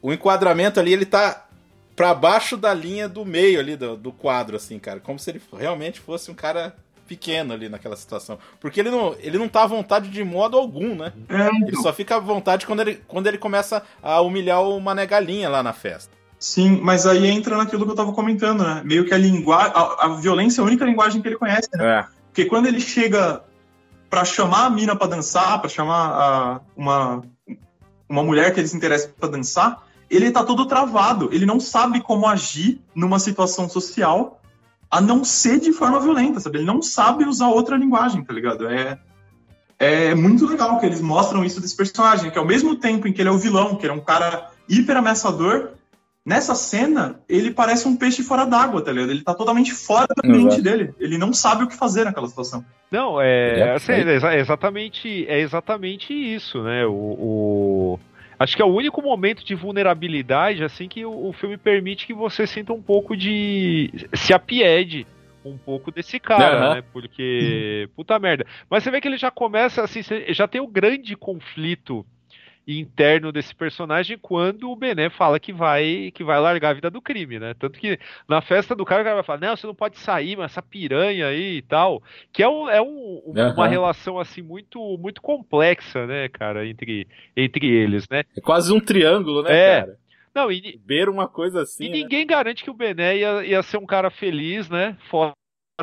O 0.02 0.12
enquadramento 0.12 0.78
ali, 0.78 0.92
ele 0.92 1.06
tá 1.06 1.46
pra 1.96 2.12
baixo 2.14 2.56
da 2.56 2.74
linha 2.74 3.08
do 3.08 3.24
meio 3.24 3.58
ali 3.58 3.74
do, 3.76 3.96
do 3.96 4.12
quadro, 4.12 4.54
assim, 4.56 4.78
cara. 4.78 5.00
Como 5.00 5.18
se 5.18 5.30
ele 5.30 5.40
realmente 5.56 5.98
fosse 5.98 6.30
um 6.30 6.34
cara 6.34 6.76
pequeno 7.08 7.54
ali 7.54 7.68
naquela 7.68 7.96
situação. 7.96 8.38
Porque 8.60 8.80
ele 8.80 8.90
não, 8.90 9.14
ele 9.20 9.38
não 9.38 9.48
tá 9.48 9.62
à 9.62 9.66
vontade 9.66 10.10
de 10.10 10.22
modo 10.24 10.58
algum, 10.58 10.94
né? 10.94 11.12
É, 11.28 11.66
Ele 11.66 11.76
só 11.76 11.92
fica 11.92 12.16
à 12.16 12.18
vontade 12.18 12.66
quando 12.66 12.80
ele, 12.80 13.00
quando 13.08 13.26
ele 13.26 13.38
começa 13.38 13.82
a 14.02 14.20
humilhar 14.20 14.62
o 14.62 14.78
Mané 14.80 15.06
Galinha 15.06 15.48
lá 15.48 15.62
na 15.62 15.72
festa. 15.72 16.12
Sim, 16.44 16.78
mas 16.82 17.06
aí 17.06 17.26
entra 17.26 17.56
naquilo 17.56 17.86
que 17.86 17.90
eu 17.92 17.96
tava 17.96 18.12
comentando, 18.12 18.62
né? 18.62 18.82
Meio 18.84 19.06
que 19.06 19.14
a 19.14 19.16
linguagem. 19.16 19.72
A, 19.74 20.08
violência 20.08 20.60
é 20.60 20.62
a 20.62 20.66
única 20.66 20.84
linguagem 20.84 21.22
que 21.22 21.26
ele 21.28 21.38
conhece, 21.38 21.70
né? 21.72 22.00
É. 22.00 22.06
Porque 22.26 22.44
quando 22.44 22.66
ele 22.66 22.82
chega 22.82 23.42
pra 24.10 24.26
chamar 24.26 24.66
a 24.66 24.70
mina 24.70 24.94
pra 24.94 25.06
dançar, 25.06 25.58
pra 25.58 25.70
chamar 25.70 26.10
a- 26.10 26.60
uma, 26.76 27.22
uma 28.06 28.22
mulher 28.22 28.52
que 28.52 28.60
ele 28.60 28.68
se 28.68 28.76
interessa 28.76 29.08
pra 29.18 29.26
dançar, 29.26 29.84
ele 30.10 30.30
tá 30.30 30.44
todo 30.44 30.66
travado. 30.66 31.30
Ele 31.32 31.46
não 31.46 31.58
sabe 31.58 32.02
como 32.02 32.26
agir 32.26 32.78
numa 32.94 33.18
situação 33.18 33.66
social 33.66 34.38
a 34.90 35.00
não 35.00 35.24
ser 35.24 35.58
de 35.58 35.72
forma 35.72 35.98
violenta, 35.98 36.40
sabe? 36.40 36.58
Ele 36.58 36.66
não 36.66 36.82
sabe 36.82 37.24
usar 37.24 37.48
outra 37.48 37.74
linguagem, 37.74 38.22
tá 38.22 38.34
ligado? 38.34 38.68
É, 38.68 38.98
é 39.78 40.14
muito 40.14 40.46
legal 40.46 40.78
que 40.78 40.84
eles 40.84 41.00
mostram 41.00 41.42
isso 41.42 41.58
desse 41.58 41.74
personagem, 41.74 42.30
que 42.30 42.38
ao 42.38 42.44
mesmo 42.44 42.76
tempo 42.76 43.08
em 43.08 43.14
que 43.14 43.22
ele 43.22 43.30
é 43.30 43.32
o 43.32 43.38
vilão, 43.38 43.76
que 43.76 43.86
ele 43.86 43.94
é 43.94 43.96
um 43.96 44.04
cara 44.04 44.50
hiper 44.68 44.98
ameaçador, 44.98 45.70
nessa 46.24 46.54
cena 46.54 47.20
ele 47.28 47.50
parece 47.50 47.86
um 47.86 47.96
peixe 47.96 48.22
fora 48.22 48.44
d'água, 48.44 48.82
tá 48.82 48.90
ligado? 48.92 49.10
Ele 49.10 49.22
tá 49.22 49.34
totalmente 49.34 49.72
fora 49.72 50.06
da 50.16 50.28
mente 50.28 50.46
Exato. 50.46 50.62
dele. 50.62 50.94
Ele 50.98 51.18
não 51.18 51.32
sabe 51.32 51.64
o 51.64 51.68
que 51.68 51.76
fazer 51.76 52.04
naquela 52.04 52.26
situação. 52.28 52.64
Não, 52.90 53.20
é, 53.20 53.60
É, 53.60 53.70
assim, 53.74 53.92
é 53.92 54.36
é 54.36 54.38
exatamente, 54.40 55.26
é 55.28 55.40
exatamente 55.40 56.12
isso, 56.14 56.62
né? 56.62 56.86
O, 56.86 56.92
o- 56.92 58.00
acho 58.38 58.56
que 58.56 58.62
é 58.62 58.64
o 58.64 58.68
único 58.74 59.02
momento 59.02 59.44
de 59.44 59.54
vulnerabilidade 59.54 60.62
assim 60.64 60.88
que 60.88 61.04
o, 61.04 61.28
o 61.28 61.32
filme 61.32 61.56
permite 61.56 62.06
que 62.06 62.14
você 62.14 62.46
sinta 62.46 62.72
um 62.72 62.82
pouco 62.82 63.16
de 63.16 63.90
se 64.14 64.32
apiede 64.32 65.06
um 65.44 65.58
pouco 65.58 65.90
desse 65.90 66.18
cara, 66.18 66.56
Aham. 66.56 66.74
né? 66.76 66.82
Porque 66.92 67.88
puta 67.94 68.18
merda. 68.18 68.46
Mas 68.70 68.82
você 68.82 68.90
vê 68.90 69.00
que 69.00 69.08
ele 69.08 69.18
já 69.18 69.30
começa 69.30 69.82
assim, 69.82 70.00
já 70.30 70.48
tem 70.48 70.60
o 70.60 70.66
grande 70.66 71.14
conflito 71.16 72.06
interno 72.66 73.30
desse 73.30 73.54
personagem 73.54 74.16
quando 74.18 74.70
o 74.70 74.76
Bené 74.76 75.10
fala 75.10 75.38
que 75.38 75.52
vai 75.52 76.10
que 76.14 76.24
vai 76.24 76.38
largar 76.40 76.70
a 76.70 76.74
vida 76.74 76.90
do 76.90 77.02
crime, 77.02 77.38
né? 77.38 77.54
Tanto 77.54 77.78
que 77.78 77.98
na 78.28 78.40
festa 78.40 78.74
do 78.74 78.84
cara 78.84 79.02
o 79.02 79.04
cara 79.04 79.16
vai 79.16 79.24
falar, 79.24 79.40
não, 79.40 79.56
você 79.56 79.66
não 79.66 79.74
pode 79.74 79.98
sair, 79.98 80.36
mas 80.36 80.52
essa 80.52 80.62
piranha 80.62 81.28
aí 81.28 81.58
e 81.58 81.62
tal, 81.62 82.02
que 82.32 82.42
é, 82.42 82.48
um, 82.48 82.68
é 82.68 82.80
um- 82.80 83.20
uma 83.26 83.64
Aham. 83.64 83.70
relação 83.70 84.18
assim 84.18 84.42
muito 84.42 84.96
muito 84.98 85.20
complexa, 85.20 86.06
né, 86.06 86.28
cara, 86.28 86.66
entre 86.66 87.06
entre 87.36 87.66
eles, 87.66 88.08
né? 88.08 88.22
É 88.36 88.40
quase 88.40 88.72
um 88.72 88.80
triângulo, 88.80 89.42
né, 89.42 89.52
É. 89.54 89.80
cara? 89.80 89.98
Não, 90.34 90.50
e, 90.50 90.76
Beira 90.84 91.10
uma 91.10 91.28
coisa 91.28 91.62
assim. 91.62 91.84
e 91.84 91.88
né? 91.88 91.96
ninguém 91.98 92.26
garante 92.26 92.64
que 92.64 92.70
o 92.70 92.74
Bené 92.74 93.18
ia, 93.18 93.44
ia 93.46 93.62
ser 93.62 93.76
um 93.78 93.86
cara 93.86 94.10
feliz, 94.10 94.68
né? 94.68 94.96
Fora 95.08 95.32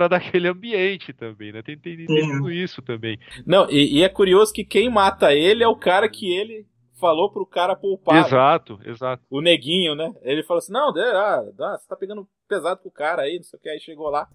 daquele 0.09 0.47
ambiente 0.49 1.13
também, 1.13 1.51
né? 1.53 1.61
Tem, 1.61 1.77
tem, 1.77 1.95
tem 2.05 2.07
tudo 2.29 2.51
isso 2.51 2.81
também. 2.81 3.17
Não, 3.45 3.69
e, 3.69 3.99
e 3.99 4.03
é 4.03 4.09
curioso 4.09 4.51
que 4.53 4.63
quem 4.65 4.89
mata 4.89 5.33
ele 5.33 5.63
é 5.63 5.67
o 5.67 5.75
cara 5.75 6.09
que 6.09 6.33
ele 6.33 6.65
falou 7.01 7.29
pro 7.31 7.45
cara 7.45 7.75
poupar. 7.75 8.25
Exato, 8.25 8.79
exato. 8.85 9.21
O 9.29 9.41
neguinho, 9.41 9.95
né? 9.95 10.13
Ele 10.21 10.43
falou 10.43 10.59
assim: 10.59 10.71
não, 10.71 10.89
ah, 10.89 11.43
dá, 11.57 11.77
você 11.77 11.87
tá 11.87 11.95
pegando 11.97 12.25
pesado 12.47 12.79
com 12.81 12.87
o 12.87 12.91
cara 12.93 13.23
aí, 13.23 13.35
não 13.35 13.43
sei 13.43 13.59
o 13.59 13.61
que, 13.61 13.67
aí 13.69 13.79
chegou 13.81 14.09
lá. 14.09 14.29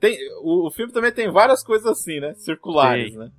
Tem, 0.00 0.16
o, 0.42 0.66
o 0.66 0.70
filme 0.70 0.92
também 0.92 1.12
tem 1.12 1.30
várias 1.30 1.62
coisas 1.64 1.86
assim, 1.86 2.20
né? 2.20 2.32
Circulares, 2.34 3.10
Tem. 3.10 3.18
né? 3.18 3.30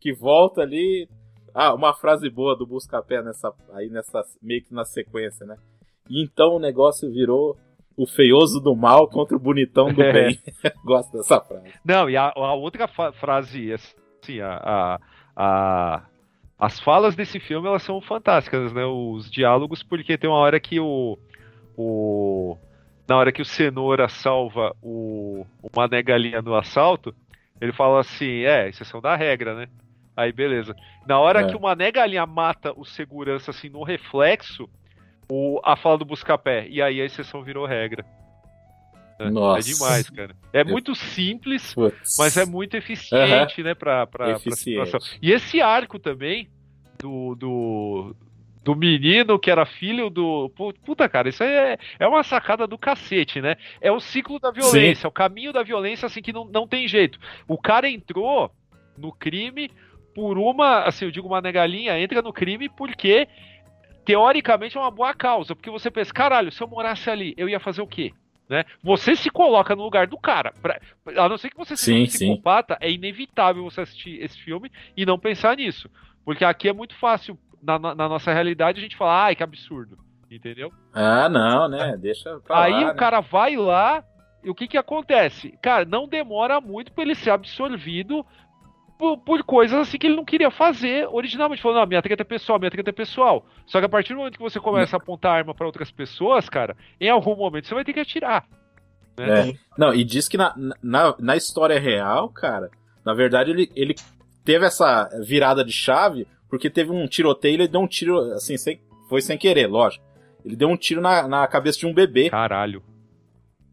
Que 0.00 0.12
volta 0.12 0.60
ali. 0.60 1.08
Ah, 1.54 1.74
uma 1.74 1.94
frase 1.94 2.28
boa 2.30 2.56
do 2.56 2.66
Buscapé 2.66 3.22
nessa, 3.22 3.52
aí 3.72 3.88
nessa, 3.88 4.22
meio 4.40 4.62
que 4.62 4.72
na 4.72 4.84
sequência, 4.84 5.44
né? 5.46 5.56
E 6.08 6.22
então 6.22 6.54
o 6.56 6.60
negócio 6.60 7.10
virou 7.10 7.56
o 7.96 8.06
feioso 8.06 8.60
do 8.60 8.76
mal 8.76 9.08
contra 9.08 9.36
o 9.36 9.40
bonitão 9.40 9.92
do 9.92 10.02
É. 10.02 10.12
bem. 10.30 10.38
Gosto 10.84 11.16
dessa 11.16 11.40
frase. 11.40 11.72
Não, 11.84 12.08
e 12.08 12.16
a, 12.16 12.32
a 12.34 12.54
outra 12.54 12.86
frase, 12.86 13.72
assim, 13.72 14.40
a, 14.40 14.52
a, 14.54 15.00
a- 15.36 16.06
as 16.58 16.80
falas 16.80 17.14
desse 17.14 17.38
filme 17.38 17.68
elas 17.68 17.82
são 17.82 18.00
fantásticas, 18.00 18.72
né? 18.72 18.84
Os 18.84 19.30
diálogos, 19.30 19.82
porque 19.82 20.18
tem 20.18 20.28
uma 20.28 20.38
hora 20.38 20.58
que 20.58 20.80
o. 20.80 21.18
o 21.76 22.56
na 23.08 23.16
hora 23.16 23.32
que 23.32 23.40
o 23.40 23.44
Cenoura 23.44 24.08
salva 24.08 24.74
o, 24.82 25.46
o 25.62 25.68
Mané 25.74 26.02
Galinha 26.02 26.42
no 26.42 26.54
assalto, 26.54 27.14
ele 27.60 27.72
fala 27.72 28.00
assim: 28.00 28.42
é, 28.42 28.68
exceção 28.68 29.00
da 29.00 29.14
regra, 29.16 29.54
né? 29.54 29.68
Aí 30.16 30.32
beleza. 30.32 30.74
Na 31.06 31.18
hora 31.20 31.40
É. 31.42 31.44
que 31.44 31.56
o 31.56 31.60
Mané 31.60 31.92
Galinha 31.92 32.26
mata 32.26 32.72
o 32.76 32.84
segurança 32.84 33.52
assim 33.52 33.68
no 33.68 33.84
reflexo, 33.84 34.68
o, 35.30 35.60
a 35.64 35.76
fala 35.76 35.96
do 35.98 36.04
Buscapé, 36.04 36.66
e 36.68 36.82
aí 36.82 37.00
a 37.00 37.04
exceção 37.04 37.42
virou 37.42 37.64
regra. 37.66 38.04
É, 39.18 39.30
Nossa. 39.30 39.68
É 39.68 39.72
demais, 39.72 40.10
cara. 40.10 40.36
É 40.52 40.62
muito 40.62 40.94
simples, 40.94 41.74
Putz. 41.74 42.16
mas 42.18 42.36
é 42.36 42.44
muito 42.46 42.76
eficiente, 42.76 43.62
né, 43.62 43.74
pra, 43.74 44.06
pra, 44.06 44.26
pra 44.26 44.36
Eficiente. 44.36 44.86
situação. 44.88 45.18
E 45.20 45.32
esse 45.32 45.60
arco 45.60 45.98
também 45.98 46.48
do, 47.00 47.34
do, 47.34 48.16
do 48.62 48.76
menino 48.76 49.38
que 49.38 49.50
era 49.50 49.66
filho 49.66 50.08
do. 50.08 50.48
pu- 50.50 50.72
Puta, 50.84 51.08
cara, 51.08 51.28
isso 51.28 51.42
é, 51.42 51.76
é 51.98 52.06
uma 52.06 52.22
sacada 52.22 52.66
do 52.66 52.78
cacete, 52.78 53.40
né? 53.40 53.56
É 53.80 53.90
o 53.90 53.98
ciclo 53.98 54.38
da 54.38 54.50
violência, 54.52 55.06
é 55.06 55.08
o 55.08 55.12
caminho 55.12 55.52
da 55.52 55.62
violência, 55.62 56.06
assim, 56.06 56.22
que 56.22 56.32
não, 56.32 56.44
não 56.44 56.66
tem 56.66 56.86
jeito. 56.86 57.18
O 57.48 57.58
cara 57.58 57.88
entrou 57.90 58.50
no 58.96 59.12
crime 59.12 59.70
por 60.14 60.38
uma, 60.38 60.84
assim, 60.84 61.04
eu 61.06 61.10
digo 61.10 61.26
uma 61.28 61.40
negalinha, 61.40 61.98
entra 62.00 62.20
no 62.22 62.32
crime 62.32 62.68
porque 62.68 63.26
teoricamente 64.04 64.76
é 64.76 64.80
uma 64.80 64.90
boa 64.90 65.12
causa, 65.14 65.54
porque 65.54 65.70
você 65.70 65.90
pensa, 65.90 66.12
caralho, 66.12 66.50
se 66.50 66.60
eu 66.62 66.68
morasse 66.68 67.10
ali, 67.10 67.34
eu 67.36 67.48
ia 67.48 67.60
fazer 67.60 67.82
o 67.82 67.86
quê? 67.86 68.12
Né? 68.48 68.64
Você 68.82 69.14
se 69.14 69.28
coloca 69.30 69.76
no 69.76 69.82
lugar 69.82 70.06
do 70.06 70.16
cara. 70.16 70.52
Pra- 70.62 70.80
a 71.16 71.28
não 71.28 71.36
ser 71.36 71.50
que 71.50 71.56
você 71.56 71.76
seja 71.76 71.96
Sim, 71.98 72.02
um 72.02 72.06
sim. 72.06 72.10
psicopata, 72.28 72.78
é 72.80 72.90
inevitável 72.90 73.62
você 73.64 73.82
assistir 73.82 74.22
esse 74.22 74.38
filme 74.40 74.70
e 74.96 75.04
não 75.04 75.18
pensar 75.18 75.56
nisso. 75.56 75.90
Porque 76.24 76.44
aqui 76.44 76.68
é 76.68 76.72
muito 76.72 76.94
fácil, 76.96 77.38
na, 77.62 77.78
na- 77.78 77.94
nossa 77.94 78.32
realidade, 78.32 78.78
a 78.78 78.82
gente 78.82 78.96
falar, 78.96 79.24
ai, 79.24 79.36
que 79.36 79.42
absurdo. 79.42 79.98
Entendeu? 80.30 80.70
Ah, 80.92 81.28
não, 81.28 81.68
né? 81.68 81.96
Deixa 81.96 82.38
pra 82.40 82.62
Aí 82.64 82.72
lá, 82.72 82.80
o 82.80 82.86
né? 82.88 82.94
cara 82.94 83.20
vai 83.20 83.56
lá 83.56 84.04
e 84.44 84.50
o 84.50 84.54
que 84.54 84.68
que 84.68 84.76
acontece? 84.78 85.52
Cara, 85.62 85.84
não 85.86 86.06
demora 86.06 86.60
muito 86.60 86.92
pra 86.92 87.02
ele 87.02 87.14
ser 87.14 87.30
absorvido 87.30 88.24
por, 88.98 89.16
por 89.18 89.42
coisas 89.44 89.78
assim 89.78 89.96
que 89.96 90.06
ele 90.06 90.16
não 90.16 90.24
queria 90.24 90.50
fazer 90.50 91.08
originalmente. 91.10 91.62
Falou, 91.62 91.78
não, 91.78 91.86
minha 91.86 92.02
treta 92.02 92.22
é 92.22 92.24
pessoal, 92.24 92.58
minha 92.58 92.70
treta 92.70 92.90
é 92.90 92.92
pessoal. 92.92 93.46
Só 93.64 93.78
que 93.78 93.86
a 93.86 93.88
partir 93.88 94.12
do 94.12 94.18
momento 94.18 94.36
que 94.36 94.42
você 94.42 94.58
começa 94.58 94.96
a 94.96 94.98
apontar 94.98 95.36
arma 95.36 95.54
pra 95.54 95.66
outras 95.66 95.90
pessoas, 95.90 96.48
cara, 96.48 96.76
em 97.00 97.08
algum 97.08 97.36
momento 97.36 97.66
você 97.66 97.74
vai 97.74 97.84
ter 97.84 97.92
que 97.92 98.00
atirar. 98.00 98.44
né? 99.16 99.50
É. 99.50 99.54
Não, 99.78 99.94
e 99.94 100.04
diz 100.04 100.28
que 100.28 100.36
na, 100.36 100.54
na, 100.82 101.14
na 101.18 101.36
história 101.36 101.78
real, 101.78 102.28
cara, 102.28 102.70
na 103.04 103.14
verdade 103.14 103.50
ele, 103.50 103.70
ele 103.74 103.94
teve 104.44 104.66
essa 104.66 105.08
virada 105.24 105.64
de 105.64 105.72
chave 105.72 106.26
porque 106.48 106.68
teve 106.68 106.90
um 106.90 107.06
tiroteio 107.06 107.52
e 107.52 107.56
ele 107.56 107.68
deu 107.68 107.80
um 107.80 107.86
tiro, 107.86 108.18
assim, 108.32 108.56
sem, 108.56 108.80
foi 109.08 109.20
sem 109.20 109.38
querer, 109.38 109.66
lógico. 109.66 110.04
Ele 110.44 110.56
deu 110.56 110.68
um 110.68 110.76
tiro 110.76 111.00
na, 111.00 111.28
na 111.28 111.46
cabeça 111.46 111.78
de 111.78 111.86
um 111.86 111.92
bebê. 111.92 112.30
Caralho. 112.30 112.82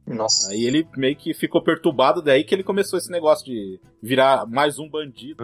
Nossa. 0.08 0.51
Aí 0.51 0.64
ele 0.64 0.88
meio 0.95 1.16
que 1.16 1.34
ficou 1.34 1.64
perturbado, 1.64 2.22
daí 2.22 2.43
que 2.43 2.53
ele 2.53 2.64
começou 2.64 2.99
esse 2.99 3.12
negócio 3.12 3.45
de 3.45 3.80
virar 4.01 4.45
mais 4.45 4.78
um 4.78 4.88
bandido. 4.88 5.43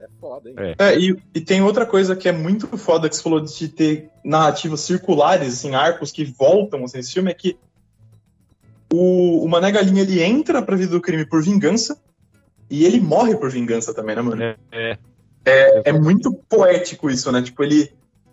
É 0.00 0.08
foda, 0.20 0.50
hein? 0.50 0.56
É, 0.78 0.98
e, 0.98 1.16
e 1.34 1.40
tem 1.40 1.62
outra 1.62 1.86
coisa 1.86 2.16
que 2.16 2.28
é 2.28 2.32
muito 2.32 2.66
foda 2.76 3.08
que 3.08 3.14
você 3.14 3.22
falou 3.22 3.40
de 3.40 3.68
ter 3.68 4.10
narrativas 4.24 4.80
circulares, 4.80 5.54
assim, 5.54 5.74
arcos 5.74 6.10
que 6.10 6.24
voltam 6.24 6.84
assim, 6.84 6.96
nesse 6.96 7.12
filme, 7.12 7.30
é 7.30 7.34
que 7.34 7.56
o, 8.92 9.44
o 9.44 9.48
Mané 9.48 9.70
Galinha, 9.70 10.02
ele 10.02 10.20
entra 10.20 10.60
pra 10.60 10.76
vida 10.76 10.90
do 10.90 11.00
crime 11.00 11.24
por 11.24 11.42
vingança 11.42 11.96
e 12.68 12.84
ele 12.84 13.00
morre 13.00 13.36
por 13.36 13.48
vingança 13.48 13.94
também, 13.94 14.16
né, 14.16 14.22
mano? 14.22 14.42
É. 14.42 14.56
é. 14.72 14.98
É, 15.42 15.88
é 15.88 15.92
muito 15.92 16.34
poético 16.48 17.08
isso, 17.08 17.30
né? 17.32 17.40
Tipo, 17.40 17.62
ele... 17.62 17.90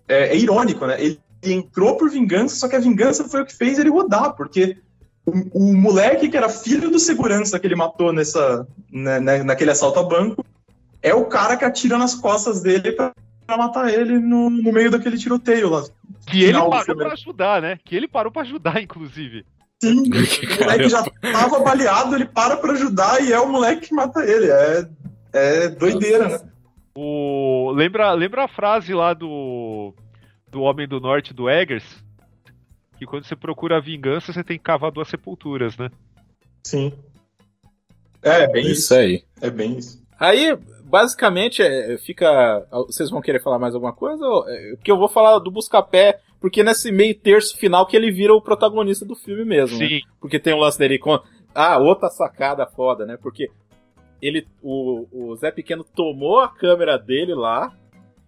É, 0.09 0.29
é 0.29 0.37
irônico, 0.37 0.85
né? 0.85 1.01
Ele 1.01 1.19
entrou 1.43 1.97
por 1.97 2.09
vingança, 2.09 2.55
só 2.55 2.67
que 2.67 2.75
a 2.75 2.79
vingança 2.79 3.25
foi 3.25 3.41
o 3.41 3.45
que 3.45 3.55
fez 3.55 3.77
ele 3.77 3.89
rodar, 3.89 4.35
porque 4.35 4.77
o, 5.27 5.59
o 5.59 5.77
moleque 5.77 6.29
que 6.29 6.37
era 6.37 6.47
filho 6.47 6.89
do 6.89 6.97
segurança 6.97 7.59
que 7.59 7.67
ele 7.67 7.75
matou 7.75 8.13
nessa, 8.13 8.65
né, 8.89 9.19
né, 9.19 9.43
naquele 9.43 9.71
assalto 9.71 9.99
a 9.99 10.03
banco 10.03 10.43
é 11.03 11.13
o 11.13 11.25
cara 11.25 11.57
que 11.57 11.65
atira 11.65 11.97
nas 11.97 12.15
costas 12.15 12.61
dele 12.61 12.93
pra, 12.93 13.13
pra 13.45 13.57
matar 13.57 13.93
ele 13.93 14.17
no, 14.19 14.49
no 14.49 14.71
meio 14.71 14.89
daquele 14.89 15.17
tiroteio 15.17 15.69
lá. 15.69 15.83
Que 16.25 16.43
ele 16.43 16.59
parou 16.59 16.95
pra 16.95 17.13
ajudar, 17.13 17.61
né? 17.61 17.77
Que 17.83 17.95
ele 17.95 18.07
parou 18.07 18.31
pra 18.31 18.41
ajudar, 18.41 18.81
inclusive. 18.81 19.45
Sim, 19.83 20.03
o 20.09 20.63
moleque 20.63 20.89
já 20.89 21.03
tava 21.21 21.59
baleado, 21.59 22.15
ele 22.15 22.25
para 22.25 22.57
pra 22.57 22.71
ajudar 22.71 23.21
e 23.21 23.31
é 23.31 23.39
o 23.39 23.49
moleque 23.49 23.87
que 23.87 23.93
mata 23.93 24.23
ele. 24.23 24.49
É, 24.49 24.87
é 25.33 25.67
doideira, 25.69 26.29
né? 26.29 26.39
O... 26.95 27.71
Lembra, 27.75 28.11
lembra 28.13 28.45
a 28.45 28.47
frase 28.47 28.93
lá 28.93 29.13
do, 29.13 29.93
do 30.49 30.61
Homem 30.61 30.87
do 30.87 30.99
Norte, 30.99 31.33
do 31.33 31.49
Eggers? 31.49 32.06
Que 32.97 33.05
quando 33.05 33.25
você 33.25 33.35
procura 33.35 33.77
a 33.77 33.81
vingança, 33.81 34.33
você 34.33 34.43
tem 34.43 34.57
que 34.57 34.63
cavar 34.63 34.91
duas 34.91 35.07
sepulturas, 35.07 35.77
né? 35.77 35.89
Sim. 36.63 36.91
É, 38.23 38.43
é 38.43 38.47
bem 38.47 38.63
isso. 38.63 38.71
Isso 38.81 38.93
aí. 38.95 39.23
É 39.41 39.49
bem 39.49 39.77
isso. 39.77 40.03
Aí, 40.19 40.57
basicamente, 40.83 41.61
é, 41.61 41.97
fica. 41.99 42.65
Vocês 42.87 43.09
vão 43.09 43.21
querer 43.21 43.41
falar 43.41 43.59
mais 43.59 43.75
alguma 43.75 43.93
coisa? 43.93 44.25
Ou- 44.25 44.49
é, 44.49 44.75
Porque 44.75 44.91
eu 44.91 44.97
vou 44.97 45.07
falar 45.07 45.37
do 45.39 45.51
Buscapé, 45.51 46.19
porque 46.41 46.63
nesse 46.63 46.91
meio 46.91 47.13
terço 47.13 47.55
final 47.57 47.85
que 47.85 47.95
ele 47.95 48.11
vira 48.11 48.33
o 48.33 48.41
protagonista 48.41 49.05
do 49.05 49.15
filme 49.15 49.45
mesmo. 49.45 49.77
né? 49.77 49.87
Sim. 49.87 49.99
Porque 50.19 50.39
tem 50.39 50.53
o 50.53 50.57
lance 50.59 50.79
dele 50.79 50.97
com. 50.97 51.19
Ah, 51.53 51.77
outra 51.77 52.09
sacada 52.09 52.65
foda, 52.67 53.05
né? 53.05 53.17
Porque 53.21 53.49
ele, 54.21 54.47
o, 54.61 55.07
o 55.11 55.35
Zé 55.35 55.51
Pequeno 55.51 55.83
tomou 55.83 56.39
a 56.39 56.49
câmera 56.49 56.97
dele 56.97 57.35
lá. 57.35 57.71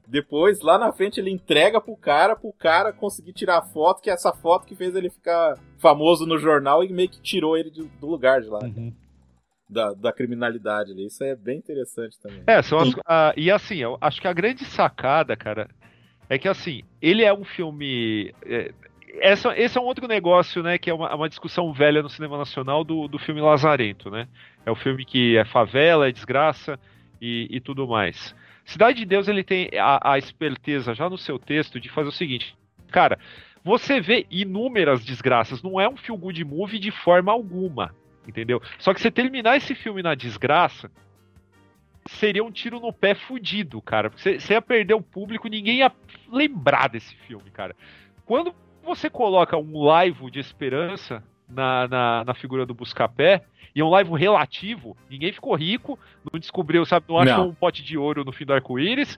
Depois, 0.10 0.62
lá 0.62 0.80
na 0.80 0.91
frente, 0.91 1.20
ele 1.20 1.30
entrega 1.30 1.80
pro 1.80 1.95
cara, 1.95 2.36
pro 2.36 2.51
cara 2.51 2.91
conseguir 2.91 3.32
tirar 3.32 3.60
a 3.60 3.62
foto, 3.62 4.01
que 4.01 4.10
é 4.10 4.14
essa 4.14 4.34
foto 4.34 4.66
que 4.66 4.76
fez 4.76 4.95
ele 4.95 5.10
ficar 5.10 5.55
famoso 5.78 6.26
no 6.26 6.39
jornal 6.39 6.84
e 6.84 6.91
meio 6.91 7.10
que 7.10 7.22
tirou 7.22 7.55
ele 7.55 7.70
de- 7.70 7.84
do 7.84 8.07
lugar 8.07 8.41
de 8.41 8.47
lá. 8.47 8.60
Uhum. 8.64 8.91
Da, 9.70 9.93
da 9.93 10.12
criminalidade 10.12 10.91
ali. 10.91 11.05
Isso 11.05 11.24
é 11.24 11.36
bem 11.36 11.60
interessante 11.60 12.20
também. 12.20 12.41
É, 12.47 12.60
são 12.64 12.80
as, 12.80 12.89
ah, 13.05 13.32
e 13.38 13.51
assim, 13.51 13.78
eu 13.78 13.99
acho 14.01 14.20
que 14.20 14.28
a 14.28 14.34
grande 14.34 14.66
sacada, 14.66 15.36
cara, 15.38 15.70
é 16.28 16.39
que 16.39 16.47
assim, 16.47 16.82
ele 16.99 17.24
é 17.24 17.32
um 17.32 17.45
filme. 17.45 18.34
É, 18.43 18.74
essa, 19.20 19.55
esse 19.55 19.78
é 19.78 19.82
um 19.82 19.86
outro 19.86 20.07
negócio, 20.07 20.64
né? 20.64 20.80
Que 20.80 20.89
é 20.89 20.93
uma, 20.93 21.14
uma 21.14 21.30
discussão 21.30 21.72
velha 21.72 22.01
no 22.01 22.10
cinema 22.10 22.36
nacional 22.36 22.84
do, 22.84 23.07
do 23.07 23.20
filme 23.20 23.41
Lazarento, 23.41 24.10
né? 24.10 24.28
É 24.66 24.72
o 24.72 24.76
filme 24.76 25.05
que 25.05 25.38
é 25.38 25.45
favela, 25.45 26.07
é 26.10 26.12
desgraça 26.12 26.80
e, 27.22 27.47
e 27.51 27.60
tudo 27.62 27.88
mais. 27.88 28.34
Cidade 28.70 28.99
de 28.99 29.05
Deus 29.05 29.28
ele 29.28 29.43
tem 29.43 29.67
a, 29.80 30.13
a 30.13 30.17
esperteza 30.20 30.93
já 30.93 31.09
no 31.09 31.17
seu 31.17 31.39
texto 31.39 31.80
de 31.80 31.89
fazer 31.89 32.09
o 32.09 32.11
seguinte, 32.11 32.55
cara, 32.91 33.17
você 33.63 33.99
vê 33.99 34.28
inúmeras 34.30 35.03
desgraças, 35.03 35.63
não 35.63 35.82
é 35.82 35.89
um 35.89 35.97
feel 35.97 36.15
good 36.15 36.45
movie 36.45 36.78
de 36.78 36.91
forma 36.91 37.32
alguma, 37.32 37.95
entendeu? 38.28 38.61
Só 38.78 38.93
que 38.93 39.01
você 39.01 39.09
terminar 39.09 39.57
esse 39.57 39.74
filme 39.74 40.03
na 40.03 40.13
desgraça 40.13 40.91
seria 42.05 42.43
um 42.43 42.51
tiro 42.51 42.80
no 42.80 42.93
pé 42.93 43.15
fudido, 43.15 43.82
cara. 43.82 44.09
Você, 44.09 44.39
você 44.39 44.53
ia 44.53 44.61
perder 44.61 44.93
o 44.93 45.01
público, 45.01 45.47
ninguém 45.47 45.78
ia 45.78 45.91
lembrar 46.32 46.89
desse 46.89 47.15
filme, 47.15 47.49
cara. 47.49 47.76
Quando 48.24 48.53
você 48.84 49.09
coloca 49.09 49.57
um 49.57 49.84
live 49.84 50.30
de 50.30 50.39
esperança 50.39 51.24
na, 51.50 51.88
na, 51.88 52.24
na 52.26 52.34
figura 52.34 52.66
do 52.66 52.74
Buscapé, 52.74 53.43
e 53.76 53.82
é 53.82 53.84
um 53.84 53.89
live 53.89 54.12
relativo, 54.14 54.97
ninguém 55.10 55.32
ficou 55.32 55.56
rico, 55.56 55.97
não 56.32 56.39
descobriu, 56.39 56.86
sabe, 56.86 57.06
não 57.10 57.18
achou 57.18 57.38
não. 57.38 57.50
um 57.50 57.54
pote 57.54 57.84
de 57.84 57.97
ouro 57.97 58.24
no 58.24 58.32
fim 58.32 58.45
do 58.45 58.54
arco-íris, 58.54 59.18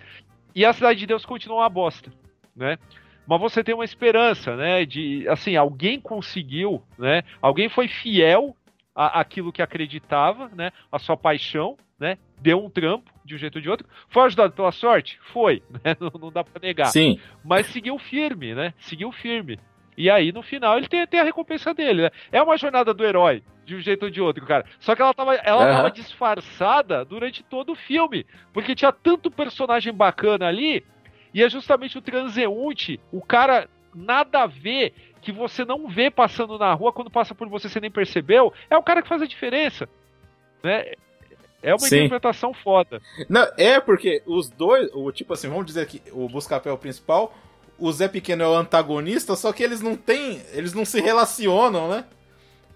e 0.54 0.66
a 0.66 0.74
Cidade 0.74 1.00
de 1.00 1.08
Deus 1.08 1.26
continua 1.26 1.60
uma 1.60 1.70
bosta, 1.70 2.12
né? 2.56 2.78
Mas 3.26 3.40
você 3.40 3.64
tem 3.64 3.74
uma 3.74 3.86
esperança, 3.86 4.56
né? 4.56 4.86
De 4.86 5.28
assim, 5.30 5.56
alguém 5.56 6.00
conseguiu, 6.00 6.84
né? 6.98 7.24
Alguém 7.42 7.70
foi 7.70 7.88
fiel 7.88 8.56
àquilo 8.94 9.54
que 9.54 9.62
acreditava, 9.62 10.50
né? 10.54 10.72
A 10.92 11.00
sua 11.00 11.16
paixão, 11.16 11.78
né? 12.00 12.18
Deu 12.42 12.64
um 12.64 12.70
trampo 12.70 13.12
de 13.24 13.36
um 13.36 13.38
jeito 13.38 13.56
ou 13.56 13.62
de 13.62 13.70
outro. 13.70 13.88
Foi 14.10 14.24
ajudado 14.24 14.54
pela 14.54 14.72
sorte? 14.72 15.20
Foi, 15.32 15.64
né? 15.84 15.96
Não, 16.00 16.12
não 16.20 16.32
dá 16.32 16.44
para 16.44 16.62
negar. 16.62 16.88
Sim. 16.88 17.20
Mas 17.44 17.68
seguiu 17.68 17.98
firme, 17.98 18.54
né? 18.54 18.74
Seguiu 18.80 19.12
firme. 19.12 19.58
E 19.98 20.10
aí, 20.10 20.32
no 20.32 20.42
final, 20.42 20.78
ele 20.78 20.88
tem, 20.88 21.06
tem 21.06 21.20
a 21.20 21.24
recompensa 21.24 21.74
dele, 21.74 22.04
né? 22.04 22.12
É 22.32 22.42
uma 22.42 22.58
jornada 22.58 22.94
do 22.94 23.06
herói, 23.06 23.44
de 23.66 23.76
um 23.76 23.82
jeito 23.82 24.04
ou 24.04 24.10
de 24.10 24.22
outro, 24.22 24.46
cara. 24.46 24.66
Só 24.80 24.96
que 24.96 25.02
ela 25.02 25.14
tava, 25.14 25.36
ela 25.36 25.66
uhum. 25.66 25.76
tava 25.76 25.92
disfarçada 25.92 27.06
durante 27.06 27.44
todo 27.44 27.74
o 27.74 27.76
filme. 27.76 28.26
Porque 28.54 28.76
tinha 28.76 28.92
tanto 28.92 29.30
personagem 29.30 29.94
bacana 29.94 30.48
ali. 30.48 30.84
E 31.34 31.44
é 31.44 31.50
justamente 31.50 31.98
o 31.98 32.02
transeunte, 32.02 33.00
o 33.12 33.22
cara 33.22 33.70
nada 33.94 34.44
a 34.44 34.48
ver, 34.48 34.94
que 35.22 35.32
você 35.32 35.64
não 35.64 35.88
vê 35.88 36.10
passando 36.10 36.58
na 36.58 36.74
rua, 36.74 36.92
quando 36.92 37.12
passa 37.12 37.36
por 37.36 37.48
você 37.48 37.70
você 37.70 37.80
nem 37.80 37.92
percebeu, 37.92 38.54
é 38.70 38.78
o 38.78 38.84
cara 38.84 39.02
que 39.02 39.08
faz 39.08 39.22
a 39.22 39.28
diferença. 39.28 39.88
Né? 40.64 40.94
É 41.62 41.74
uma 41.74 41.80
Sim. 41.80 41.98
interpretação 41.98 42.54
foda. 42.54 43.02
Não, 43.30 43.48
é 43.58 43.80
porque 43.80 44.24
os 44.26 44.50
dois, 44.50 44.90
o 44.94 45.12
tipo 45.12 45.34
assim, 45.34 45.48
vamos 45.48 45.68
dizer 45.68 45.86
que 45.86 46.02
o 46.12 46.28
Buscapé 46.28 46.70
é 46.70 46.74
o 46.74 46.78
principal, 46.78 47.34
o 47.82 47.92
Zé 47.92 48.08
Pequeno 48.08 48.44
é 48.44 48.48
o 48.48 48.54
antagonista, 48.54 49.36
só 49.36 49.52
que 49.52 49.64
eles 49.64 49.82
não 49.82 49.96
têm. 49.96 50.40
Eles 50.54 50.74
não 50.74 50.86
se 50.86 51.02
relacionam, 51.02 51.90
né? 51.90 52.06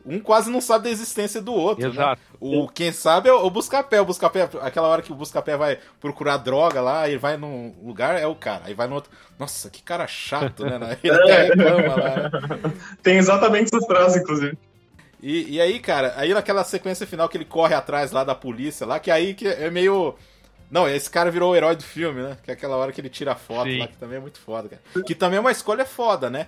Um 0.04 0.20
quase 0.20 0.52
não 0.52 0.60
sabe 0.60 0.86
da 0.86 0.90
existência 0.90 1.42
do 1.42 1.54
outro. 1.54 1.84
Né? 1.84 1.90
Exato. 1.90 2.22
Né? 2.22 2.38
O, 2.40 2.68
quem 2.68 2.92
sabe 2.92 3.30
é 3.30 3.34
o 3.34 3.50
Buscapé. 3.50 4.02
O 4.02 4.06
Buscapé, 4.06 4.50
aquela 4.62 4.88
hora 4.88 5.02
que 5.02 5.12
o 5.12 5.16
Buscapé 5.16 5.56
vai 5.56 5.80
procurar 6.00 6.38
droga 6.38 6.82
lá, 6.82 7.08
ele 7.08 7.20
vai 7.20 7.38
num 7.38 7.74
lugar, 7.84 8.20
é 8.20 8.26
o 8.26 8.36
cara. 8.36 8.64
Aí 8.66 8.74
vai 8.74 8.88
no 8.88 8.96
outro. 8.96 9.12
Nossa, 9.38 9.70
que 9.70 9.82
cara 9.82 10.08
chato, 10.08 10.64
né? 10.64 10.98
Ele 11.04 11.14
até 11.14 11.44
reclama 11.44 11.96
lá. 11.96 12.16
Né? 12.16 12.74
Tem 13.02 13.18
exatamente 13.18 13.76
essa 13.76 13.86
frase, 13.86 14.20
inclusive. 14.20 14.58
E, 15.22 15.56
e 15.56 15.62
aí, 15.62 15.80
cara, 15.80 16.14
aí 16.18 16.34
naquela 16.34 16.64
sequência 16.64 17.08
final 17.08 17.28
que 17.28 17.36
ele 17.36 17.46
corre 17.46 17.74
atrás 17.74 18.12
lá 18.12 18.24
da 18.24 18.36
polícia 18.36 18.86
lá, 18.86 19.00
que 19.00 19.10
aí 19.10 19.34
que 19.34 19.48
é 19.48 19.72
meio 19.72 20.16
não, 20.70 20.88
esse 20.88 21.10
cara 21.10 21.30
virou 21.30 21.52
o 21.52 21.56
herói 21.56 21.76
do 21.76 21.84
filme, 21.84 22.22
né? 22.22 22.38
Que 22.44 22.52
é 22.52 22.54
aquela 22.54 22.76
hora 22.76 22.92
que 22.92 23.00
ele 23.00 23.10
tira 23.10 23.34
a 23.34 23.36
foto 23.36 23.70
Sim. 23.70 23.80
lá, 23.80 23.88
que 23.88 23.98
também 23.98 24.18
é 24.18 24.22
muito 24.22 24.40
foda, 24.40 24.70
cara. 24.70 25.06
Que 25.06 25.16
também 25.16 25.38
é 25.38 25.40
uma 25.40 25.52
escolha 25.52 25.86
foda, 25.86 26.30
né? 26.30 26.48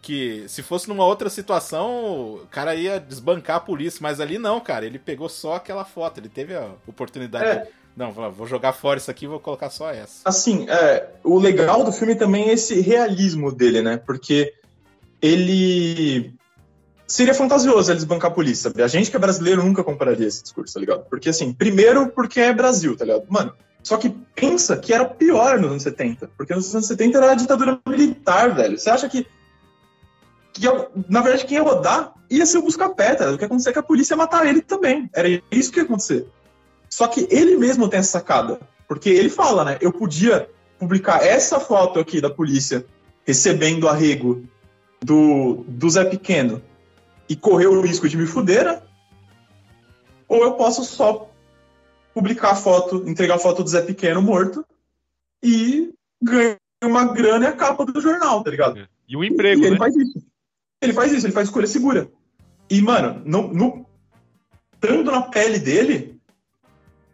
Que 0.00 0.44
se 0.48 0.62
fosse 0.62 0.88
numa 0.88 1.04
outra 1.04 1.28
situação, 1.28 2.34
o 2.34 2.46
cara 2.50 2.74
ia 2.74 3.00
desbancar 3.00 3.56
a 3.56 3.60
polícia, 3.60 3.98
mas 4.00 4.20
ali 4.20 4.38
não, 4.38 4.60
cara. 4.60 4.86
Ele 4.86 4.98
pegou 4.98 5.28
só 5.28 5.56
aquela 5.56 5.84
foto, 5.84 6.20
ele 6.20 6.28
teve 6.28 6.54
a 6.54 6.70
oportunidade 6.86 7.44
é. 7.44 7.62
de. 7.64 7.68
Não, 7.96 8.12
vou 8.12 8.46
jogar 8.46 8.74
fora 8.74 8.98
isso 8.98 9.10
aqui 9.10 9.24
e 9.24 9.28
vou 9.28 9.40
colocar 9.40 9.70
só 9.70 9.90
essa. 9.90 10.20
Assim, 10.26 10.68
é, 10.68 11.08
o 11.24 11.38
legal 11.38 11.82
do 11.82 11.90
filme 11.90 12.14
também 12.14 12.50
é 12.50 12.52
esse 12.52 12.80
realismo 12.80 13.50
dele, 13.50 13.80
né? 13.80 13.96
Porque 13.96 14.52
ele 15.20 16.34
seria 17.06 17.34
fantasioso 17.34 17.90
eles 17.90 18.04
bancar 18.04 18.30
a 18.30 18.34
polícia, 18.34 18.70
sabe? 18.70 18.82
A 18.82 18.88
gente 18.88 19.10
que 19.10 19.16
é 19.16 19.20
brasileiro 19.20 19.62
nunca 19.62 19.84
compraria 19.84 20.26
esse 20.26 20.42
discurso, 20.42 20.74
tá 20.74 20.80
ligado? 20.80 21.04
Porque, 21.08 21.28
assim, 21.28 21.52
primeiro 21.52 22.08
porque 22.08 22.40
é 22.40 22.52
Brasil, 22.52 22.96
tá 22.96 23.04
ligado? 23.04 23.24
Mano, 23.28 23.52
só 23.82 23.96
que 23.96 24.10
pensa 24.34 24.76
que 24.76 24.92
era 24.92 25.04
pior 25.04 25.60
nos 25.60 25.70
anos 25.70 25.82
70, 25.84 26.30
porque 26.36 26.54
nos 26.54 26.74
anos 26.74 26.86
70 26.86 27.18
era 27.18 27.32
a 27.32 27.34
ditadura 27.36 27.80
militar, 27.88 28.54
velho. 28.54 28.76
Você 28.76 28.90
acha 28.90 29.08
que, 29.08 29.26
que 30.52 30.66
na 31.08 31.20
verdade, 31.20 31.46
quem 31.46 31.58
ia 31.58 31.62
rodar 31.62 32.12
ia 32.28 32.44
ser 32.44 32.58
o 32.58 32.62
Buscapé, 32.62 33.14
tá? 33.14 33.30
O 33.30 33.36
que 33.36 33.44
ia 33.44 33.46
acontecer 33.46 33.70
é 33.70 33.72
que 33.72 33.78
a 33.78 33.84
polícia 33.84 34.14
ia 34.14 34.18
matar 34.18 34.44
ele 34.46 34.60
também. 34.60 35.08
Era 35.14 35.28
isso 35.52 35.70
que 35.70 35.78
ia 35.78 35.84
acontecer. 35.84 36.26
Só 36.90 37.06
que 37.06 37.28
ele 37.30 37.56
mesmo 37.56 37.88
tem 37.88 38.00
essa 38.00 38.18
sacada, 38.18 38.58
porque 38.88 39.08
ele 39.08 39.30
fala, 39.30 39.64
né? 39.64 39.78
Eu 39.80 39.92
podia 39.92 40.48
publicar 40.78 41.24
essa 41.24 41.60
foto 41.60 42.00
aqui 42.00 42.20
da 42.20 42.30
polícia 42.30 42.84
recebendo 43.24 43.88
arrego 43.88 44.42
do, 45.00 45.64
do 45.68 45.88
Zé 45.88 46.04
Pequeno 46.04 46.60
e 47.28 47.36
correr 47.36 47.66
o 47.66 47.80
risco 47.80 48.08
de 48.08 48.16
me 48.16 48.26
fuder, 48.26 48.64
né? 48.64 48.82
Ou 50.28 50.42
eu 50.42 50.52
posso 50.54 50.84
só 50.84 51.30
publicar 52.14 52.52
a 52.52 52.56
foto, 52.56 53.04
entregar 53.06 53.36
a 53.36 53.38
foto 53.38 53.62
do 53.62 53.68
Zé 53.68 53.82
Pequeno 53.82 54.22
morto 54.22 54.64
e 55.42 55.92
ganhar 56.22 56.58
uma 56.82 57.04
grana 57.04 57.46
e 57.46 57.48
a 57.48 57.52
capa 57.52 57.84
do 57.84 58.00
jornal, 58.00 58.42
tá 58.42 58.50
ligado? 58.50 58.78
É. 58.78 58.86
E 59.08 59.16
um 59.16 59.22
emprego, 59.22 59.62
e 59.62 59.66
ele 59.66 59.72
né? 59.72 59.78
faz 59.78 59.94
isso. 59.94 60.22
Ele 60.80 60.92
faz 60.92 61.12
isso, 61.12 61.26
ele 61.26 61.32
faz 61.32 61.48
escolha 61.48 61.66
segura. 61.66 62.08
E, 62.68 62.80
mano, 62.80 63.22
no, 63.24 63.52
no, 63.52 63.86
estando 64.74 65.10
na 65.10 65.22
pele 65.22 65.58
dele, 65.58 66.20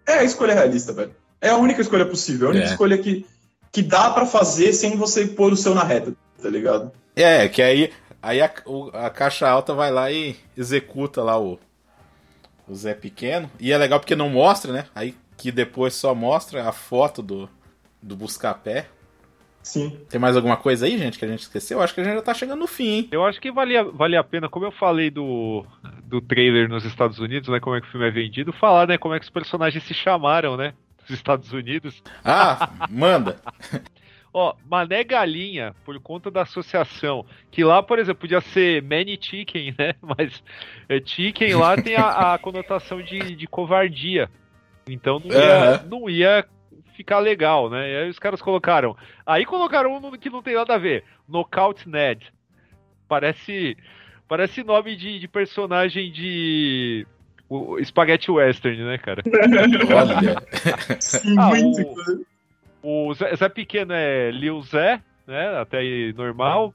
é 0.07 0.15
a 0.15 0.25
escolha 0.25 0.55
realista, 0.55 0.93
velho. 0.93 1.15
É 1.41 1.51
a 1.51 1.57
única 1.57 1.81
escolha 1.81 2.07
possível, 2.07 2.47
é 2.47 2.49
a 2.49 2.51
única 2.53 2.69
é. 2.69 2.71
escolha 2.71 2.99
que, 2.99 3.27
que 3.71 3.83
dá 3.83 4.11
para 4.11 4.27
fazer 4.27 4.73
sem 4.73 4.97
você 4.97 5.27
pôr 5.27 5.53
o 5.53 5.57
seu 5.57 5.75
na 5.75 5.85
reta, 5.85 6.15
tá 6.41 6.49
ligado? 6.49 6.93
É, 7.15 7.49
que 7.49 7.61
aí 7.61 7.93
Aí 8.23 8.41
a, 8.41 8.51
o, 8.65 8.89
a 8.95 9.11
caixa 9.11 9.49
alta 9.49 9.75
vai 9.75 9.91
lá 9.91 10.11
e 10.11 10.37
executa 10.57 11.23
lá 11.23 11.41
o, 11.41 11.59
o 12.69 12.75
Zé 12.75 12.95
Pequeno. 12.95 13.51
E 13.59 13.73
é 13.73 13.77
legal 13.77 13.99
porque 13.99 14.15
não 14.15 14.29
mostra, 14.29 14.73
né? 14.73 14.87
Aí 14.95 15.15
que 15.37 15.51
depois 15.51 15.95
só 15.95 16.15
mostra 16.15 16.69
a 16.69 16.73
foto 16.73 17.21
do, 17.21 17.51
do 18.01 18.15
Buscapé. 18.15 18.87
Sim. 19.63 20.01
Tem 20.09 20.21
mais 20.21 20.37
alguma 20.37 20.57
coisa 20.57 20.87
aí, 20.87 20.99
gente, 20.99 21.19
que 21.19 21.25
a 21.25 21.29
gente 21.29 21.43
esqueceu? 21.43 21.79
Eu 21.79 21.85
acho 21.85 21.95
que 21.95 22.01
a 22.01 22.05
gente 22.05 22.15
já 22.15 22.23
tá 22.23 22.35
chegando 22.35 22.61
no 22.61 22.67
fim, 22.67 22.89
hein? 22.89 23.09
Eu 23.13 23.25
acho 23.25 23.41
que 23.41 23.51
valia, 23.51 23.85
valia 23.85 24.21
a 24.21 24.25
pena, 24.25 24.49
como 24.49 24.67
eu 24.67 24.73
falei 24.73 25.11
do, 25.11 25.65
do 26.05 26.21
trailer 26.21 26.69
nos 26.69 26.85
Estados 26.85 27.19
Unidos, 27.19 27.49
né? 27.49 27.61
Como 27.61 27.77
é 27.77 27.81
que 27.81 27.87
o 27.87 27.91
filme 27.91 28.07
é 28.07 28.11
vendido, 28.11 28.53
falar, 28.53 28.89
né? 28.89 28.99
Como 28.99 29.15
é 29.15 29.19
que 29.19 29.25
os 29.25 29.31
personagens 29.31 29.83
se 29.85 29.95
chamaram, 29.95 30.57
né? 30.57 30.75
Nos 31.03 31.11
Estados 31.11 31.53
Unidos. 31.53 32.03
Ah, 32.25 32.71
manda! 32.91 33.41
Ó, 34.35 34.55
Mané 34.67 35.05
Galinha, 35.05 35.75
por 35.85 36.01
conta 36.01 36.31
da 36.31 36.43
associação, 36.43 37.27
que 37.51 37.63
lá, 37.63 37.83
por 37.83 37.99
exemplo, 37.99 38.23
podia 38.23 38.41
ser 38.41 38.83
Manny 38.83 39.19
Chicken, 39.21 39.75
né? 39.79 39.95
Mas 40.01 40.43
é, 40.89 41.01
Chicken 41.05 41.55
lá 41.55 41.77
tem 41.77 41.97
a, 41.97 42.33
a 42.33 42.39
conotação 42.39 43.03
de, 43.03 43.37
de, 43.37 43.47
covardia. 43.47 44.31
Então 44.89 45.21
não 45.21 45.31
ia, 45.31 45.83
uhum. 45.83 45.89
não 45.89 46.11
ia 46.11 46.47
ficar 46.97 47.19
legal, 47.19 47.69
né? 47.69 47.91
E 47.91 47.97
aí 47.97 48.09
os 48.09 48.19
caras 48.19 48.41
colocaram. 48.41 48.97
Aí 49.27 49.45
colocaram 49.45 49.95
um 49.95 50.11
que 50.13 50.31
não 50.31 50.43
tem 50.43 50.55
nada 50.55 50.75
a 50.75 50.79
ver. 50.79 51.05
Knockout 51.29 51.87
Ned. 51.89 52.33
Parece. 53.07 53.77
Parece 54.27 54.65
nome 54.65 54.97
de, 54.97 55.19
de 55.19 55.29
personagem 55.29 56.11
de. 56.11 57.07
O, 57.51 57.79
Spaghetti 57.85 58.31
Western, 58.31 58.83
né, 58.83 58.97
cara? 58.97 59.23
Olha. 59.95 60.99
Sim, 60.99 61.37
ah, 61.39 61.49
muito. 61.49 61.83
O, 61.83 62.32
o 62.83 63.15
Zé, 63.15 63.35
Zé 63.37 63.49
Pequeno 63.49 63.93
é 63.93 64.31
Lil 64.31 64.61
Zé, 64.63 65.01
né? 65.27 65.59
Até 65.61 65.79
aí 65.79 66.13
normal. 66.13 66.75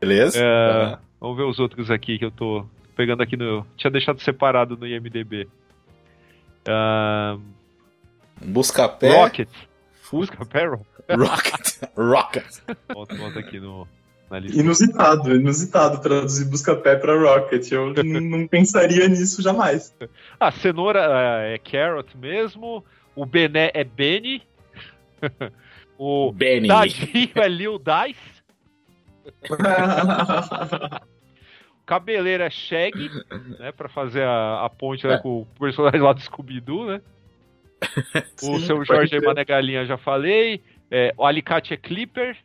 Beleza. 0.00 0.38
É, 0.38 0.86
uhum. 0.86 0.96
Vamos 1.20 1.36
ver 1.36 1.44
os 1.44 1.58
outros 1.58 1.90
aqui 1.90 2.18
que 2.18 2.24
eu 2.24 2.30
tô 2.30 2.66
pegando 2.96 3.22
aqui 3.22 3.36
no. 3.36 3.66
Tinha 3.76 3.90
deixado 3.90 4.20
separado 4.20 4.76
no 4.76 4.86
IMDB. 4.86 5.48
Uh... 6.68 7.40
Buscapé. 8.42 9.22
Rocket. 9.22 9.48
Buscapé 10.10 10.66
Rocket. 10.66 10.86
Rocket. 11.96 12.76
Volta, 12.92 13.14
volta 13.14 13.38
aqui 13.38 13.60
no. 13.60 13.86
Inusitado, 14.52 15.36
inusitado 15.36 16.00
traduzir 16.00 16.46
Buscapé 16.46 16.96
para 16.96 17.14
Rocket. 17.14 17.70
Eu 17.70 17.92
não 18.02 18.48
pensaria 18.48 19.06
nisso 19.08 19.40
jamais. 19.42 19.94
A 20.40 20.48
ah, 20.48 20.50
cenoura 20.50 21.00
é 21.42 21.58
carrot 21.58 22.16
mesmo. 22.16 22.84
O 23.14 23.24
Bené 23.24 23.70
é 23.74 23.84
Benny. 23.84 24.42
o 25.98 26.32
Benny. 26.32 26.68
Dadinho 26.68 27.30
é 27.36 27.48
Lil 27.48 27.78
Dice. 27.78 28.34
Cabeleira 31.86 32.44
é 32.46 32.50
Shag, 32.50 33.10
né? 33.58 33.72
Pra 33.72 33.88
fazer 33.88 34.22
a, 34.22 34.64
a 34.64 34.70
ponte 34.70 35.06
né, 35.06 35.18
com 35.18 35.42
o 35.42 35.46
personagem 35.58 36.00
lá 36.00 36.12
do 36.14 36.20
Scooby-Doo, 36.20 36.86
né? 36.86 37.02
O 38.42 38.58
Sim, 38.58 38.66
seu 38.66 38.84
Jorge 38.84 39.20
Mané 39.20 39.44
Galinha 39.44 39.84
já 39.84 39.98
falei. 39.98 40.62
É, 40.90 41.12
o 41.16 41.26
Alicate 41.26 41.74
é 41.74 41.76
Clipper. 41.76 42.36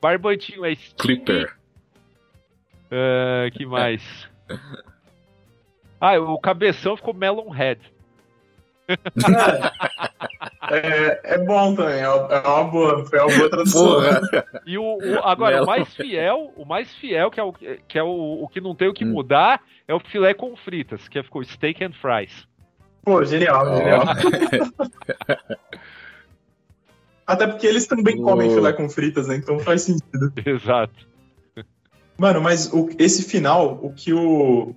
Barbantinho 0.00 0.64
é 0.64 0.74
Steve. 0.74 0.96
Clipper. 0.96 1.56
Uh, 2.86 3.50
que 3.52 3.66
mais? 3.66 4.02
Ah, 6.00 6.18
o 6.18 6.38
cabeção 6.38 6.96
ficou 6.96 7.12
Melon 7.12 7.50
Head. 7.50 7.80
É, 10.70 11.34
é 11.34 11.38
bom 11.38 11.74
também, 11.74 12.00
é 12.00 12.08
uma 12.08 12.64
boa, 12.64 13.04
foi 13.06 13.18
uma 13.20 13.36
boa 13.36 13.50
tradução. 13.50 14.00
E 14.66 14.78
o, 14.78 14.82
o 14.98 15.18
agora, 15.24 15.62
o 15.62 15.66
mais 15.66 15.94
fiel, 15.94 16.52
o 16.56 16.64
mais 16.64 16.92
fiel, 16.96 17.30
que 17.30 17.38
é 17.38 17.42
o 17.42 17.52
que, 17.52 17.98
é 17.98 18.02
o, 18.02 18.42
o 18.44 18.48
que 18.48 18.60
não 18.60 18.74
tem 18.74 18.88
o 18.88 18.94
que 18.94 19.04
Hum. 19.04 19.12
mudar, 19.12 19.60
é 19.86 19.94
o 19.94 20.00
filé 20.00 20.32
com 20.34 20.56
fritas, 20.56 21.06
que 21.08 21.22
ficou 21.22 21.44
steak 21.44 21.84
and 21.84 21.92
fries. 21.92 22.46
Pô, 23.04 23.24
genial, 23.24 23.76
genial. 23.76 24.02
Até 27.26 27.46
porque 27.46 27.66
eles 27.66 27.86
também 27.86 28.20
comem 28.22 28.48
Oh. 28.50 28.54
filé 28.54 28.72
com 28.72 28.88
fritas, 28.88 29.26
né? 29.28 29.36
Então 29.36 29.58
faz 29.58 29.82
sentido. 29.82 30.32
Exato. 30.44 31.06
Mano, 32.16 32.40
mas 32.40 32.72
o- 32.72 32.88
esse 32.98 33.22
final, 33.28 33.78
o 33.82 33.92
que 33.92 34.12
o. 34.12 34.74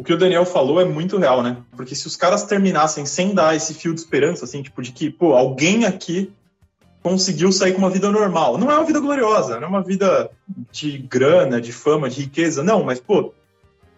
O 0.00 0.02
que 0.02 0.14
o 0.14 0.16
Daniel 0.16 0.46
falou 0.46 0.80
é 0.80 0.84
muito 0.86 1.18
real, 1.18 1.42
né? 1.42 1.58
Porque 1.76 1.94
se 1.94 2.06
os 2.06 2.16
caras 2.16 2.44
terminassem 2.44 3.04
sem 3.04 3.34
dar 3.34 3.54
esse 3.54 3.74
fio 3.74 3.92
de 3.92 4.00
esperança, 4.00 4.46
assim, 4.46 4.62
tipo, 4.62 4.80
de 4.80 4.92
que, 4.92 5.10
pô, 5.10 5.34
alguém 5.34 5.84
aqui 5.84 6.32
conseguiu 7.02 7.52
sair 7.52 7.72
com 7.74 7.80
uma 7.80 7.90
vida 7.90 8.10
normal. 8.10 8.56
Não 8.56 8.70
é 8.70 8.76
uma 8.76 8.86
vida 8.86 8.98
gloriosa, 8.98 9.56
não 9.56 9.64
é 9.64 9.66
uma 9.66 9.82
vida 9.82 10.30
de 10.72 10.96
grana, 10.96 11.60
de 11.60 11.70
fama, 11.70 12.08
de 12.08 12.22
riqueza, 12.22 12.62
não, 12.62 12.82
mas, 12.82 12.98
pô, 12.98 13.34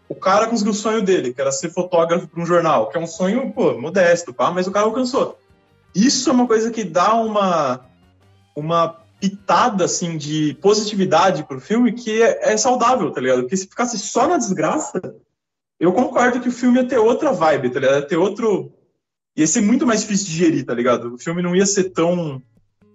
o 0.09 0.15
cara 0.17 0.49
conseguiu 0.49 0.73
o 0.73 0.75
sonho 0.75 1.03
dele, 1.03 1.33
que 1.33 1.41
era 1.41 1.53
ser 1.53 1.71
fotógrafo 1.71 2.27
para 2.27 2.43
um 2.43 2.47
jornal, 2.47 2.89
que 2.89 2.99
é 2.99 3.01
um 3.01 3.07
sonho, 3.07 3.53
pô, 3.53 3.79
modesto, 3.79 4.35
pá, 4.35 4.51
mas 4.51 4.67
o 4.67 4.73
cara 4.73 4.87
alcançou. 4.87 5.39
Isso 5.95 6.29
é 6.29 6.33
uma 6.33 6.49
coisa 6.49 6.73
que 6.73 6.83
dá 6.83 7.15
uma, 7.15 7.87
uma 8.57 8.97
pitada, 9.21 9.85
assim, 9.85 10.19
de 10.19 10.59
positividade 10.61 11.45
pro 11.45 11.61
filme 11.61 11.93
que 11.93 12.21
é, 12.21 12.55
é 12.55 12.57
saudável, 12.57 13.13
tá 13.13 13.21
ligado? 13.21 13.43
Porque 13.43 13.57
se 13.57 13.69
ficasse 13.69 13.97
só 14.01 14.27
na 14.27 14.37
desgraça, 14.37 15.01
eu 15.83 15.93
concordo 15.93 16.39
que 16.39 16.49
o 16.49 16.53
filme 16.53 16.79
ia 16.79 16.87
ter 16.87 16.99
outra 16.99 17.33
vibe, 17.33 17.71
tá 17.71 17.81
ligado? 17.81 17.97
Ia 17.97 18.07
ter 18.07 18.17
outro... 18.17 18.73
Ia 19.37 19.47
ser 19.49 19.63
muito 19.63 19.85
mais 19.85 20.03
difícil 20.03 20.27
de 20.27 20.33
digerir, 20.33 20.65
tá 20.65 20.73
ligado? 20.73 21.15
O 21.15 21.19
filme 21.19 21.43
não 21.43 21.57
ia 21.57 21.67
ser 21.67 21.91
tão, 21.91 22.41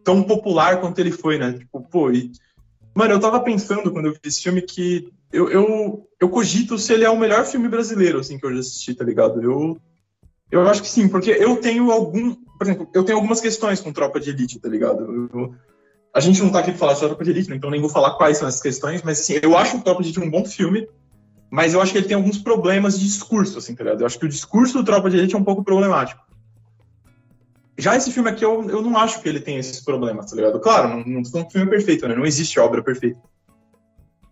tão 0.05 0.23
popular 0.23 0.79
quanto 0.79 0.97
ele 0.99 1.11
foi, 1.11 1.37
né? 1.37 1.51
Tipo, 1.51 1.81
pô, 1.81 2.09
e... 2.11 2.31
Mano, 2.95 3.13
eu 3.13 3.19
tava 3.19 3.41
pensando 3.41 3.91
quando 3.91 4.05
eu 4.05 4.13
vi 4.13 4.19
esse 4.23 4.41
filme 4.41 4.61
que 4.61 5.11
eu, 5.33 5.49
eu, 5.49 6.07
eu 6.17 6.29
cogito 6.29 6.77
se 6.77 6.93
ele 6.93 7.03
é 7.03 7.09
o 7.09 7.19
melhor 7.19 7.45
filme 7.45 7.67
brasileiro, 7.67 8.19
assim, 8.19 8.39
que 8.39 8.45
eu 8.45 8.53
já 8.53 8.59
assisti, 8.61 8.93
tá 8.95 9.03
ligado? 9.03 9.43
Eu, 9.43 9.77
eu 10.49 10.65
acho 10.69 10.81
que 10.81 10.87
sim, 10.87 11.09
porque 11.09 11.31
eu 11.31 11.57
tenho 11.57 11.91
algum... 11.91 12.35
Por 12.35 12.63
exemplo, 12.63 12.89
eu 12.93 13.03
tenho 13.03 13.17
algumas 13.17 13.41
questões 13.41 13.81
com 13.81 13.91
Tropa 13.91 14.17
de 14.17 14.29
Elite, 14.29 14.61
tá 14.61 14.69
ligado? 14.69 15.29
Eu- 15.33 15.53
a 16.13 16.21
gente 16.21 16.41
não 16.41 16.49
tá 16.49 16.59
aqui 16.59 16.71
pra 16.71 16.79
falar 16.79 16.93
de 16.93 16.99
Tropa 17.01 17.23
de 17.25 17.31
Elite, 17.31 17.53
então 17.53 17.69
nem 17.69 17.81
vou 17.81 17.89
falar 17.89 18.11
quais 18.11 18.37
são 18.37 18.47
essas 18.47 18.61
questões, 18.61 19.03
mas 19.03 19.19
assim, 19.19 19.39
eu 19.43 19.57
acho 19.57 19.75
o 19.75 19.81
Tropa 19.81 20.01
de 20.01 20.07
Elite 20.07 20.21
um 20.21 20.31
bom 20.31 20.45
filme, 20.45 20.87
mas 21.49 21.73
eu 21.73 21.81
acho 21.81 21.91
que 21.91 21.97
ele 21.97 22.07
tem 22.07 22.15
alguns 22.15 22.37
problemas 22.37 22.99
de 22.99 23.05
discurso, 23.05 23.57
assim, 23.57 23.75
tá 23.75 23.83
ligado? 23.83 24.01
Eu 24.01 24.05
acho 24.05 24.19
que 24.19 24.25
o 24.25 24.29
discurso 24.29 24.77
do 24.77 24.83
Tropa 24.83 25.09
de 25.09 25.17
Elite 25.17 25.35
é 25.35 25.37
um 25.37 25.43
pouco 25.43 25.63
problemático. 25.63 26.21
Já 27.77 27.95
esse 27.95 28.11
filme 28.11 28.29
aqui, 28.29 28.43
eu, 28.43 28.67
eu 28.69 28.81
não 28.81 28.97
acho 28.97 29.21
que 29.21 29.29
ele 29.29 29.39
tem 29.39 29.57
esses 29.57 29.79
problemas, 29.83 30.29
tá 30.29 30.35
ligado? 30.35 30.59
Claro, 30.59 30.89
não, 30.89 31.03
não 31.05 31.23
que 31.23 31.37
o 31.39 31.49
filme 31.49 31.67
é 31.67 31.69
perfeito, 31.69 32.07
né? 32.07 32.15
Não 32.15 32.25
existe 32.25 32.59
obra 32.59 32.83
perfeita. 32.83 33.19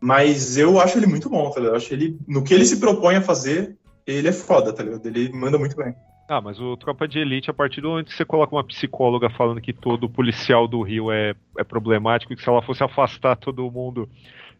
Mas 0.01 0.57
eu 0.57 0.79
acho 0.79 0.97
ele 0.97 1.07
muito 1.07 1.29
bom, 1.29 1.49
tá 1.49 1.59
ligado? 1.59 1.73
Eu 1.73 1.77
acho 1.77 1.93
ele, 1.93 2.17
no 2.27 2.43
que 2.43 2.53
ele 2.53 2.65
se 2.65 2.79
propõe 2.79 3.15
a 3.15 3.21
fazer, 3.21 3.77
ele 4.05 4.27
é 4.27 4.31
foda, 4.31 4.73
tá 4.73 4.83
ligado? 4.83 5.05
Ele 5.05 5.31
manda 5.31 5.57
muito 5.57 5.75
bem. 5.75 5.95
Ah, 6.27 6.41
mas 6.41 6.59
o 6.59 6.75
Tropa 6.75 7.07
de 7.07 7.19
Elite, 7.19 7.51
a 7.51 7.53
partir 7.53 7.81
do 7.81 7.89
momento 7.89 8.07
que 8.07 8.15
você 8.15 8.25
coloca 8.25 8.55
uma 8.55 8.63
psicóloga 8.63 9.29
falando 9.29 9.61
que 9.61 9.71
todo 9.71 10.09
policial 10.09 10.67
do 10.67 10.81
Rio 10.81 11.11
é, 11.11 11.35
é 11.55 11.63
problemático 11.63 12.33
e 12.33 12.35
que 12.35 12.41
se 12.41 12.49
ela 12.49 12.63
fosse 12.63 12.83
afastar 12.83 13.35
todo 13.35 13.69
mundo 13.69 14.09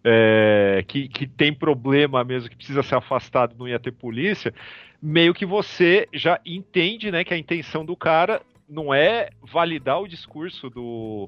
é, 0.06 0.86
que, 0.88 1.07
que 1.07 1.26
tem 1.26 1.52
problema 1.52 2.23
mesmo, 2.23 2.48
que 2.48 2.56
precisa 2.56 2.84
ser 2.84 2.95
afastado, 2.95 3.56
não 3.57 3.68
ia 3.68 3.80
ter 3.80 3.91
polícia, 3.91 4.53
meio 5.02 5.34
que 5.34 5.45
você 5.45 6.07
já 6.14 6.40
entende 6.45 7.11
né, 7.11 7.23
que 7.23 7.34
a 7.34 7.38
intenção 7.38 7.84
do 7.84 7.95
cara 7.95 8.41
não 8.69 8.94
é 8.94 9.30
validar 9.41 9.99
o 9.99 10.07
discurso 10.07 10.69
do, 10.69 11.27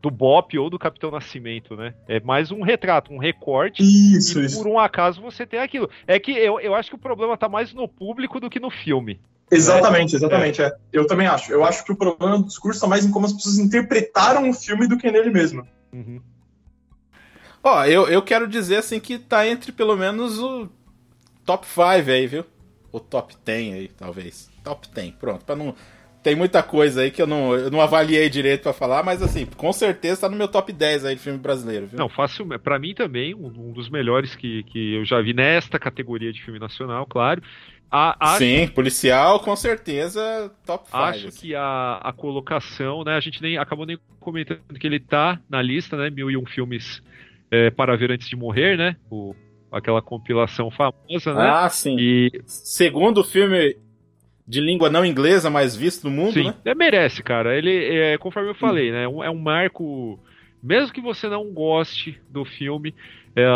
do 0.00 0.10
Bop 0.10 0.56
ou 0.56 0.70
do 0.70 0.78
Capitão 0.78 1.10
Nascimento, 1.10 1.76
né? 1.76 1.94
É 2.08 2.20
mais 2.20 2.50
um 2.50 2.62
retrato, 2.62 3.12
um 3.12 3.18
recorte. 3.18 3.82
Isso, 3.82 4.40
e 4.40 4.46
isso. 4.46 4.58
por 4.58 4.68
um 4.68 4.78
acaso 4.78 5.20
você 5.20 5.44
tem 5.44 5.60
aquilo. 5.60 5.90
É 6.06 6.18
que 6.18 6.32
eu, 6.32 6.60
eu 6.60 6.74
acho 6.74 6.90
que 6.90 6.96
o 6.96 6.98
problema 6.98 7.36
tá 7.36 7.48
mais 7.48 7.72
no 7.72 7.88
público 7.88 8.38
do 8.38 8.50
que 8.50 8.60
no 8.60 8.70
filme. 8.70 9.20
Exatamente, 9.50 10.16
exatamente. 10.16 10.62
É. 10.62 10.72
Eu 10.92 11.06
também 11.06 11.26
acho. 11.26 11.52
Eu 11.52 11.64
acho 11.64 11.84
que 11.84 11.92
o 11.92 11.96
problema 11.96 12.38
do 12.38 12.46
discurso 12.46 12.78
está 12.78 12.88
mais 12.88 13.04
em 13.04 13.10
como 13.10 13.26
as 13.26 13.32
pessoas 13.32 13.58
interpretaram 13.58 14.48
o 14.48 14.54
filme 14.54 14.88
do 14.88 14.96
que 14.96 15.10
nele 15.10 15.30
mesmo. 15.30 15.66
Uhum. 15.92 16.20
Ó, 17.64 17.82
eu, 17.86 18.06
eu 18.08 18.20
quero 18.20 18.46
dizer 18.46 18.76
assim 18.76 19.00
que 19.00 19.18
tá 19.18 19.48
entre 19.48 19.72
pelo 19.72 19.96
menos 19.96 20.38
o 20.38 20.68
top 21.46 21.66
5 21.66 21.80
aí, 22.10 22.26
viu? 22.26 22.44
O 22.92 23.00
top 23.00 23.34
10 23.42 23.74
aí, 23.74 23.88
talvez. 23.88 24.50
Top 24.62 24.86
10, 24.86 25.14
pronto. 25.14 25.44
Pra 25.46 25.56
não... 25.56 25.74
Tem 26.22 26.34
muita 26.34 26.62
coisa 26.62 27.02
aí 27.02 27.10
que 27.10 27.20
eu 27.20 27.26
não, 27.26 27.54
eu 27.54 27.70
não 27.70 27.82
avaliei 27.82 28.30
direito 28.30 28.62
pra 28.62 28.72
falar, 28.72 29.02
mas 29.02 29.22
assim, 29.22 29.44
com 29.44 29.70
certeza 29.74 30.22
tá 30.22 30.28
no 30.28 30.36
meu 30.36 30.48
top 30.48 30.72
10 30.72 31.04
aí 31.04 31.14
de 31.14 31.20
filme 31.20 31.38
brasileiro, 31.38 31.86
viu? 31.86 31.98
Não, 31.98 32.08
fácil. 32.08 32.46
Para 32.60 32.78
mim 32.78 32.94
também, 32.94 33.34
um, 33.34 33.46
um 33.46 33.72
dos 33.72 33.90
melhores 33.90 34.34
que, 34.34 34.62
que 34.64 34.94
eu 34.94 35.04
já 35.04 35.20
vi 35.20 35.34
nesta 35.34 35.78
categoria 35.78 36.32
de 36.32 36.42
filme 36.42 36.58
nacional, 36.58 37.04
claro. 37.06 37.42
A, 37.90 38.32
acho, 38.32 38.38
Sim, 38.38 38.68
policial, 38.68 39.38
com 39.40 39.54
certeza, 39.54 40.50
top 40.66 40.86
5. 40.86 40.96
acho 40.96 41.28
assim. 41.28 41.40
que 41.40 41.54
a, 41.54 42.00
a 42.02 42.12
colocação, 42.12 43.04
né? 43.04 43.16
A 43.16 43.20
gente 43.20 43.42
nem 43.42 43.58
acabou 43.58 43.84
nem 43.84 43.98
comentando 44.18 44.60
que 44.80 44.86
ele 44.86 45.00
tá 45.00 45.38
na 45.48 45.60
lista, 45.60 45.94
né? 45.96 46.08
Mil 46.08 46.30
e 46.30 46.36
um 46.38 46.46
filmes 46.46 47.02
é, 47.54 47.70
para 47.70 47.96
ver 47.96 48.10
antes 48.10 48.28
de 48.28 48.36
morrer, 48.36 48.76
né? 48.76 48.96
O, 49.10 49.34
aquela 49.70 50.02
compilação 50.02 50.70
famosa, 50.70 51.34
né? 51.34 51.48
Ah, 51.50 51.68
sim. 51.68 51.96
E 51.98 52.30
Segundo 52.46 53.22
filme 53.22 53.76
de 54.46 54.60
língua 54.60 54.90
não 54.90 55.04
inglesa 55.04 55.48
mais 55.48 55.74
visto 55.74 56.04
no 56.04 56.10
mundo, 56.10 56.32
Sim, 56.34 56.44
né? 56.48 56.54
é, 56.64 56.74
merece, 56.74 57.22
cara. 57.22 57.56
Ele, 57.56 57.72
é, 57.72 58.18
conforme 58.18 58.50
eu 58.50 58.54
falei, 58.54 58.90
né? 58.92 59.04
É 59.04 59.30
um 59.30 59.38
marco. 59.38 60.18
Mesmo 60.62 60.92
que 60.92 61.00
você 61.00 61.28
não 61.28 61.52
goste 61.52 62.18
do 62.28 62.44
filme, 62.44 62.94
é, 63.36 63.46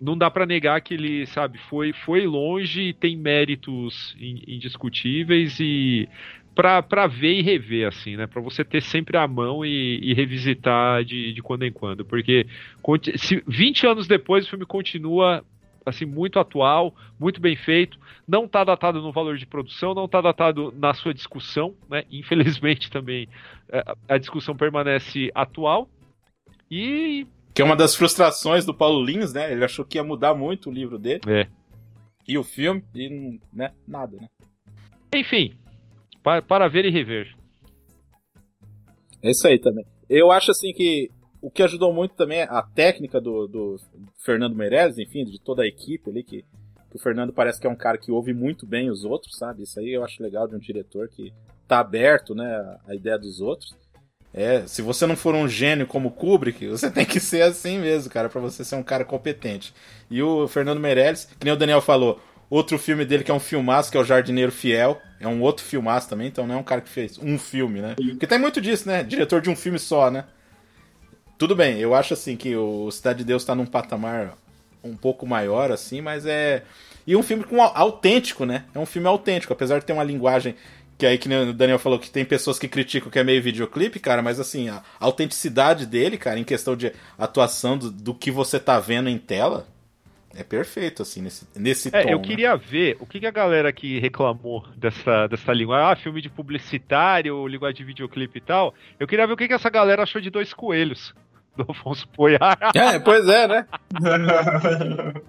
não 0.00 0.16
dá 0.16 0.30
pra 0.30 0.44
negar 0.46 0.80
que 0.80 0.94
ele, 0.94 1.26
sabe, 1.26 1.58
foi, 1.68 1.92
foi 1.92 2.26
longe 2.26 2.80
e 2.88 2.92
tem 2.94 3.16
méritos 3.16 4.14
in- 4.20 4.42
indiscutíveis 4.48 5.58
e 5.60 6.08
pra 6.54 7.06
ver 7.06 7.34
e 7.34 7.42
rever, 7.42 7.88
assim, 7.88 8.16
né? 8.16 8.26
Pra 8.26 8.40
você 8.40 8.64
ter 8.64 8.82
sempre 8.82 9.16
à 9.16 9.26
mão 9.26 9.64
e, 9.64 9.98
e 10.02 10.14
revisitar 10.14 11.04
de, 11.04 11.32
de 11.32 11.42
quando 11.42 11.64
em 11.64 11.72
quando. 11.72 12.04
Porque 12.04 12.46
se 13.16 13.42
20 13.46 13.86
anos 13.86 14.06
depois 14.06 14.46
o 14.46 14.50
filme 14.50 14.66
continua 14.66 15.44
assim 15.84 16.04
muito 16.04 16.38
atual, 16.38 16.94
muito 17.18 17.40
bem 17.40 17.56
feito, 17.56 17.98
não 18.26 18.44
está 18.44 18.62
datado 18.62 19.02
no 19.02 19.12
valor 19.12 19.36
de 19.36 19.46
produção, 19.46 19.94
não 19.94 20.04
está 20.04 20.20
datado 20.20 20.72
na 20.76 20.94
sua 20.94 21.12
discussão, 21.12 21.74
né? 21.90 22.04
Infelizmente 22.10 22.90
também 22.90 23.28
é, 23.68 23.82
a 24.08 24.18
discussão 24.18 24.54
permanece 24.56 25.30
atual 25.34 25.88
e 26.70 27.26
Que 27.54 27.62
é 27.62 27.64
uma 27.64 27.76
das 27.76 27.96
frustrações 27.96 28.64
do 28.64 28.74
Paulo 28.74 29.04
Lins, 29.04 29.32
né? 29.32 29.50
Ele 29.50 29.64
achou 29.64 29.84
que 29.84 29.98
ia 29.98 30.04
mudar 30.04 30.34
muito 30.34 30.70
o 30.70 30.72
livro 30.72 30.98
dele. 30.98 31.22
É. 31.26 31.46
E 32.28 32.38
o 32.38 32.44
filme, 32.44 32.84
e 32.94 33.40
né? 33.52 33.72
nada, 33.88 34.16
né? 34.16 34.28
enfim 35.12 35.52
para, 36.22 36.42
para 36.42 36.68
ver 36.68 36.84
e 36.84 36.90
rever. 36.90 37.34
É 39.22 39.30
isso 39.30 39.46
aí 39.46 39.58
também. 39.58 39.84
Eu 40.08 40.30
acho 40.30 40.50
assim 40.50 40.72
que 40.72 41.10
o 41.40 41.50
que 41.50 41.62
ajudou 41.62 41.92
muito 41.92 42.14
também 42.14 42.38
é 42.38 42.48
a 42.48 42.62
técnica 42.62 43.20
do, 43.20 43.46
do 43.46 43.80
Fernando 44.24 44.54
Meirelles, 44.54 44.98
enfim, 44.98 45.24
de 45.24 45.40
toda 45.40 45.62
a 45.62 45.66
equipe 45.66 46.08
ali, 46.08 46.22
que, 46.22 46.44
que 46.90 46.96
o 46.96 47.00
Fernando 47.00 47.32
parece 47.32 47.60
que 47.60 47.66
é 47.66 47.70
um 47.70 47.76
cara 47.76 47.98
que 47.98 48.12
ouve 48.12 48.32
muito 48.32 48.64
bem 48.64 48.90
os 48.90 49.04
outros, 49.04 49.36
sabe? 49.36 49.64
Isso 49.64 49.78
aí 49.80 49.92
eu 49.92 50.04
acho 50.04 50.22
legal 50.22 50.46
de 50.46 50.54
um 50.54 50.58
diretor 50.58 51.08
que 51.08 51.32
tá 51.66 51.80
aberto, 51.80 52.34
né, 52.34 52.78
à 52.86 52.94
ideia 52.94 53.18
dos 53.18 53.40
outros. 53.40 53.74
É, 54.34 54.66
se 54.66 54.80
você 54.80 55.06
não 55.06 55.16
for 55.16 55.34
um 55.34 55.46
gênio 55.46 55.86
como 55.86 56.10
Kubrick, 56.10 56.66
você 56.68 56.90
tem 56.90 57.04
que 57.04 57.20
ser 57.20 57.42
assim 57.42 57.78
mesmo, 57.78 58.10
cara, 58.10 58.28
pra 58.28 58.40
você 58.40 58.64
ser 58.64 58.76
um 58.76 58.82
cara 58.82 59.04
competente. 59.04 59.74
E 60.10 60.22
o 60.22 60.46
Fernando 60.46 60.80
Meirelles, 60.80 61.24
que 61.24 61.44
nem 61.44 61.54
o 61.54 61.58
Daniel 61.58 61.80
falou, 61.80 62.20
outro 62.54 62.78
filme 62.78 63.04
dele 63.04 63.24
que 63.24 63.30
é 63.30 63.34
um 63.34 63.40
filmaço, 63.40 63.90
que 63.90 63.96
é 63.96 64.00
o 64.00 64.04
Jardineiro 64.04 64.52
Fiel, 64.52 65.00
é 65.18 65.26
um 65.26 65.40
outro 65.40 65.64
filmaço 65.64 66.08
também, 66.08 66.28
então 66.28 66.46
não 66.46 66.56
é 66.56 66.58
um 66.58 66.62
cara 66.62 66.82
que 66.82 66.88
fez 66.88 67.18
um 67.18 67.38
filme, 67.38 67.80
né? 67.80 67.94
Porque 67.94 68.26
tem 68.26 68.38
muito 68.38 68.60
disso, 68.60 68.86
né? 68.86 69.02
Diretor 69.02 69.40
de 69.40 69.48
um 69.48 69.56
filme 69.56 69.78
só, 69.78 70.10
né? 70.10 70.24
Tudo 71.38 71.56
bem, 71.56 71.78
eu 71.78 71.94
acho 71.94 72.12
assim 72.12 72.36
que 72.36 72.54
o 72.54 72.90
Cidade 72.90 73.20
de 73.20 73.24
Deus 73.24 73.44
tá 73.44 73.54
num 73.54 73.64
patamar 73.64 74.36
um 74.84 74.94
pouco 74.94 75.26
maior, 75.26 75.72
assim, 75.72 76.00
mas 76.00 76.26
é. 76.26 76.62
E 77.06 77.16
um 77.16 77.22
filme 77.22 77.42
com 77.42 77.62
autêntico, 77.62 78.44
né? 78.44 78.64
É 78.74 78.78
um 78.78 78.86
filme 78.86 79.08
autêntico, 79.08 79.52
apesar 79.52 79.78
de 79.78 79.86
ter 79.86 79.92
uma 79.92 80.04
linguagem 80.04 80.54
que 80.98 81.06
aí 81.06 81.18
que 81.18 81.28
o 81.28 81.52
Daniel 81.52 81.78
falou 81.78 81.98
que 81.98 82.10
tem 82.10 82.24
pessoas 82.24 82.58
que 82.58 82.68
criticam 82.68 83.10
que 83.10 83.18
é 83.18 83.24
meio 83.24 83.42
videoclipe, 83.42 83.98
cara, 83.98 84.22
mas 84.22 84.38
assim, 84.38 84.68
a 84.68 84.82
autenticidade 85.00 85.86
dele, 85.86 86.16
cara, 86.18 86.38
em 86.38 86.44
questão 86.44 86.76
de 86.76 86.92
atuação 87.18 87.76
do, 87.76 87.90
do 87.90 88.14
que 88.14 88.30
você 88.30 88.60
tá 88.60 88.78
vendo 88.78 89.08
em 89.08 89.18
tela, 89.18 89.66
é 90.34 90.42
perfeito, 90.42 91.02
assim, 91.02 91.22
nesse, 91.22 91.46
nesse 91.54 91.88
É, 91.88 92.02
tom. 92.02 92.08
eu 92.10 92.18
né? 92.18 92.24
queria 92.24 92.56
ver 92.56 92.96
o 93.00 93.06
que, 93.06 93.20
que 93.20 93.26
a 93.26 93.30
galera 93.30 93.72
que 93.72 93.98
reclamou 93.98 94.64
dessa, 94.76 95.26
dessa 95.26 95.52
língua, 95.52 95.92
ah, 95.92 95.96
filme 95.96 96.20
de 96.22 96.28
publicitário, 96.30 97.46
linguagem 97.46 97.76
de 97.76 97.84
videoclipe 97.84 98.38
e 98.38 98.42
tal, 98.42 98.74
eu 98.98 99.06
queria 99.06 99.26
ver 99.26 99.34
o 99.34 99.36
que, 99.36 99.48
que 99.48 99.54
essa 99.54 99.70
galera 99.70 100.02
achou 100.02 100.20
de 100.20 100.30
Dois 100.30 100.52
Coelhos. 100.52 101.14
do 101.56 101.66
Afonso 101.70 102.08
Poiar. 102.08 102.58
É, 102.74 102.98
pois 102.98 103.28
é, 103.28 103.46
né? 103.46 103.66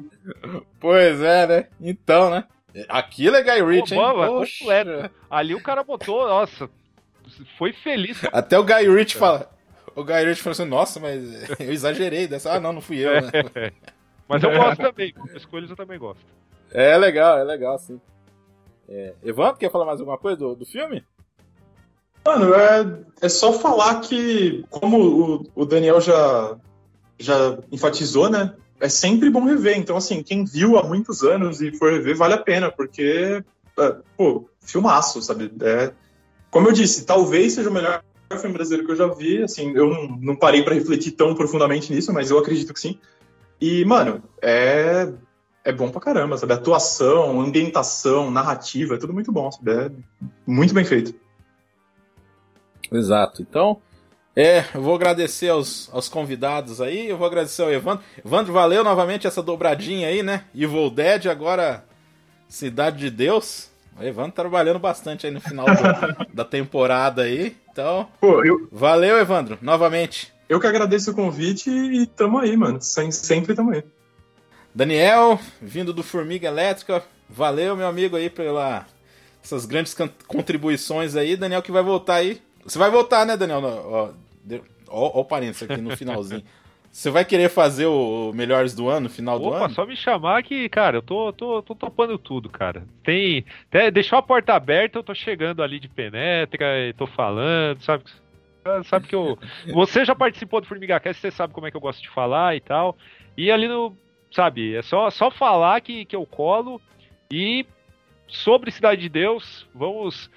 pois 0.80 1.22
é, 1.22 1.48
né? 1.48 1.68
Então, 1.82 2.30
né? 2.30 2.46
Aquilo 2.90 3.36
é 3.36 3.44
Guy 3.44 3.62
Ritchie, 3.64 3.96
hein? 3.96 4.02
Pô, 4.02 4.14
Poxa. 4.14 4.60
completo. 4.60 5.14
Ali 5.30 5.54
o 5.54 5.62
cara 5.62 5.84
botou, 5.84 6.26
nossa, 6.28 6.70
foi 7.58 7.74
feliz. 7.74 8.22
Até 8.32 8.58
o 8.58 8.64
Guy 8.64 8.88
Ritchie 8.90 9.18
fala. 9.18 9.50
O 9.96 10.04
Guy 10.04 10.26
Ritchie 10.26 10.42
falou 10.42 10.54
assim, 10.54 10.66
nossa, 10.66 11.00
mas 11.00 11.50
eu 11.60 11.72
exagerei 11.72 12.28
dessa. 12.28 12.54
Ah, 12.54 12.60
não, 12.60 12.74
não 12.74 12.82
fui 12.82 13.00
eu, 13.00 13.22
né? 13.22 13.32
Mas 14.28 14.44
eu 14.44 14.52
gosto 14.56 14.82
também, 14.82 15.14
com 15.14 15.26
escolhas 15.36 15.70
eu 15.70 15.76
também 15.76 16.00
gosto. 16.00 16.26
É 16.72 16.98
legal, 16.98 17.38
é 17.38 17.44
legal, 17.44 17.78
sim. 17.78 18.00
É. 18.88 19.14
Evandro, 19.24 19.58
quer 19.58 19.72
falar 19.72 19.86
mais 19.86 20.00
alguma 20.00 20.18
coisa 20.18 20.38
do, 20.38 20.56
do 20.56 20.66
filme? 20.66 21.04
Mano, 22.26 22.54
é, 22.54 23.00
é 23.22 23.30
só 23.30 23.54
falar 23.54 24.00
que, 24.00 24.64
como 24.70 24.98
o, 24.98 25.46
o 25.56 25.66
Daniel 25.66 26.00
já, 26.00 26.58
já 27.20 27.60
enfatizou, 27.72 28.30
né? 28.30 28.56
É 28.80 28.88
sempre 28.88 29.30
bom 29.30 29.46
rever. 29.46 29.78
Então, 29.78 29.98
assim, 29.98 30.24
quem 30.24 30.46
viu 30.46 30.78
há 30.78 30.84
muitos 30.84 31.22
anos 31.24 31.62
e 31.62 31.72
for 31.72 31.92
rever, 31.92 32.18
vale 32.18 32.34
a 32.34 32.38
pena, 32.38 32.72
porque, 32.72 33.44
é, 33.78 33.96
pô, 34.18 34.48
filmaço, 34.62 35.22
sabe? 35.22 35.52
É, 35.62 35.92
como 36.50 36.70
eu 36.70 36.74
disse, 36.74 37.06
talvez 37.06 37.54
seja 37.54 37.70
o 37.70 37.74
melhor 37.74 38.04
filme 38.40 38.54
brasileiro 38.54 38.86
que 38.86 38.92
eu 38.94 38.96
já 38.96 39.08
vi. 39.08 39.44
Assim, 39.44 39.74
eu 39.76 39.90
não, 39.90 40.08
não 40.22 40.36
parei 40.36 40.64
para 40.64 40.76
refletir 40.76 41.12
tão 41.12 41.36
profundamente 41.36 41.92
nisso, 41.92 42.14
mas 42.14 42.32
eu 42.32 42.40
acredito 42.40 42.74
que 42.74 42.80
sim. 42.80 43.00
E, 43.60 43.86
mano, 43.86 44.24
é, 44.42 45.12
é 45.64 45.72
bom 45.72 45.90
pra 45.90 46.02
caramba, 46.02 46.38
sabe? 46.38 46.54
Atuação, 46.54 47.40
ambientação, 47.40 48.30
narrativa, 48.30 48.96
é 48.96 48.98
tudo 48.98 49.14
muito 49.14 49.32
bom, 49.32 49.52
sabe? 49.52 49.72
É 49.72 49.92
muito 50.46 50.74
bem 50.74 50.84
feito. 50.84 51.14
Exato. 52.92 53.42
Então, 53.42 53.82
é, 54.36 54.66
eu 54.74 54.82
vou 54.82 54.96
agradecer 54.96 55.50
aos, 55.50 55.90
aos 55.94 56.10
convidados 56.10 56.82
aí, 56.82 57.08
eu 57.08 57.18
vou 57.18 57.28
agradecer 57.28 57.62
ao 57.62 57.72
Evandro. 57.72 58.04
Evandro, 58.24 58.52
valeu 58.52 58.84
novamente 58.84 59.28
essa 59.28 59.44
dobradinha 59.44 60.08
aí, 60.08 60.24
né? 60.24 60.46
Evil 60.56 60.90
Dead, 60.90 61.28
agora 61.28 61.86
Cidade 62.50 62.98
de 62.98 63.10
Deus. 63.10 63.72
O 64.00 64.04
Evandro 64.04 64.32
trabalhando 64.32 64.80
bastante 64.80 65.28
aí 65.28 65.32
no 65.32 65.40
final 65.40 65.66
do, 65.66 66.26
da 66.34 66.44
temporada 66.44 67.24
aí. 67.24 67.56
Então, 67.72 68.08
Pô, 68.20 68.44
eu, 68.44 68.68
valeu, 68.72 69.20
Evandro, 69.20 69.58
novamente. 69.62 70.33
Eu 70.54 70.60
que 70.60 70.68
agradeço 70.68 71.12
o 71.12 71.16
convite 71.16 71.70
e 71.70 72.06
tamo 72.06 72.38
aí, 72.40 72.56
mano. 72.56 72.82
Sem- 72.82 73.12
Sempre 73.12 73.56
tamo 73.56 73.72
aí. 73.72 73.84
Daniel, 74.74 75.40
vindo 75.62 75.94
do 75.94 76.02
Formiga 76.04 76.48
Elétrica, 76.48 77.04
valeu, 77.30 77.76
meu 77.76 77.88
amigo, 77.88 78.16
aí, 78.16 78.30
pela 78.30 78.86
essas 79.44 79.66
grandes 79.66 79.96
contribuições 80.28 81.16
aí. 81.16 81.36
Daniel 81.36 81.62
que 81.62 81.72
vai 81.72 81.84
voltar 81.84 82.16
aí. 82.16 82.42
Você 82.66 82.80
vai 82.80 82.90
voltar, 82.90 83.26
né, 83.26 83.36
Daniel? 83.36 83.60
Ó, 83.62 84.10
ó, 84.90 85.12
ó 85.18 85.20
o 85.22 85.26
parênteses 85.26 85.64
aqui 85.70 85.82
no 85.82 85.96
finalzinho. 85.98 86.44
Você 86.92 87.10
vai 87.10 87.26
querer 87.26 87.50
fazer 87.50 87.88
o 87.88 88.32
Melhores 88.36 88.76
do 88.76 88.88
Ano, 88.88 89.02
no 89.02 89.10
final 89.10 89.40
do 89.40 89.48
Opa, 89.48 89.66
ano? 89.66 89.74
só 89.74 89.84
me 89.86 89.96
chamar 89.96 90.44
que, 90.44 90.70
cara, 90.70 90.98
eu 90.98 91.02
tô, 91.02 91.34
tô, 91.34 91.62
tô 91.64 91.74
topando 91.74 92.18
tudo, 92.20 92.50
cara. 92.50 92.84
Tem. 93.04 93.44
Até 93.68 93.90
deixou 93.90 94.18
a 94.20 94.22
porta 94.22 94.54
aberta, 94.54 95.00
eu 95.00 95.04
tô 95.04 95.14
chegando 95.16 95.64
ali 95.64 95.80
de 95.80 95.88
penetra, 95.88 96.88
e 96.88 96.94
tô 96.94 97.08
falando, 97.08 97.82
sabe? 97.82 98.04
Sabe 98.86 99.08
que 99.08 99.16
eu. 99.16 99.38
Você 99.74 100.06
já 100.06 100.16
participou 100.16 100.62
do 100.62 100.68
Formiga 100.68 101.00
Cast, 101.00 101.22
você 101.22 101.32
sabe 101.32 101.54
como 101.54 101.68
é 101.68 101.72
que 101.72 101.78
eu 101.78 101.82
gosto 101.82 102.02
de 102.02 102.10
falar 102.10 102.56
e 102.56 102.62
tal. 102.62 102.98
E 103.38 103.52
ali 103.52 103.68
no. 103.68 103.96
Sabe, 104.32 104.76
é 104.76 104.82
só, 104.82 105.10
só 105.12 105.30
falar 105.30 105.80
que, 105.82 106.06
que 106.06 106.16
eu 106.16 106.26
colo. 106.26 106.82
E 107.32 107.66
sobre 108.28 108.72
Cidade 108.72 109.02
de 109.02 109.10
Deus, 109.10 109.68
vamos 109.76 110.30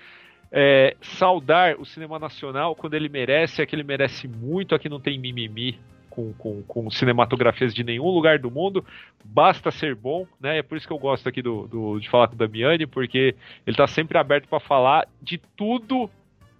é, 0.53 0.97
saudar 1.01 1.81
o 1.81 1.85
cinema 1.85 2.19
nacional 2.19 2.75
quando 2.75 2.95
ele 2.95 3.09
merece, 3.09 3.63
é 3.63 3.67
que 3.67 3.75
ele 3.75 3.83
merece 3.83 4.29
muito, 4.29 4.75
aqui 4.75 4.89
não 4.89 5.01
tem 5.01 5.19
mimimi 5.19 5.79
com, 6.11 6.33
com, 6.35 6.63
com 6.63 6.91
cinematografias 6.91 7.75
de 7.75 7.85
nenhum 7.85 8.09
lugar 8.09 8.39
do 8.39 8.51
mundo, 8.51 8.85
basta 9.25 9.71
ser 9.71 9.95
bom, 9.95 10.27
né? 10.41 10.59
É 10.59 10.63
por 10.63 10.77
isso 10.77 10.87
que 10.87 10.93
eu 10.93 10.99
gosto 10.99 11.29
aqui 11.29 11.43
do, 11.43 11.67
do- 11.67 11.99
de 12.01 12.09
falar 12.09 12.29
com 12.29 12.35
o 12.35 12.39
Damiani, 12.39 12.87
porque 12.87 13.35
ele 13.67 13.77
tá 13.77 13.87
sempre 13.87 14.17
aberto 14.19 14.49
para 14.49 14.61
falar 14.61 15.07
de 15.21 15.39
tudo, 15.57 16.11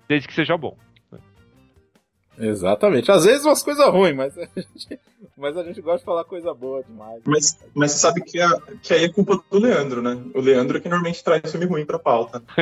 desde 0.09 0.29
que 0.29 0.35
seja 0.35 0.57
bom. 0.57 0.77
Exatamente. 2.39 3.11
Às 3.11 3.25
vezes 3.25 3.45
umas 3.45 3.63
coisas 3.63 3.87
ruins, 3.89 4.15
mas 4.15 4.37
a, 4.37 4.43
gente, 4.57 5.01
mas 5.37 5.57
a 5.57 5.63
gente 5.63 5.81
gosta 5.81 5.99
de 6.01 6.05
falar 6.05 6.25
coisa 6.25 6.53
boa 6.55 6.83
demais. 6.83 7.23
Mas, 7.25 7.59
mas 7.75 7.93
você 7.93 7.99
sabe 7.99 8.21
que, 8.23 8.41
a- 8.41 8.61
que 8.83 8.93
aí 8.93 9.05
é 9.05 9.09
culpa 9.09 9.41
do 9.51 9.59
Leandro, 9.59 10.03
né? 10.03 10.19
O 10.35 10.41
Leandro 10.41 10.77
é 10.79 10.81
que 10.81 10.89
normalmente 10.89 11.23
traz 11.25 11.51
filme 11.51 11.67
ruim 11.67 11.85
pra 11.87 11.99
pauta. 11.99 12.43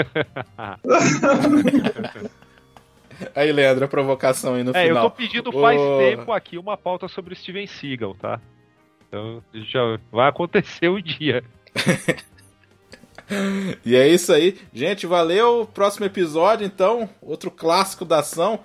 Aí, 3.35 3.53
Leandro, 3.53 3.85
a 3.85 3.89
provocação 3.89 4.55
aí 4.55 4.65
no 4.65 4.77
é, 4.77 4.85
eu 4.85 4.89
final. 4.89 5.09
tô 5.09 5.17
pedindo 5.17 5.53
faz 5.53 5.81
tempo 5.99 6.33
aqui 6.33 6.59
uma 6.59 6.77
pauta 6.77 7.07
sobre 7.07 7.33
o 7.33 7.37
Steven 7.37 7.65
Seagal, 7.67 8.15
tá? 8.17 8.41
Então 9.07 9.41
já 9.53 9.99
vai 10.11 10.29
acontecer 10.29 10.89
o 10.89 11.01
dia. 11.01 11.45
E 13.87 13.97
é 13.97 14.07
isso 14.07 14.31
aí. 14.35 14.59
Gente, 14.71 15.07
valeu. 15.07 15.67
Próximo 15.73 16.05
episódio, 16.05 16.67
então. 16.67 17.09
Outro 17.23 17.51
clássico 17.51 18.05
da 18.05 18.19
ação. 18.19 18.61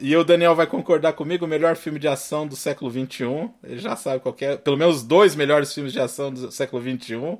E 0.00 0.16
o 0.16 0.24
Daniel 0.24 0.54
vai 0.54 0.66
concordar 0.66 1.12
comigo, 1.12 1.44
o 1.44 1.48
melhor 1.48 1.76
filme 1.76 1.98
de 1.98 2.08
ação 2.08 2.46
do 2.46 2.56
século 2.56 2.90
XXI. 2.90 3.50
Ele 3.62 3.78
já 3.78 3.94
sabe 3.94 4.20
qual 4.20 4.34
é. 4.40 4.56
Pelo 4.56 4.76
menos 4.76 5.02
dois 5.02 5.34
melhores 5.36 5.72
filmes 5.72 5.92
de 5.92 6.00
ação 6.00 6.32
do 6.32 6.50
século 6.50 6.82
XXI. 6.82 7.38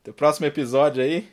Então, 0.00 0.14
próximo 0.14 0.46
episódio 0.46 1.02
aí. 1.02 1.28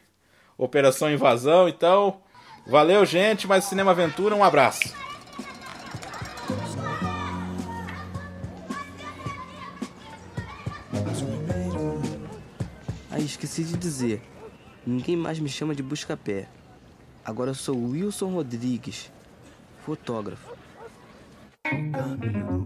Operação 0.58 1.12
Invasão. 1.12 1.68
Então, 1.68 2.22
valeu, 2.68 3.06
gente. 3.06 3.48
Mais 3.48 3.64
Cinema 3.64 3.92
Aventura. 3.92 4.36
Um 4.36 4.44
abraço. 4.44 4.94
Aí 13.10 13.26
esqueci 13.26 13.64
de 13.64 13.76
dizer. 13.76 14.22
Ninguém 14.86 15.18
mais 15.18 15.40
me 15.40 15.50
chama 15.50 15.76
de 15.76 15.84
busca-pé. 15.84 16.48
Agora 17.26 17.50
eu 17.52 17.56
sou 17.56 17.76
Wilson 17.76 18.28
Rodrigues, 18.28 19.12
fotógrafo. 19.86 20.56
Acredite, 21.66 22.60